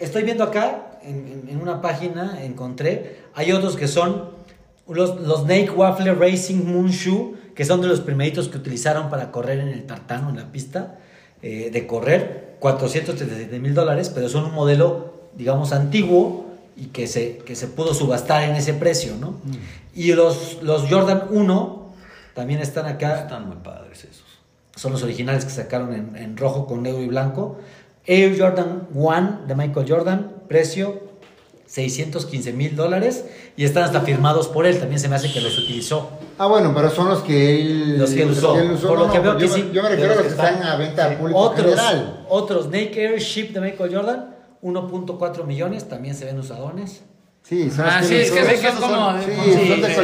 estoy 0.00 0.22
viendo 0.24 0.42
acá, 0.42 0.98
en, 1.02 1.28
en- 1.28 1.48
en 1.50 1.60
una 1.62 1.80
página 1.80 2.42
encontré, 2.42 3.20
hay 3.34 3.52
otros 3.52 3.76
que 3.76 3.86
son 3.86 4.29
los, 4.90 5.20
los 5.20 5.46
Nike 5.46 5.70
Waffle 5.70 6.14
Racing 6.14 6.64
Moon 6.64 6.90
Shoe, 6.90 7.34
que 7.54 7.64
son 7.64 7.80
de 7.80 7.88
los 7.88 8.00
primeritos 8.00 8.48
que 8.48 8.58
utilizaron 8.58 9.10
para 9.10 9.30
correr 9.30 9.60
en 9.60 9.68
el 9.68 9.86
tartano, 9.86 10.30
en 10.30 10.36
la 10.36 10.50
pista 10.50 10.98
eh, 11.42 11.70
de 11.72 11.86
correr, 11.86 12.56
437 12.60 13.58
mil 13.58 13.74
dólares, 13.74 14.10
pero 14.14 14.28
son 14.28 14.44
un 14.44 14.54
modelo, 14.54 15.28
digamos, 15.36 15.72
antiguo 15.72 16.46
y 16.76 16.86
que 16.86 17.06
se, 17.06 17.38
que 17.38 17.56
se 17.56 17.66
pudo 17.66 17.94
subastar 17.94 18.42
en 18.42 18.56
ese 18.56 18.74
precio, 18.74 19.16
¿no? 19.18 19.34
Y 19.94 20.12
los, 20.12 20.62
los 20.62 20.88
Jordan 20.88 21.24
1 21.30 21.92
también 22.34 22.60
están 22.60 22.86
acá, 22.86 23.20
Están 23.20 23.48
muy 23.48 23.56
padres 23.56 24.04
esos. 24.04 24.24
son 24.76 24.92
los 24.92 25.02
originales 25.02 25.44
que 25.44 25.50
sacaron 25.50 25.94
en, 25.94 26.16
en 26.16 26.36
rojo 26.36 26.66
con 26.66 26.82
negro 26.82 27.02
y 27.02 27.08
blanco. 27.08 27.58
Air 28.06 28.38
Jordan 28.38 28.88
1 28.94 29.40
de 29.46 29.54
Michael 29.54 29.86
Jordan, 29.88 30.32
precio 30.48 31.09
615 31.74 32.52
mil 32.52 32.74
dólares 32.74 33.24
y 33.56 33.64
están 33.64 33.84
hasta 33.84 34.00
firmados 34.00 34.48
por 34.48 34.66
él. 34.66 34.78
También 34.80 34.98
se 34.98 35.08
me 35.08 35.14
hace 35.14 35.32
que 35.32 35.40
los 35.40 35.56
utilizó. 35.56 36.10
Ah, 36.36 36.46
bueno, 36.46 36.72
pero 36.74 36.90
son 36.90 37.08
los 37.08 37.20
que 37.20 37.60
él, 37.60 37.96
Los 37.98 38.10
que 38.10 38.22
él 38.24 38.30
usó. 38.32 38.54
Por 38.88 38.98
lo 38.98 39.06
no, 39.06 39.12
que 39.12 39.18
no, 39.18 39.24
veo 39.24 39.36
que 39.36 39.46
yo, 39.46 39.54
sí. 39.54 39.62
me- 39.62 39.72
yo 39.72 39.82
me 39.84 39.88
refiero 39.90 40.12
a 40.12 40.14
los 40.16 40.22
que 40.24 40.28
que 40.30 40.34
están 40.34 40.54
están- 40.54 40.68
a 40.68 40.76
venta 40.76 41.08
sí. 41.08 41.14
a 41.14 41.18
público 41.18 41.38
Otros, 41.38 41.66
general. 41.80 42.26
otros 42.28 42.66
Nike 42.70 43.04
Air 43.04 43.20
Ship 43.20 43.50
de 43.52 43.60
Michael 43.60 43.94
Jordan, 43.94 44.34
1.4 44.62 45.44
millones, 45.44 45.88
también 45.88 46.16
se 46.16 46.24
ven 46.24 46.38
usadones. 46.40 47.02
Sí, 47.42 47.70
son 47.70 47.86
Ah, 47.88 47.98
los 48.00 48.06
sí, 48.08 48.14
que 48.14 48.22
es 48.22 48.30
que 48.32 48.38
son- 48.40 48.48
sé 48.48 48.60
que 48.60 48.68
es 48.68 48.74
como 48.74 48.94
son- 48.94 49.16
de- 49.20 49.24
sí, 49.24 49.30
sí, 49.32 49.44
son 49.44 49.80
de 49.80 49.88
de- 49.88 49.94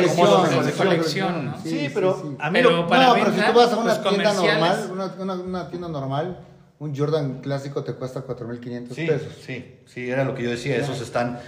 colección. 0.73 1.35
de 1.37 1.51
¿no? 1.51 1.63
Sí, 1.63 1.91
pero 1.93 2.37
a 2.39 2.51
mí 2.51 2.59
Pero 2.61 2.71
lo- 2.71 2.87
para 2.87 3.07
no, 3.09 3.15
pero 3.15 3.33
si 3.33 3.41
tú 3.41 3.53
vas 3.59 3.73
a 3.73 3.77
una 3.77 3.95
los 3.95 4.03
tienda 4.09 4.33
normal, 4.33 4.89
una, 4.93 5.15
una, 5.19 5.35
una 5.35 5.69
tienda 5.69 5.89
normal, 5.89 6.39
un 6.79 6.95
Jordan 6.97 7.41
clásico 7.41 7.83
te 7.85 7.95
cuesta 7.95 8.25
4.500 8.25 8.95
Sí, 8.95 9.07
pesos. 9.07 9.29
sí, 9.45 9.77
sí, 9.87 10.11
era 10.11 10.25
lo 10.25 10.35
que 10.35 10.43
yo 10.43 10.51
decía, 10.51 10.77
esos 10.77 11.01
están, 11.01 11.39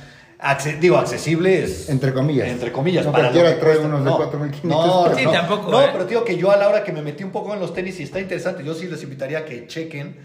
acce- 0.41 0.79
digo, 0.79 0.97
accesibles. 0.97 1.89
Entre 1.91 2.15
comillas. 2.15 2.49
Entre 2.49 2.73
comillas. 2.73 3.05
No 3.05 3.13
para 3.13 3.25
cualquiera 3.31 3.55
que 3.55 3.61
trae 3.61 3.79
unos 3.79 4.05
de 4.05 4.11
No, 4.11 4.17
4,500 4.17 4.87
No, 4.87 5.03
pesos. 5.05 5.19
Sí, 5.19 5.25
no, 5.27 5.33
tampoco, 5.33 5.71
No, 5.71 5.83
¿eh? 5.83 5.89
pero 5.93 6.05
digo 6.07 6.25
que 6.25 6.37
yo 6.39 6.51
a 6.51 6.57
la 6.57 6.69
hora 6.69 6.83
que 6.83 6.93
me 6.93 7.03
metí 7.03 7.25
un 7.25 7.31
poco 7.31 7.53
en 7.53 7.61
los 7.61 7.75
tenis 7.75 8.01
y 8.01 8.05
está 8.05 8.21
interesante, 8.21 8.65
yo 8.65 8.75
sí 8.75 8.87
les 8.87 9.03
invitaría 9.03 9.39
a 9.41 9.45
que 9.45 9.67
chequen. 9.67 10.17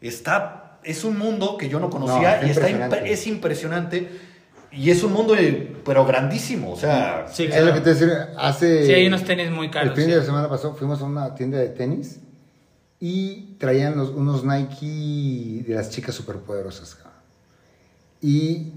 Está, 0.00 0.78
es 0.84 1.04
un 1.04 1.18
mundo 1.18 1.56
que 1.56 1.68
yo 1.68 1.78
no 1.80 1.90
conocía 1.90 2.34
está 2.34 2.46
y 2.46 2.50
está 2.50 2.68
impresionante. 2.70 3.06
impre- 3.06 3.12
es 3.12 3.26
impresionante. 3.26 4.08
Y 4.72 4.90
es 4.90 5.02
un 5.02 5.12
mundo, 5.12 5.34
eh, 5.36 5.76
pero 5.84 6.06
grandísimo, 6.06 6.70
o 6.72 6.76
sea... 6.76 7.26
Sí, 7.28 7.44
Es 7.50 7.64
lo 7.64 7.74
que 7.74 7.80
te 7.80 7.90
decía, 7.94 8.30
hace... 8.38 8.86
Sí, 8.86 8.92
hay 8.92 9.06
unos 9.08 9.24
tenis 9.24 9.50
muy 9.50 9.68
caros. 9.68 9.90
El 9.90 9.96
fin 9.96 10.04
sí. 10.04 10.12
de 10.12 10.24
semana 10.24 10.48
pasado 10.48 10.74
fuimos 10.74 11.00
a 11.02 11.06
una 11.06 11.34
tienda 11.34 11.58
de 11.58 11.70
tenis 11.70 12.20
y 13.00 13.54
traían 13.58 13.96
los- 13.96 14.10
unos 14.10 14.44
Nike 14.44 15.64
de 15.66 15.74
las 15.74 15.90
chicas 15.90 16.14
superpoderosas. 16.14 16.98
Y 18.22 18.72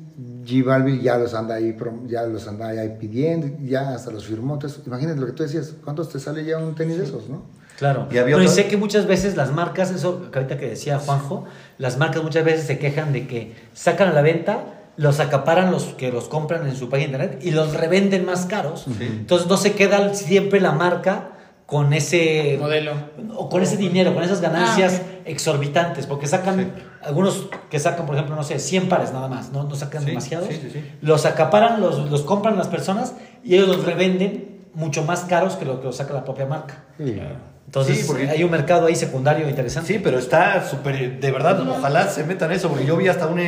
G 0.45 0.63
Balvin 0.63 1.01
ya 1.01 1.17
los 1.17 1.33
anda 1.33 1.55
ahí, 1.55 1.75
ya 2.07 2.23
los 2.23 2.47
anda 2.47 2.67
ahí 2.69 2.95
pidiendo, 2.99 3.47
ya 3.65 3.93
hasta 3.93 4.11
los 4.11 4.25
firmó. 4.25 4.53
Entonces, 4.53 4.79
imagínate 4.85 5.19
lo 5.19 5.25
que 5.25 5.33
tú 5.33 5.43
decías, 5.43 5.73
¿cuántos 5.83 6.09
te 6.09 6.19
sale 6.19 6.45
ya 6.45 6.57
un 6.57 6.75
tenis 6.75 6.97
de 6.97 7.03
esos, 7.03 7.27
no? 7.29 7.41
Claro. 7.77 8.07
Y 8.11 8.17
había 8.19 8.35
Pero 8.35 8.45
y 8.47 8.47
sé 8.53 8.67
que 8.67 8.77
muchas 8.77 9.07
veces 9.07 9.35
las 9.35 9.51
marcas, 9.51 9.91
eso 9.91 10.31
que 10.31 10.39
ahorita 10.39 10.57
que 10.57 10.69
decía 10.69 10.99
Juanjo, 10.99 11.45
las 11.77 11.97
marcas 11.97 12.23
muchas 12.23 12.45
veces 12.45 12.65
se 12.65 12.77
quejan 12.79 13.11
de 13.11 13.27
que 13.27 13.53
sacan 13.73 14.07
a 14.09 14.13
la 14.13 14.21
venta, 14.21 14.63
los 14.95 15.19
acaparan 15.19 15.71
los 15.71 15.85
que 15.85 16.11
los 16.11 16.29
compran 16.29 16.65
en 16.67 16.75
su 16.75 16.87
página 16.87 17.17
de 17.17 17.23
internet 17.25 17.45
y 17.45 17.51
los 17.51 17.73
revenden 17.75 18.25
más 18.25 18.45
caros. 18.45 18.85
Entonces 18.99 19.49
no 19.49 19.57
se 19.57 19.73
queda 19.73 20.13
siempre 20.13 20.61
la 20.61 20.71
marca 20.71 21.31
con 21.73 21.91
ese 21.91 22.57
Modelo. 22.59 22.91
o 23.35 23.49
con 23.49 23.63
ese 23.63 23.77
dinero, 23.77 24.13
con 24.13 24.21
esas 24.23 24.41
ganancias 24.41 25.01
Ah, 25.03 25.09
exorbitantes, 25.25 26.05
porque 26.05 26.27
sacan 26.27 26.71
algunos 27.01 27.47
que 27.71 27.79
sacan, 27.79 28.05
por 28.05 28.13
ejemplo, 28.15 28.35
no 28.35 28.43
sé, 28.43 28.59
100 28.59 28.89
pares 28.89 29.11
nada 29.11 29.27
más, 29.27 29.51
no, 29.51 29.63
no 29.63 29.73
sacan 29.75 30.01
Sí, 30.03 30.09
demasiados. 30.09 30.47
sí, 30.49 30.59
sí, 30.61 30.69
sí. 30.71 30.83
Los 31.01 31.25
acaparan, 31.25 31.81
los, 31.81 32.11
los 32.11 32.21
compran 32.21 32.57
las 32.57 32.67
personas 32.67 33.15
y 33.43 33.55
ellos 33.55 33.67
los 33.69 33.83
revenden 33.87 34.59
mucho 34.75 35.03
más 35.03 35.21
caros 35.21 35.55
que 35.55 35.65
lo 35.65 35.79
que 35.79 35.87
los 35.87 35.97
saca 35.97 36.13
la 36.13 36.23
propia 36.23 36.45
marca. 36.45 36.83
Sí. 36.99 37.19
Entonces, 37.65 37.97
Sí, 38.01 38.03
porque- 38.05 38.29
hay 38.29 38.43
un 38.43 38.51
mercado 38.51 38.85
ahí 38.85 38.95
secundario 38.95 39.49
interesante. 39.49 39.93
Sí, 39.93 39.99
pero 40.03 40.19
está 40.19 40.63
súper, 40.69 41.19
de 41.19 41.31
verdad, 41.31 41.59
ojalá 41.67 42.07
se 42.07 42.23
metan 42.23 42.51
eso, 42.51 42.69
porque 42.69 42.85
yo 42.85 42.95
vi 42.97 43.07
hasta 43.07 43.25
un, 43.25 43.39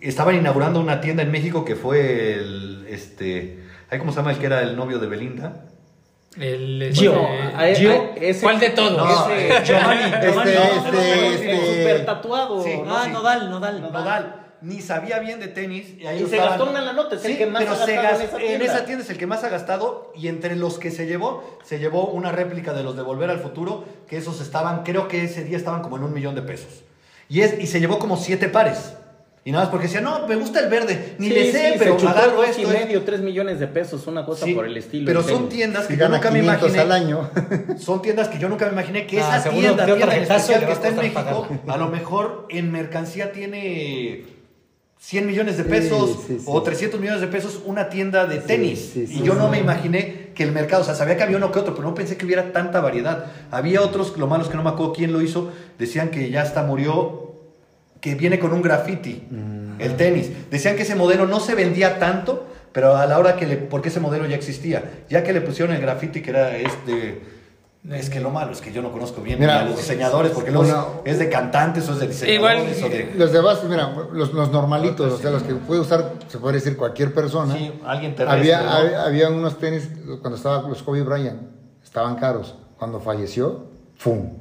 estaban 0.00 0.36
inaugurando 0.36 0.80
una 0.80 1.02
tienda 1.02 1.22
en 1.22 1.30
México 1.30 1.66
que 1.66 1.74
fue 1.76 2.32
el, 2.32 2.86
este, 2.88 3.58
ay, 3.90 3.98
¿cómo 3.98 4.12
se 4.12 4.16
llama 4.18 4.30
el 4.32 4.38
que 4.38 4.46
era 4.46 4.62
el 4.62 4.74
novio 4.74 4.98
de 4.98 5.06
Belinda? 5.06 5.64
El, 6.40 6.90
Gio. 6.94 7.12
este, 7.12 7.42
a- 7.56 7.60
a- 7.60 7.74
Gio. 7.74 8.10
ese- 8.16 8.40
¿Cuál 8.42 8.60
de 8.60 8.70
todos? 8.70 8.96
No, 8.96 9.30
ese- 9.30 9.64
Giovanni, 9.64 10.02
Este, 10.04 10.26
Giovanni. 10.30 10.50
este, 10.52 11.26
el 11.26 11.34
este. 11.34 11.66
super 11.78 12.06
tatuado. 12.06 12.62
Sí. 12.64 12.76
¿no? 12.84 12.96
Ah, 12.96 13.02
sí. 13.04 13.10
Nodal, 13.10 13.50
Nodal. 13.50 13.82
Nodal. 13.82 14.34
Ni 14.60 14.80
sabía 14.80 15.20
bien 15.20 15.38
de 15.38 15.46
tenis. 15.48 15.94
Y, 16.00 16.06
ahí 16.06 16.22
Y 16.22 16.26
se 16.26 16.36
gastó 16.36 16.68
una 16.68 16.80
la 16.80 16.92
nota, 16.92 17.14
es 17.14 17.24
el 17.24 17.38
que 17.38 17.46
más 17.46 17.60
pero 17.60 17.70
ha 17.72 17.76
gastado 17.76 17.90
en 17.96 18.02
gas- 18.02 18.20
esa 18.22 18.40
en 18.42 18.62
esa 18.62 18.84
tienda 18.84 19.04
es 19.04 19.10
el 19.10 19.16
que 19.18 19.26
más 19.28 19.44
ha 19.44 19.48
gastado. 19.50 20.12
Y 20.16 20.26
entre 20.28 20.56
los 20.56 20.78
que 20.80 20.90
se 20.90 21.06
llevó, 21.06 21.58
se 21.64 21.78
llevó 21.78 22.06
una 22.06 22.32
réplica 22.32 22.72
de 22.72 22.82
los 22.82 22.96
de 22.96 23.02
Volver 23.02 23.30
al 23.30 23.38
Futuro, 23.38 23.84
que 24.08 24.16
esos 24.16 24.40
estaban, 24.40 24.82
creo 24.82 25.06
que 25.06 25.22
ese 25.24 25.44
día 25.44 25.56
estaban 25.56 25.82
como 25.82 25.96
en 25.96 26.02
un 26.02 26.12
millón 26.12 26.34
de 26.34 26.42
pesos. 26.42 26.82
Y, 27.28 27.42
es, 27.42 27.60
y 27.60 27.66
se 27.68 27.78
llevó 27.78 27.98
como 28.00 28.16
siete 28.16 28.48
pares. 28.48 28.94
Y 29.48 29.50
nada 29.50 29.64
más 29.64 29.70
porque 29.70 29.86
decía, 29.86 30.02
no, 30.02 30.28
me 30.28 30.36
gusta 30.36 30.60
el 30.60 30.68
verde. 30.68 31.14
Ni 31.16 31.28
Sí, 31.28 31.32
le 31.32 31.50
sé, 31.52 31.68
sí, 31.72 31.74
pero 31.78 31.98
se 31.98 32.06
agarro 32.06 32.44
esto. 32.44 32.60
y 32.60 32.64
es- 32.64 32.70
medio, 32.70 33.02
tres 33.02 33.20
millones 33.20 33.58
de 33.58 33.66
pesos, 33.66 34.06
una 34.06 34.26
cosa 34.26 34.44
Sí, 34.44 34.52
por 34.52 34.66
el 34.66 34.76
estilo. 34.76 35.06
Pero 35.06 35.22
son 35.22 35.48
tiendas 35.48 35.86
que 35.86 35.96
yo 35.96 36.06
nunca 36.10 36.30
me 36.30 36.40
500 36.40 36.68
imaginé. 36.68 36.82
al 36.82 36.92
año. 36.92 37.30
Son 37.78 38.02
tiendas 38.02 38.28
que 38.28 38.38
yo 38.38 38.50
nunca 38.50 38.66
me 38.66 38.72
imaginé 38.72 39.06
que 39.06 39.18
Ah, 39.22 39.38
esa 39.38 39.48
tienda, 39.48 39.86
tienda 39.86 40.14
en 40.16 40.22
especial 40.24 40.66
que 40.66 40.72
está 40.72 40.88
en 40.88 40.96
México, 40.96 41.48
a 41.66 41.76
lo 41.78 41.88
mejor 41.88 42.46
en 42.50 42.70
mercancía 42.70 43.32
tiene 43.32 44.24
100 44.98 45.26
millones 45.26 45.56
de 45.56 45.64
pesos 45.64 46.18
o 46.44 46.60
300 46.62 47.00
millones 47.00 47.22
de 47.22 47.28
pesos 47.28 47.62
una 47.64 47.88
tienda 47.88 48.26
de 48.26 48.38
tenis. 48.40 48.96
y 48.96 49.22
yo 49.22 49.32
no 49.34 49.48
me 49.48 49.58
imaginé 49.60 50.28
que 50.34 50.42
el 50.42 50.52
mercado, 50.52 50.82
o 50.82 50.84
sea, 50.84 50.94
sabía 50.94 51.16
que 51.16 51.22
había 51.22 51.38
uno 51.38 51.50
que 51.52 51.58
otro, 51.58 51.74
pero 51.74 51.88
no 51.88 51.94
pensé 51.94 52.18
que 52.18 52.26
hubiera 52.26 52.52
tanta 52.52 52.80
variedad. 52.82 53.26
Había 53.50 53.80
otros, 53.80 54.18
lo 54.18 54.26
malo 54.26 54.42
es 54.44 54.50
que 54.50 54.56
no 54.58 54.62
me 54.62 54.68
acuerdo 54.70 54.92
quién 54.92 55.12
lo 55.14 55.22
hizo, 55.22 55.50
decían 55.78 56.10
que 56.10 56.28
ya 56.30 56.42
hasta 56.42 56.64
murió, 56.64 57.27
que 58.00 58.14
viene 58.14 58.38
con 58.38 58.52
un 58.52 58.62
graffiti, 58.62 59.26
Mm. 59.30 59.80
el 59.80 59.96
tenis. 59.96 60.30
Decían 60.50 60.76
que 60.76 60.82
ese 60.82 60.94
modelo 60.94 61.26
no 61.26 61.40
se 61.40 61.54
vendía 61.54 61.98
tanto, 61.98 62.46
pero 62.72 62.96
a 62.96 63.06
la 63.06 63.18
hora 63.18 63.36
que 63.36 63.46
le, 63.46 63.56
porque 63.56 63.88
ese 63.88 64.00
modelo 64.00 64.26
ya 64.26 64.36
existía, 64.36 65.04
ya 65.08 65.22
que 65.24 65.32
le 65.32 65.40
pusieron 65.40 65.74
el 65.74 65.80
graffiti 65.80 66.20
que 66.22 66.30
era 66.30 66.56
este... 66.56 67.36
Es 67.90 68.10
que 68.10 68.20
lo 68.20 68.30
malo 68.30 68.50
es 68.52 68.60
que 68.60 68.72
yo 68.72 68.82
no 68.82 68.90
conozco 68.92 69.22
bien 69.22 69.38
Mira, 69.38 69.60
a 69.60 69.64
los 69.64 69.76
diseñadores, 69.76 70.32
porque 70.32 70.50
luego 70.50 70.66
una- 70.68 70.84
es 71.10 71.18
de 71.20 71.28
cantantes 71.30 71.88
o 71.88 71.92
es 71.92 72.00
de 72.00 72.08
diseñadores 72.08 72.76
Igual, 72.76 72.92
o 72.92 72.94
de... 72.94 73.12
Los 73.16 73.32
de 73.32 73.40
base, 73.40 73.66
mira, 73.68 73.94
los, 74.12 74.32
los 74.34 74.50
normalitos, 74.50 75.12
o 75.12 75.16
sea, 75.16 75.30
los 75.30 75.44
que 75.44 75.54
puede 75.54 75.80
usar, 75.80 76.14
se 76.26 76.38
puede 76.38 76.56
decir 76.56 76.76
cualquier 76.76 77.14
persona. 77.14 77.54
Sí, 77.56 77.72
alguien 77.86 78.14
terrestre, 78.16 78.40
había, 78.54 78.62
¿no? 78.62 78.70
había, 78.70 79.02
había 79.04 79.30
unos 79.30 79.58
tenis, 79.58 79.88
cuando 80.20 80.36
estaban 80.36 80.68
los 80.68 80.82
Kobe 80.82 81.02
Bryant, 81.02 81.40
estaban 81.82 82.16
caros. 82.16 82.56
Cuando 82.76 83.00
falleció, 83.00 83.66
¡fum! 83.96 84.34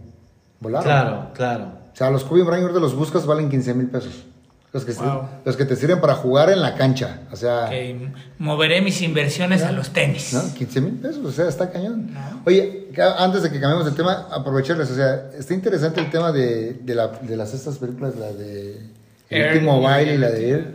Volaron. 0.59 0.83
Claro, 0.83 1.27
claro. 1.33 1.71
O 1.97 1.99
sea, 1.99 2.11
los 2.11 2.23
Kobe 2.23 2.43
Bryant 2.43 2.61
ahorita 2.61 2.79
los 2.79 2.95
buscas 2.95 3.25
valen 3.25 3.49
15 3.49 3.73
mil 3.73 3.87
pesos. 3.87 4.11
Los 4.71 4.85
que, 4.85 4.91
Wow. 4.93 5.21
los 5.45 5.57
que 5.57 5.65
te 5.65 5.75
sirven 5.75 5.99
para 5.99 6.13
jugar 6.13 6.51
en 6.51 6.61
la 6.61 6.75
cancha. 6.75 7.21
O 7.31 7.35
sea, 7.35 7.71
moveré 8.37 8.81
mis 8.81 9.01
inversiones 9.01 9.63
a 9.63 9.71
los 9.71 9.89
tenis. 9.89 10.31
¿no? 10.33 10.53
15 10.53 10.81
mil 10.81 10.93
pesos, 10.93 11.25
o 11.25 11.31
sea, 11.31 11.47
está 11.47 11.71
cañón. 11.71 12.13
No. 12.13 12.43
Oye, 12.45 12.89
antes 13.17 13.41
de 13.41 13.49
que 13.49 13.59
cambiemos 13.59 13.85
de 13.85 13.93
tema, 13.93 14.27
aprovecharles, 14.31 14.91
o 14.91 14.95
sea, 14.95 15.31
está 15.39 15.55
interesante 15.55 15.99
el 15.99 16.11
tema 16.11 16.31
de, 16.31 16.73
de, 16.73 16.93
la, 16.93 17.07
de 17.07 17.35
las 17.35 17.55
estas 17.55 17.79
películas, 17.79 18.15
la 18.17 18.31
de 18.31 18.77
El 19.29 19.41
Air 19.41 19.53
último 19.53 19.79
y 19.79 19.83
baile 19.83 20.11
y 20.11 20.15
el 20.15 20.21
la 20.21 20.29
de 20.29 20.51
él. 20.51 20.67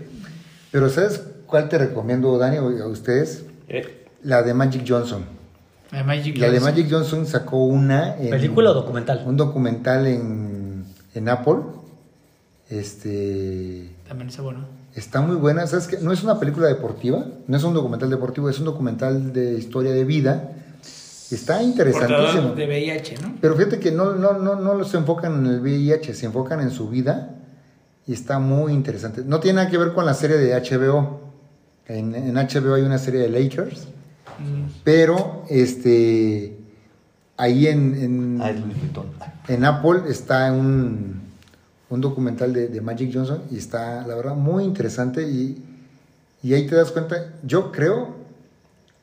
Pero 0.72 0.88
¿sabes 0.88 1.22
cuál 1.46 1.68
te 1.68 1.78
recomiendo, 1.78 2.36
Dani, 2.38 2.56
a 2.56 2.86
ustedes? 2.86 3.44
Eh, 3.68 4.06
La 4.24 4.42
de 4.42 4.54
Magic 4.54 4.84
Johnson. 4.88 5.22
La 5.92 6.02
Magic 6.02 6.36
La 6.38 6.50
de. 6.50 6.58
Magic 6.58 6.88
Johnson 6.90 7.26
sacó 7.26 7.58
una... 7.58 8.16
en- 8.16 8.30
¿Película 8.30 8.70
o 8.70 8.74
documental? 8.74 9.22
Un 9.26 9.36
documental 9.36 10.06
en, 10.06 10.61
en 11.14 11.28
Apple. 11.28 11.56
Este... 12.68 13.90
También 14.09 14.28
está 14.28 14.43
bueno. 14.43 14.66
Está 14.94 15.20
muy 15.20 15.36
buena, 15.36 15.66
¿sabes 15.66 15.86
qué? 15.86 15.98
No 15.98 16.12
es 16.12 16.22
una 16.22 16.39
película 16.39 16.66
deportiva, 16.68 17.24
no 17.47 17.56
es 17.56 17.64
un 17.64 17.74
documental 17.74 18.10
deportivo, 18.10 18.48
es 18.51 18.59
un 18.59 18.66
documental 18.66 19.32
de 19.32 19.55
historia 19.55 19.93
de 19.93 20.05
vida. 20.05 20.52
Está 21.30 21.62
interesantísimo. 21.62 22.55
De 22.55 22.66
VIH, 22.66 23.14
¿no? 23.22 23.36
Pero 23.40 23.56
fíjate 23.56 23.78
que 23.78 23.90
no, 23.90 24.14
no, 24.14 24.34
no, 24.34 24.56
no 24.56 24.74
los 24.74 24.93
enfocan 24.94 25.47
en 25.47 25.52
el 25.55 25.60
VIH, 25.60 26.12
se 26.14 26.26
enfocan 26.26 26.60
en 26.60 26.70
su 26.70 26.90
vida 26.90 27.36
y 28.06 28.12
está 28.12 28.39
muy 28.39 28.72
interesante. 28.74 29.22
No 29.24 29.40
tiene 29.40 29.56
nada 29.56 29.70
que 29.70 29.78
ver 29.78 29.94
con 29.94 30.05
la 30.05 30.12
serie 30.12 30.36
de 30.36 30.55
HBO. 30.55 31.20
En, 31.86 32.14
en 32.14 32.34
HBO 32.34 32.74
hay 32.74 32.82
una 32.82 32.98
serie 32.98 33.20
de 33.20 33.28
Lakers, 33.30 33.89
Mm. 34.39 34.80
pero 34.84 35.44
este 35.51 36.56
ahí 37.43 37.66
en, 37.66 37.94
en, 37.94 38.39
Ah, 38.43 38.51
es 38.51 38.60
en 39.48 39.64
Apple 39.64 40.02
está 40.09 40.52
un, 40.52 41.20
un 41.90 42.01
documental 42.01 42.52
de, 42.52 42.69
de 42.69 42.81
Magic 42.81 43.10
Johnson 43.12 43.43
y 43.51 43.56
está, 43.59 44.06
la 44.06 44.14
verdad, 44.14 44.35
muy 44.36 44.64
interesante 44.64 45.23
y, 45.28 45.62
y 46.43 46.55
ahí 46.55 46.66
te 46.66 46.77
das 46.77 46.90
cuenta, 46.93 47.32
yo 47.43 47.73
creo, 47.73 48.14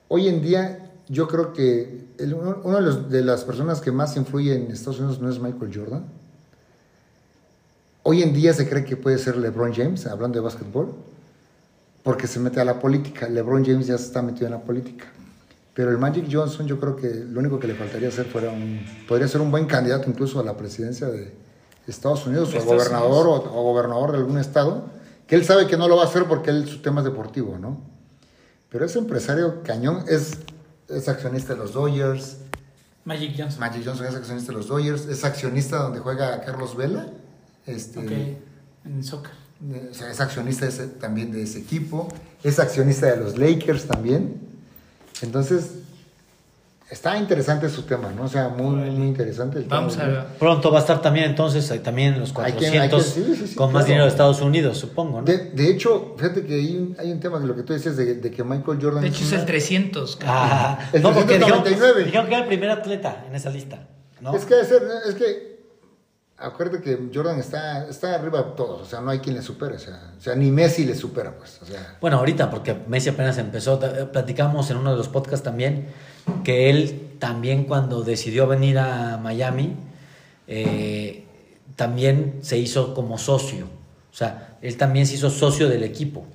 hoy 0.08 0.28
en 0.28 0.42
día, 0.42 0.92
yo 1.10 1.28
creo 1.28 1.54
que 1.54 2.06
el- 2.18 2.34
uno, 2.34 2.58
uno 2.64 2.76
de, 2.78 2.82
los- 2.82 3.10
de 3.10 3.24
las 3.24 3.44
personas 3.44 3.82
que 3.82 3.92
más 3.92 4.16
influye 4.18 4.56
en 4.56 4.72
Estados 4.72 5.00
Unidos 5.00 5.20
no 5.22 5.30
es 5.30 5.40
Michael 5.40 5.72
Jordan. 5.76 6.06
Hoy 8.04 8.24
en 8.24 8.34
día 8.34 8.54
se 8.54 8.68
cree 8.68 8.86
que 8.86 8.96
puede 8.98 9.18
ser 9.18 9.38
LeBron 9.38 9.74
James, 9.74 10.08
hablando 10.08 10.40
de 10.40 10.44
básquetbol, 10.46 10.94
porque 12.04 12.28
se 12.28 12.40
mete 12.40 12.60
a 12.62 12.66
la 12.66 12.80
política. 12.80 13.28
LeBron 13.28 13.66
James 13.66 13.88
ya 13.88 13.98
se 13.98 14.06
está 14.06 14.22
metido 14.22 14.46
en 14.48 14.54
la 14.54 14.62
política. 14.62 15.06
Pero 15.74 15.92
el 15.92 15.98
Magic 15.98 16.26
Johnson 16.32 16.68
yo 16.68 16.80
creo 16.80 16.96
que 16.96 17.08
lo 17.14 17.40
único 17.40 17.60
que 17.60 17.68
le 17.68 17.76
faltaría 17.76 18.10
hacer 18.10 18.26
fuera 18.26 18.50
un... 18.52 18.82
Podría 19.08 19.28
ser 19.28 19.40
un 19.42 19.52
buen 19.52 19.66
candidato 19.66 20.10
incluso 20.10 20.40
a 20.40 20.44
la 20.44 20.58
presidencia 20.58 21.08
de 21.08 21.34
Estados 21.88 22.26
Unidos 22.28 22.52
De 22.52 22.58
o 22.58 22.60
Estados 22.60 22.84
gobernador 22.90 23.28
o, 23.28 23.34
o 23.34 23.64
gobernador 23.64 24.12
de 24.12 24.18
algún 24.18 24.38
estado, 24.40 24.86
que 25.28 25.36
él 25.36 25.46
sabe 25.46 25.68
que 25.68 25.78
no 25.78 25.88
lo 25.88 25.96
va 25.96 26.04
a 26.04 26.06
hacer 26.08 26.26
porque 26.26 26.50
él, 26.50 26.68
su 26.68 26.82
tema 26.82 27.02
es 27.02 27.06
deportivo, 27.06 27.58
¿no? 27.58 27.80
Pero 28.70 28.86
ese 28.86 29.00
empresario 29.00 29.64
cañón 29.64 30.04
es, 30.10 30.38
es 30.90 31.08
accionista 31.08 31.54
de 31.54 31.60
los 31.60 31.74
Dodgers, 31.74 32.38
Magic 33.06 33.34
Johnson. 33.38 33.60
Magic 33.62 33.84
Johnson 33.86 34.06
es 34.08 34.16
accionista 34.16 34.52
de 34.52 34.58
los 34.58 34.68
Dodgers, 34.68 35.06
es 35.08 35.24
accionista 35.24 35.78
donde 35.78 36.00
juega 36.00 36.42
Carlos 36.42 36.76
Vela, 36.76 37.08
este, 37.66 38.00
Ok, 38.00 38.12
en 38.86 39.04
soccer. 39.04 39.32
o 39.90 39.94
sea, 39.94 40.12
es 40.12 40.20
accionista 40.20 40.68
ese- 40.68 40.88
también 40.88 41.32
de 41.32 41.42
ese 41.44 41.60
equipo, 41.60 42.08
es 42.44 42.60
accionista 42.60 43.06
de 43.08 43.18
los 43.18 43.38
Lakers 43.38 43.86
también. 43.88 44.49
Entonces, 45.22 45.72
está 46.90 47.18
interesante 47.18 47.70
su 47.70 47.84
tema, 47.84 48.12
¿no? 48.12 48.24
O 48.24 48.28
sea, 48.28 48.50
muy, 48.50 48.90
muy 48.90 49.08
interesante. 49.08 49.58
el 49.60 49.66
tema 49.66 49.76
Vamos 49.78 49.98
a 49.98 50.06
ver. 50.08 50.26
Pronto 50.40 50.72
va 50.72 50.80
a 50.80 50.82
estar 50.82 51.02
también 51.02 51.26
entonces 51.28 51.70
ahí 51.72 51.80
también 51.80 52.20
los 52.20 52.30
Hay 52.38 52.54
que- 52.54 52.60
400 52.72 52.82
hay 52.82 52.90
que- 52.90 53.04
sí, 53.04 53.36
sí, 53.38 53.48
sí, 53.50 53.56
con 53.56 53.72
más 53.72 53.86
dinero 53.86 54.06
de 54.06 54.10
Estados 54.10 54.42
Unidos, 54.42 54.78
supongo, 54.78 55.20
¿no? 55.20 55.26
De, 55.26 55.38
de 55.52 55.70
hecho, 55.70 56.16
fíjate 56.18 56.46
que 56.46 56.54
hay 56.56 56.76
un, 56.78 56.96
hay 56.98 57.12
un 57.12 57.20
tema 57.20 57.40
de 57.40 57.46
lo 57.48 57.56
que 57.56 57.64
tú 57.64 57.74
dices 57.74 57.96
de, 57.96 58.16
de 58.16 58.32
que 58.32 58.44
Michael 58.44 58.80
Jordan... 58.82 59.02
De 59.02 59.10
hecho, 59.10 59.24
es 59.24 59.32
el 59.34 59.46
300. 59.46 60.16
cabrón. 60.16 60.36
Ah, 60.42 60.90
El 60.94 61.02
no, 61.04 61.14
porque 61.14 61.38
dijeron, 61.38 61.64
399. 61.64 62.04
dijeron 62.06 62.28
que 62.28 62.34
era 62.34 62.42
el 62.44 62.48
primer 62.48 62.70
atleta 62.72 63.26
en 63.28 63.36
esa 63.36 63.50
lista, 63.52 63.88
¿no? 64.22 64.36
Es 64.36 64.46
que 64.46 64.56
debe 64.56 64.68
ser, 64.68 64.82
es 65.08 65.16
que 65.16 65.49
acuérdate 66.40 66.82
que 66.82 67.10
Jordan 67.14 67.40
está, 67.40 67.88
está 67.88 68.16
arriba 68.16 68.42
de 68.42 68.52
todos, 68.52 68.82
o 68.82 68.86
sea, 68.86 69.02
no 69.02 69.12
hay 69.12 69.20
quien 69.20 69.36
le 69.36 69.42
supere, 69.42 69.76
o 69.76 69.80
sea, 69.80 70.12
o 70.18 70.22
sea, 70.22 70.36
ni 70.36 70.52
Messi 70.52 70.86
le 70.86 70.96
supera, 70.96 71.38
pues, 71.38 71.60
o 71.62 71.66
sea, 71.66 71.98
Bueno, 72.02 72.18
ahorita, 72.18 72.50
porque 72.50 72.76
Messi 72.88 73.10
apenas 73.10 73.38
empezó, 73.38 73.80
eh, 73.84 74.06
platicamos 74.06 74.70
en 74.72 74.78
uno 74.78 74.92
de 74.92 74.98
los 74.98 75.10
podcasts 75.10 75.44
también, 75.44 75.88
que 76.44 76.70
él 76.70 77.16
también 77.20 77.66
cuando 77.66 78.04
decidió 78.04 78.48
venir 78.48 78.80
a 78.80 79.18
Miami, 79.18 79.76
eh, 80.48 81.26
también 81.76 82.40
se 82.42 82.58
hizo 82.58 82.94
como 82.94 83.18
socio. 83.18 83.66
O 84.12 84.16
sea, 84.16 84.58
él 84.62 84.76
también 84.78 85.06
se 85.06 85.16
hizo 85.16 85.30
socio 85.30 85.70
del 85.70 85.84
equipo. 85.84 86.26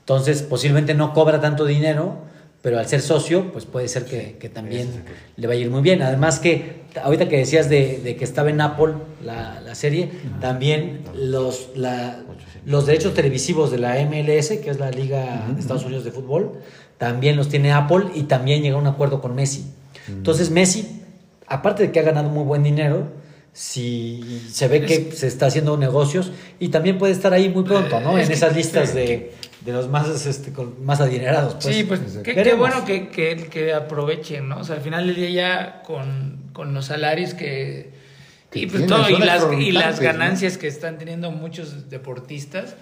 Entonces, 0.00 0.42
posiblemente 0.42 0.92
no 0.94 1.14
cobra 1.14 1.40
tanto 1.40 1.64
dinero, 1.64 2.18
pero 2.64 2.78
al 2.78 2.88
ser 2.88 3.02
socio, 3.02 3.52
pues 3.52 3.66
puede 3.66 3.86
ser 3.88 4.06
que, 4.06 4.36
que 4.40 4.48
también 4.48 4.88
le 5.36 5.46
vaya 5.46 5.60
a 5.60 5.64
ir 5.64 5.70
muy 5.70 5.82
bien. 5.82 6.00
Además 6.00 6.38
que, 6.40 6.84
ahorita 7.00 7.28
que 7.28 7.36
decías 7.36 7.68
de, 7.68 8.00
de 8.02 8.16
que 8.16 8.24
estaba 8.24 8.48
en 8.48 8.58
Apple 8.62 8.94
la, 9.22 9.60
la 9.60 9.74
serie, 9.74 10.08
también 10.40 11.02
los, 11.14 11.68
la- 11.76 12.20
los 12.64 12.86
derechos 12.86 13.12
televisivos 13.12 13.70
de 13.70 13.76
la 13.78 13.96
MLS, 14.06 14.48
que 14.62 14.70
es 14.70 14.78
la 14.80 14.90
Liga 14.90 15.44
de 15.54 15.60
Estados 15.60 15.84
Unidos 15.84 16.04
de 16.04 16.10
Fútbol, 16.10 16.52
también 16.96 17.36
los 17.36 17.50
tiene 17.50 17.70
Apple 17.72 18.06
y 18.14 18.22
también 18.22 18.62
llega 18.62 18.76
a 18.76 18.80
un 18.80 18.86
acuerdo 18.86 19.20
con 19.20 19.34
Messi. 19.34 19.66
Entonces 20.08 20.50
Messi, 20.50 21.02
aparte 21.46 21.82
de 21.82 21.92
que 21.92 22.00
ha 22.00 22.02
ganado 22.02 22.30
muy 22.30 22.44
buen 22.44 22.62
dinero, 22.62 23.08
si 23.52 24.42
se 24.50 24.66
ve 24.68 24.84
que 24.84 25.12
se 25.12 25.26
está 25.28 25.46
haciendo 25.46 25.76
negocios 25.76 26.32
y 26.58 26.68
también 26.68 26.98
puede 26.98 27.12
estar 27.12 27.32
ahí 27.32 27.48
muy 27.50 27.62
pronto, 27.62 28.00
¿no? 28.00 28.18
En 28.18 28.30
esas 28.32 28.56
listas 28.56 28.94
de, 28.94 29.32
de 29.64 29.72
los 29.72 29.88
más, 29.88 30.26
este, 30.26 30.52
con- 30.52 30.84
más 30.84 31.00
adinerados. 31.00 31.54
Pues. 31.54 31.76
sí, 31.76 31.84
pues 31.84 32.00
qué, 32.22 32.54
bueno 32.54 32.84
que, 32.84 33.08
que, 33.08 33.36
que 33.50 33.72
aprovechen, 33.72 34.48
¿no? 34.48 34.58
O 34.58 34.64
sea, 34.64 34.76
al 34.76 34.82
final 34.82 35.06
del 35.06 35.16
día 35.16 35.30
ya 35.30 35.82
con, 35.82 36.50
con 36.52 36.74
los 36.74 36.86
salarios 36.86 37.34
que... 37.34 37.92
Que 38.50 38.60
Y, 38.60 38.66
pues 38.66 38.86
todo, 38.86 39.08
y, 39.10 39.18
las, 39.18 39.46
y 39.58 39.72
las 39.72 40.00
ganancias 40.00 40.58
que 40.58 40.68
están 40.68 40.98
teniendo 40.98 41.30
muchos 41.32 41.88
deportistas, 41.90 42.76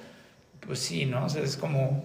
pues 0.66 0.80
sí, 0.80 1.06
¿no? 1.06 1.24
O 1.24 1.28
sea, 1.28 1.42
es 1.42 1.56
como, 1.56 2.04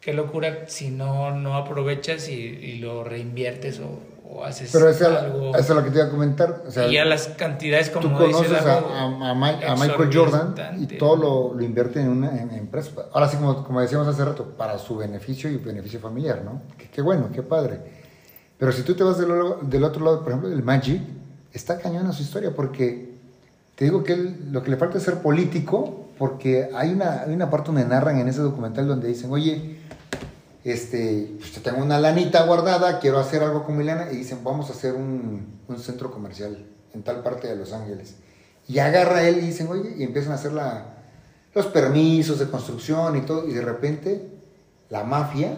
qué 0.00 0.12
locura 0.12 0.64
si 0.68 0.90
no, 0.90 1.34
no 1.36 1.56
aprovechas 1.56 2.28
y, 2.28 2.34
y 2.34 2.78
lo 2.78 3.02
reinviertes 3.04 3.80
o, 3.80 3.98
o 4.34 4.44
haces 4.44 4.70
Pero 4.72 4.88
eso, 4.88 5.06
algo. 5.08 5.50
eso 5.50 5.58
es 5.58 5.68
lo 5.70 5.84
que 5.84 5.90
te 5.90 5.98
iba 5.98 6.06
a 6.06 6.10
comentar. 6.10 6.62
O 6.66 6.70
sea, 6.70 6.88
y 6.88 6.94
ya 6.94 7.04
las 7.04 7.28
cantidades, 7.28 7.90
como 7.90 8.08
tú 8.08 8.14
conoces 8.14 8.50
dice 8.50 8.68
a, 8.68 8.74
a- 8.78 9.30
a 9.30 9.34
Mi- 9.34 9.64
a 9.64 9.74
Michael 9.76 10.10
Jordan 10.12 10.54
y 10.80 10.86
todo 10.98 11.16
lo, 11.16 11.54
lo 11.54 11.62
invierte 11.62 12.00
en 12.00 12.08
una 12.08 12.40
en, 12.40 12.50
empresa. 12.50 12.90
Ahora 13.12 13.28
sí, 13.28 13.36
como, 13.36 13.62
como 13.64 13.80
decíamos 13.80 14.08
hace 14.08 14.24
rato, 14.24 14.44
para 14.56 14.78
su 14.78 14.96
beneficio 14.96 15.50
y 15.50 15.56
beneficio 15.56 16.00
familiar, 16.00 16.42
¿no? 16.44 16.62
Qué, 16.92 17.02
bueno, 17.02 17.28
qué 17.32 17.42
padre. 17.42 17.78
Pero 18.58 18.72
si 18.72 18.82
tú 18.82 18.94
te 18.94 19.02
vas 19.04 19.18
del, 19.18 19.84
otro 19.84 20.04
lado, 20.04 20.20
por 20.22 20.28
ejemplo, 20.28 20.50
el 20.50 20.62
Magic, 20.62 21.02
está 21.52 21.78
cañona 21.78 22.12
su 22.12 22.22
historia 22.22 22.52
porque 22.54 23.12
te 23.74 23.84
digo 23.86 24.02
que 24.04 24.12
él, 24.12 24.48
lo 24.52 24.62
que 24.62 24.70
le 24.70 24.76
falta 24.76 24.98
es 24.98 25.04
ser 25.04 25.16
político 25.18 26.06
porque 26.18 26.68
hay 26.74 26.92
una, 26.92 27.22
hay 27.22 27.32
una 27.34 27.50
parte 27.50 27.66
donde 27.72 27.84
narran 27.84 28.18
en 28.18 28.28
ese 28.28 28.40
documental 28.40 28.86
donde 28.86 29.08
dicen, 29.08 29.32
oye, 29.32 29.78
este, 30.64 31.34
pues, 31.38 31.52
tengo 31.62 31.82
una 31.82 31.98
lanita 31.98 32.44
guardada, 32.44 33.00
quiero 33.00 33.18
hacer 33.18 33.42
algo 33.42 33.64
con 33.64 33.76
mi 33.76 33.84
lana, 33.84 34.10
y 34.12 34.16
dicen, 34.16 34.44
vamos 34.44 34.70
a 34.70 34.72
hacer 34.72 34.94
un, 34.94 35.60
un 35.68 35.78
centro 35.78 36.10
comercial 36.10 36.66
en 36.94 37.02
tal 37.02 37.22
parte 37.22 37.48
de 37.48 37.56
Los 37.56 37.72
Ángeles. 37.72 38.16
Y 38.68 38.78
agarra 38.78 39.26
él 39.26 39.38
y 39.38 39.40
dicen, 39.40 39.66
oye, 39.68 39.94
y 39.96 40.04
empiezan 40.04 40.32
a 40.32 40.36
hacer 40.36 40.52
la, 40.52 40.86
los 41.54 41.66
permisos 41.66 42.38
de 42.38 42.48
construcción 42.48 43.16
y 43.16 43.22
todo, 43.22 43.48
y 43.48 43.52
de 43.52 43.62
repente 43.62 44.28
la 44.88 45.04
mafia 45.04 45.56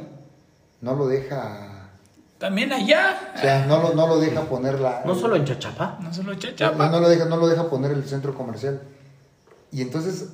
no 0.81 0.95
lo 0.95 1.07
deja, 1.07 1.91
También 2.39 2.73
allá. 2.73 3.33
o 3.37 3.39
sea, 3.41 3.67
no 3.67 3.83
lo, 3.83 3.95
no 3.95 4.07
lo 4.07 4.19
deja 4.21 4.43
poner 4.43 4.81
la... 4.81 5.03
No 5.05 5.15
solo 5.15 5.37
en 5.37 5.45
Chachapa. 5.45 5.99
No 6.01 6.13
solo 6.13 6.33
no, 6.33 6.39
chachapa. 6.39 6.89
no 6.89 7.01
lo 7.01 7.09
deja, 7.09 7.25
no 7.27 7.37
lo 7.37 7.47
deja 7.47 7.69
poner 7.69 7.93
el 7.93 8.05
centro 8.05 8.35
comercial. 8.35 8.83
Y 9.73 9.83
entonces 9.83 10.29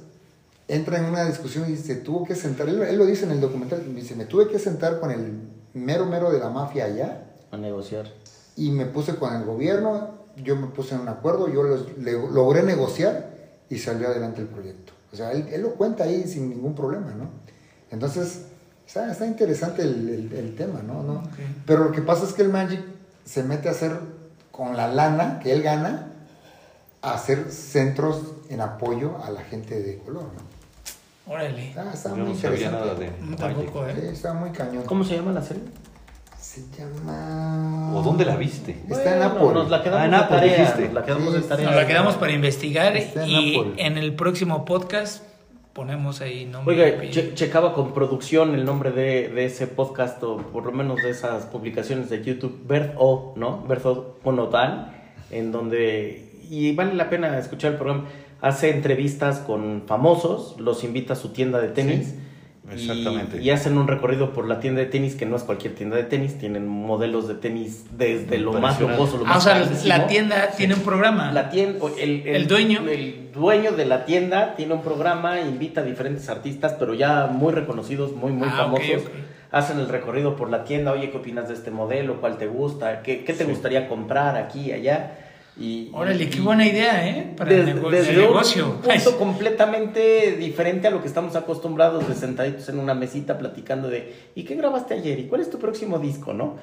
entra 0.74 0.98
en 0.98 1.04
una 1.06 1.24
discusión 1.24 1.70
y 1.72 1.76
se 1.76 1.96
tuvo 1.96 2.24
que 2.24 2.34
sentar, 2.34 2.68
él, 2.68 2.80
él 2.82 2.96
lo 2.96 3.06
dice 3.06 3.24
en 3.24 3.32
el 3.32 3.40
documental, 3.40 3.82
dice, 3.94 4.14
me 4.14 4.24
tuve 4.24 4.48
que 4.48 4.58
sentar 4.58 5.00
con 5.00 5.10
el 5.10 5.40
mero 5.74 6.06
mero 6.06 6.30
de 6.30 6.38
la 6.38 6.48
mafia 6.50 6.84
allá 6.86 7.24
A 7.50 7.56
negociar. 7.56 8.06
y 8.56 8.70
me 8.70 8.86
puse 8.86 9.16
con 9.16 9.34
el 9.34 9.44
gobierno, 9.44 10.10
yo 10.36 10.56
me 10.56 10.68
puse 10.68 10.94
en 10.94 11.02
un 11.02 11.08
acuerdo, 11.08 11.48
yo 11.48 11.62
los- 11.62 11.98
le- 11.98 12.12
logré 12.12 12.62
negociar 12.62 13.30
y 13.68 13.78
salió 13.78 14.08
adelante 14.08 14.40
el 14.40 14.46
proyecto. 14.48 14.92
O 15.12 15.16
sea, 15.16 15.32
él, 15.32 15.48
él 15.52 15.62
lo 15.62 15.74
cuenta 15.74 16.04
ahí 16.04 16.26
sin 16.26 16.48
ningún 16.50 16.74
problema, 16.74 17.12
¿no? 17.14 17.30
Entonces, 17.90 18.42
está, 18.86 19.10
está 19.10 19.26
interesante 19.26 19.82
el, 19.82 20.08
el- 20.08 20.32
el 20.32 20.54
tema, 20.56 20.82
¿no? 20.82 21.02
¿no? 21.02 21.22
Pero 21.66 21.84
lo 21.84 21.92
que 21.92 22.00
pasa 22.02 22.24
es 22.24 22.32
que 22.32 22.42
el 22.42 22.48
Magic 22.48 22.80
se 23.24 23.42
mete 23.42 23.68
a 23.68 23.72
hacer, 23.72 23.92
con 24.52 24.76
la 24.76 24.86
lana 24.92 25.40
que 25.42 25.52
él 25.52 25.62
gana, 25.62 26.12
a 27.02 27.14
hacer 27.14 27.50
centros 27.50 28.22
en 28.50 28.60
apoyo 28.60 29.16
a 29.24 29.30
la 29.30 29.40
gente 29.42 29.80
de 29.82 29.98
color, 29.98 30.24
¿no? 30.24 30.49
Órale. 31.30 31.68
Está, 31.68 31.92
está 31.92 32.08
Yo 32.10 32.16
muy 32.16 32.28
no 32.30 32.34
sabía 32.34 32.56
interesante. 32.66 32.86
nada 32.86 32.94
de 33.30 33.36
Tampoco, 33.36 33.84
Sí, 33.86 34.00
¿eh? 34.00 34.10
está 34.12 34.34
muy 34.34 34.50
cañón. 34.50 34.82
¿Cómo 34.84 35.04
se 35.04 35.14
llama 35.16 35.32
la 35.32 35.42
serie? 35.42 35.62
Se 36.38 36.62
llama... 36.76 37.92
¿O 37.94 38.02
dónde 38.02 38.24
la 38.24 38.36
viste? 38.36 38.72
Está 38.88 39.12
en 39.12 39.18
Bueno, 39.20 39.24
Apple. 39.26 39.54
Nos 39.54 39.70
la 39.70 39.82
quedamos 39.82 40.00
Ah, 40.00 40.04
en 40.06 40.10
de 40.10 40.16
Apple 40.16 40.36
tarea. 40.38 40.56
dijiste. 40.58 40.84
Nos 40.86 40.92
la 40.94 41.04
quedamos 41.04 41.34
Sí, 41.34 41.40
de 41.40 41.46
tarea. 41.46 41.66
Nos 41.66 41.74
la 41.76 41.86
quedamos 41.86 42.14
para 42.16 42.32
investigar 42.32 42.96
Está 42.96 43.22
en 43.24 43.30
y 43.30 43.56
Apple. 43.58 43.72
en 43.86 43.98
el 43.98 44.14
próximo 44.14 44.64
podcast 44.64 45.22
ponemos 45.72 46.20
ahí 46.20 46.46
nombre. 46.46 46.74
Oiga, 46.82 47.10
che- 47.10 47.32
checaba 47.34 47.72
con 47.74 47.94
producción 47.94 48.54
el 48.56 48.64
nombre 48.64 48.90
de, 48.90 49.28
de 49.28 49.44
ese 49.44 49.68
podcast 49.68 50.20
o 50.24 50.38
por 50.38 50.66
lo 50.66 50.72
menos 50.72 50.96
de 51.00 51.10
esas 51.10 51.46
publicaciones 51.46 52.10
de 52.10 52.24
YouTube, 52.24 52.66
Bert 52.66 52.94
O, 52.98 53.34
¿no? 53.36 53.62
Bert 53.68 53.86
O 53.86 54.16
en 55.30 55.52
donde, 55.52 56.32
y 56.50 56.74
vale 56.74 56.94
la 56.94 57.08
pena 57.08 57.38
escuchar 57.38 57.72
el 57.72 57.78
programa, 57.78 58.08
hace 58.40 58.70
entrevistas 58.70 59.38
con 59.40 59.82
famosos, 59.86 60.56
los 60.58 60.84
invita 60.84 61.12
a 61.14 61.16
su 61.16 61.30
tienda 61.30 61.60
de 61.60 61.68
tenis. 61.68 62.14
Sí, 62.76 62.82
exactamente. 62.88 63.42
Y, 63.42 63.50
hacen 63.50 63.76
un 63.78 63.88
recorrido 63.88 64.32
por 64.32 64.46
la 64.46 64.60
tienda 64.60 64.80
de 64.80 64.86
tenis, 64.86 65.16
que 65.16 65.26
no 65.26 65.34
es 65.34 65.42
cualquier 65.42 65.74
tienda 65.74 65.96
de 65.96 66.04
tenis, 66.04 66.38
tienen 66.38 66.68
modelos 66.68 67.26
de 67.26 67.34
tenis 67.34 67.86
desde 67.96 68.38
lo 68.38 68.52
más 68.52 68.80
lujoso, 68.80 69.18
lo 69.18 69.24
Ah, 69.24 69.28
más 69.30 69.38
o 69.38 69.40
sea, 69.40 69.54
carísimo. 69.54 69.88
la 69.88 70.06
tienda 70.06 70.50
tiene 70.56 70.74
un 70.74 70.80
programa. 70.82 71.32
La 71.32 71.50
tienda, 71.50 71.84
el, 71.98 72.26
El 72.28 72.46
dueño. 72.46 72.80
El 72.88 73.32
dueño 73.32 73.72
de 73.72 73.86
la 73.86 74.04
tienda 74.04 74.54
tiene 74.56 74.74
un 74.74 74.82
programa, 74.82 75.40
invita 75.40 75.80
a 75.80 75.84
diferentes 75.84 76.28
artistas, 76.28 76.76
pero 76.78 76.94
ya 76.94 77.26
muy 77.26 77.52
reconocidos, 77.52 78.12
muy, 78.12 78.30
muy 78.32 78.48
Ah, 78.48 78.56
famosos. 78.56 78.86
ok. 79.04 79.10
Hacen 79.52 79.80
el 79.80 79.88
recorrido 79.88 80.36
por 80.36 80.48
la 80.48 80.62
tienda, 80.62 80.92
oye, 80.92 81.10
¿qué 81.10 81.16
opinas 81.16 81.48
de 81.48 81.54
este 81.54 81.72
modelo? 81.72 82.20
¿Cuál 82.20 82.38
te 82.38 82.46
gusta? 82.46 83.02
¿Qué, 83.02 83.24
qué 83.24 83.32
te 83.32 83.44
gustaría 83.44 83.88
comprar 83.88 84.36
aquí, 84.36 84.70
allá? 84.70 85.16
Y, 85.60 85.90
Órale, 85.92 86.24
y- 86.24 86.30
qué 86.30 86.40
buena 86.40 86.66
idea, 86.66 87.06
¿eh? 87.06 87.34
Para 87.36 87.50
el 87.50 87.66
desde, 87.66 87.74
nego- 87.74 87.90
desde 87.90 88.12
el 88.12 88.18
un 88.20 88.24
negocio. 88.24 88.76
Ay, 88.88 88.98
punto 88.98 89.18
completamente 89.24 90.36
diferente 90.36 90.88
a 90.88 90.90
lo 90.90 91.02
que 91.02 91.08
estamos 91.08 91.36
acostumbrados 91.36 92.08
de 92.08 92.14
sentaditos 92.14 92.68
en 92.70 92.78
una 92.78 92.94
mesita 92.94 93.36
platicando 93.36 93.88
de 93.90 94.14
¿y 94.34 94.44
qué 94.44 94.54
grabaste 94.54 94.94
ayer? 94.94 95.18
¿y 95.18 95.24
cuál 95.24 95.42
es 95.42 95.50
tu 95.50 95.58
próximo 95.58 95.98
disco? 95.98 96.32
¿no? 96.32 96.56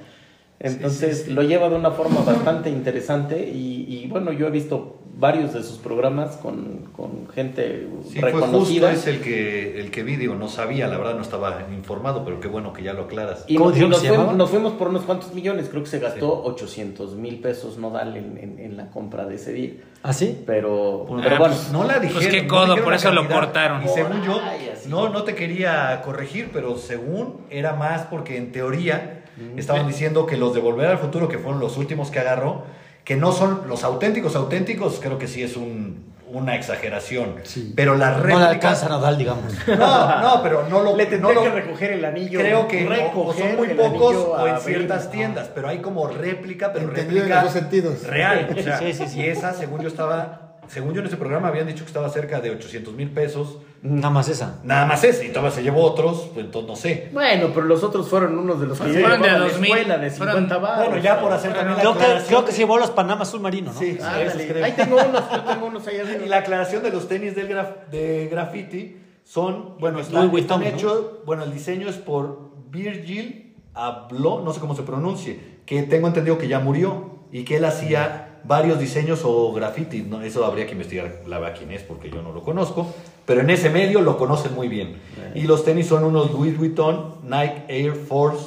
Entonces 0.59 1.19
sí, 1.19 1.23
sí. 1.25 1.31
lo 1.33 1.43
lleva 1.43 1.69
de 1.69 1.75
una 1.75 1.91
forma 1.91 2.21
bastante 2.21 2.69
interesante 2.71 3.47
y, 3.47 3.85
y, 3.87 4.07
bueno, 4.07 4.31
yo 4.31 4.47
he 4.47 4.51
visto 4.51 4.97
varios 5.19 5.53
de 5.53 5.63
sus 5.63 5.77
programas 5.77 6.37
con, 6.37 6.89
con 6.95 7.27
gente 7.33 7.87
Sí, 8.07 8.19
fue 8.19 8.31
justo 8.31 8.47
reconocida. 8.47 8.91
es 8.91 9.07
el 9.07 9.19
que, 9.21 9.79
el 9.79 9.89
que 9.89 10.03
vi, 10.03 10.15
digo, 10.15 10.35
no 10.35 10.47
sabía, 10.47 10.87
la 10.87 10.97
verdad 10.97 11.15
no 11.15 11.21
estaba 11.21 11.67
informado, 11.73 12.23
pero 12.23 12.39
qué 12.39 12.47
bueno 12.47 12.71
que 12.71 12.83
ya 12.83 12.93
lo 12.93 13.03
aclaras. 13.03 13.43
Y, 13.47 13.55
¿Cómo 13.55 13.71
nos, 13.71 14.05
fuimos, 14.05 14.35
nos 14.35 14.49
fuimos 14.49 14.73
por 14.73 14.89
unos 14.89 15.03
cuantos 15.03 15.33
millones, 15.33 15.69
creo 15.69 15.83
que 15.83 15.89
se 15.89 15.99
gastó 15.99 16.43
800 16.43 17.15
mil 17.15 17.39
pesos 17.39 17.77
nodal 17.77 18.15
en, 18.15 18.37
en, 18.37 18.59
en 18.59 18.77
la 18.77 18.91
compra 18.91 19.25
de 19.25 19.35
ese 19.35 19.53
día. 19.53 19.71
¿Ah, 20.03 20.13
sí? 20.13 20.41
Pero, 20.45 21.05
Pues, 21.07 21.23
pero 21.23 21.35
ah, 21.35 21.39
bueno, 21.39 21.55
pues, 21.55 21.71
no 21.71 21.83
la 21.83 21.99
dijeron. 21.99 22.21
Pues 22.21 22.33
qué 22.33 22.47
codo, 22.47 22.83
por 22.83 22.93
eso 22.93 23.11
lo 23.11 23.27
cortaron. 23.27 23.83
Y 23.83 23.87
según 23.87 24.23
yo, 24.23 24.39
Ay, 24.43 24.71
no, 24.87 25.09
no 25.09 25.23
te 25.23 25.33
quería 25.35 26.01
corregir, 26.05 26.51
pero 26.53 26.77
según 26.77 27.41
era 27.49 27.73
más 27.73 28.03
porque 28.03 28.37
en 28.37 28.51
teoría 28.51 29.23
estaban 29.55 29.87
diciendo 29.87 30.25
que 30.25 30.37
los 30.37 30.53
de 30.53 30.61
Volver 30.61 30.87
al 30.87 30.97
Futuro, 30.97 31.27
que 31.27 31.37
fueron 31.37 31.59
los 31.59 31.77
últimos 31.77 32.09
que 32.09 32.19
agarró, 32.19 32.63
que 33.07 33.15
no 33.15 33.31
son 33.31 33.61
los 33.69 33.85
auténticos, 33.85 34.35
auténticos, 34.35 34.99
creo 35.01 35.17
que 35.17 35.29
sí 35.29 35.41
es 35.41 35.55
un, 35.55 36.03
una 36.29 36.57
exageración. 36.57 37.35
Sí. 37.43 37.71
Pero 37.73 37.95
las 37.95 38.17
No 38.21 38.37
le 38.37 38.45
alcanza 38.45 38.89
Nadal, 38.89 39.17
digamos. 39.17 39.53
No, 39.65 40.21
no, 40.21 40.43
pero 40.43 40.67
no 40.67 40.81
lo... 40.81 40.93
le 40.97 41.17
no 41.17 41.31
lo- 41.31 41.41
que 41.41 41.49
recoger 41.49 41.93
el 41.93 42.03
anillo. 42.03 42.37
Creo 42.37 42.67
que 42.67 42.85
o- 43.15 43.33
son 43.33 43.55
muy 43.55 43.69
pocos 43.69 44.13
o 44.17 44.45
en 44.45 44.59
ciertas 44.59 45.09
tiendas, 45.09 45.49
pero 45.55 45.69
hay 45.69 45.77
como 45.79 46.05
réplica, 46.09 46.73
pero 46.73 46.89
Entendido 46.89 47.23
en 47.23 47.29
réplica 47.29 47.43
los 47.43 47.53
sentidos. 47.53 48.03
real. 48.05 48.49
O 48.59 48.61
sea, 48.61 48.77
Sí, 48.77 48.91
sí, 48.91 49.07
sí. 49.07 49.21
Y 49.21 49.27
esa, 49.27 49.53
según 49.53 49.79
yo 49.81 49.87
estaba, 49.87 50.57
según 50.67 50.93
yo 50.93 50.99
en 50.99 51.07
ese 51.07 51.15
programa 51.15 51.47
habían 51.47 51.67
dicho 51.67 51.85
que 51.85 51.87
estaba 51.87 52.09
cerca 52.09 52.41
de 52.41 52.49
800 52.51 52.93
mil 52.93 53.09
pesos. 53.11 53.59
Nada 53.95 54.09
más 54.09 54.27
esa. 54.29 54.59
Nada 54.63 54.85
más 54.85 55.03
ese, 55.03 55.25
y 55.25 55.29
todavía 55.29 55.51
se 55.51 55.63
llevó 55.63 55.83
otros, 55.83 56.29
pues 56.33 56.45
entonces 56.45 56.67
no 56.69 56.75
sé. 56.75 57.09
Bueno, 57.13 57.49
pero 57.53 57.65
los 57.65 57.83
otros 57.83 58.07
fueron 58.09 58.37
unos 58.37 58.59
de 58.59 58.67
los 58.67 58.79
que 58.79 58.89
Fueron 58.89 59.21
de 59.21 59.29
a 59.29 59.33
la 59.33 59.39
2000, 59.47 59.71
escuela 59.71 59.97
de 59.97 60.09
fueron- 60.11 60.35
50 60.35 60.57
baros. 60.57 60.85
Bueno, 60.87 61.01
ya 61.03 61.21
por 61.21 61.31
hacer 61.33 61.53
también 61.53 61.75
la 61.77 61.81
Creo 61.81 61.93
que, 61.97 62.03
aclaración. 62.03 62.27
creo 62.27 62.45
que 62.45 62.51
se 62.51 62.57
llevó 62.59 62.77
los 62.77 62.91
Panama 62.91 63.25
Submarino, 63.25 63.71
¿no? 63.73 63.79
Sí, 63.79 63.97
sí, 63.99 64.21
esos 64.21 64.41
creo. 64.41 64.65
Ahí 64.65 64.73
tengo 64.73 64.95
unos, 64.97 65.23
yo 65.31 65.41
tengo 65.43 65.65
unos 65.67 65.87
ahí 65.87 65.97
arriba. 65.99 66.25
Y 66.25 66.29
la 66.29 66.37
aclaración 66.37 66.83
de 66.83 66.91
los 66.91 67.07
tenis 67.07 67.35
del 67.35 67.47
graf- 67.49 67.85
de 67.91 68.27
graffiti 68.31 68.97
son, 69.23 69.77
bueno, 69.79 69.99
están, 69.99 70.15
Louis 70.21 70.31
Vuitton, 70.31 70.63
están 70.63 70.73
¿no? 70.73 70.77
hechos, 70.79 71.05
bueno, 71.25 71.43
el 71.43 71.53
diseño 71.53 71.87
es 71.89 71.95
por 71.97 72.51
Virgil 72.69 73.55
Abloh, 73.73 74.41
no 74.43 74.53
sé 74.53 74.59
cómo 74.59 74.75
se 74.75 74.83
pronuncie, 74.83 75.39
que 75.65 75.83
tengo 75.83 76.07
entendido 76.07 76.37
que 76.37 76.47
ya 76.47 76.59
murió 76.59 77.19
y 77.31 77.43
que 77.43 77.57
él 77.57 77.65
hacía 77.65 78.26
varios 78.47 78.79
diseños 78.79 79.21
o 79.23 79.51
graffiti, 79.53 80.01
¿no? 80.01 80.21
eso 80.21 80.45
habría 80.45 80.65
que 80.65 80.71
investigar 80.73 81.21
la 81.27 81.39
verdad 81.39 81.57
quién 81.57 81.71
es 81.71 81.83
porque 81.83 82.09
yo 82.09 82.21
no 82.21 82.31
lo 82.31 82.43
conozco, 82.43 82.93
pero 83.25 83.41
en 83.41 83.49
ese 83.49 83.69
medio 83.69 84.01
lo 84.01 84.17
conocen 84.17 84.55
muy 84.55 84.67
bien. 84.67 84.99
Y 85.35 85.43
los 85.43 85.65
tenis 85.65 85.87
son 85.87 86.03
unos 86.03 86.31
Louis 86.31 86.57
Vuitton 86.57 87.15
Nike 87.23 87.63
Air 87.67 87.93
Force 87.93 88.45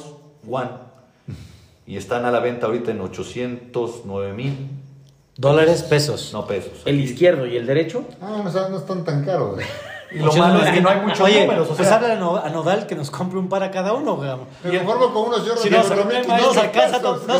One 0.49 0.69
y 1.85 1.97
están 1.97 2.25
a 2.25 2.31
la 2.31 2.39
venta 2.39 2.67
ahorita 2.67 2.91
en 2.91 3.01
809 3.01 4.33
mil, 4.33 4.69
Dólares, 5.37 5.83
pesos. 5.83 6.31
no 6.33 6.45
pesos. 6.45 6.83
El 6.85 6.99
izquierdo 6.99 7.47
y 7.47 7.57
el 7.57 7.65
derecho. 7.65 8.05
Ah, 8.21 8.43
no, 8.43 8.69
no 8.69 8.77
están 8.77 9.03
tan 9.03 9.25
caros. 9.25 9.59
Y 10.13 10.19
lo 10.19 10.33
malo 10.33 10.61
es 10.63 10.71
que 10.71 10.81
no 10.81 10.89
hay 10.89 10.99
muchos 11.01 11.21
Oye, 11.21 11.41
números, 11.45 11.69
o 11.71 11.75
pues 11.75 11.87
sea, 11.87 11.95
háblale 11.97 12.13
a 12.15 12.17
No- 12.17 12.35
a 12.37 12.49
Nodal 12.49 12.85
que 12.85 12.95
nos 12.95 13.09
compre 13.09 13.39
un 13.39 13.47
para 13.47 13.71
cada 13.71 13.93
uno, 13.93 14.15
güey. 14.17 14.29
Me 14.63 14.77
conformo 14.79 15.13
con 15.13 15.27
unos 15.29 15.45
lloros 15.45 15.61
Si 15.61 15.69
de 15.69 15.77
no, 15.77 15.81
el 15.81 15.87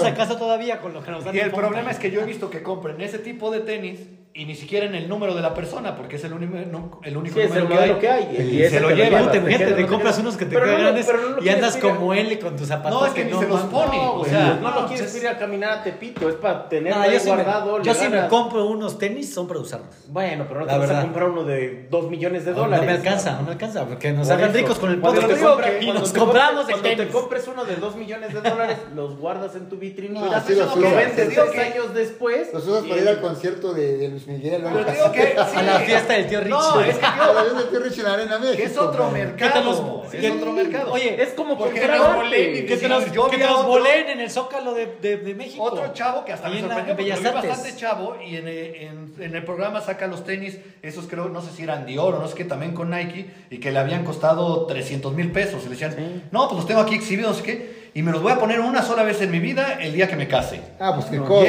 se 0.02 0.07
alcanza 0.07 0.38
todavía 0.38 0.80
con 0.80 0.93
lo 0.93 1.03
que 1.03 1.11
nos 1.11 1.23
dan 1.26 1.35
Y 1.35 1.39
el 1.39 1.52
problema 1.52 1.91
es 1.91 1.99
que 1.99 2.11
yo 2.11 2.22
he 2.22 2.26
visto 2.26 2.49
que 2.49 2.64
compren 2.64 2.99
ese 3.02 3.19
tipo 3.19 3.52
de 3.52 3.60
tenis 3.60 3.99
y 4.33 4.45
ni 4.45 4.55
siquiera 4.55 4.85
en 4.85 4.95
el 4.95 5.09
número 5.09 5.35
de 5.35 5.41
la 5.41 5.53
persona, 5.53 5.95
porque 5.95 6.15
es 6.15 6.23
el 6.23 6.31
único, 6.31 6.55
el 7.03 7.17
único 7.17 7.39
Sí, 7.39 7.47
número 7.59 7.99
que 7.99 8.09
hay. 8.09 8.35
Y, 8.37 8.63
Y 8.63 8.69
se 8.69 8.79
lo 8.79 8.89
lleva. 8.91 9.29
Te, 9.29 9.85
compras 9.87 10.15
que- 10.15 10.21
unos 10.21 10.37
que 10.37 10.45
te 10.45 10.55
no 10.55 10.63
quedan 10.63 10.79
grandes 10.79 11.07
no 11.07 11.43
y 11.43 11.49
andas 11.49 11.75
como 11.77 12.13
él 12.13 12.39
con 12.39 12.55
tus 12.55 12.67
zapatos. 12.69 13.01
No, 13.01 13.05
es 13.07 13.13
que 13.13 13.25
ni 13.25 13.33
se 13.33 13.47
los 13.47 13.59
pone. 13.63 13.97
No, 13.97 14.13
o 14.19 14.25
sea, 14.25 14.57
no, 14.61 14.71
lo 14.71 14.81
no, 14.83 14.87
quieres 14.87 15.13
ir 15.15 15.27
a 15.27 15.37
caminar 15.37 15.71
a 15.79 15.83
Tepito, 15.83 16.29
es 16.29 16.35
para 16.35 16.69
tener 16.69 16.95
No, 16.95 17.01
ahí 17.01 17.13
yo 17.13 17.19
sí, 17.19 17.29
me, 17.29 17.35
guardado. 17.35 17.81
yo 17.81 17.93
sí 17.93 18.07
me 18.07 18.27
compro 18.29 18.65
unos 18.67 18.97
tenis, 18.97 19.33
son 19.33 19.47
para 19.47 19.59
usarlos. 19.59 19.89
Bueno, 20.07 20.45
pero 20.47 20.61
no 20.61 20.65
La 20.65 20.73
te 20.73 20.79
vas 20.79 20.91
a 20.91 21.01
comprar 21.01 21.29
uno 21.29 21.43
de 21.43 21.87
2 21.89 22.09
millones 22.09 22.45
de 22.45 22.51
No, 22.51 22.57
dólares. 22.59 22.85
me 22.85 22.91
alcanza, 22.93 23.33
no 23.37 23.43
me 23.43 23.51
alcanza, 23.51 23.85
porque 23.85 24.13
nos 24.13 24.29
hagan 24.29 24.53
ricos 24.53 24.79
con 24.79 24.91
el 24.91 24.99
Cuando 25.01 25.21
podcast. 25.21 25.39
te 25.41 25.45
compras- 25.45 25.73
y 25.81 25.87
nos 25.91 26.13
compramos 26.13 26.69
el 26.69 26.79
Cuando 26.79 27.03
te 27.03 27.09
compres 27.09 27.47
uno 27.49 27.65
de 27.65 27.75
2 27.75 27.95
millones 27.97 28.33
de 28.33 28.41
dólares, 28.49 28.77
los 28.95 29.17
guardas 29.17 29.55
en 29.57 29.67
tu 29.67 29.75
vitrina 29.75 30.21
No, 30.21 30.27
y 30.27 30.79
lo 30.79 30.95
vendes 30.95 31.29
Digo 31.29 31.43
dos 31.43 31.51
que- 31.51 31.59
años 31.59 31.93
después. 31.93 32.53
Los 32.53 32.65
usas 32.65 32.85
para 32.85 33.01
ir 33.01 33.09
al 33.09 33.19
concierto 33.19 33.73
de, 33.73 33.97
de 33.97 34.20
Luis 34.26 34.39
Miguel. 34.39 34.61
Pero 34.64 34.85
te 34.85 34.91
digo 34.93 35.11
que 35.11 35.22
sí. 35.52 35.57
A 35.57 35.61
la 35.64 35.80
fiesta 35.80 36.14
del 36.14 36.27
tío 36.27 36.39
Richie. 36.39 36.49
No, 36.52 36.81
es 36.81 36.98
que 36.98 37.06
A 37.06 37.18
yo- 37.27 37.34
la 37.34 37.43
vez 37.43 37.56
de 37.57 37.64
Tío 37.65 37.80
Rich 37.80 37.98
en 37.99 38.03
la 38.03 38.14
Arena 38.14 38.38
México. 38.39 38.57
que 38.57 38.64
es 38.64 38.77
otro 38.77 39.10
mercado. 39.11 40.03
Que 40.11 40.27
es 40.27 40.34
otro 40.34 40.52
mercado. 40.53 40.91
Oye, 40.91 41.22
Es 41.22 41.30
como 41.30 41.57
Porque 41.57 41.80
y 41.80 42.65
Que 42.65 42.77
te 42.77 42.88
los, 42.88 43.11
Yo 43.11 43.30
que 43.30 43.38
te 43.38 43.43
a 43.43 43.48
los 43.52 43.57
otro- 43.60 43.69
volen 43.69 44.10
en 44.10 44.19
el 44.19 44.30
Zócalo 44.30 44.73
de, 44.73 44.88
de, 45.02 45.18
de 45.18 45.35
México. 45.35 45.64
Otro 45.64 45.93
chavo 45.93 46.26
que 46.26 46.34
hasta 46.34 46.49
me 46.49 46.60
sorprendió 46.60 46.91
en 46.91 46.98
porque 46.98 47.11
lo 47.11 47.18
vi 47.19 47.48
bastante 47.48 47.76
chavo 47.76 48.15
y 48.26 48.35
en, 48.38 48.48
eh, 48.48 48.84
en- 48.88 49.14
en 49.19 49.35
el 49.35 49.43
programa 49.43 49.81
saca 49.81 50.07
los 50.07 50.23
tenis, 50.23 50.57
esos 50.81 51.07
creo, 51.07 51.30
no 51.30 51.41
sé 51.41 51.52
si 51.56 51.64
eran 51.64 51.85
Dior 51.85 52.15
o 52.15 52.19
no 52.19 52.27
sé 52.27 52.35
qué, 52.35 52.45
también 52.45 52.73
con 52.73 52.89
Nike, 52.89 53.30
y 53.49 53.60
que 53.60 53.72
le 53.72 53.80
habían 53.80 54.03
costado 54.03 54.65
300 54.65 55.14
mil 55.14 55.31
pesos. 55.31 55.61
Y 55.61 55.65
le 55.65 55.72
decían, 55.72 56.23
no, 56.31 56.48
pues 56.48 56.57
los 56.57 56.68
tengo 56.68 56.81
aquí 56.81 56.95
exhibidos, 56.95 57.31
no 57.31 57.38
sé 57.38 57.43
qué, 57.43 57.80
y 57.93 58.01
me 58.03 58.11
los 58.13 58.22
voy 58.22 58.31
a 58.31 58.39
poner 58.39 58.61
una 58.61 58.81
sola 58.81 59.03
vez 59.03 59.22
en 59.22 59.31
mi 59.31 59.39
vida 59.39 59.73
el 59.81 59.91
día 59.93 60.07
que 60.07 60.15
me 60.15 60.26
case. 60.27 60.61
Ah, 60.80 60.93
pues 60.95 61.07
qué 61.07 61.18
codo. 61.18 61.43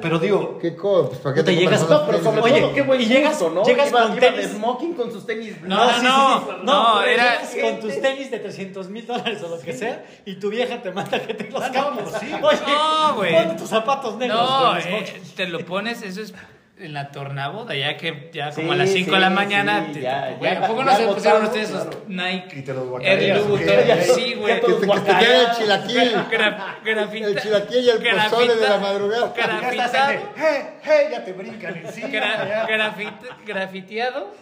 pero 0.00 0.18
digo, 0.18 0.58
Qué 0.58 0.74
codo. 0.74 1.08
Pues 1.10 1.20
para 1.20 1.34
qué 1.34 1.40
No 1.42 1.44
te 1.44 1.56
llegas- 1.56 1.88
No, 1.90 2.06
pero 2.06 2.22
sobre 2.22 2.40
todo, 2.60 2.72
qué 2.74 2.80
buen 2.82 3.00
y 3.02 3.04
llegas- 3.06 3.38
gusto, 3.38 3.50
¿no? 3.50 3.64
llegas 3.64 3.88
iba, 3.90 4.02
con 4.04 4.12
iba 4.16 4.20
tenis. 4.20 4.48
de 4.48 4.56
smoking 4.56 4.94
con 4.94 5.12
sus 5.12 5.26
tenis. 5.26 5.60
No, 5.62 5.86
sí, 5.90 5.94
sí, 6.00 6.06
no, 6.06 6.38
sí. 6.38 6.44
no, 6.64 6.86
pero 7.00 7.10
era- 7.10 7.42
llegas 7.42 7.56
con 7.60 7.80
tus 7.80 8.00
tenis 8.00 8.30
de 8.30 8.38
300 8.38 8.88
mil 8.88 9.06
dólares 9.06 9.42
o 9.42 9.48
lo 9.48 9.60
que 9.60 9.72
sea 9.74 10.04
y 10.24 10.36
tu 10.36 10.48
vieja 10.50 10.80
te 10.80 10.90
manda 10.90 11.20
que 11.20 11.34
te 11.34 11.50
los 11.50 11.62
Ah, 11.62 11.70
no, 11.74 11.84
cambies. 11.84 12.08
pues. 12.08 12.22
Oye, 12.42 12.60
No, 12.72 13.14
güey. 13.16 13.34
ponte 13.34 13.54
tus 13.60 13.68
zapatos 13.68 14.16
negros. 14.16 14.40
No, 14.40 14.58
con 14.66 14.74
los 14.76 14.86
eh, 14.86 15.22
te 15.36 15.46
lo 15.48 15.58
pones, 15.66 16.00
eso 16.02 16.22
es 16.22 16.32
en 16.76 16.92
la 16.92 17.12
tornaboda, 17.12 17.74
ya 17.76 17.96
que 17.96 18.30
ya 18.32 18.50
Sí, 18.50 18.60
como 18.60 18.72
a 18.72 18.76
las 18.76 18.90
5 18.90 19.10
de 19.12 19.16
sí, 19.16 19.20
la 19.22 19.30
mañana. 19.30 19.84
sí, 19.86 19.92
te- 19.92 20.00
ya, 20.00 20.34
güey, 20.38 20.52
ya, 20.54 20.64
¿A 20.64 20.66
poco 20.66 20.82
no 20.82 20.90
ya 20.90 20.96
se 20.96 21.06
pusieron 21.06 21.44
ustedes 21.44 21.68
claro. 21.70 21.84
los 21.90 22.08
Nike? 22.08 22.58
Y 22.58 22.62
te 22.62 22.74
los 22.74 22.88
guacareas. 22.88 23.40
Sí, 24.14 24.34
güey. 24.34 24.60
Que 24.60 24.66
te, 24.66 24.80
que 24.80 25.00
te 25.00 25.18
quede 25.18 25.40
el 25.40 25.50
chilaquil. 25.56 26.14
Gra- 26.30 26.76
grafita- 26.84 27.26
El 27.28 27.40
chilaquil 27.40 27.84
y 27.84 27.90
el 27.90 27.98
pozole 28.28 28.54
de 28.56 28.68
la 28.68 28.78
madrugada. 28.78 29.32
Grafitado, 29.36 30.12
hey, 30.36 30.60
hey, 30.82 31.06
ya 31.12 31.24
te 31.24 31.32
brincan 31.32 31.76
encima. 31.76 32.08
gra- 32.08 32.66
grafit- 32.66 33.44
grafiteado 33.46 34.32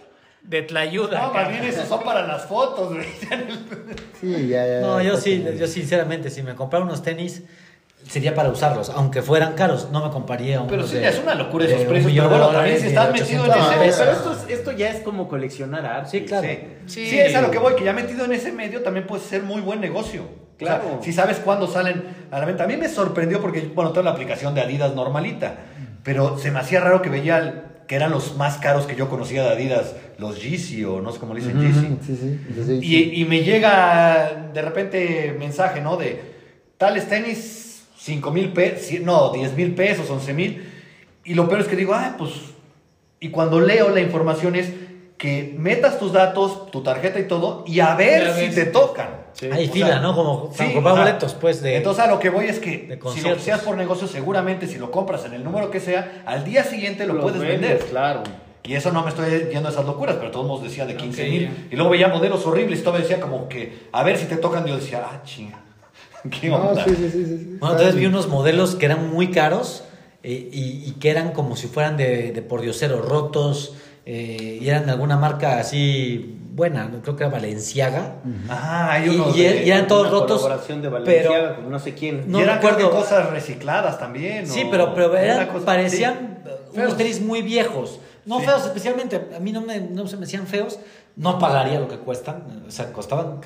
de 0.42 0.62
tlayuda. 0.62 1.20
No, 1.20 1.34
más 1.34 1.48
bien 1.50 1.64
esos 1.64 1.86
son 1.86 2.02
para 2.02 2.26
las 2.26 2.46
fotos, 2.46 2.94
güey. 2.94 3.06
Sí, 4.20 4.48
ya, 4.48 4.66
ya. 4.66 4.80
No, 4.80 5.00
yo 5.00 5.16
sí, 5.16 5.44
yo 5.58 5.66
sinceramente, 5.66 6.30
si 6.30 6.42
me 6.42 6.54
comprara 6.54 6.84
unos 6.84 7.02
tenis, 7.02 7.42
sería 8.08 8.34
para 8.34 8.50
usarlos. 8.50 8.90
Aunque 8.90 9.22
fueran 9.22 9.54
caros, 9.54 9.88
no 9.90 10.04
me 10.04 10.10
compraría 10.10 10.60
unos 10.60 10.70
Pero 10.70 10.86
sí, 10.86 10.96
de- 10.96 11.08
es 11.08 11.18
una 11.18 11.34
locura 11.34 11.64
esos 11.66 11.80
un 11.82 11.86
precios, 11.88 12.12
pero 12.12 12.28
bueno, 12.28 12.48
también 12.48 12.80
si 12.80 12.86
estás 12.88 13.12
metido 13.12 13.42
800 13.44 13.56
en 13.56 13.72
ese- 13.72 13.84
pesos. 13.84 13.98
Pero 14.00 14.12
esto, 14.12 14.32
es- 14.48 14.58
esto 14.58 14.72
ya 14.72 14.90
es 14.90 15.00
como 15.00 15.28
coleccionar 15.28 15.86
arte. 15.86 16.10
Sí, 16.10 16.24
claro. 16.24 16.46
Sí. 16.48 16.58
Sí. 16.86 17.06
Sí, 17.10 17.18
es 17.18 17.34
a 17.34 17.40
lo 17.40 17.50
que 17.50 17.58
voy, 17.58 17.74
que 17.74 17.84
ya 17.84 17.92
metido 17.92 18.24
en 18.24 18.32
ese 18.32 18.52
medio 18.52 18.82
también 18.82 19.06
puede 19.06 19.22
ser 19.22 19.42
muy 19.42 19.60
buen 19.60 19.80
negocio. 19.80 20.22
O 20.22 20.64
sea, 20.64 20.78
Claro. 20.80 21.00
si 21.02 21.12
sabes 21.12 21.38
cuándo 21.38 21.66
salen 21.66 22.04
a 22.30 22.38
la 22.38 22.44
venta. 22.44 22.64
A 22.64 22.66
mí 22.68 22.76
me 22.76 22.88
sorprendió 22.88 23.40
porque, 23.40 23.62
bueno, 23.74 23.90
tengo 23.92 24.04
la 24.04 24.12
aplicación 24.12 24.54
de 24.54 24.60
Adidas 24.60 24.94
normalita, 24.94 25.56
pero 26.04 26.38
se 26.38 26.50
me 26.52 26.60
hacía 26.60 26.80
raro 26.80 27.02
que 27.02 27.08
veía 27.08 27.38
el- 27.38 27.62
que 27.88 27.96
eran 27.96 28.10
los 28.12 28.36
más 28.36 28.58
caros 28.58 28.86
que 28.86 28.94
yo 28.94 29.08
conocía 29.10 29.42
de 29.42 29.50
Adidas, 29.50 29.94
los 30.18 30.40
Yeezy 30.40 30.84
o 30.84 31.00
no 31.00 31.10
sé 31.10 31.18
cómo 31.18 31.34
le 31.34 31.40
dicen, 31.40 31.98
sí. 32.04 32.14
sí, 32.14 32.38
sí. 32.64 32.78
Y, 32.80 33.20
y 33.22 33.24
me 33.24 33.42
llega 33.42 34.50
de 34.54 34.62
repente 34.62 35.34
mensaje, 35.38 35.80
¿no? 35.80 35.96
De 35.96 36.20
tales 36.78 37.08
tenis, 37.08 37.71
5 38.02 38.30
mil 38.32 38.52
pesos, 38.52 39.00
no, 39.00 39.30
10 39.30 39.54
mil 39.54 39.74
pesos, 39.74 40.10
11 40.10 40.34
mil. 40.34 40.68
Y 41.24 41.34
lo 41.34 41.48
peor 41.48 41.60
es 41.60 41.68
que 41.68 41.76
digo, 41.76 41.94
ah, 41.94 42.16
pues. 42.18 42.32
Y 43.20 43.28
cuando 43.28 43.60
leo 43.60 43.90
la 43.90 44.00
información 44.00 44.56
es 44.56 44.72
que 45.16 45.54
metas 45.56 46.00
tus 46.00 46.12
datos, 46.12 46.68
tu 46.72 46.82
tarjeta 46.82 47.20
y 47.20 47.28
todo, 47.28 47.62
y 47.64 47.78
a 47.78 47.94
ver 47.94 48.32
si 48.34 48.46
ves. 48.46 48.54
te 48.56 48.66
tocan. 48.66 49.22
Hay 49.52 49.68
O 49.68 49.72
fila, 49.72 49.86
sea, 49.86 50.00
¿no? 50.00 50.16
Como 50.16 50.50
para 50.50 50.68
sí, 50.68 50.74
comprar 50.74 50.98
boletos, 50.98 51.34
pues, 51.34 51.62
de... 51.62 51.76
Entonces 51.76 52.02
a 52.02 52.08
lo 52.08 52.18
que 52.18 52.28
voy 52.28 52.46
es 52.46 52.58
que 52.58 52.98
si 53.14 53.20
lo 53.20 53.38
seas 53.38 53.60
por 53.60 53.76
negocio, 53.76 54.08
seguramente 54.08 54.66
si 54.66 54.78
lo 54.78 54.90
compras 54.90 55.24
en 55.24 55.34
el 55.34 55.44
número 55.44 55.70
que 55.70 55.78
sea, 55.78 56.24
al 56.26 56.44
día 56.44 56.64
siguiente 56.64 57.06
lo, 57.06 57.14
Lo 57.14 57.22
puedes 57.22 57.40
vendes, 57.40 57.60
vender. 57.70 57.86
Claro. 57.88 58.22
Y 58.64 58.74
eso 58.74 58.90
no 58.90 59.02
me 59.04 59.10
estoy 59.10 59.48
yendo 59.52 59.68
a 59.68 59.72
esas 59.72 59.86
locuras, 59.86 60.16
pero 60.16 60.32
todos 60.32 60.46
nos 60.46 60.62
decía 60.62 60.86
de 60.86 60.96
15 60.96 61.22
Ok, 61.22 61.28
mil. 61.28 61.68
Y 61.70 61.76
luego 61.76 61.90
veía 61.90 62.08
modelos 62.08 62.44
horribles 62.46 62.80
y 62.80 62.82
todo 62.82 62.98
decía 62.98 63.20
como 63.20 63.48
que, 63.48 63.86
a 63.92 64.02
ver 64.02 64.18
si 64.18 64.26
te 64.26 64.36
tocan. 64.36 64.66
Yo 64.66 64.76
decía, 64.76 65.04
ah, 65.04 65.22
chinga. 65.24 65.60
¿Qué 66.40 66.50
onda? 66.50 66.84
sí, 66.84 66.90
sí, 66.94 67.10
sí, 67.10 67.24
sí, 67.24 67.38
sí. 67.38 67.56
Bueno, 67.60 67.74
entonces 67.76 67.94
vi 67.96 68.06
unos 68.06 68.28
modelos 68.28 68.74
que 68.74 68.86
eran 68.86 69.10
muy 69.10 69.30
caros 69.30 69.84
eh, 70.22 70.48
y, 70.52 70.84
y 70.88 70.92
que 71.00 71.10
eran 71.10 71.32
como 71.32 71.56
si 71.56 71.66
fueran 71.66 71.96
de, 71.96 72.32
de 72.32 72.42
pordioseros 72.42 73.04
rotos 73.06 73.74
eh, 74.06 74.58
y 74.60 74.68
eran 74.68 74.86
de 74.86 74.92
alguna 74.92 75.16
marca 75.16 75.58
así 75.58 76.38
buena, 76.54 76.86
no 76.88 77.00
creo 77.02 77.16
que 77.16 77.24
era 77.24 77.32
Valenciaga. 77.32 78.16
Ah, 78.48 78.92
hay 78.92 79.06
Y- 79.06 79.08
unos. 79.10 79.36
y- 79.36 79.42
de- 79.42 79.64
y 79.64 79.70
eran 79.70 79.86
todos 79.86 80.02
Una 80.08 80.10
rotos, 80.10 80.42
colaboración 80.42 80.82
de 80.82 80.88
Valenciaga 80.88 81.48
pero- 81.50 81.56
con 81.62 81.70
no 81.70 81.78
sé 81.78 81.94
quién. 81.94 82.30
No 82.30 82.38
y 82.40 82.42
eran 82.42 82.56
recuerdo. 82.60 82.90
cosas 82.90 83.30
recicladas 83.30 83.98
también. 83.98 84.46
Sí, 84.46 84.64
o- 84.66 84.70
pero, 84.70 84.94
pero 84.94 85.16
era 85.16 85.34
eran, 85.36 85.48
cosa- 85.48 85.64
parecían 85.66 86.40
sí. 86.72 86.78
unos 86.80 86.96
tenis 86.96 87.20
muy 87.20 87.42
viejos. 87.42 88.00
No 88.26 88.38
Sí. 88.40 88.46
feos 88.46 88.64
especialmente, 88.66 89.28
a 89.36 89.40
mí 89.40 89.50
no, 89.50 89.60
me, 89.62 89.80
no 89.80 90.06
se 90.06 90.16
me 90.16 90.24
hacían 90.26 90.46
feos. 90.46 90.78
No 91.16 91.38
pagaría 91.38 91.80
lo 91.80 91.88
que 91.88 91.96
cuestan. 91.98 92.64
O 92.66 92.70
sea, 92.70 92.92
costaban, 92.92 93.40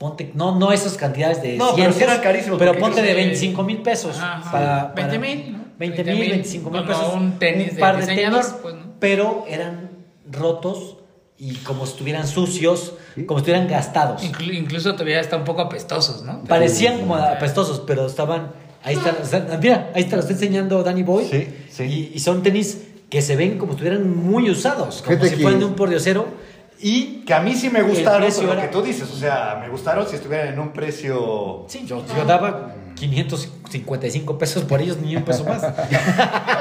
ponte, 0.00 0.30
no, 0.34 0.58
no 0.58 0.72
esas 0.72 0.94
cantidades 0.96 1.42
de 1.42 1.58
No, 1.58 1.66
pero 1.66 1.76
cientos, 1.76 1.96
sí 1.98 2.02
eran 2.04 2.20
carísimos, 2.22 2.58
Pero 2.58 2.78
ponte 2.78 3.02
de 3.02 3.12
25 3.12 3.62
mil 3.62 3.82
pesos. 3.82 4.16
Ajá, 4.16 4.38
ajá. 4.38 4.50
para, 4.50 4.84
20 4.94 5.02
para- 5.02 5.18
mil, 5.18 5.52
¿no? 5.52 5.58
20 5.78 6.02
20 6.02 6.04
mil, 6.04 6.20
mil, 6.20 6.30
25 6.30 6.70
mil 6.70 6.80
como 6.86 6.98
pesos. 6.98 7.14
un 7.14 7.38
tenis 7.38 7.74
de 7.74 7.80
par 7.80 7.96
de 7.96 8.06
diseñador, 8.06 8.40
tenis, 8.40 8.56
pues, 8.62 8.74
¿no? 8.76 8.82
pero 8.98 9.44
eran 9.46 9.90
rotos 10.30 10.96
y 11.36 11.54
como 11.56 11.84
si 11.84 11.92
estuvieran 11.92 12.26
sucios, 12.26 12.94
como 13.26 13.38
si 13.40 13.42
estuvieran 13.42 13.68
gastados. 13.68 14.22
Inclu- 14.22 14.54
incluso 14.54 14.92
todavía 14.94 15.20
están 15.20 15.40
un 15.40 15.44
poco 15.44 15.60
apestosos, 15.60 16.22
¿no? 16.22 16.44
Parecían 16.44 17.00
como 17.00 17.16
apestosos, 17.16 17.82
pero 17.86 18.06
estaban. 18.06 18.52
Ahí 18.82 18.94
están. 18.96 19.16
están- 19.22 19.60
Mira, 19.60 19.90
ahí 19.94 20.04
te 20.04 20.16
lo 20.16 20.20
está 20.22 20.32
enseñando 20.32 20.82
Danny 20.82 21.02
Boy. 21.02 21.26
Sí, 21.30 21.46
sí. 21.70 21.82
Y, 21.84 22.12
y 22.14 22.18
son 22.20 22.42
tenis 22.42 22.86
que 23.10 23.20
se 23.20 23.36
ven 23.36 23.58
como 23.58 23.72
si 23.72 23.76
estuvieran 23.76 24.16
muy 24.16 24.48
usados, 24.50 25.02
como 25.02 25.18
Fíjate 25.18 25.36
si 25.36 25.42
fueran 25.42 25.60
de 25.60 25.66
un 25.66 25.74
pordiosero. 25.74 26.26
Y. 26.82 27.22
Que 27.26 27.34
a 27.34 27.40
mí 27.40 27.54
sí 27.54 27.70
me 27.70 27.82
gustaron 27.82 28.22
precio 28.22 28.42
por 28.42 28.54
lo 28.54 28.60
era- 28.60 28.62
que 28.62 28.68
tú 28.76 28.82
dices. 28.82 29.10
O 29.10 29.16
sea, 29.16 29.58
me 29.60 29.68
gustaron 29.68 30.06
si 30.06 30.16
estuvieran 30.16 30.48
en 30.54 30.58
un 30.58 30.72
precio. 30.72 31.64
Sí, 31.68 31.84
yo, 31.86 32.02
yo 32.16 32.24
daba 32.24 32.74
555 32.96 34.38
pesos 34.38 34.64
por 34.64 34.80
ellos, 34.80 34.98
ni 34.98 35.16
un 35.16 35.22
peso 35.24 35.44
más. 35.44 35.62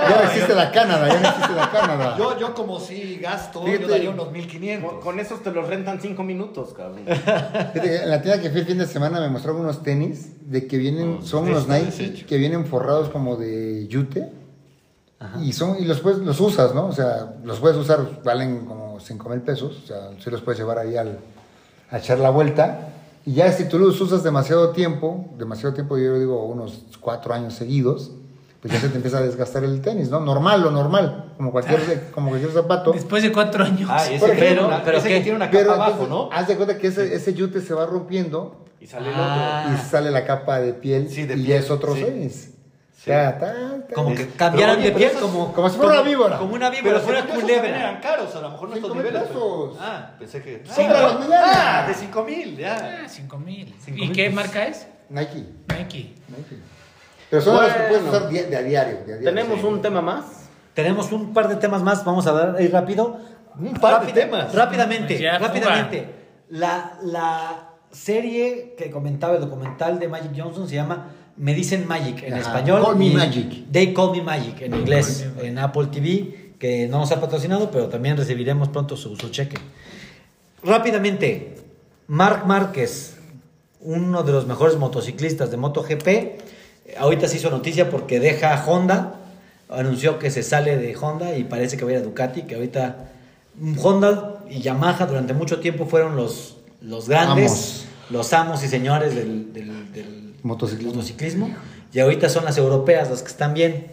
Ya 0.10 0.16
no 0.24 0.24
existe 0.30 0.56
la 0.56 0.72
Canadá, 0.72 1.08
ya 1.08 1.20
no 1.20 1.28
existe 1.30 1.54
la 1.56 1.70
Canadá. 1.72 2.16
Yo, 2.18 2.40
yo 2.40 2.54
como 2.56 2.80
si 2.80 3.18
gasto, 3.18 3.64
Fíjate. 3.64 3.84
yo 3.84 3.88
daría 3.90 4.10
unos 4.10 4.26
Con, 4.26 4.34
1500. 4.34 4.94
con 5.04 5.20
esos 5.20 5.44
te 5.44 5.52
los 5.52 5.68
rentan 5.68 6.00
cinco 6.02 6.24
minutos, 6.24 6.74
cabrón. 6.74 7.02
Fíjate 7.06 8.04
en 8.04 8.10
la 8.10 8.22
tienda 8.22 8.42
que 8.42 8.50
fui 8.50 8.62
el 8.62 8.66
fin 8.66 8.78
de 8.80 8.88
semana 8.88 9.20
me 9.20 9.30
mostraron 9.30 9.62
unos 9.62 9.84
tenis 9.84 10.32
de 10.50 10.66
que 10.68 10.78
vienen, 10.78 11.18
Oh, 11.20 11.26
son 11.26 11.50
unos 11.50 11.68
Nike 11.68 12.26
que 12.26 12.38
vienen 12.38 12.66
forrados 12.66 13.10
como 13.10 13.36
de 13.36 13.88
yute 13.88 14.32
y 15.44 15.52
son 15.54 15.78
y 15.80 15.86
los 15.86 16.00
puedes, 16.00 16.20
los 16.20 16.40
usas, 16.40 16.74
¿no? 16.74 16.86
O 16.88 16.92
sea, 16.94 17.36
los 17.44 17.60
puedes 17.60 17.78
usar, 17.78 18.22
valen 18.24 18.66
como 18.66 18.79
5 19.00 19.30
mil 19.30 19.42
pesos, 19.42 19.82
o 19.84 19.88
sea, 19.88 20.10
sí 20.24 20.30
los 20.30 20.42
puedes 20.42 20.60
llevar 20.60 20.78
ahí 20.80 20.96
al, 20.98 21.20
a 21.92 21.98
echar 21.98 22.20
la 22.20 22.30
vuelta. 22.30 22.90
Y 23.26 23.34
ya 23.34 23.52
si 23.52 23.66
tú 23.68 23.78
los 23.80 24.00
usas 24.02 24.24
demasiado 24.24 24.70
tiempo, 24.72 25.26
demasiado 25.38 25.74
tiempo, 25.74 25.98
yo 25.98 26.18
digo 26.18 26.44
unos 26.46 26.84
4 27.02 27.34
años 27.34 27.54
seguidos, 27.54 28.12
pues 28.62 28.74
ya 28.74 28.80
se 28.80 28.90
te 28.90 28.96
empieza 28.98 29.20
a 29.20 29.22
desgastar 29.22 29.64
el 29.64 29.82
tenis, 29.82 30.10
¿no? 30.10 30.20
Normal, 30.20 30.62
lo 30.62 30.72
normal, 30.72 31.34
como 31.38 31.52
cualquier, 31.52 32.10
como 32.12 32.30
cualquier 32.30 32.52
zapato. 32.52 32.92
Después 32.92 33.24
de 33.24 33.32
cuatro 33.32 33.64
años. 33.64 33.90
Ah, 33.92 34.06
ese, 34.10 34.26
ejemplo, 34.34 34.68
una, 34.68 34.84
pero 34.84 34.98
ese 34.98 35.08
que 35.08 35.22
tiene 35.22 35.38
una 35.38 35.46
capa 35.46 35.58
Pero 35.60 35.72
abajo, 35.74 35.92
entonces, 36.04 36.10
¿no? 36.10 36.30
haz 36.32 36.48
de 36.50 36.56
cuenta 36.58 36.78
que 36.78 36.88
ese, 36.88 37.14
ese 37.16 37.34
yute 37.34 37.62
se 37.62 37.74
va 37.74 37.86
rompiendo 37.86 38.66
Y 38.82 38.88
sale 38.88 39.10
Ah. 39.16 39.66
el 39.70 39.76
y 39.76 39.78
sale 39.78 40.12
la 40.12 40.26
capa 40.26 40.60
de 40.60 40.74
piel 40.74 41.08
Sí, 41.10 41.26
de 41.26 41.36
y 41.38 41.44
piel, 41.46 41.64
es 41.64 41.72
otro 41.72 41.96
sí. 41.96 42.04
tenis. 42.04 42.49
Sí. 43.02 43.12
Ya, 43.12 43.38
ta, 43.40 43.54
ta. 43.88 43.94
Como 43.96 44.14
que 44.14 44.28
cambiaran 44.28 44.76
pero 44.76 44.90
oye, 44.90 44.92
de 44.92 44.98
pero 44.98 45.12
piel, 45.12 45.22
como, 45.22 45.54
como 45.54 45.70
si 45.70 45.78
fuera 45.78 45.94
una 45.94 46.02
víbora. 46.02 46.38
Como 46.38 46.54
una 46.56 46.70
Pero 46.70 46.84
víbora, 46.84 47.00
fuera 47.00 47.20
esos 47.20 47.30
también 47.38 47.66
eran 47.66 48.02
caros, 48.02 48.36
a 48.36 48.42
lo 48.42 48.50
mejor 48.50 48.70
no 48.70 48.76
estos 48.76 48.96
niveles. 48.96 49.22
pesos. 49.24 49.78
Ah, 49.80 50.12
pensé 50.20 50.42
que. 50.44 50.64
Sí, 50.70 50.82
ah, 50.86 51.18
las 51.30 51.30
ah, 51.32 51.86
de 51.88 51.94
5 51.94 52.24
mil, 52.26 52.58
ya. 52.58 53.02
Ah, 53.06 53.08
cinco 53.08 53.38
mil. 53.38 53.74
Cinco 53.80 53.98
¿Y 53.98 54.02
mil 54.02 54.12
qué 54.12 54.30
marca 54.30 54.68
es? 54.68 54.86
Nike. 55.10 55.46
Nike. 55.78 56.14
Nike. 56.28 56.58
Pero 57.30 57.42
son 57.42 57.56
los 57.56 57.72
que 57.72 57.80
puedes 57.84 58.04
Bueno. 58.04 58.18
usar 58.18 58.30
de 58.30 58.58
a 58.58 58.62
diario. 58.64 58.96
de 58.96 59.02
a 59.02 59.06
diario. 59.06 59.24
Tenemos 59.24 59.60
Sí. 59.62 59.66
un 59.66 59.82
tema 59.82 60.02
más. 60.02 60.26
Tenemos 60.74 61.12
un 61.14 61.34
par 61.34 61.48
de 61.48 61.56
temas 61.56 61.82
más, 61.82 62.04
vamos 62.04 62.28
a 62.28 62.34
dar 62.34 62.56
ahí 62.58 62.68
rápido. 62.68 63.18
Un 63.58 63.76
par 63.76 64.06
de 64.06 64.12
temas. 64.12 64.54
Rápidamente, 64.54 65.08
Pues 65.14 65.20
ya, 65.22 65.38
rápidamente. 65.38 66.16
La, 66.50 66.98
la 67.04 67.70
serie 67.92 68.76
que 68.78 68.92
comentaba 68.92 69.36
el 69.36 69.42
documental 69.42 70.00
de 70.00 70.08
Magic 70.10 70.32
Johnson 70.36 70.68
se 70.68 70.76
llama 70.76 71.08
Me 71.40 71.54
dicen 71.56 71.88
Magic 71.88 72.22
en 72.24 72.34
Ajá, 72.34 72.42
español. 72.42 72.84
Call 72.86 72.96
Me 72.98 73.10
Magic. 73.12 73.72
They 73.72 73.94
Call 73.94 74.12
Me 74.12 74.22
Magic 74.22 74.62
en 74.62 74.76
inglés, 74.76 75.26
en 75.42 75.58
Apple 75.58 75.88
TV, 75.88 76.54
que 76.60 76.88
no 76.88 77.00
nos 77.00 77.12
ha 77.14 77.20
patrocinado, 77.22 77.72
pero 77.72 77.88
también 77.88 78.18
recibiremos 78.18 78.68
pronto 78.70 78.96
su, 78.98 79.16
su 79.16 79.30
cheque. 79.30 79.58
Rápidamente, 80.64 81.56
Marc 82.08 82.46
Márquez, 82.46 83.16
uno 83.82 84.24
de 84.24 84.32
los 84.34 84.46
mejores 84.46 84.76
motociclistas 84.78 85.50
de 85.52 85.58
MotoGP, 85.58 86.98
ahorita 87.00 87.28
se 87.28 87.38
hizo 87.38 87.50
noticia 87.50 87.90
porque 87.90 88.20
deja 88.20 88.62
Honda, 88.68 89.16
anunció 89.70 90.20
que 90.20 90.32
se 90.32 90.44
sale 90.44 90.78
de 90.78 90.96
Honda 90.98 91.38
y 91.38 91.46
parece 91.46 91.78
que 91.78 91.86
va 91.86 91.92
a 91.92 91.94
ir 91.94 92.00
a 92.00 92.04
Ducati, 92.04 92.42
que 92.42 92.56
ahorita 92.56 93.10
Honda 93.82 94.44
y 94.50 94.60
Yamaha 94.60 95.06
durante 95.06 95.34
mucho 95.34 95.60
tiempo 95.62 95.86
fueron 95.86 96.18
los, 96.18 96.58
los 96.82 97.08
grandes, 97.08 97.52
Amos. 97.52 97.86
los 98.10 98.34
amos 98.34 98.64
y 98.64 98.68
señores 98.68 99.16
del, 99.16 99.54
del- 99.54 99.94
del 99.94 100.19
Motociclismo. 100.44 100.94
motociclismo, 100.96 101.50
y 101.94 102.00
ahorita 102.00 102.30
son 102.30 102.46
las 102.46 102.58
europeas 102.58 103.10
las 103.10 103.22
que 103.22 103.30
están 103.30 103.54
bien. 103.54 103.88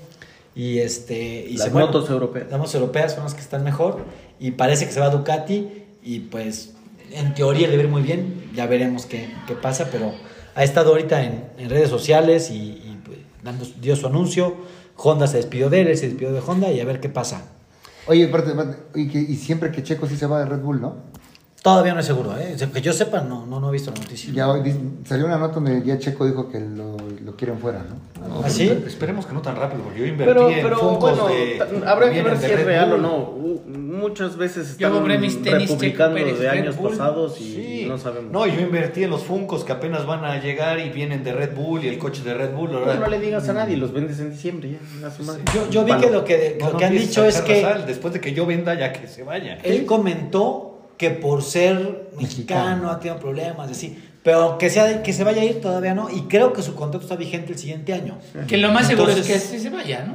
Y 0.54 0.78
este. 0.78 1.46
Y 1.48 1.56
Las 1.56 1.66
se- 1.68 1.72
motos 1.72 2.08
europeas. 2.10 2.46
Las 2.50 2.58
motos 2.58 2.74
europeas 2.74 3.14
son 3.14 3.24
las 3.24 3.34
que 3.34 3.40
están 3.42 3.62
mejor. 3.64 3.98
Y 4.40 4.52
parece 4.52 4.86
que 4.86 4.92
se 4.92 5.00
va 5.00 5.06
a 5.06 5.10
Ducati. 5.10 5.68
Y 6.02 6.20
pues, 6.20 6.72
en 7.12 7.34
teoría 7.34 7.68
le 7.68 7.76
ir 7.76 7.88
muy 7.88 8.02
bien. 8.02 8.50
Ya 8.54 8.66
veremos 8.66 9.04
qué, 9.06 9.28
qué 9.46 9.54
pasa. 9.54 9.88
Pero 9.92 10.12
ha 10.54 10.64
estado 10.64 10.90
ahorita 10.92 11.22
en, 11.24 11.44
en 11.58 11.68
redes 11.70 11.90
sociales 11.90 12.50
y, 12.50 12.54
y, 12.54 12.98
pues, 13.04 13.18
dando, 13.42 13.66
dio 13.80 13.96
su 13.96 14.06
anuncio. 14.06 14.56
Honda 14.96 15.26
se 15.26 15.36
despidió 15.36 15.68
de 15.68 15.82
él, 15.82 15.88
él 15.88 15.96
se 15.98 16.06
despidió 16.08 16.32
de 16.32 16.40
Honda. 16.46 16.70
Y 16.72 16.80
a 16.80 16.84
ver 16.86 17.00
qué 17.00 17.10
pasa. 17.10 17.42
Oye, 18.06 18.24
aparte, 18.26 18.52
y, 18.94 19.08
que- 19.08 19.18
y 19.20 19.36
siempre 19.36 19.70
que 19.72 19.82
Checo 19.82 20.06
sí 20.08 20.16
se 20.16 20.26
va 20.26 20.38
de 20.40 20.46
Red 20.46 20.60
Bull, 20.60 20.80
¿no? 20.80 20.96
Todavía 21.66 21.94
no 21.94 21.98
es 22.00 22.06
seguro, 22.06 22.32
¿eh? 22.38 22.54
Que 22.72 22.80
yo 22.80 22.92
sepa, 22.92 23.22
no, 23.22 23.44
no, 23.44 23.58
no 23.58 23.70
he 23.70 23.72
visto 23.72 23.90
la 23.90 23.98
noticia. 24.00 24.32
Ya 24.32 24.48
hoy 24.48 24.72
salió 25.04 25.26
una 25.26 25.36
nota 25.36 25.54
donde 25.54 25.82
ya 25.84 25.98
Checo 25.98 26.24
dijo 26.24 26.48
que 26.48 26.60
lo, 26.60 26.96
lo 27.24 27.34
quieren 27.34 27.58
fuera, 27.58 27.80
¿no? 27.82 28.28
No, 28.28 28.42
¿Ah, 28.44 28.48
sí? 28.48 28.70
pero 28.72 28.86
Esperemos 28.86 29.26
que 29.26 29.34
no 29.34 29.42
tan 29.42 29.56
rápido, 29.56 29.82
porque 29.82 29.98
yo 29.98 30.06
invertí 30.06 30.32
Pero, 30.32 30.48
en 30.48 30.62
pero 30.62 30.80
bueno, 31.00 31.26
de- 31.26 31.60
habrá 31.84 32.12
que 32.12 32.22
ver 32.22 32.38
si 32.38 32.44
es 32.46 32.52
Red 32.56 32.66
real 32.66 32.92
o 32.92 32.98
no. 32.98 33.16
U- 33.16 33.62
Muchas 33.66 34.36
veces 34.36 34.76
Yo 34.78 34.86
están 34.86 34.92
compré 34.92 35.18
mis 35.18 35.42
tenis 35.42 35.68
republicando 35.70 36.16
Checo 36.18 36.26
Pérez, 36.28 36.40
de 36.40 36.48
años 36.50 36.76
pasados 36.76 37.40
y 37.40 37.54
Sí. 37.54 37.84
no 37.88 37.98
sabemos. 37.98 38.30
No, 38.30 38.46
yo 38.46 38.60
invertí 38.60 39.02
en 39.02 39.10
los 39.10 39.22
Funkos 39.24 39.64
que 39.64 39.72
apenas 39.72 40.06
van 40.06 40.24
a 40.24 40.40
llegar 40.40 40.78
y 40.78 40.90
vienen 40.90 41.24
de 41.24 41.32
Red 41.32 41.56
Bull 41.56 41.82
y 41.84 41.88
el 41.88 41.98
coche 41.98 42.22
de 42.22 42.32
Red 42.34 42.52
Bull. 42.54 42.68
Pues 42.70 42.80
ahora- 42.82 42.94
no 43.00 43.08
le 43.08 43.18
digas 43.18 43.48
a 43.48 43.54
nadie, 43.54 43.76
los 43.76 43.92
vendes 43.92 44.20
en 44.20 44.30
diciembre 44.30 44.78
ya. 45.00 45.10
Yo, 45.52 45.68
yo 45.70 45.84
vi 45.84 45.94
que 45.96 46.10
lo 46.10 46.24
que, 46.24 46.58
lo 46.60 46.70
no 46.74 46.78
que 46.78 46.84
han 46.84 46.92
dicho 46.92 47.24
es 47.24 47.40
que 47.40 47.66
después 47.88 48.14
de 48.14 48.20
que 48.20 48.32
yo 48.34 48.46
venda 48.46 48.74
ya 48.78 48.92
que 48.92 49.08
se 49.08 49.24
vaya. 49.24 49.58
él 49.64 49.84
comentó 49.84 50.75
que 50.96 51.10
por 51.10 51.42
ser 51.42 52.08
mexicano 52.18 52.90
ha 52.90 52.98
tenido 53.00 53.18
problemas, 53.20 53.70
así. 53.70 54.02
Pero 54.22 54.58
que, 54.58 54.70
sea, 54.70 55.02
que 55.02 55.12
se 55.12 55.22
vaya 55.22 55.42
a 55.42 55.44
ir 55.44 55.60
todavía 55.60 55.94
no. 55.94 56.10
Y 56.10 56.22
creo 56.22 56.52
que 56.52 56.60
su 56.62 56.74
contrato 56.74 57.04
está 57.04 57.14
vigente 57.16 57.52
el 57.52 57.58
siguiente 57.58 57.92
año. 57.92 58.18
Que 58.48 58.56
lo 58.56 58.70
más 58.72 58.86
seguro 58.88 59.12
es 59.12 59.26
que 59.26 59.38
sí 59.38 59.60
se 59.60 59.70
vaya, 59.70 60.04
¿no? 60.04 60.14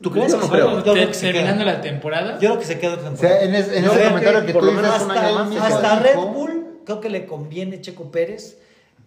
¿Tú 0.00 0.10
crees 0.10 0.32
Yo 0.32 0.38
no 0.38 0.48
creo. 0.48 0.78
Yo 0.84 0.92
creo 0.92 1.06
que 1.10 1.16
terminando 1.16 1.64
la 1.64 1.80
temporada. 1.80 2.32
Yo 2.40 2.48
creo 2.48 2.58
que 2.58 2.64
se 2.64 2.80
queda 2.80 2.94
otra 2.94 3.10
O 3.10 3.12
temporada. 3.12 3.38
sea, 3.38 3.48
en, 3.48 3.54
es- 3.54 3.68
en 3.68 3.84
ese 3.84 4.02
comentario 4.04 4.40
que 4.40 4.46
que, 4.46 4.52
por 4.52 4.62
tú 4.62 4.66
lo 4.66 4.72
dices, 4.72 5.06
menos 5.06 5.14
hasta, 5.14 5.90
más 5.92 6.02
Red 6.02 6.16
Bull 6.16 6.66
creo 6.84 7.00
que 7.00 7.08
le 7.08 7.24
conviene 7.26 7.80
Checo 7.80 8.10
Pérez. 8.10 8.58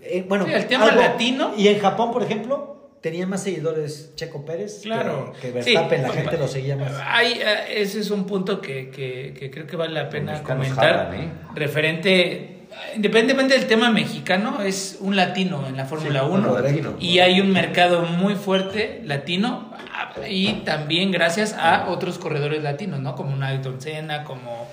Eh, 0.02 0.24
bueno, 0.28 0.46
Sí, 0.46 0.54
el 0.54 0.68
tema 0.68 0.90
latino. 0.94 1.52
Y 1.58 1.68
en 1.68 1.80
Japón, 1.80 2.14
por 2.14 2.24
ejemplo, 2.24 2.75
tenía 3.06 3.28
más 3.28 3.44
seguidores 3.44 4.14
Checo 4.16 4.44
Pérez 4.44 4.80
que- 4.80 4.90
Claro. 4.90 5.32
que, 5.40 5.52
Verstappen, 5.52 6.02
Sí. 6.02 6.08
la 6.08 6.12
gente 6.14 6.38
lo 6.40 6.48
seguía 6.48 6.76
más. 6.76 6.92
Hay, 7.06 7.34
eh, 7.34 7.82
ese 7.84 8.00
es 8.00 8.10
un 8.10 8.26
punto 8.26 8.60
que, 8.60 8.90
que- 8.90 9.32
que 9.38 9.52
creo 9.52 9.68
que 9.68 9.76
vale 9.76 9.94
la 9.94 10.10
pena 10.10 10.32
mexicanos 10.32 10.70
comentar. 10.70 10.98
jalan, 11.10 11.14
¿eh? 11.22 11.30
Referente, 11.54 12.62
independientemente 12.96 13.54
del 13.60 13.68
tema 13.68 13.92
mexicano, 13.92 14.60
es 14.64 14.98
un 15.02 15.16
latino 15.16 15.68
en 15.68 15.78
la 15.78 15.86
Fórmula 15.86 16.22
Sí, 16.22 16.26
1. 16.32 16.60
latino. 16.60 16.94
Y 17.00 17.20
hay 17.20 17.40
un 17.42 17.52
mercado 17.52 18.02
muy 18.02 18.34
fuerte 18.34 19.02
latino 19.06 19.72
ah, 19.94 20.14
y 20.28 20.64
también 20.66 21.12
gracias 21.12 21.54
a 21.54 21.88
otros 21.90 22.18
corredores 22.18 22.64
latinos, 22.64 23.02
¿no? 23.02 23.14
Como 23.16 23.34
un 23.34 23.44
Ayrton 23.44 23.80
Senna, 23.80 24.24
como 24.24 24.68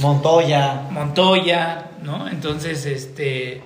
Montoya. 0.00 0.82
Montoya, 0.90 1.86
¿no? 2.02 2.28
Entonces, 2.28 2.84
este, 2.84 3.62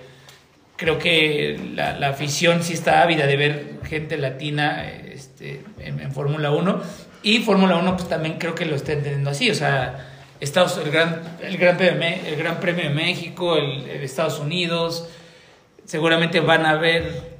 creo 0.82 0.98
que 0.98 1.58
la, 1.74 1.98
la 1.98 2.08
afición 2.08 2.62
sí 2.62 2.74
está 2.74 3.02
ávida 3.02 3.26
de 3.26 3.36
ver 3.36 3.72
gente 3.88 4.18
latina 4.18 4.84
este, 4.90 5.62
en, 5.78 6.00
en 6.00 6.12
Fórmula 6.12 6.50
1. 6.50 6.82
Y 7.22 7.38
Fórmula 7.38 7.76
1 7.76 7.96
pues 7.96 8.08
también 8.08 8.36
creo 8.38 8.54
que 8.54 8.66
lo 8.66 8.74
está 8.74 8.92
entendiendo 8.92 9.30
así, 9.30 9.50
o 9.50 9.54
sea, 9.54 10.08
Estados, 10.40 10.76
el, 10.84 10.90
gran, 10.90 11.22
el, 11.40 11.56
gran 11.56 11.76
premio, 11.76 12.08
el 12.26 12.34
Gran 12.34 12.58
Premio 12.58 12.82
de 12.82 12.90
México, 12.90 13.56
el, 13.56 13.88
el 13.88 14.02
Estados 14.02 14.40
Unidos, 14.40 15.08
seguramente 15.84 16.40
van 16.40 16.66
a 16.66 16.70
haber 16.70 17.32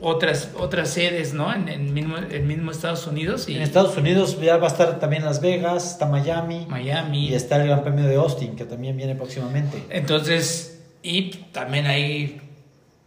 otras, 0.00 0.52
otras 0.56 0.88
sedes, 0.88 1.34
¿no? 1.34 1.52
En 1.52 1.68
el 1.68 1.80
mismo, 1.80 2.16
el 2.16 2.44
mismo 2.44 2.70
Estados 2.70 3.06
Unidos 3.06 3.46
y 3.46 3.56
En 3.56 3.62
Estados 3.62 3.94
Unidos 3.98 4.40
ya 4.40 4.56
va 4.56 4.68
a 4.68 4.70
estar 4.70 4.98
también 4.98 5.22
Las 5.22 5.42
Vegas, 5.42 5.92
está 5.92 6.06
Miami. 6.06 6.64
Miami. 6.66 7.28
Y 7.28 7.34
está 7.34 7.56
el 7.60 7.68
Gran 7.68 7.82
Premio 7.82 8.06
de 8.06 8.16
Austin, 8.16 8.56
que 8.56 8.64
también 8.64 8.96
viene 8.96 9.14
próximamente. 9.14 9.82
Entonces, 9.90 10.80
y 11.02 11.32
también 11.52 11.86
hay 11.86 12.40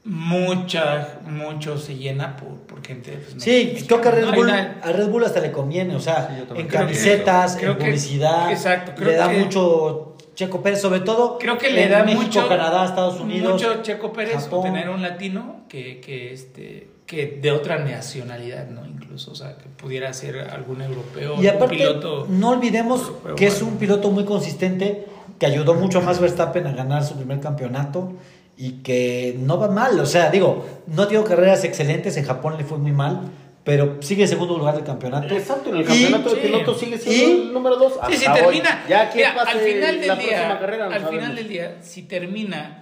mucha, 0.05 1.19
mucho 1.25 1.77
se 1.77 1.95
llena 1.95 2.35
por, 2.35 2.49
por 2.67 2.85
gente. 2.85 3.11
pues, 3.31 3.41
Sí, 3.43 3.71
mexicana, 3.73 3.88
creo 3.88 4.01
que 4.01 4.07
a 4.09 4.11
Red, 4.11 4.35
Bull, 4.35 4.45
una- 4.45 4.80
a 4.84 4.91
Red 4.91 5.07
Bull 5.09 5.23
hasta 5.23 5.39
le 5.39 5.51
conviene, 5.51 5.95
o 5.95 5.99
sea, 5.99 6.27
Sí, 6.27 6.34
en 6.39 6.45
creo 6.47 6.57
que 6.57 6.67
camisetas, 6.67 7.55
creo 7.57 7.71
en 7.71 7.77
que- 7.77 7.84
publicidad, 7.85 8.51
exacto, 8.51 8.91
creo 8.95 9.07
le 9.11 9.15
da 9.15 9.30
que- 9.30 9.38
mucho 9.39 10.09
Checo 10.35 10.61
Pérez, 10.63 10.81
sobre 10.81 11.01
todo 11.01 11.38
Creo 11.38 11.57
que 11.57 11.69
le 11.69 11.84
en 11.85 11.91
da 11.91 12.03
México, 12.03 12.23
mucho, 12.23 12.47
Canadá, 12.49 12.85
Estados 12.85 13.19
Unidos, 13.19 13.53
mucho 13.53 13.81
Checo 13.84 14.11
Pérez 14.11 14.43
Japón. 14.43 14.63
tener 14.63 14.89
un 14.89 15.01
latino 15.01 15.61
que, 15.69 15.99
que, 16.01 16.34
este, 16.34 16.89
que 17.05 17.38
de 17.41 17.51
otra 17.51 17.77
nacionalidad, 17.77 18.67
¿no? 18.69 18.85
Incluso, 18.85 19.31
o 19.31 19.35
sea, 19.35 19.57
que 19.57 19.65
pudiera 19.77 20.11
ser 20.13 20.39
algún 20.39 20.81
europeo, 20.81 21.35
Y 21.35 21.47
un 21.47 21.55
aparte, 21.55 21.75
piloto. 21.77 22.25
no 22.30 22.49
olvidemos 22.49 23.01
europeo, 23.01 23.35
que 23.35 23.45
es 23.47 23.61
un 23.61 23.77
piloto 23.77 24.09
muy 24.09 24.25
consistente, 24.25 25.05
que 25.38 25.45
ayudó 25.45 25.75
mucho 25.75 25.99
a 25.99 26.01
Max 26.01 26.19
Verstappen 26.19 26.65
a 26.65 26.71
ganar 26.73 27.03
su 27.03 27.15
primer 27.15 27.39
campeonato 27.39 28.13
y 28.57 28.84
que 28.84 29.35
no 29.39 29.57
va 29.57 29.67
mal. 29.69 29.99
O 29.99 30.05
sea, 30.05 30.30
digo, 30.30 30.65
no 30.88 31.03
ha 31.03 31.07
tenido 31.07 31.23
carreras 31.25 31.63
excelentes, 31.63 32.17
en 32.17 32.25
Japón 32.25 32.55
le 32.57 32.63
fue 32.63 32.77
muy 32.77 32.91
mal, 32.91 33.21
pero 33.63 33.97
sigue 34.01 34.23
en 34.23 34.30
segundo 34.30 34.57
lugar 34.57 34.75
del 34.75 34.84
campeonato. 34.84 35.34
Exacto, 35.34 35.69
en 35.69 35.77
el 35.77 35.81
Y- 35.81 35.85
campeonato 35.85 36.30
de 36.30 36.35
sí. 36.35 36.41
pilotos 36.47 36.80
sigue 36.80 36.97
siendo 36.97 37.27
Y- 37.27 37.47
el 37.47 37.53
número 37.53 37.75
2. 37.77 37.93
Sí, 38.09 38.17
si 38.17 38.31
termina. 38.31 38.84
Ya 38.88 39.09
que 39.09 39.17
mira, 39.17 39.35
pase 39.35 39.51
al 39.51 39.59
final 39.59 39.99
del 39.99 40.07
la 40.07 40.15
día, 40.15 40.27
próxima 40.30 40.59
carrera, 40.59 40.85
no 40.89 40.91
al 40.95 41.01
sabemos. 41.01 41.21
final 41.21 41.35
del 41.35 41.47
día, 41.47 41.77
si 41.81 42.03
termina 42.03 42.80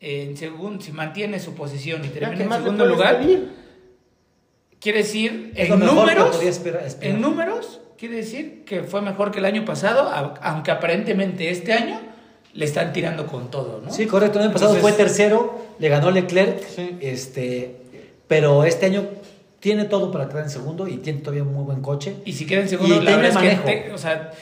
en 0.00 0.36
segundo, 0.36 0.82
si 0.82 0.92
mantiene 0.92 1.38
su 1.40 1.54
posición 1.54 2.04
y 2.04 2.08
termina 2.08 2.36
¿qué 2.36 2.42
en 2.44 2.50
segundo 2.52 2.86
lugar, 2.86 3.20
quiere 4.80 4.98
decir 4.98 5.52
Es 5.56 5.68
en 5.70 5.80
números, 5.80 6.36
podía 6.36 6.50
esperar- 6.50 6.86
esperar. 6.86 7.14
en 7.14 7.20
números 7.20 7.80
quiere 7.98 8.16
decir 8.16 8.64
que 8.64 8.82
fue 8.82 9.02
mejor 9.02 9.30
que 9.30 9.40
el 9.40 9.44
año 9.44 9.64
pasado, 9.66 10.10
aunque 10.40 10.70
aparentemente 10.70 11.50
este 11.50 11.72
año 11.74 12.00
le 12.54 12.64
están 12.64 12.92
tirando 12.92 13.26
con 13.26 13.50
todo, 13.50 13.80
¿no? 13.84 13.92
Sí, 13.92 14.06
correcto. 14.06 14.38
El 14.38 14.46
año 14.46 14.52
pasado 14.52 14.74
Entonces- 14.74 14.96
fue 14.96 15.04
tercero, 15.04 15.58
le 15.78 15.88
ganó 15.88 16.10
Leclerc, 16.10 16.66
Sí. 16.68 16.96
este, 17.00 17.76
pero 18.26 18.64
este 18.64 18.86
año 18.86 19.04
tiene 19.60 19.84
todo 19.84 20.10
para 20.10 20.28
quedar 20.28 20.44
en 20.44 20.50
segundo 20.50 20.88
y 20.88 20.96
tiene 20.96 21.20
todavía 21.20 21.42
un 21.42 21.52
muy 21.54 21.64
buen 21.64 21.80
coche. 21.82 22.16
Y 22.24 22.32
si 22.32 22.46
queda 22.46 22.60
en 22.62 22.68
segundo, 22.68 22.94
Y 22.94 22.98
la 22.98 23.04
tiene 23.04 23.16
verdad 23.22 23.28
es 23.30 23.34
manejo. 23.34 23.64
que, 23.64 23.72
te- 23.88 23.92
o 23.92 23.98
sea, 23.98 24.32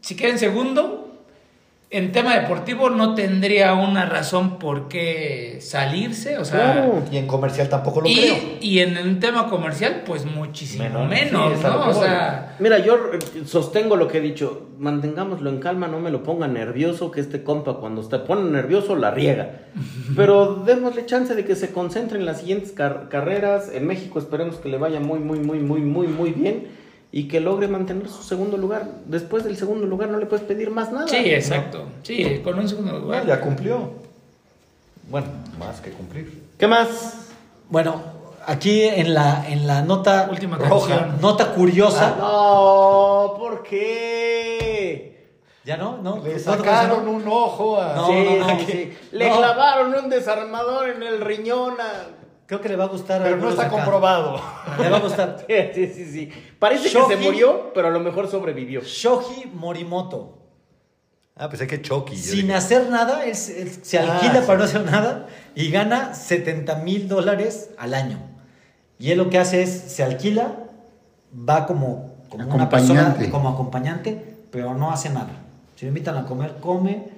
si 0.00 0.16
queda 0.16 0.30
en 0.30 0.38
segundo, 0.38 1.01
en 1.92 2.10
tema 2.10 2.34
deportivo 2.38 2.88
no 2.90 3.14
tendría 3.14 3.74
una 3.74 4.06
razón 4.06 4.58
por 4.58 4.88
qué 4.88 5.58
salirse, 5.60 6.38
o 6.38 6.44
sea, 6.44 6.72
Claro. 6.72 7.02
Y 7.12 7.18
en 7.18 7.26
comercial 7.26 7.68
tampoco 7.68 8.00
lo 8.00 8.06
creo. 8.06 8.34
y, 8.60 8.68
y 8.76 8.78
en 8.80 8.96
un 8.98 9.20
tema 9.20 9.48
comercial, 9.48 10.02
pues 10.06 10.24
muchísimo 10.24 11.04
Menos, 11.06 11.58
sí, 11.58 11.64
¿no? 11.64 11.88
O 11.88 11.94
sea, 11.94 12.56
Mira, 12.58 12.78
yo 12.78 12.98
sostengo 13.44 13.96
lo 13.96 14.08
que 14.08 14.18
he 14.18 14.20
dicho. 14.20 14.68
Mantengámoslo 14.78 15.48
en 15.50 15.58
calma, 15.58 15.86
no 15.86 16.00
me 16.00 16.10
lo 16.10 16.22
ponga 16.24 16.48
nervioso, 16.48 17.10
que 17.10 17.20
este 17.20 17.44
compa 17.44 17.74
cuando 17.78 18.02
se 18.02 18.18
pone 18.20 18.50
nervioso 18.50 18.96
la 18.96 19.10
riega. 19.10 19.60
Pero 20.16 20.62
démosle 20.66 21.06
chance 21.06 21.34
de 21.34 21.44
que 21.44 21.54
se 21.54 21.70
concentre 21.72 22.18
en 22.18 22.26
las 22.26 22.40
siguientes 22.40 22.72
car- 22.72 23.08
carreras. 23.08 23.70
En 23.72 23.86
México 23.86 24.18
esperemos 24.18 24.56
que 24.56 24.68
le 24.68 24.78
vaya 24.78 24.98
muy, 24.98 25.18
muy, 25.20 25.38
muy, 25.40 25.58
muy, 25.60 25.80
muy, 25.80 26.06
muy 26.08 26.30
bien 26.32 26.81
y 27.14 27.28
que 27.28 27.40
logre 27.40 27.68
mantener 27.68 28.08
su 28.08 28.22
segundo 28.22 28.56
lugar. 28.56 28.88
Después 29.04 29.44
del 29.44 29.56
segundo 29.58 29.86
lugar 29.86 30.08
no 30.08 30.18
le 30.18 30.24
puedes 30.26 30.44
pedir 30.46 30.70
más 30.70 30.90
nada. 30.90 31.06
sí, 31.06 31.16
exacto. 31.32 31.84
Sí, 32.02 32.40
con 32.42 32.58
un 32.58 32.68
segundo 32.68 32.92
lugar. 32.98 33.20
Bueno, 33.24 33.24
ya 33.26 33.40
cumplió. 33.40 33.90
Bueno, 35.08 35.26
más 35.58 35.80
que 35.80 35.90
cumplir. 35.90 36.42
¿Qué 36.58 36.66
más? 36.66 37.28
Bueno, 37.68 38.00
aquí 38.46 38.82
en 38.82 39.12
la, 39.14 39.44
en 39.48 39.66
la 39.66 39.82
nota 39.82 40.28
Última 40.30 40.56
roja, 40.56 40.96
canción. 40.98 41.20
nota 41.20 41.52
curiosa. 41.54 42.16
No, 42.18 43.34
¿por 43.38 43.62
qué? 43.62 45.28
¿Ya 45.64 45.76
no? 45.76 45.98
¿No? 45.98 46.20
Le 46.24 46.32
¿No 46.34 46.38
sacaron 46.40 47.06
un 47.08 47.26
ojo 47.28 47.80
a... 47.80 47.94
No, 47.94 48.06
sí, 48.08 48.12
no, 48.24 48.46
no. 48.48 48.58
sí, 48.60 48.66
sí. 48.68 48.98
Le 49.12 49.28
No. 49.28 49.36
clavaron 49.38 49.94
un 49.94 50.10
desarmador 50.10 50.88
en 50.88 51.02
el 51.02 51.20
riñón 51.20 51.74
a... 51.80 52.21
Creo 52.46 52.60
que 52.60 52.68
le 52.68 52.76
va 52.76 52.84
a 52.84 52.88
gustar. 52.88 53.20
a 53.20 53.24
Pero 53.24 53.36
no 53.38 53.50
está 53.50 53.62
acá. 53.62 53.70
comprobado. 53.76 54.40
Le 54.80 54.88
va 54.90 54.96
a 54.98 55.00
gustar. 55.00 55.44
Sí, 55.74 55.86
sí, 55.94 56.04
sí. 56.06 56.30
Parece 56.58 56.84
que 56.90 57.02
se 57.04 57.16
murió, 57.16 57.72
pero 57.74 57.88
a 57.88 57.90
lo 57.90 58.00
mejor 58.00 58.28
sobrevivió. 58.30 58.82
Shoji 58.82 59.46
Morimoto. 59.54 60.38
Ah, 61.34 61.48
pensé 61.48 61.66
que 61.66 61.80
Chucky. 61.80 62.16
Sin 62.16 62.42
dije, 62.42 62.54
hacer 62.54 62.90
nada, 62.90 63.24
él, 63.24 63.34
se 63.34 63.62
él 63.62 63.70
se 63.82 63.98
Ah, 63.98 64.14
alquila 64.16 64.40
sí. 64.40 64.46
para 64.46 64.58
no 64.58 64.64
hacer 64.64 64.84
nada 64.84 65.26
y 65.54 65.70
gana 65.70 66.12
70 66.14 66.76
mil 66.76 67.08
dólares 67.08 67.70
al 67.78 67.94
año. 67.94 68.18
Y 68.98 69.10
él 69.12 69.18
lo 69.18 69.30
que 69.30 69.38
hace 69.38 69.62
es, 69.62 69.70
se 69.70 70.02
alquila, 70.04 70.58
va 71.34 71.66
como, 71.66 72.14
como 72.28 72.54
una 72.54 72.68
persona, 72.68 73.16
como 73.30 73.48
acompañante, 73.48 74.36
pero 74.50 74.74
no 74.74 74.92
hace 74.92 75.08
nada. 75.08 75.30
Si 75.76 75.86
lo 75.86 75.88
invitan 75.88 76.16
a 76.18 76.26
comer, 76.26 76.56
come, 76.60 77.08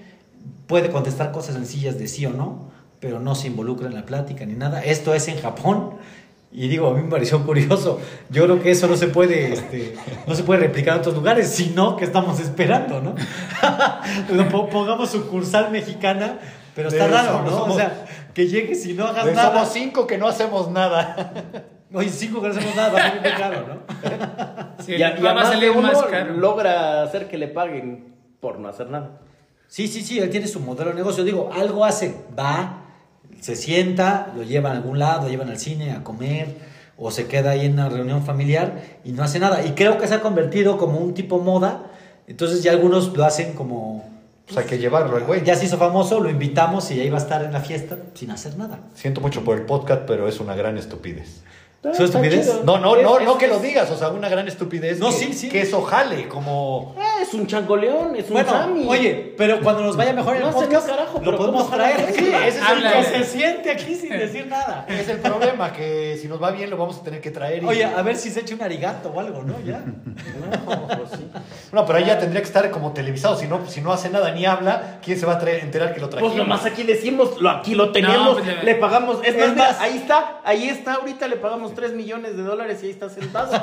puede 0.68 0.90
contestar 0.90 1.32
cosas 1.32 1.56
sencillas 1.56 1.98
de 1.98 2.06
sí 2.06 2.24
o 2.24 2.30
no, 2.30 2.70
pero 3.04 3.20
no 3.20 3.34
se 3.34 3.48
involucra 3.48 3.86
en 3.86 3.94
la 3.94 4.06
plática 4.06 4.46
ni 4.46 4.54
nada. 4.54 4.82
Esto 4.82 5.12
es 5.12 5.28
en 5.28 5.38
Japón. 5.38 5.90
Y 6.50 6.68
digo, 6.68 6.88
a 6.88 6.94
mí 6.94 7.02
me 7.02 7.10
pareció 7.10 7.44
curioso. 7.44 8.00
Yo 8.30 8.44
creo 8.44 8.62
que 8.62 8.70
eso 8.70 8.86
no 8.86 8.96
se 8.96 9.08
puede, 9.08 9.52
este, 9.52 9.94
no 10.26 10.34
se 10.34 10.42
puede 10.42 10.60
replicar 10.60 10.94
en 10.94 11.00
otros 11.00 11.14
lugares, 11.14 11.50
sino 11.50 11.96
que 11.96 12.04
estamos 12.06 12.40
esperando, 12.40 13.02
¿no? 13.02 13.14
Pongamos 14.70 15.10
sucursal 15.10 15.70
mexicana, 15.70 16.38
pero 16.74 16.88
está 16.88 17.08
raro, 17.08 17.44
somos- 17.50 17.50
¿no? 17.68 17.74
O 17.74 17.76
sea, 17.76 18.06
que 18.32 18.46
llegues 18.48 18.86
y 18.86 18.94
no 18.94 19.04
hagas 19.06 19.24
"Pues 19.24 19.36
nada. 19.36 19.52
Somos 19.52 19.68
cinco 19.72 20.06
que 20.06 20.16
no 20.16 20.28
hacemos 20.28 20.70
nada. 20.70 21.32
Oye, 21.92 22.08
cinco 22.08 22.40
que 22.40 22.48
no 22.48 22.54
hacemos 22.54 22.74
nada, 22.74 22.90
va 22.92 23.20
muy 23.20 23.30
caro, 23.30 23.66
¿no? 23.68 24.74
Sí, 24.84 24.92
Y, 24.94 25.02
a- 25.02 25.18
y 25.18 25.22
va 25.22 25.30
a 25.30 25.32
a 25.32 25.34
más 25.34 25.48
de 25.50 25.54
salir 25.54 25.70
uno 25.70 25.82
más 25.82 26.02
caro. 26.04 26.34
logra 26.34 27.02
hacer 27.02 27.28
que 27.28 27.36
le 27.38 27.48
paguen 27.48 28.14
por 28.40 28.58
no 28.58 28.68
hacer 28.68 28.88
nada. 28.90 29.20
Sí, 29.68 29.88
sí, 29.88 30.02
sí, 30.02 30.18
él 30.18 30.30
tiene 30.30 30.46
su 30.46 30.60
modelo 30.60 30.90
de 30.90 30.96
negocio. 30.96 31.24
Digo, 31.24 31.50
algo 31.52 31.84
hace, 31.84 32.14
va, 32.38 32.83
se 33.44 33.56
sienta, 33.56 34.32
lo 34.34 34.42
llevan 34.42 34.72
a 34.72 34.76
algún 34.76 34.98
lado, 34.98 35.24
lo 35.24 35.28
llevan 35.28 35.50
al 35.50 35.58
cine 35.58 35.92
a 35.92 36.02
comer, 36.02 36.48
o 36.96 37.10
se 37.10 37.26
queda 37.26 37.50
ahí 37.50 37.66
en 37.66 37.74
una 37.74 37.90
reunión 37.90 38.24
familiar 38.24 38.80
y 39.04 39.12
no 39.12 39.22
hace 39.22 39.38
nada. 39.38 39.66
Y 39.66 39.72
creo 39.72 39.98
que 39.98 40.08
se 40.08 40.14
ha 40.14 40.22
convertido 40.22 40.78
como 40.78 40.96
un 40.96 41.12
tipo 41.12 41.38
moda, 41.38 41.90
entonces 42.26 42.62
ya 42.62 42.72
algunos 42.72 43.14
lo 43.14 43.22
hacen 43.22 43.52
como... 43.52 44.08
Pues 44.46 44.56
hay 44.56 44.64
que 44.64 44.78
llevarlo 44.78 45.14
al 45.18 45.24
güey. 45.24 45.44
Ya 45.44 45.56
se 45.56 45.66
hizo 45.66 45.76
famoso, 45.76 46.20
lo 46.20 46.30
invitamos 46.30 46.90
y 46.90 47.00
ahí 47.00 47.10
va 47.10 47.18
a 47.18 47.20
estar 47.20 47.44
en 47.44 47.52
la 47.52 47.60
fiesta 47.60 47.98
sin 48.14 48.30
hacer 48.30 48.56
nada. 48.56 48.78
Siento 48.94 49.20
mucho 49.20 49.44
por 49.44 49.58
el 49.58 49.66
podcast, 49.66 50.04
pero 50.06 50.26
es 50.26 50.40
una 50.40 50.54
gran 50.54 50.78
estupidez. 50.78 51.42
¿Es 51.92 52.00
estupidez? 52.00 52.60
No, 52.64 52.78
no, 52.78 52.96
no, 52.96 53.18
es- 53.18 53.24
no 53.26 53.36
que 53.38 53.46
lo 53.48 53.58
digas, 53.58 53.90
o 53.90 53.96
sea, 53.96 54.08
una 54.08 54.28
gran 54.28 54.48
estupidez. 54.48 54.98
No, 54.98 55.08
que, 55.10 55.12
sí, 55.12 55.32
sí. 55.32 55.48
Que 55.48 55.62
eso 55.62 55.82
jale, 55.82 56.28
como. 56.28 56.94
Ah, 56.98 57.18
es 57.22 57.32
un 57.34 57.46
changoleón, 57.46 58.16
es 58.16 58.26
un 58.28 58.34
Bueno, 58.34 58.50
Sammy. 58.50 58.86
oye, 58.88 59.34
pero 59.36 59.60
cuando 59.60 59.82
nos 59.82 59.96
vaya 59.96 60.12
mejor 60.12 60.36
en 60.36 60.42
No 60.42 60.48
el 60.48 60.54
podcast, 60.54 60.88
no, 60.88 60.96
carajo, 60.96 61.20
lo 61.22 61.36
podemos 61.36 61.70
traer. 61.70 62.12
Sí, 62.14 62.26
ese 62.28 62.48
es 62.48 62.56
el 62.56 62.62
Háblale. 62.62 62.96
que 62.96 63.04
se 63.04 63.24
siente 63.24 63.70
aquí 63.70 63.94
sin 63.94 64.10
decir 64.18 64.46
nada. 64.46 64.86
Es 64.88 65.08
el 65.08 65.18
problema, 65.18 65.72
que 65.72 66.16
si 66.20 66.28
nos 66.28 66.42
va 66.42 66.50
bien 66.50 66.70
lo 66.70 66.76
vamos 66.76 66.98
a 66.98 67.02
tener 67.02 67.20
que 67.20 67.30
traer. 67.30 67.62
y- 67.62 67.66
Oye, 67.66 67.84
a 67.84 68.02
ver 68.02 68.16
si 68.16 68.30
se 68.30 68.40
echa 68.40 68.54
un 68.54 68.62
arigato 68.62 69.10
o 69.10 69.20
algo, 69.20 69.42
¿no? 69.42 69.54
Ya. 69.64 69.82
No, 70.66 70.86
pues 70.88 71.10
sí. 71.18 71.26
No, 71.72 71.84
pero 71.86 71.98
ahí 71.98 72.04
ya 72.06 72.18
tendría 72.18 72.40
que 72.40 72.46
estar 72.46 72.70
como 72.70 72.92
televisado. 72.92 73.36
Si 73.36 73.46
no, 73.46 73.66
si 73.68 73.80
no 73.80 73.92
hace 73.92 74.08
nada 74.10 74.30
ni 74.30 74.46
habla, 74.46 74.98
¿quién 75.02 75.18
se 75.18 75.26
va 75.26 75.34
a 75.34 75.40
traer- 75.40 75.62
enterar 75.62 75.92
que 75.94 76.00
lo 76.00 76.08
trajimos? 76.08 76.32
Pues 76.34 76.42
nomás 76.46 76.64
aquí 76.64 76.82
decimos, 76.82 77.40
lo, 77.40 77.50
aquí 77.50 77.74
lo 77.74 77.92
tenemos, 77.92 78.34
pues 78.40 78.64
le- 78.64 78.74
pagamos. 78.76 79.18
Es, 79.24 79.34
Es 79.34 79.48
más, 79.48 79.56
más- 79.56 79.80
ahí 79.80 79.96
está, 79.96 80.40
ahí 80.44 80.68
está, 80.68 80.94
ahorita 80.94 81.26
le 81.28 81.36
pagamos 81.36 81.73
3 81.74 81.92
millones 81.94 82.36
de 82.36 82.42
dólares 82.42 82.80
y 82.82 82.86
ahí 82.86 82.92
está 82.92 83.08
sentado. 83.08 83.52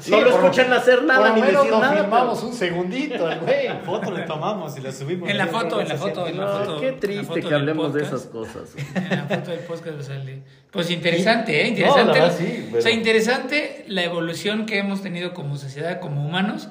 Sí, 0.00 0.10
no 0.10 0.20
lo 0.20 0.30
por- 0.32 0.40
escuchan 0.44 0.72
hacer 0.72 1.02
nada 1.04 1.30
ni 1.34 1.40
menos 1.40 1.62
decir 1.62 1.70
lo 1.70 1.80
nada. 1.80 2.02
filmamos 2.02 2.38
pero- 2.38 2.48
un 2.50 2.54
segundito, 2.54 3.24
güey. 3.42 3.68
foto 3.84 4.10
le 4.12 4.22
tomamos 4.22 4.76
y 4.76 4.80
la 4.82 4.92
subimos. 4.92 5.28
En 5.30 5.38
la 5.38 5.46
foto, 5.46 5.80
en 5.80 5.88
la 5.88 5.96
foto, 5.96 6.26
en 6.26 6.36
la 6.36 6.44
No, 6.44 6.58
foto. 6.64 6.80
qué 6.80 6.88
en 6.88 6.94
la 6.94 7.00
triste 7.00 7.24
foto 7.26 7.34
que 7.40 7.42
del 7.46 7.54
hablemos 7.54 7.94
de 7.94 8.00
podcast. 8.02 8.24
esas 8.24 8.32
cosas. 8.32 8.74
En 8.94 9.10
la 9.10 9.24
foto 9.36 9.50
del 9.50 9.60
podcast 9.60 10.00
sale. 10.02 10.42
Pues 10.70 10.90
interesante, 10.90 11.60
¿eh? 11.60 11.64
No, 11.64 11.68
Interesante. 11.70 12.04
la 12.06 12.12
verdad, 12.24 12.36
sí, 12.38 12.64
O 12.66 12.70
pero- 12.72 12.82
sea, 12.82 12.90
interesante 12.92 13.84
la 13.88 14.02
evolución 14.02 14.66
que 14.66 14.78
hemos 14.78 15.02
tenido 15.02 15.32
como 15.32 15.56
sociedad, 15.56 16.00
como 16.00 16.24
humanos, 16.26 16.68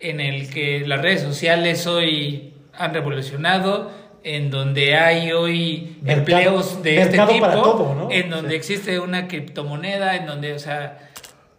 en 0.00 0.20
el 0.20 0.50
que 0.50 0.84
las 0.86 1.00
redes 1.02 1.20
sociales 1.22 1.86
hoy 1.86 2.54
han 2.74 2.92
revolucionado, 2.94 3.90
en 4.24 4.50
donde 4.50 4.96
hay 4.96 5.32
hoy 5.32 5.96
Mercado- 6.02 6.18
empleos 6.18 6.82
de 6.82 7.00
este 7.00 7.18
tipo, 7.18 7.46
todo, 7.48 7.94
¿no? 7.94 8.08
en 8.10 8.30
donde 8.30 8.54
existe 8.56 8.98
una 9.00 9.28
criptomoneda, 9.28 10.16
en 10.16 10.26
donde, 10.26 10.52
o 10.54 10.58
sea, 10.58 11.10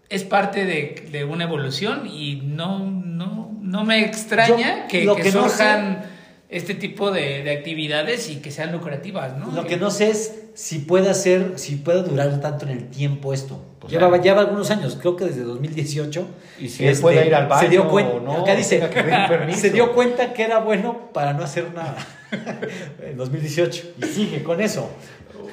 es 0.10 0.24
parte 0.24 0.66
de, 0.66 1.06
de 1.12 1.24
una 1.26 1.44
evolución 1.46 2.08
y 2.08 2.36
no, 2.44 2.80
no, 2.80 3.52
no 3.62 3.84
me 3.84 4.00
extraña 4.06 4.84
Yo, 4.84 4.88
que, 4.88 5.04
lo 5.06 5.16
que 5.16 5.24
que 5.24 5.32
no 5.32 5.50
surjan 5.50 6.06
este 6.54 6.76
tipo 6.76 7.12
de, 7.12 7.44
de 7.44 7.52
actividades 7.52 8.30
y 8.30 8.38
que 8.38 8.52
sean 8.52 8.72
lucrativas, 8.72 9.38
¿no? 9.38 9.52
Lo 9.52 9.66
que 9.66 9.78
no 9.78 9.92
sé 9.92 10.10
es 10.10 10.44
si 10.54 10.80
puede 10.80 11.10
hacer, 11.10 11.54
si 11.56 11.76
puede 11.76 12.04
durar 12.04 12.40
tanto 12.40 12.66
en 12.66 12.72
el 12.72 12.88
tiempo 12.90 13.34
esto. 13.34 13.60
Pues 13.80 13.92
lleva, 13.92 14.08
claro. 14.08 14.24
lleva 14.24 14.42
algunos 14.42 14.72
años, 14.72 14.98
creo 15.00 15.16
que 15.16 15.26
desde 15.26 15.44
2018. 15.44 16.28
Y 16.60 16.70
si 16.70 16.86
él 16.86 16.98
puede 17.02 17.28
ir 17.28 17.36
al 17.36 17.48
baño 17.48 17.62
se 17.62 17.70
dio 17.70 17.90
cuenta, 17.90 18.14
o 18.14 18.20
no, 18.22 18.34
acá 18.42 18.56
dice, 18.56 18.80
que 18.80 19.54
se 19.56 19.72
dio 19.72 19.94
cuenta 19.94 20.32
que 20.34 20.44
era 20.44 20.60
bueno 20.60 21.10
para 21.12 21.34
no 21.34 21.44
hacer 21.44 21.74
nada 21.74 21.98
en 23.02 23.18
2018 23.18 23.94
y 24.02 24.06
sigue 24.06 24.44
con 24.44 24.62
eso. 24.62 24.90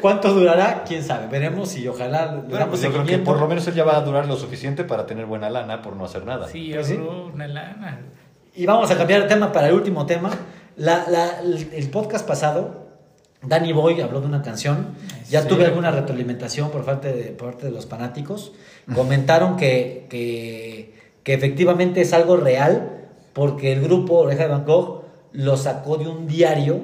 ¿Cuánto 0.01 0.33
durará? 0.33 0.85
Quién 0.87 1.03
sabe. 1.03 1.27
Veremos 1.27 1.77
y 1.77 1.87
ojalá 1.89 2.43
Bueno, 2.49 2.69
pues 2.69 2.81
yo 2.83 2.91
creo 2.93 3.05
que 3.05 3.19
por 3.19 3.39
lo 3.39 3.49
menos 3.49 3.67
él 3.67 3.75
ya 3.75 3.85
va 3.85 3.97
a 3.97 4.01
durar 4.01 4.27
lo 4.27 4.37
suficiente 4.37 4.85
para 4.85 5.07
tener 5.07 5.27
buena 5.27 5.51
lana 5.51 5.83
por 5.83 5.97
no 5.97 6.05
hacer 6.05 6.25
nada. 6.25 6.49
Sí, 6.49 6.71
Pues 6.75 6.87
sí. 6.87 6.95
una 6.95 7.47
lana. 7.47 8.01
Y 8.55 8.67
vamos 8.67 8.91
a 8.91 8.97
cambiar 8.97 9.23
de 9.23 9.29
tema 9.29 9.53
para 9.53 9.69
el 9.69 9.75
último 9.75 10.07
tema. 10.07 10.31
La- 10.77 11.05
la- 11.09 11.41
el, 11.41 11.89
podcast 11.91 12.27
pasado, 12.27 12.87
Danny 13.43 13.73
Boy 13.73 14.01
habló 14.01 14.21
de 14.21 14.27
una 14.27 14.43
canción. 14.43 14.89
Ya 15.29 15.43
Sí. 15.43 15.49
tuve 15.49 15.67
alguna 15.67 15.91
retroalimentación 15.91 16.71
por 16.71 16.85
parte 16.85 17.13
de, 17.13 17.25
por 17.33 17.51
parte 17.53 17.67
de 17.67 17.73
los 17.73 17.87
fanáticos. 17.87 18.53
Comentaron 18.95 19.57
que, 19.57 20.07
que, 20.11 20.95
que 21.23 21.35
efectivamente 21.35 22.01
es 22.01 22.13
algo 22.13 22.37
real 22.37 23.09
porque 23.33 23.73
el 23.73 23.83
grupo 23.83 24.15
Oreja 24.19 24.49
de 24.49 24.65
Gogh 24.65 25.05
lo 25.33 25.57
sacó 25.57 25.97
de 25.97 26.09
un 26.09 26.27
diario 26.27 26.81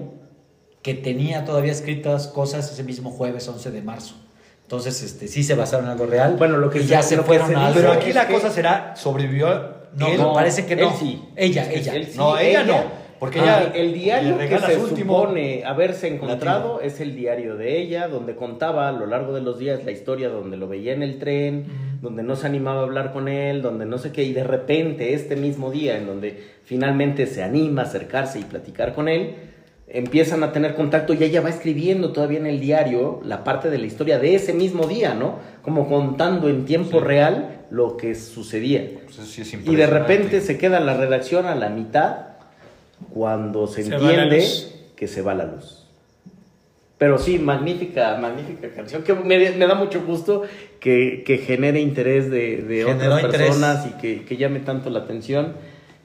que 0.83 0.95
tenía 0.95 1.45
todavía 1.45 1.73
escritas 1.73 2.29
cosas 2.29 2.71
ese 2.71 2.85
mismo 2.85 3.11
jueves 3.11 3.49
11 3.49 3.71
de 3.73 3.83
marzo. 3.83 4.15
Entonces, 4.63 5.03
este, 5.03 5.27
sí 5.29 5.43
se 5.43 5.55
basaron 5.55 5.87
en 5.87 5.93
algo 5.93 6.07
real. 6.07 6.37
Bueno, 6.39 6.57
lo 6.59 6.71
que 6.71 6.79
y 6.79 6.83
se- 6.83 6.89
ya 6.89 7.03
se 7.03 7.17
fueron 7.23 7.55
a 7.57 7.67
algo. 7.69 7.81
Pero 7.81 7.93
aquí 7.93 8.13
la 8.13 8.29
cosa 8.29 8.51
será, 8.51 8.95
sobrevivió 8.97 9.49
No, 9.95 10.07
él? 10.09 10.19
no, 10.19 10.33
parece 10.33 10.65
que 10.67 10.75
él 10.75 10.81
no. 10.81 10.97
sí. 10.97 11.23
Ella, 11.37 11.69
ella. 11.73 11.95
él 11.95 12.07
sí, 12.07 12.17
No, 12.19 12.39
ella 12.39 12.63
no, 12.65 12.83
porque 13.18 13.40
Ah, 13.40 13.70
ella 13.72 13.72
el 13.74 13.94
diario 13.94 14.38
que 14.38 14.59
se 14.59 14.76
último 14.76 15.20
supone 15.20 15.64
haberse 15.64 16.09
encontrado 16.09 16.80
es 16.80 17.01
el 17.01 17.14
diario 17.14 17.56
de 17.56 17.78
ella, 17.80 18.09
donde 18.09 18.34
contaba 18.34 18.88
a 18.88 18.93
lo 18.93 19.06
largo 19.06 19.32
de 19.32 19.40
los 19.40 19.59
días 19.59 19.84
la 19.84 19.90
historia, 19.90 20.28
donde 20.28 20.56
lo 20.56 20.68
veía 20.68 20.93
en 20.93 21.02
el 21.02 21.18
tren, 21.18 21.66
donde 22.02 22.22
no 22.22 22.36
se 22.36 22.47
animaba 22.47 22.80
a 22.80 22.82
hablar 22.84 23.12
con 23.12 23.28
él, 23.28 23.62
donde 23.62 23.86
no 23.86 23.98
sé 23.98 24.12
qué, 24.12 24.24
y 24.24 24.32
de 24.32 24.44
repente 24.44 25.14
este 25.14 25.36
mismo 25.36 25.70
día, 25.70 25.97
en 25.97 26.06
donde 26.06 26.43
finalmente 26.64 27.26
se 27.26 27.43
anima 27.43 27.82
a 27.82 27.84
acercarse 27.86 28.38
y 28.38 28.43
platicar 28.43 28.94
con 28.94 29.09
él, 29.09 29.34
empiezan 29.88 30.43
a 30.43 30.52
tener 30.52 30.74
contacto 30.74 31.14
y 31.14 31.22
ella 31.22 31.40
va 31.40 31.48
escribiendo 31.48 32.12
todavía 32.12 32.38
en 32.38 32.47
el 32.47 32.60
diario 32.60 33.20
la 33.24 33.44
parte 33.44 33.70
de 33.70 33.78
la 33.78 33.86
historia 33.86 34.18
de 34.18 34.34
ese 34.34 34.52
mismo 34.52 34.86
día, 34.86 35.14
¿no? 35.14 35.38
Como 35.62 35.88
contando 35.88 36.48
en 36.48 36.64
tiempo 36.64 37.01
real 37.01 37.64
lo 37.70 37.97
que 37.97 38.14
sucedía. 38.14 38.90
Pues 39.05 39.28
sí 39.28 39.43
es 39.43 39.55
Y 39.55 39.76
de 39.76 39.86
repente 39.86 40.40
se 40.40 40.59
queda 40.59 40.80
la 40.80 40.97
redacción 40.97 41.47
a 41.47 41.55
la 41.55 41.68
mitad 41.68 42.36
cuando 43.12 43.66
se, 43.66 43.82
entiende 43.82 44.47
que 44.97 45.06
se 45.09 45.23
va 45.23 45.35
la 45.35 45.44
luz. 45.44 45.85
Pero 46.98 47.18
sí, 47.18 47.39
magnífica, 47.39 48.16
magnífica 48.18 48.70
canción 48.70 49.02
que 49.02 49.12
me, 49.12 49.51
me 49.51 49.66
da 49.66 49.74
mucho 49.74 50.02
gusto 50.05 50.44
que, 50.81 51.23
que 51.27 51.39
genere 51.39 51.81
interés 51.81 52.31
de, 52.31 52.62
de 52.62 52.85
otras 52.86 53.23
interés. 53.23 53.48
personas 53.48 53.86
y 53.86 53.90
que, 54.01 54.24
que 54.24 54.36
llame 54.39 54.60
tanto 54.60 54.89
la 54.89 55.01
atención. 55.01 55.55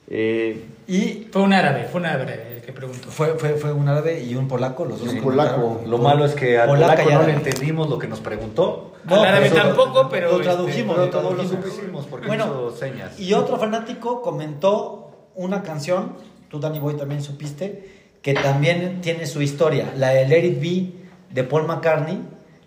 Eh, 0.10 0.62
Y 0.88 1.28
Fue 1.32 1.42
un 1.44 1.54
árabe, 1.54 1.86
fue 1.90 2.02
un 2.02 2.08
árabe 2.08 2.56
el 2.58 2.62
que 2.62 2.74
preguntó. 2.74 3.08
Fue, 3.10 3.36
fue, 3.40 3.52
fue 3.52 3.72
un 3.72 3.88
árabe 3.88 4.22
y 4.22 4.36
un 4.36 4.50
polaco, 4.50 4.84
los 4.84 5.00
dos. 5.00 5.14
un 5.14 5.22
polaco. 5.22 5.82
Lo 5.88 5.98
malo 5.98 6.26
es 6.26 6.34
que 6.34 6.58
al 6.60 6.68
polaco 6.68 7.10
no 7.10 7.24
le 7.24 7.34
entendimos 7.34 7.90
lo 7.90 7.98
que 7.98 8.08
nos 8.08 8.20
preguntó. 8.20 8.94
Al 9.08 9.20
árabe 9.24 9.48
eso- 9.48 9.56
tampoco, 9.56 10.10
pero, 10.12 10.28
Lo 10.32 10.42
este, 10.42 10.44
tradujimos, 10.50 10.96
pero 10.96 11.06
lo 11.06 11.12
todos 11.12 11.38
lo 11.38 11.44
tradujimos. 11.44 11.74
supimos 11.76 12.06
porque 12.08 12.28
Bueno, 12.28 12.44
hizo 12.44 12.76
señas. 12.76 13.18
Y 13.18 13.32
otro 13.34 13.58
fanático 13.58 14.22
comentó 14.22 15.12
una 15.36 15.64
canción, 15.64 16.14
tú 16.52 16.60
Danny 16.60 16.80
Boy 16.80 16.96
también 16.96 17.24
supiste, 17.24 17.90
que 18.22 18.34
también 18.34 19.00
tiene 19.02 19.26
su 19.26 19.42
historia, 19.42 19.94
la 19.98 20.10
de 20.10 20.28
Let 20.28 20.46
It 20.46 20.62
Be 20.62 20.94
de 21.34 21.44
Paul 21.44 21.66
McCartney. 21.66 22.22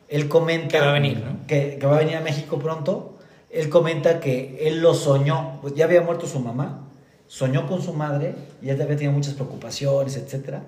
Él 0.09 0.29
comenta 0.29 0.79
Que 0.79 0.81
va 0.81 0.91
a 0.91 0.93
venir, 0.93 1.19
¿no? 1.19 1.47
que, 1.47 1.77
que 1.79 1.87
va 1.87 1.97
a 1.97 1.99
venir 1.99 2.17
a 2.17 2.21
México 2.21 2.59
pronto. 2.59 3.19
Él 3.51 3.69
comenta 3.69 4.19
que 4.19 4.67
él 4.67 4.81
lo 4.81 4.95
soñó, 4.95 5.59
pues 5.61 5.75
ya 5.75 5.85
había 5.85 6.01
muerto 6.01 6.27
su 6.27 6.41
mamá, 6.41 6.89
soñó 7.29 7.69
con 7.69 7.83
su 7.83 7.93
madre 7.93 8.35
y 8.63 8.71
él 8.71 8.81
había 8.81 8.97
tenido 8.97 9.13
muchas 9.13 9.35
preocupaciones, 9.35 10.17
etcétera. 10.17 10.63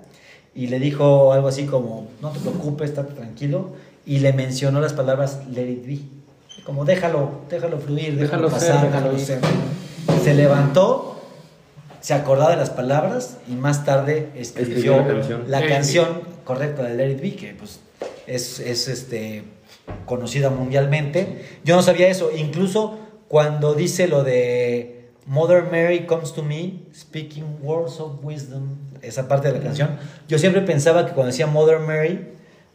Y 0.55 0.67
le 0.67 0.79
dijo 0.79 1.33
algo 1.33 1.47
así 1.49 1.65
como, 1.65 2.07
no 2.21 2.29
te 2.29 2.39
preocupes, 2.39 2.89
estate 2.89 3.13
tranquilo. 3.13 3.73
Y 4.05 4.19
le 4.19 4.31
mencionó 4.31 4.79
las 4.79 4.93
palabras 4.93 5.41
Let 5.51 5.69
It 5.69 5.85
Be. 5.85 5.99
Como 6.63 6.85
déjalo, 6.85 7.41
déjalo 7.49 7.77
fluir, 7.77 8.15
déjalo, 8.15 8.49
Déjalo 8.49 8.59
ser, 8.59 8.71
pasar, 8.71 8.85
déjalo 8.85 9.11
déjalo 9.11 9.25
ser. 9.25 9.39
Se 10.23 10.33
levantó, 10.33 11.16
se 12.07 12.13
acordaba 12.13 12.51
de 12.51 12.55
las 12.55 12.69
palabras 12.69 13.35
y 13.49 13.51
más 13.51 13.83
tarde 13.83 14.29
escribió 14.33 15.01
Escribió 15.01 15.43
la 15.45 15.67
canción. 15.67 16.07
la 16.23 16.45
correcta 16.45 16.83
de 16.83 17.11
It 17.11 17.21
Be, 17.21 17.35
que 17.35 17.53
pues 17.53 17.81
es, 18.25 18.61
es 18.61 18.87
este, 18.87 19.43
conocida 20.05 20.49
mundialmente. 20.49 21.43
Yo 21.65 21.75
no 21.75 21.81
sabía 21.81 22.07
eso, 22.07 22.31
incluso 22.33 22.97
cuando 23.27 23.73
dice 23.73 24.07
lo 24.07 24.23
de 24.23 25.09
Mother 25.25 25.65
Mary 25.69 26.05
comes 26.05 26.31
to 26.31 26.43
me, 26.43 26.75
speaking 26.95 27.43
words 27.61 27.99
of 27.99 28.23
wisdom, 28.23 28.77
esa 29.01 29.27
parte 29.27 29.49
de 29.51 29.57
la 29.57 29.63
canción, 29.65 29.97
yo 30.29 30.39
siempre 30.39 30.61
pensaba 30.61 31.05
que 31.07 31.11
cuando 31.11 31.31
decía 31.33 31.45
Mother 31.47 31.79
Mary 31.79 32.29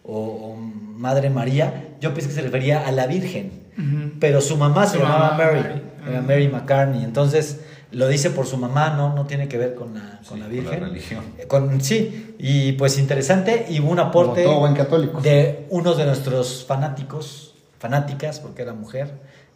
o, 0.04 0.14
o 0.18 0.56
Madre 0.56 1.30
María, 1.30 1.88
yo 2.02 2.12
pensé 2.12 2.28
que 2.28 2.34
se 2.34 2.42
refería 2.42 2.86
a 2.86 2.92
la 2.92 3.06
Virgen, 3.06 3.50
pero 4.20 4.42
su 4.42 4.59
mamá 4.59 4.86
se 4.86 4.98
Su 4.98 5.02
llamaba 5.02 5.30
mamá, 5.30 5.44
Mary, 5.44 5.60
Mary. 5.60 5.82
era. 6.06 6.20
Mary 6.20 6.48
McCartney, 6.48 7.02
entonces 7.02 7.60
lo 7.93 8.09
dice 8.09 8.31
por 8.31 8.47
su 8.47 8.56
mamá, 8.56 8.90
no, 8.90 9.14
no 9.14 9.27
tiene 9.27 9.48
que 9.48 9.59
ver 9.59 9.74
con 9.74 9.94
la, 9.94 10.20
con 10.28 10.36
Sí, 10.36 10.40
la 10.40 10.47
con 10.47 10.51
Virgen. 10.51 10.81
la 10.81 10.89
religión. 10.89 11.24
Con- 11.48 11.81
sí, 11.81 12.35
y 12.39 12.73
pues 12.73 12.98
interesante 12.98 13.66
y 13.69 13.81
hubo 13.81 13.90
un 13.90 13.98
aporte 14.01 14.43
Como 14.44 14.55
todo 14.56 14.60
buen 14.60 14.74
católico. 14.74 15.20
de 15.20 15.66
uno 15.70 15.94
de 15.94 16.05
nuestros 16.06 16.64
fanáticos, 16.66 17.55
fanáticas, 17.78 18.40
porque 18.40 18.62
era 18.62 18.73
mujer, 18.73 19.10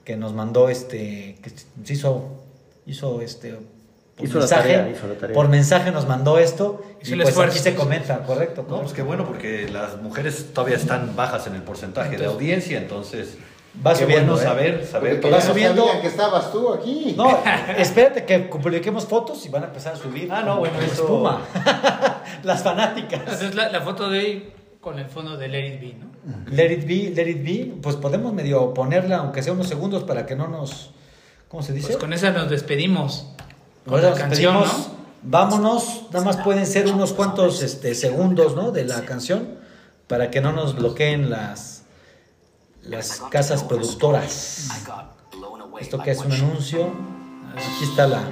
que 0.05 0.17
nos 0.17 0.33
mandó 0.35 0.69
este, 0.69 1.39
que 1.43 1.51
hizo, 1.93 2.43
hizo 2.87 3.21
este, 3.23 3.57
por 4.17 4.27
Hizo 4.27 4.35
la 4.35 4.41
mensaje, 4.41 4.73
tarea, 4.75 4.89
hizo 4.91 5.07
la 5.09 5.15
tarea. 5.15 5.35
por 5.35 5.49
mensaje 5.49 5.91
nos 5.93 6.07
mandó 6.07 6.39
esto 6.39 6.83
Hizo 7.03 7.15
y 7.15 7.17
pues 7.19 7.29
esfuerzo. 7.31 7.53
aquí 7.53 7.63
se 7.63 7.75
comenta, 7.75 8.23
correcto. 8.23 8.63
No, 8.63 8.69
pues 8.69 8.79
correcto. 8.79 8.95
qué 8.97 9.03
bueno, 9.03 9.27
porque 9.27 9.69
las 9.69 10.01
mujeres 10.01 10.47
todavía 10.55 10.77
están 10.77 11.15
bajas 11.17 11.47
en 11.49 11.55
el 11.55 11.63
porcentaje 11.63 12.17
de 12.17 12.25
audiencia, 12.27 12.79
entonces 12.79 13.37
Va 13.85 13.93
Qué 13.93 14.05
subiendo. 14.05 14.32
bueno 14.32 14.43
¿eh? 14.43 14.47
saber, 14.47 14.86
saber. 14.86 15.20
que 15.20 15.31
va 15.31 15.40
subiendo. 15.40 15.86
que 16.01 16.07
estabas 16.07 16.51
tú 16.53 16.73
aquí. 16.73 17.15
No, 17.16 17.39
espérate 17.77 18.24
que 18.24 18.39
publiquemos 18.40 19.05
fotos 19.07 19.44
y 19.44 19.48
van 19.48 19.65
a 19.65 19.66
empezar 19.66 19.94
a 19.94 19.97
subir. 19.97 20.28
Ah, 20.31 20.43
no, 20.43 20.59
bueno, 20.59 20.78
eso- 20.81 21.03
espuma. 21.03 21.43
Las 22.43 22.62
fanáticas. 22.62 23.20
Entonces 23.20 23.55
la, 23.55 23.69
la 23.70 23.81
foto 23.82 24.09
de 24.09 24.19
hoy 24.19 24.53
con 24.81 24.98
el 24.98 25.07
fondo 25.07 25.36
de 25.36 25.48
Let 25.48 25.74
It 25.74 25.81
Be, 25.81 25.94
¿no? 25.98 26.07
Let 26.51 26.73
it 26.73 26.86
be, 26.86 27.12
let 27.15 27.28
it 27.28 27.44
be. 27.44 27.74
Pues 27.82 27.97
podemos 27.97 28.32
medio 28.32 28.73
ponerla, 28.74 29.19
aunque 29.19 29.43
sea 29.43 29.53
unos 29.53 29.69
segundos, 29.69 30.05
para 30.05 30.27
que 30.27 30.36
no 30.36 30.48
nos. 30.48 30.90
¿Cómo 31.48 31.62
se 31.62 31.73
dice? 31.73 31.89
Pues 31.89 31.98
con 31.98 32.12
esa 32.12 32.31
nos 32.31 32.48
despedimos. 32.51 33.32
Con 33.86 34.03
la 34.03 34.11
nos 34.11 34.19
canción. 34.19 34.65
Vámonos, 35.23 36.03
nada 36.12 36.24
más 36.24 36.36
pueden 36.39 36.66
ser 36.66 36.86
unos 36.89 37.12
cuantos 37.12 37.62
este, 37.62 37.94
segundos 37.94 38.55
¿no? 38.55 38.70
de 38.70 38.85
la 38.85 39.01
canción 39.03 39.59
para 40.07 40.31
que 40.31 40.40
no 40.40 40.53
nos 40.53 40.77
bloqueen 40.77 41.31
las, 41.31 41.76
las 42.89 43.21
casas 43.31 43.65
productoras. 43.65 44.71
Esto 45.81 45.99
que 46.03 46.11
es 46.13 46.25
un 46.25 46.33
anuncio, 46.33 46.91
aquí 47.53 47.85
está 47.85 48.07
la, 48.07 48.23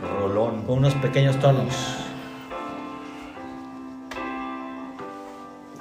Rolón. 0.00 0.62
con 0.62 0.78
unos 0.78 0.94
pequeños 0.94 1.38
tonos. 1.40 1.74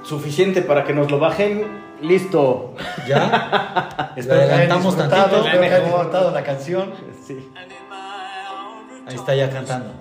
Suficiente 0.04 0.62
para 0.62 0.84
que 0.84 0.94
nos 0.94 1.12
lo 1.12 1.20
bajen. 1.20 1.84
Listo. 2.02 2.74
¿Ya? 3.08 4.14
Espero 4.18 4.42
adelantamos 4.42 4.96
disfrutado, 4.96 5.22
tantito. 5.22 5.46
espero 5.46 5.62
que 5.62 5.68
hayan 5.68 5.86
disfrutado 5.86 6.32
la 6.32 6.44
canción. 6.44 6.94
Sí. 7.26 7.50
Ahí 9.08 9.16
está 9.16 9.36
ya 9.36 9.50
cantando. 9.50 9.94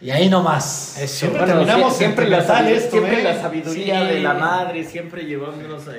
Y 0.00 0.10
ahí 0.10 0.28
nomás. 0.30 0.98
Eso. 0.98 1.18
Siempre 1.18 1.40
Bueno, 1.40 1.54
terminamos 1.54 1.92
sie- 1.94 1.98
siempre, 1.98 2.28
la, 2.28 2.38
esto, 2.70 2.90
siempre 2.92 3.20
¿eh? 3.20 3.24
la 3.24 3.40
sabiduría 3.40 4.00
Sí. 4.08 4.14
de 4.14 4.20
la 4.20 4.34
madre, 4.34 4.84
siempre 4.84 5.24
llevándonos 5.26 5.88
a... 5.88 5.92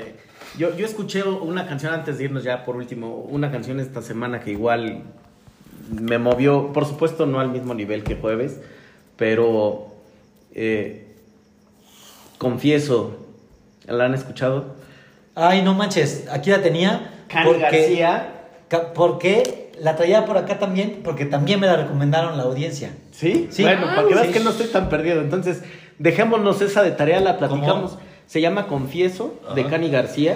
Yo, 0.58 0.76
yo 0.76 0.86
escuché 0.86 1.24
una 1.24 1.68
canción 1.68 1.94
antes 1.94 2.18
de 2.18 2.26
irnos 2.26 2.44
ya 2.44 2.66
por 2.66 2.76
último, 2.76 3.16
una 3.16 3.52
canción 3.52 3.80
esta 3.80 4.02
semana 4.02 4.40
que 4.42 4.52
igual 4.52 5.04
me 5.92 6.18
movió, 6.18 6.74
por 6.74 6.86
supuesto 6.86 7.26
no 7.26 7.40
al 7.40 7.50
mismo 7.52 7.74
nivel 7.74 8.04
que 8.04 8.16
jueves, 8.16 8.60
pero 9.18 9.88
eh, 10.54 11.08
confieso, 12.38 13.18
¿la 13.86 14.06
han 14.06 14.14
escuchado? 14.14 14.76
Ay, 15.36 15.62
no 15.62 15.74
manches, 15.74 16.28
aquí 16.30 16.50
la 16.50 16.62
tenía. 16.62 17.12
Cani 17.28 17.54
García. 17.60 18.34
ca- 18.68 18.94
Porque 18.94 19.61
la 19.82 19.96
traía 19.96 20.26
por 20.26 20.38
acá 20.38 20.60
también, 20.60 21.02
porque 21.04 21.26
también 21.26 21.60
me 21.60 21.68
la 21.68 21.76
recomendaron 21.76 22.38
la 22.38 22.44
audiencia. 22.44 22.92
¿Sí? 23.12 23.48
Sí. 23.52 23.64
Bueno, 23.64 23.88
para 23.88 24.08
que 24.08 24.14
veas 24.14 24.28
Sí. 24.28 24.34
que 24.34 24.40
no 24.42 24.52
estoy 24.52 24.68
tan 24.68 24.90
perdido. 24.90 25.22
Entonces, 25.22 25.64
dejémonos 26.00 26.62
esa 26.62 26.84
de 26.84 26.92
tarea, 26.92 27.20
la 27.20 27.38
platicamos. 27.38 27.92
¿Cómo? 27.94 28.02
Se 28.28 28.40
llama 28.42 28.68
Confieso, 28.68 29.40
de 29.56 29.66
Cani 29.66 29.90
García. 29.90 30.36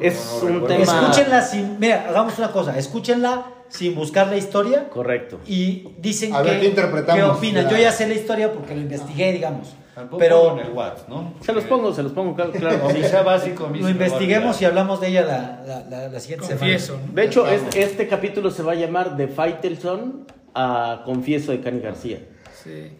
es 0.00 0.14
no 0.42 0.46
un 0.48 0.52
recuerdo. 0.60 0.66
tema... 0.84 1.00
Escúchenla 1.00 1.42
sin. 1.42 1.78
Mira, 1.78 2.06
hagamos 2.08 2.36
una 2.38 2.50
cosa. 2.50 2.76
Escúchenla 2.78 3.46
sin 3.68 3.94
buscar 3.94 4.26
la 4.28 4.36
historia. 4.36 4.88
Correcto. 4.88 5.38
Y 5.46 5.88
dicen 5.98 6.34
A 6.34 6.42
que. 6.42 6.50
ver, 6.50 6.60
¿qué 6.60 6.66
interpretamos? 6.68 7.22
¿Qué 7.24 7.30
opinan? 7.30 7.68
Yo 7.68 7.76
ya 7.76 7.92
sé 7.92 8.06
la 8.08 8.14
historia 8.14 8.52
porque 8.52 8.74
lo 8.74 8.80
investigué, 8.80 9.32
digamos. 9.32 9.68
Tampoco 9.98 10.18
Pero 10.18 10.52
en 10.58 10.66
el 10.66 10.72
WhatsApp, 10.72 11.08
¿no? 11.08 11.34
Se 11.40 11.52
los 11.52 11.64
pongo, 11.64 11.92
se 11.92 12.02
los 12.02 12.12
pongo, 12.12 12.34
claro. 12.34 12.52
claro 12.52 12.76
que 12.76 12.76
sí. 12.78 12.82
Aunque 12.94 13.08
sea 13.08 13.22
básico, 13.22 13.66
a 13.66 13.68
mí 13.68 13.78
lo 13.80 13.86
se 13.88 13.92
me 13.94 13.98
va 13.98 14.04
a 14.04 14.08
investiguemos 14.08 14.62
y 14.62 14.64
hablamos 14.64 15.00
de 15.00 15.08
ella 15.08 15.22
la, 15.22 15.62
la, 15.66 15.80
la- 15.90 16.08
la 16.08 16.20
siguiente 16.20 16.46
Confieso. 16.48 16.94
semana. 16.94 17.12
De 17.14 17.24
hecho, 17.24 17.46
es- 17.48 17.76
este 17.76 18.06
capítulo 18.08 18.50
se 18.50 18.62
va 18.62 18.72
a 18.72 18.74
llamar 18.76 19.16
de 19.16 19.28
Faitelson 19.28 20.26
a 20.54 21.02
Confieso 21.04 21.52
de 21.52 21.60
Cani 21.60 21.80
García. 21.80 22.20
Sí. 22.64 22.92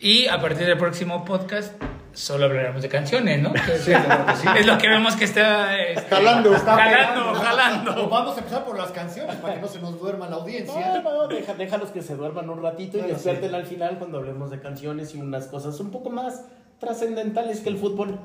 Y 0.00 0.26
a 0.26 0.40
partir 0.40 0.66
del 0.66 0.78
próximo 0.78 1.24
podcast 1.24 1.72
solo 2.12 2.44
hablaremos 2.46 2.82
de 2.82 2.88
canciones, 2.88 3.40
¿no? 3.42 3.52
Que- 3.54 3.92
claro 3.92 4.26
que 4.26 4.36
sí. 4.36 4.46
Es 4.58 4.66
lo 4.66 4.78
que 4.78 4.88
vemos 4.88 5.16
que 5.16 5.24
está 5.24 5.78
este, 5.78 6.14
Jalando, 6.14 6.54
está 6.54 6.76
jalando, 6.76 7.34
jalando. 7.34 8.08
vamos 8.08 8.36
a 8.36 8.40
empezar 8.40 8.64
por 8.64 8.76
las 8.78 8.90
canciones 8.90 9.36
para 9.36 9.54
que 9.54 9.60
no 9.60 9.68
se 9.68 9.80
nos 9.80 9.98
duerma 9.98 10.28
la 10.28 10.36
audiencia. 10.36 11.02
No, 11.02 11.12
no, 11.22 11.28
deja, 11.28 11.54
déjalos 11.54 11.90
que 11.90 12.02
se 12.02 12.16
duerman 12.16 12.48
un 12.50 12.62
ratito 12.62 12.98
y 12.98 13.02
despierten 13.02 13.54
al 13.54 13.66
final 13.66 13.98
cuando 13.98 14.18
hablemos 14.18 14.50
de 14.50 14.60
canciones 14.60 15.14
y 15.14 15.18
unas 15.20 15.46
cosas 15.46 15.78
un 15.80 15.90
poco 15.90 16.10
más 16.10 16.44
trascendentales 16.78 17.60
que 17.60 17.68
el 17.68 17.78
fútbol. 17.78 18.18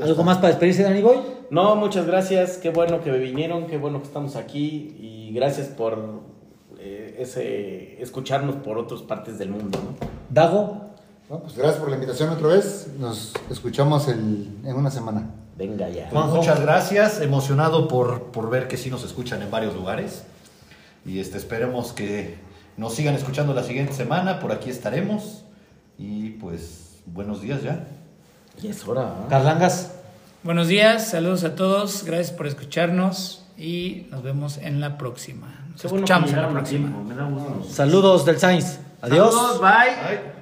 ¿Algo 0.00 0.24
más 0.24 0.36
para 0.38 0.48
despedirse, 0.48 0.82
Dani 0.82 1.00
Boy? 1.00 1.18
No, 1.50 1.74
muchas 1.76 2.06
gracias, 2.06 2.58
qué 2.58 2.70
bueno 2.70 3.02
que 3.02 3.10
vinieron, 3.12 3.66
qué 3.66 3.78
bueno 3.78 4.00
que 4.00 4.06
estamos 4.06 4.36
aquí 4.36 4.94
y 4.98 5.32
gracias 5.34 5.68
por 5.68 6.20
eh, 6.78 7.16
ese 7.18 8.00
escucharnos 8.02 8.56
por 8.56 8.78
otras 8.78 9.02
partes 9.02 9.38
del 9.38 9.50
mundo. 9.50 9.78
¿no? 9.82 10.06
Dago. 10.28 10.86
No, 11.28 11.40
pues 11.40 11.56
gracias 11.56 11.76
por 11.80 11.88
la 11.90 11.96
invitación 11.96 12.30
otra 12.30 12.48
vez. 12.48 12.86
Nos 12.98 13.32
escuchamos 13.50 14.06
el- 14.08 14.48
en 14.64 14.74
una 14.76 14.90
semana. 14.90 15.26
Venga 15.56 15.88
ya. 15.88 16.08
Juanjo. 16.10 16.36
muchas 16.36 16.60
gracias, 16.60 17.20
emocionado 17.20 17.88
por, 17.88 18.24
por 18.24 18.50
ver 18.50 18.68
que 18.68 18.76
sí 18.76 18.90
nos 18.90 19.02
escuchan 19.04 19.42
en 19.42 19.50
varios 19.50 19.74
lugares. 19.74 20.24
Y 21.04 21.18
este, 21.18 21.38
esperemos 21.38 21.92
que 21.92 22.36
nos 22.76 22.94
sigan 22.94 23.14
escuchando 23.14 23.54
la 23.54 23.62
siguiente 23.62 23.92
semana, 23.94 24.38
por 24.38 24.52
aquí 24.52 24.70
estaremos. 24.70 25.42
Y 25.98 26.30
pues, 26.30 26.98
buenos 27.06 27.40
días 27.40 27.62
ya. 27.62 27.86
Y 28.62 28.68
es 28.68 28.86
hora. 28.86 29.02
¿ah? 29.24 29.26
Carlangas. 29.28 29.92
Buenos 30.42 30.68
días, 30.68 31.08
saludos 31.08 31.42
a 31.42 31.54
todos, 31.56 32.04
gracias 32.04 32.30
por 32.36 32.46
escucharnos 32.46 33.42
y 33.58 34.06
nos 34.10 34.22
vemos 34.22 34.58
en 34.58 34.80
la 34.80 34.96
próxima. 34.98 35.48
Nos 35.72 35.80
Qué 35.82 35.88
bueno 35.88 36.04
escuchamos 36.04 36.30
en 36.30 36.42
la 36.42 36.48
próxima. 36.50 36.88
tiempo. 37.04 37.64
Saludos 37.68 38.24
del 38.26 38.38
Sainz. 38.38 38.78
Adiós. 39.00 39.34
Saludos, 39.34 39.60
bye. 39.60 39.68
Ay. 40.06 40.35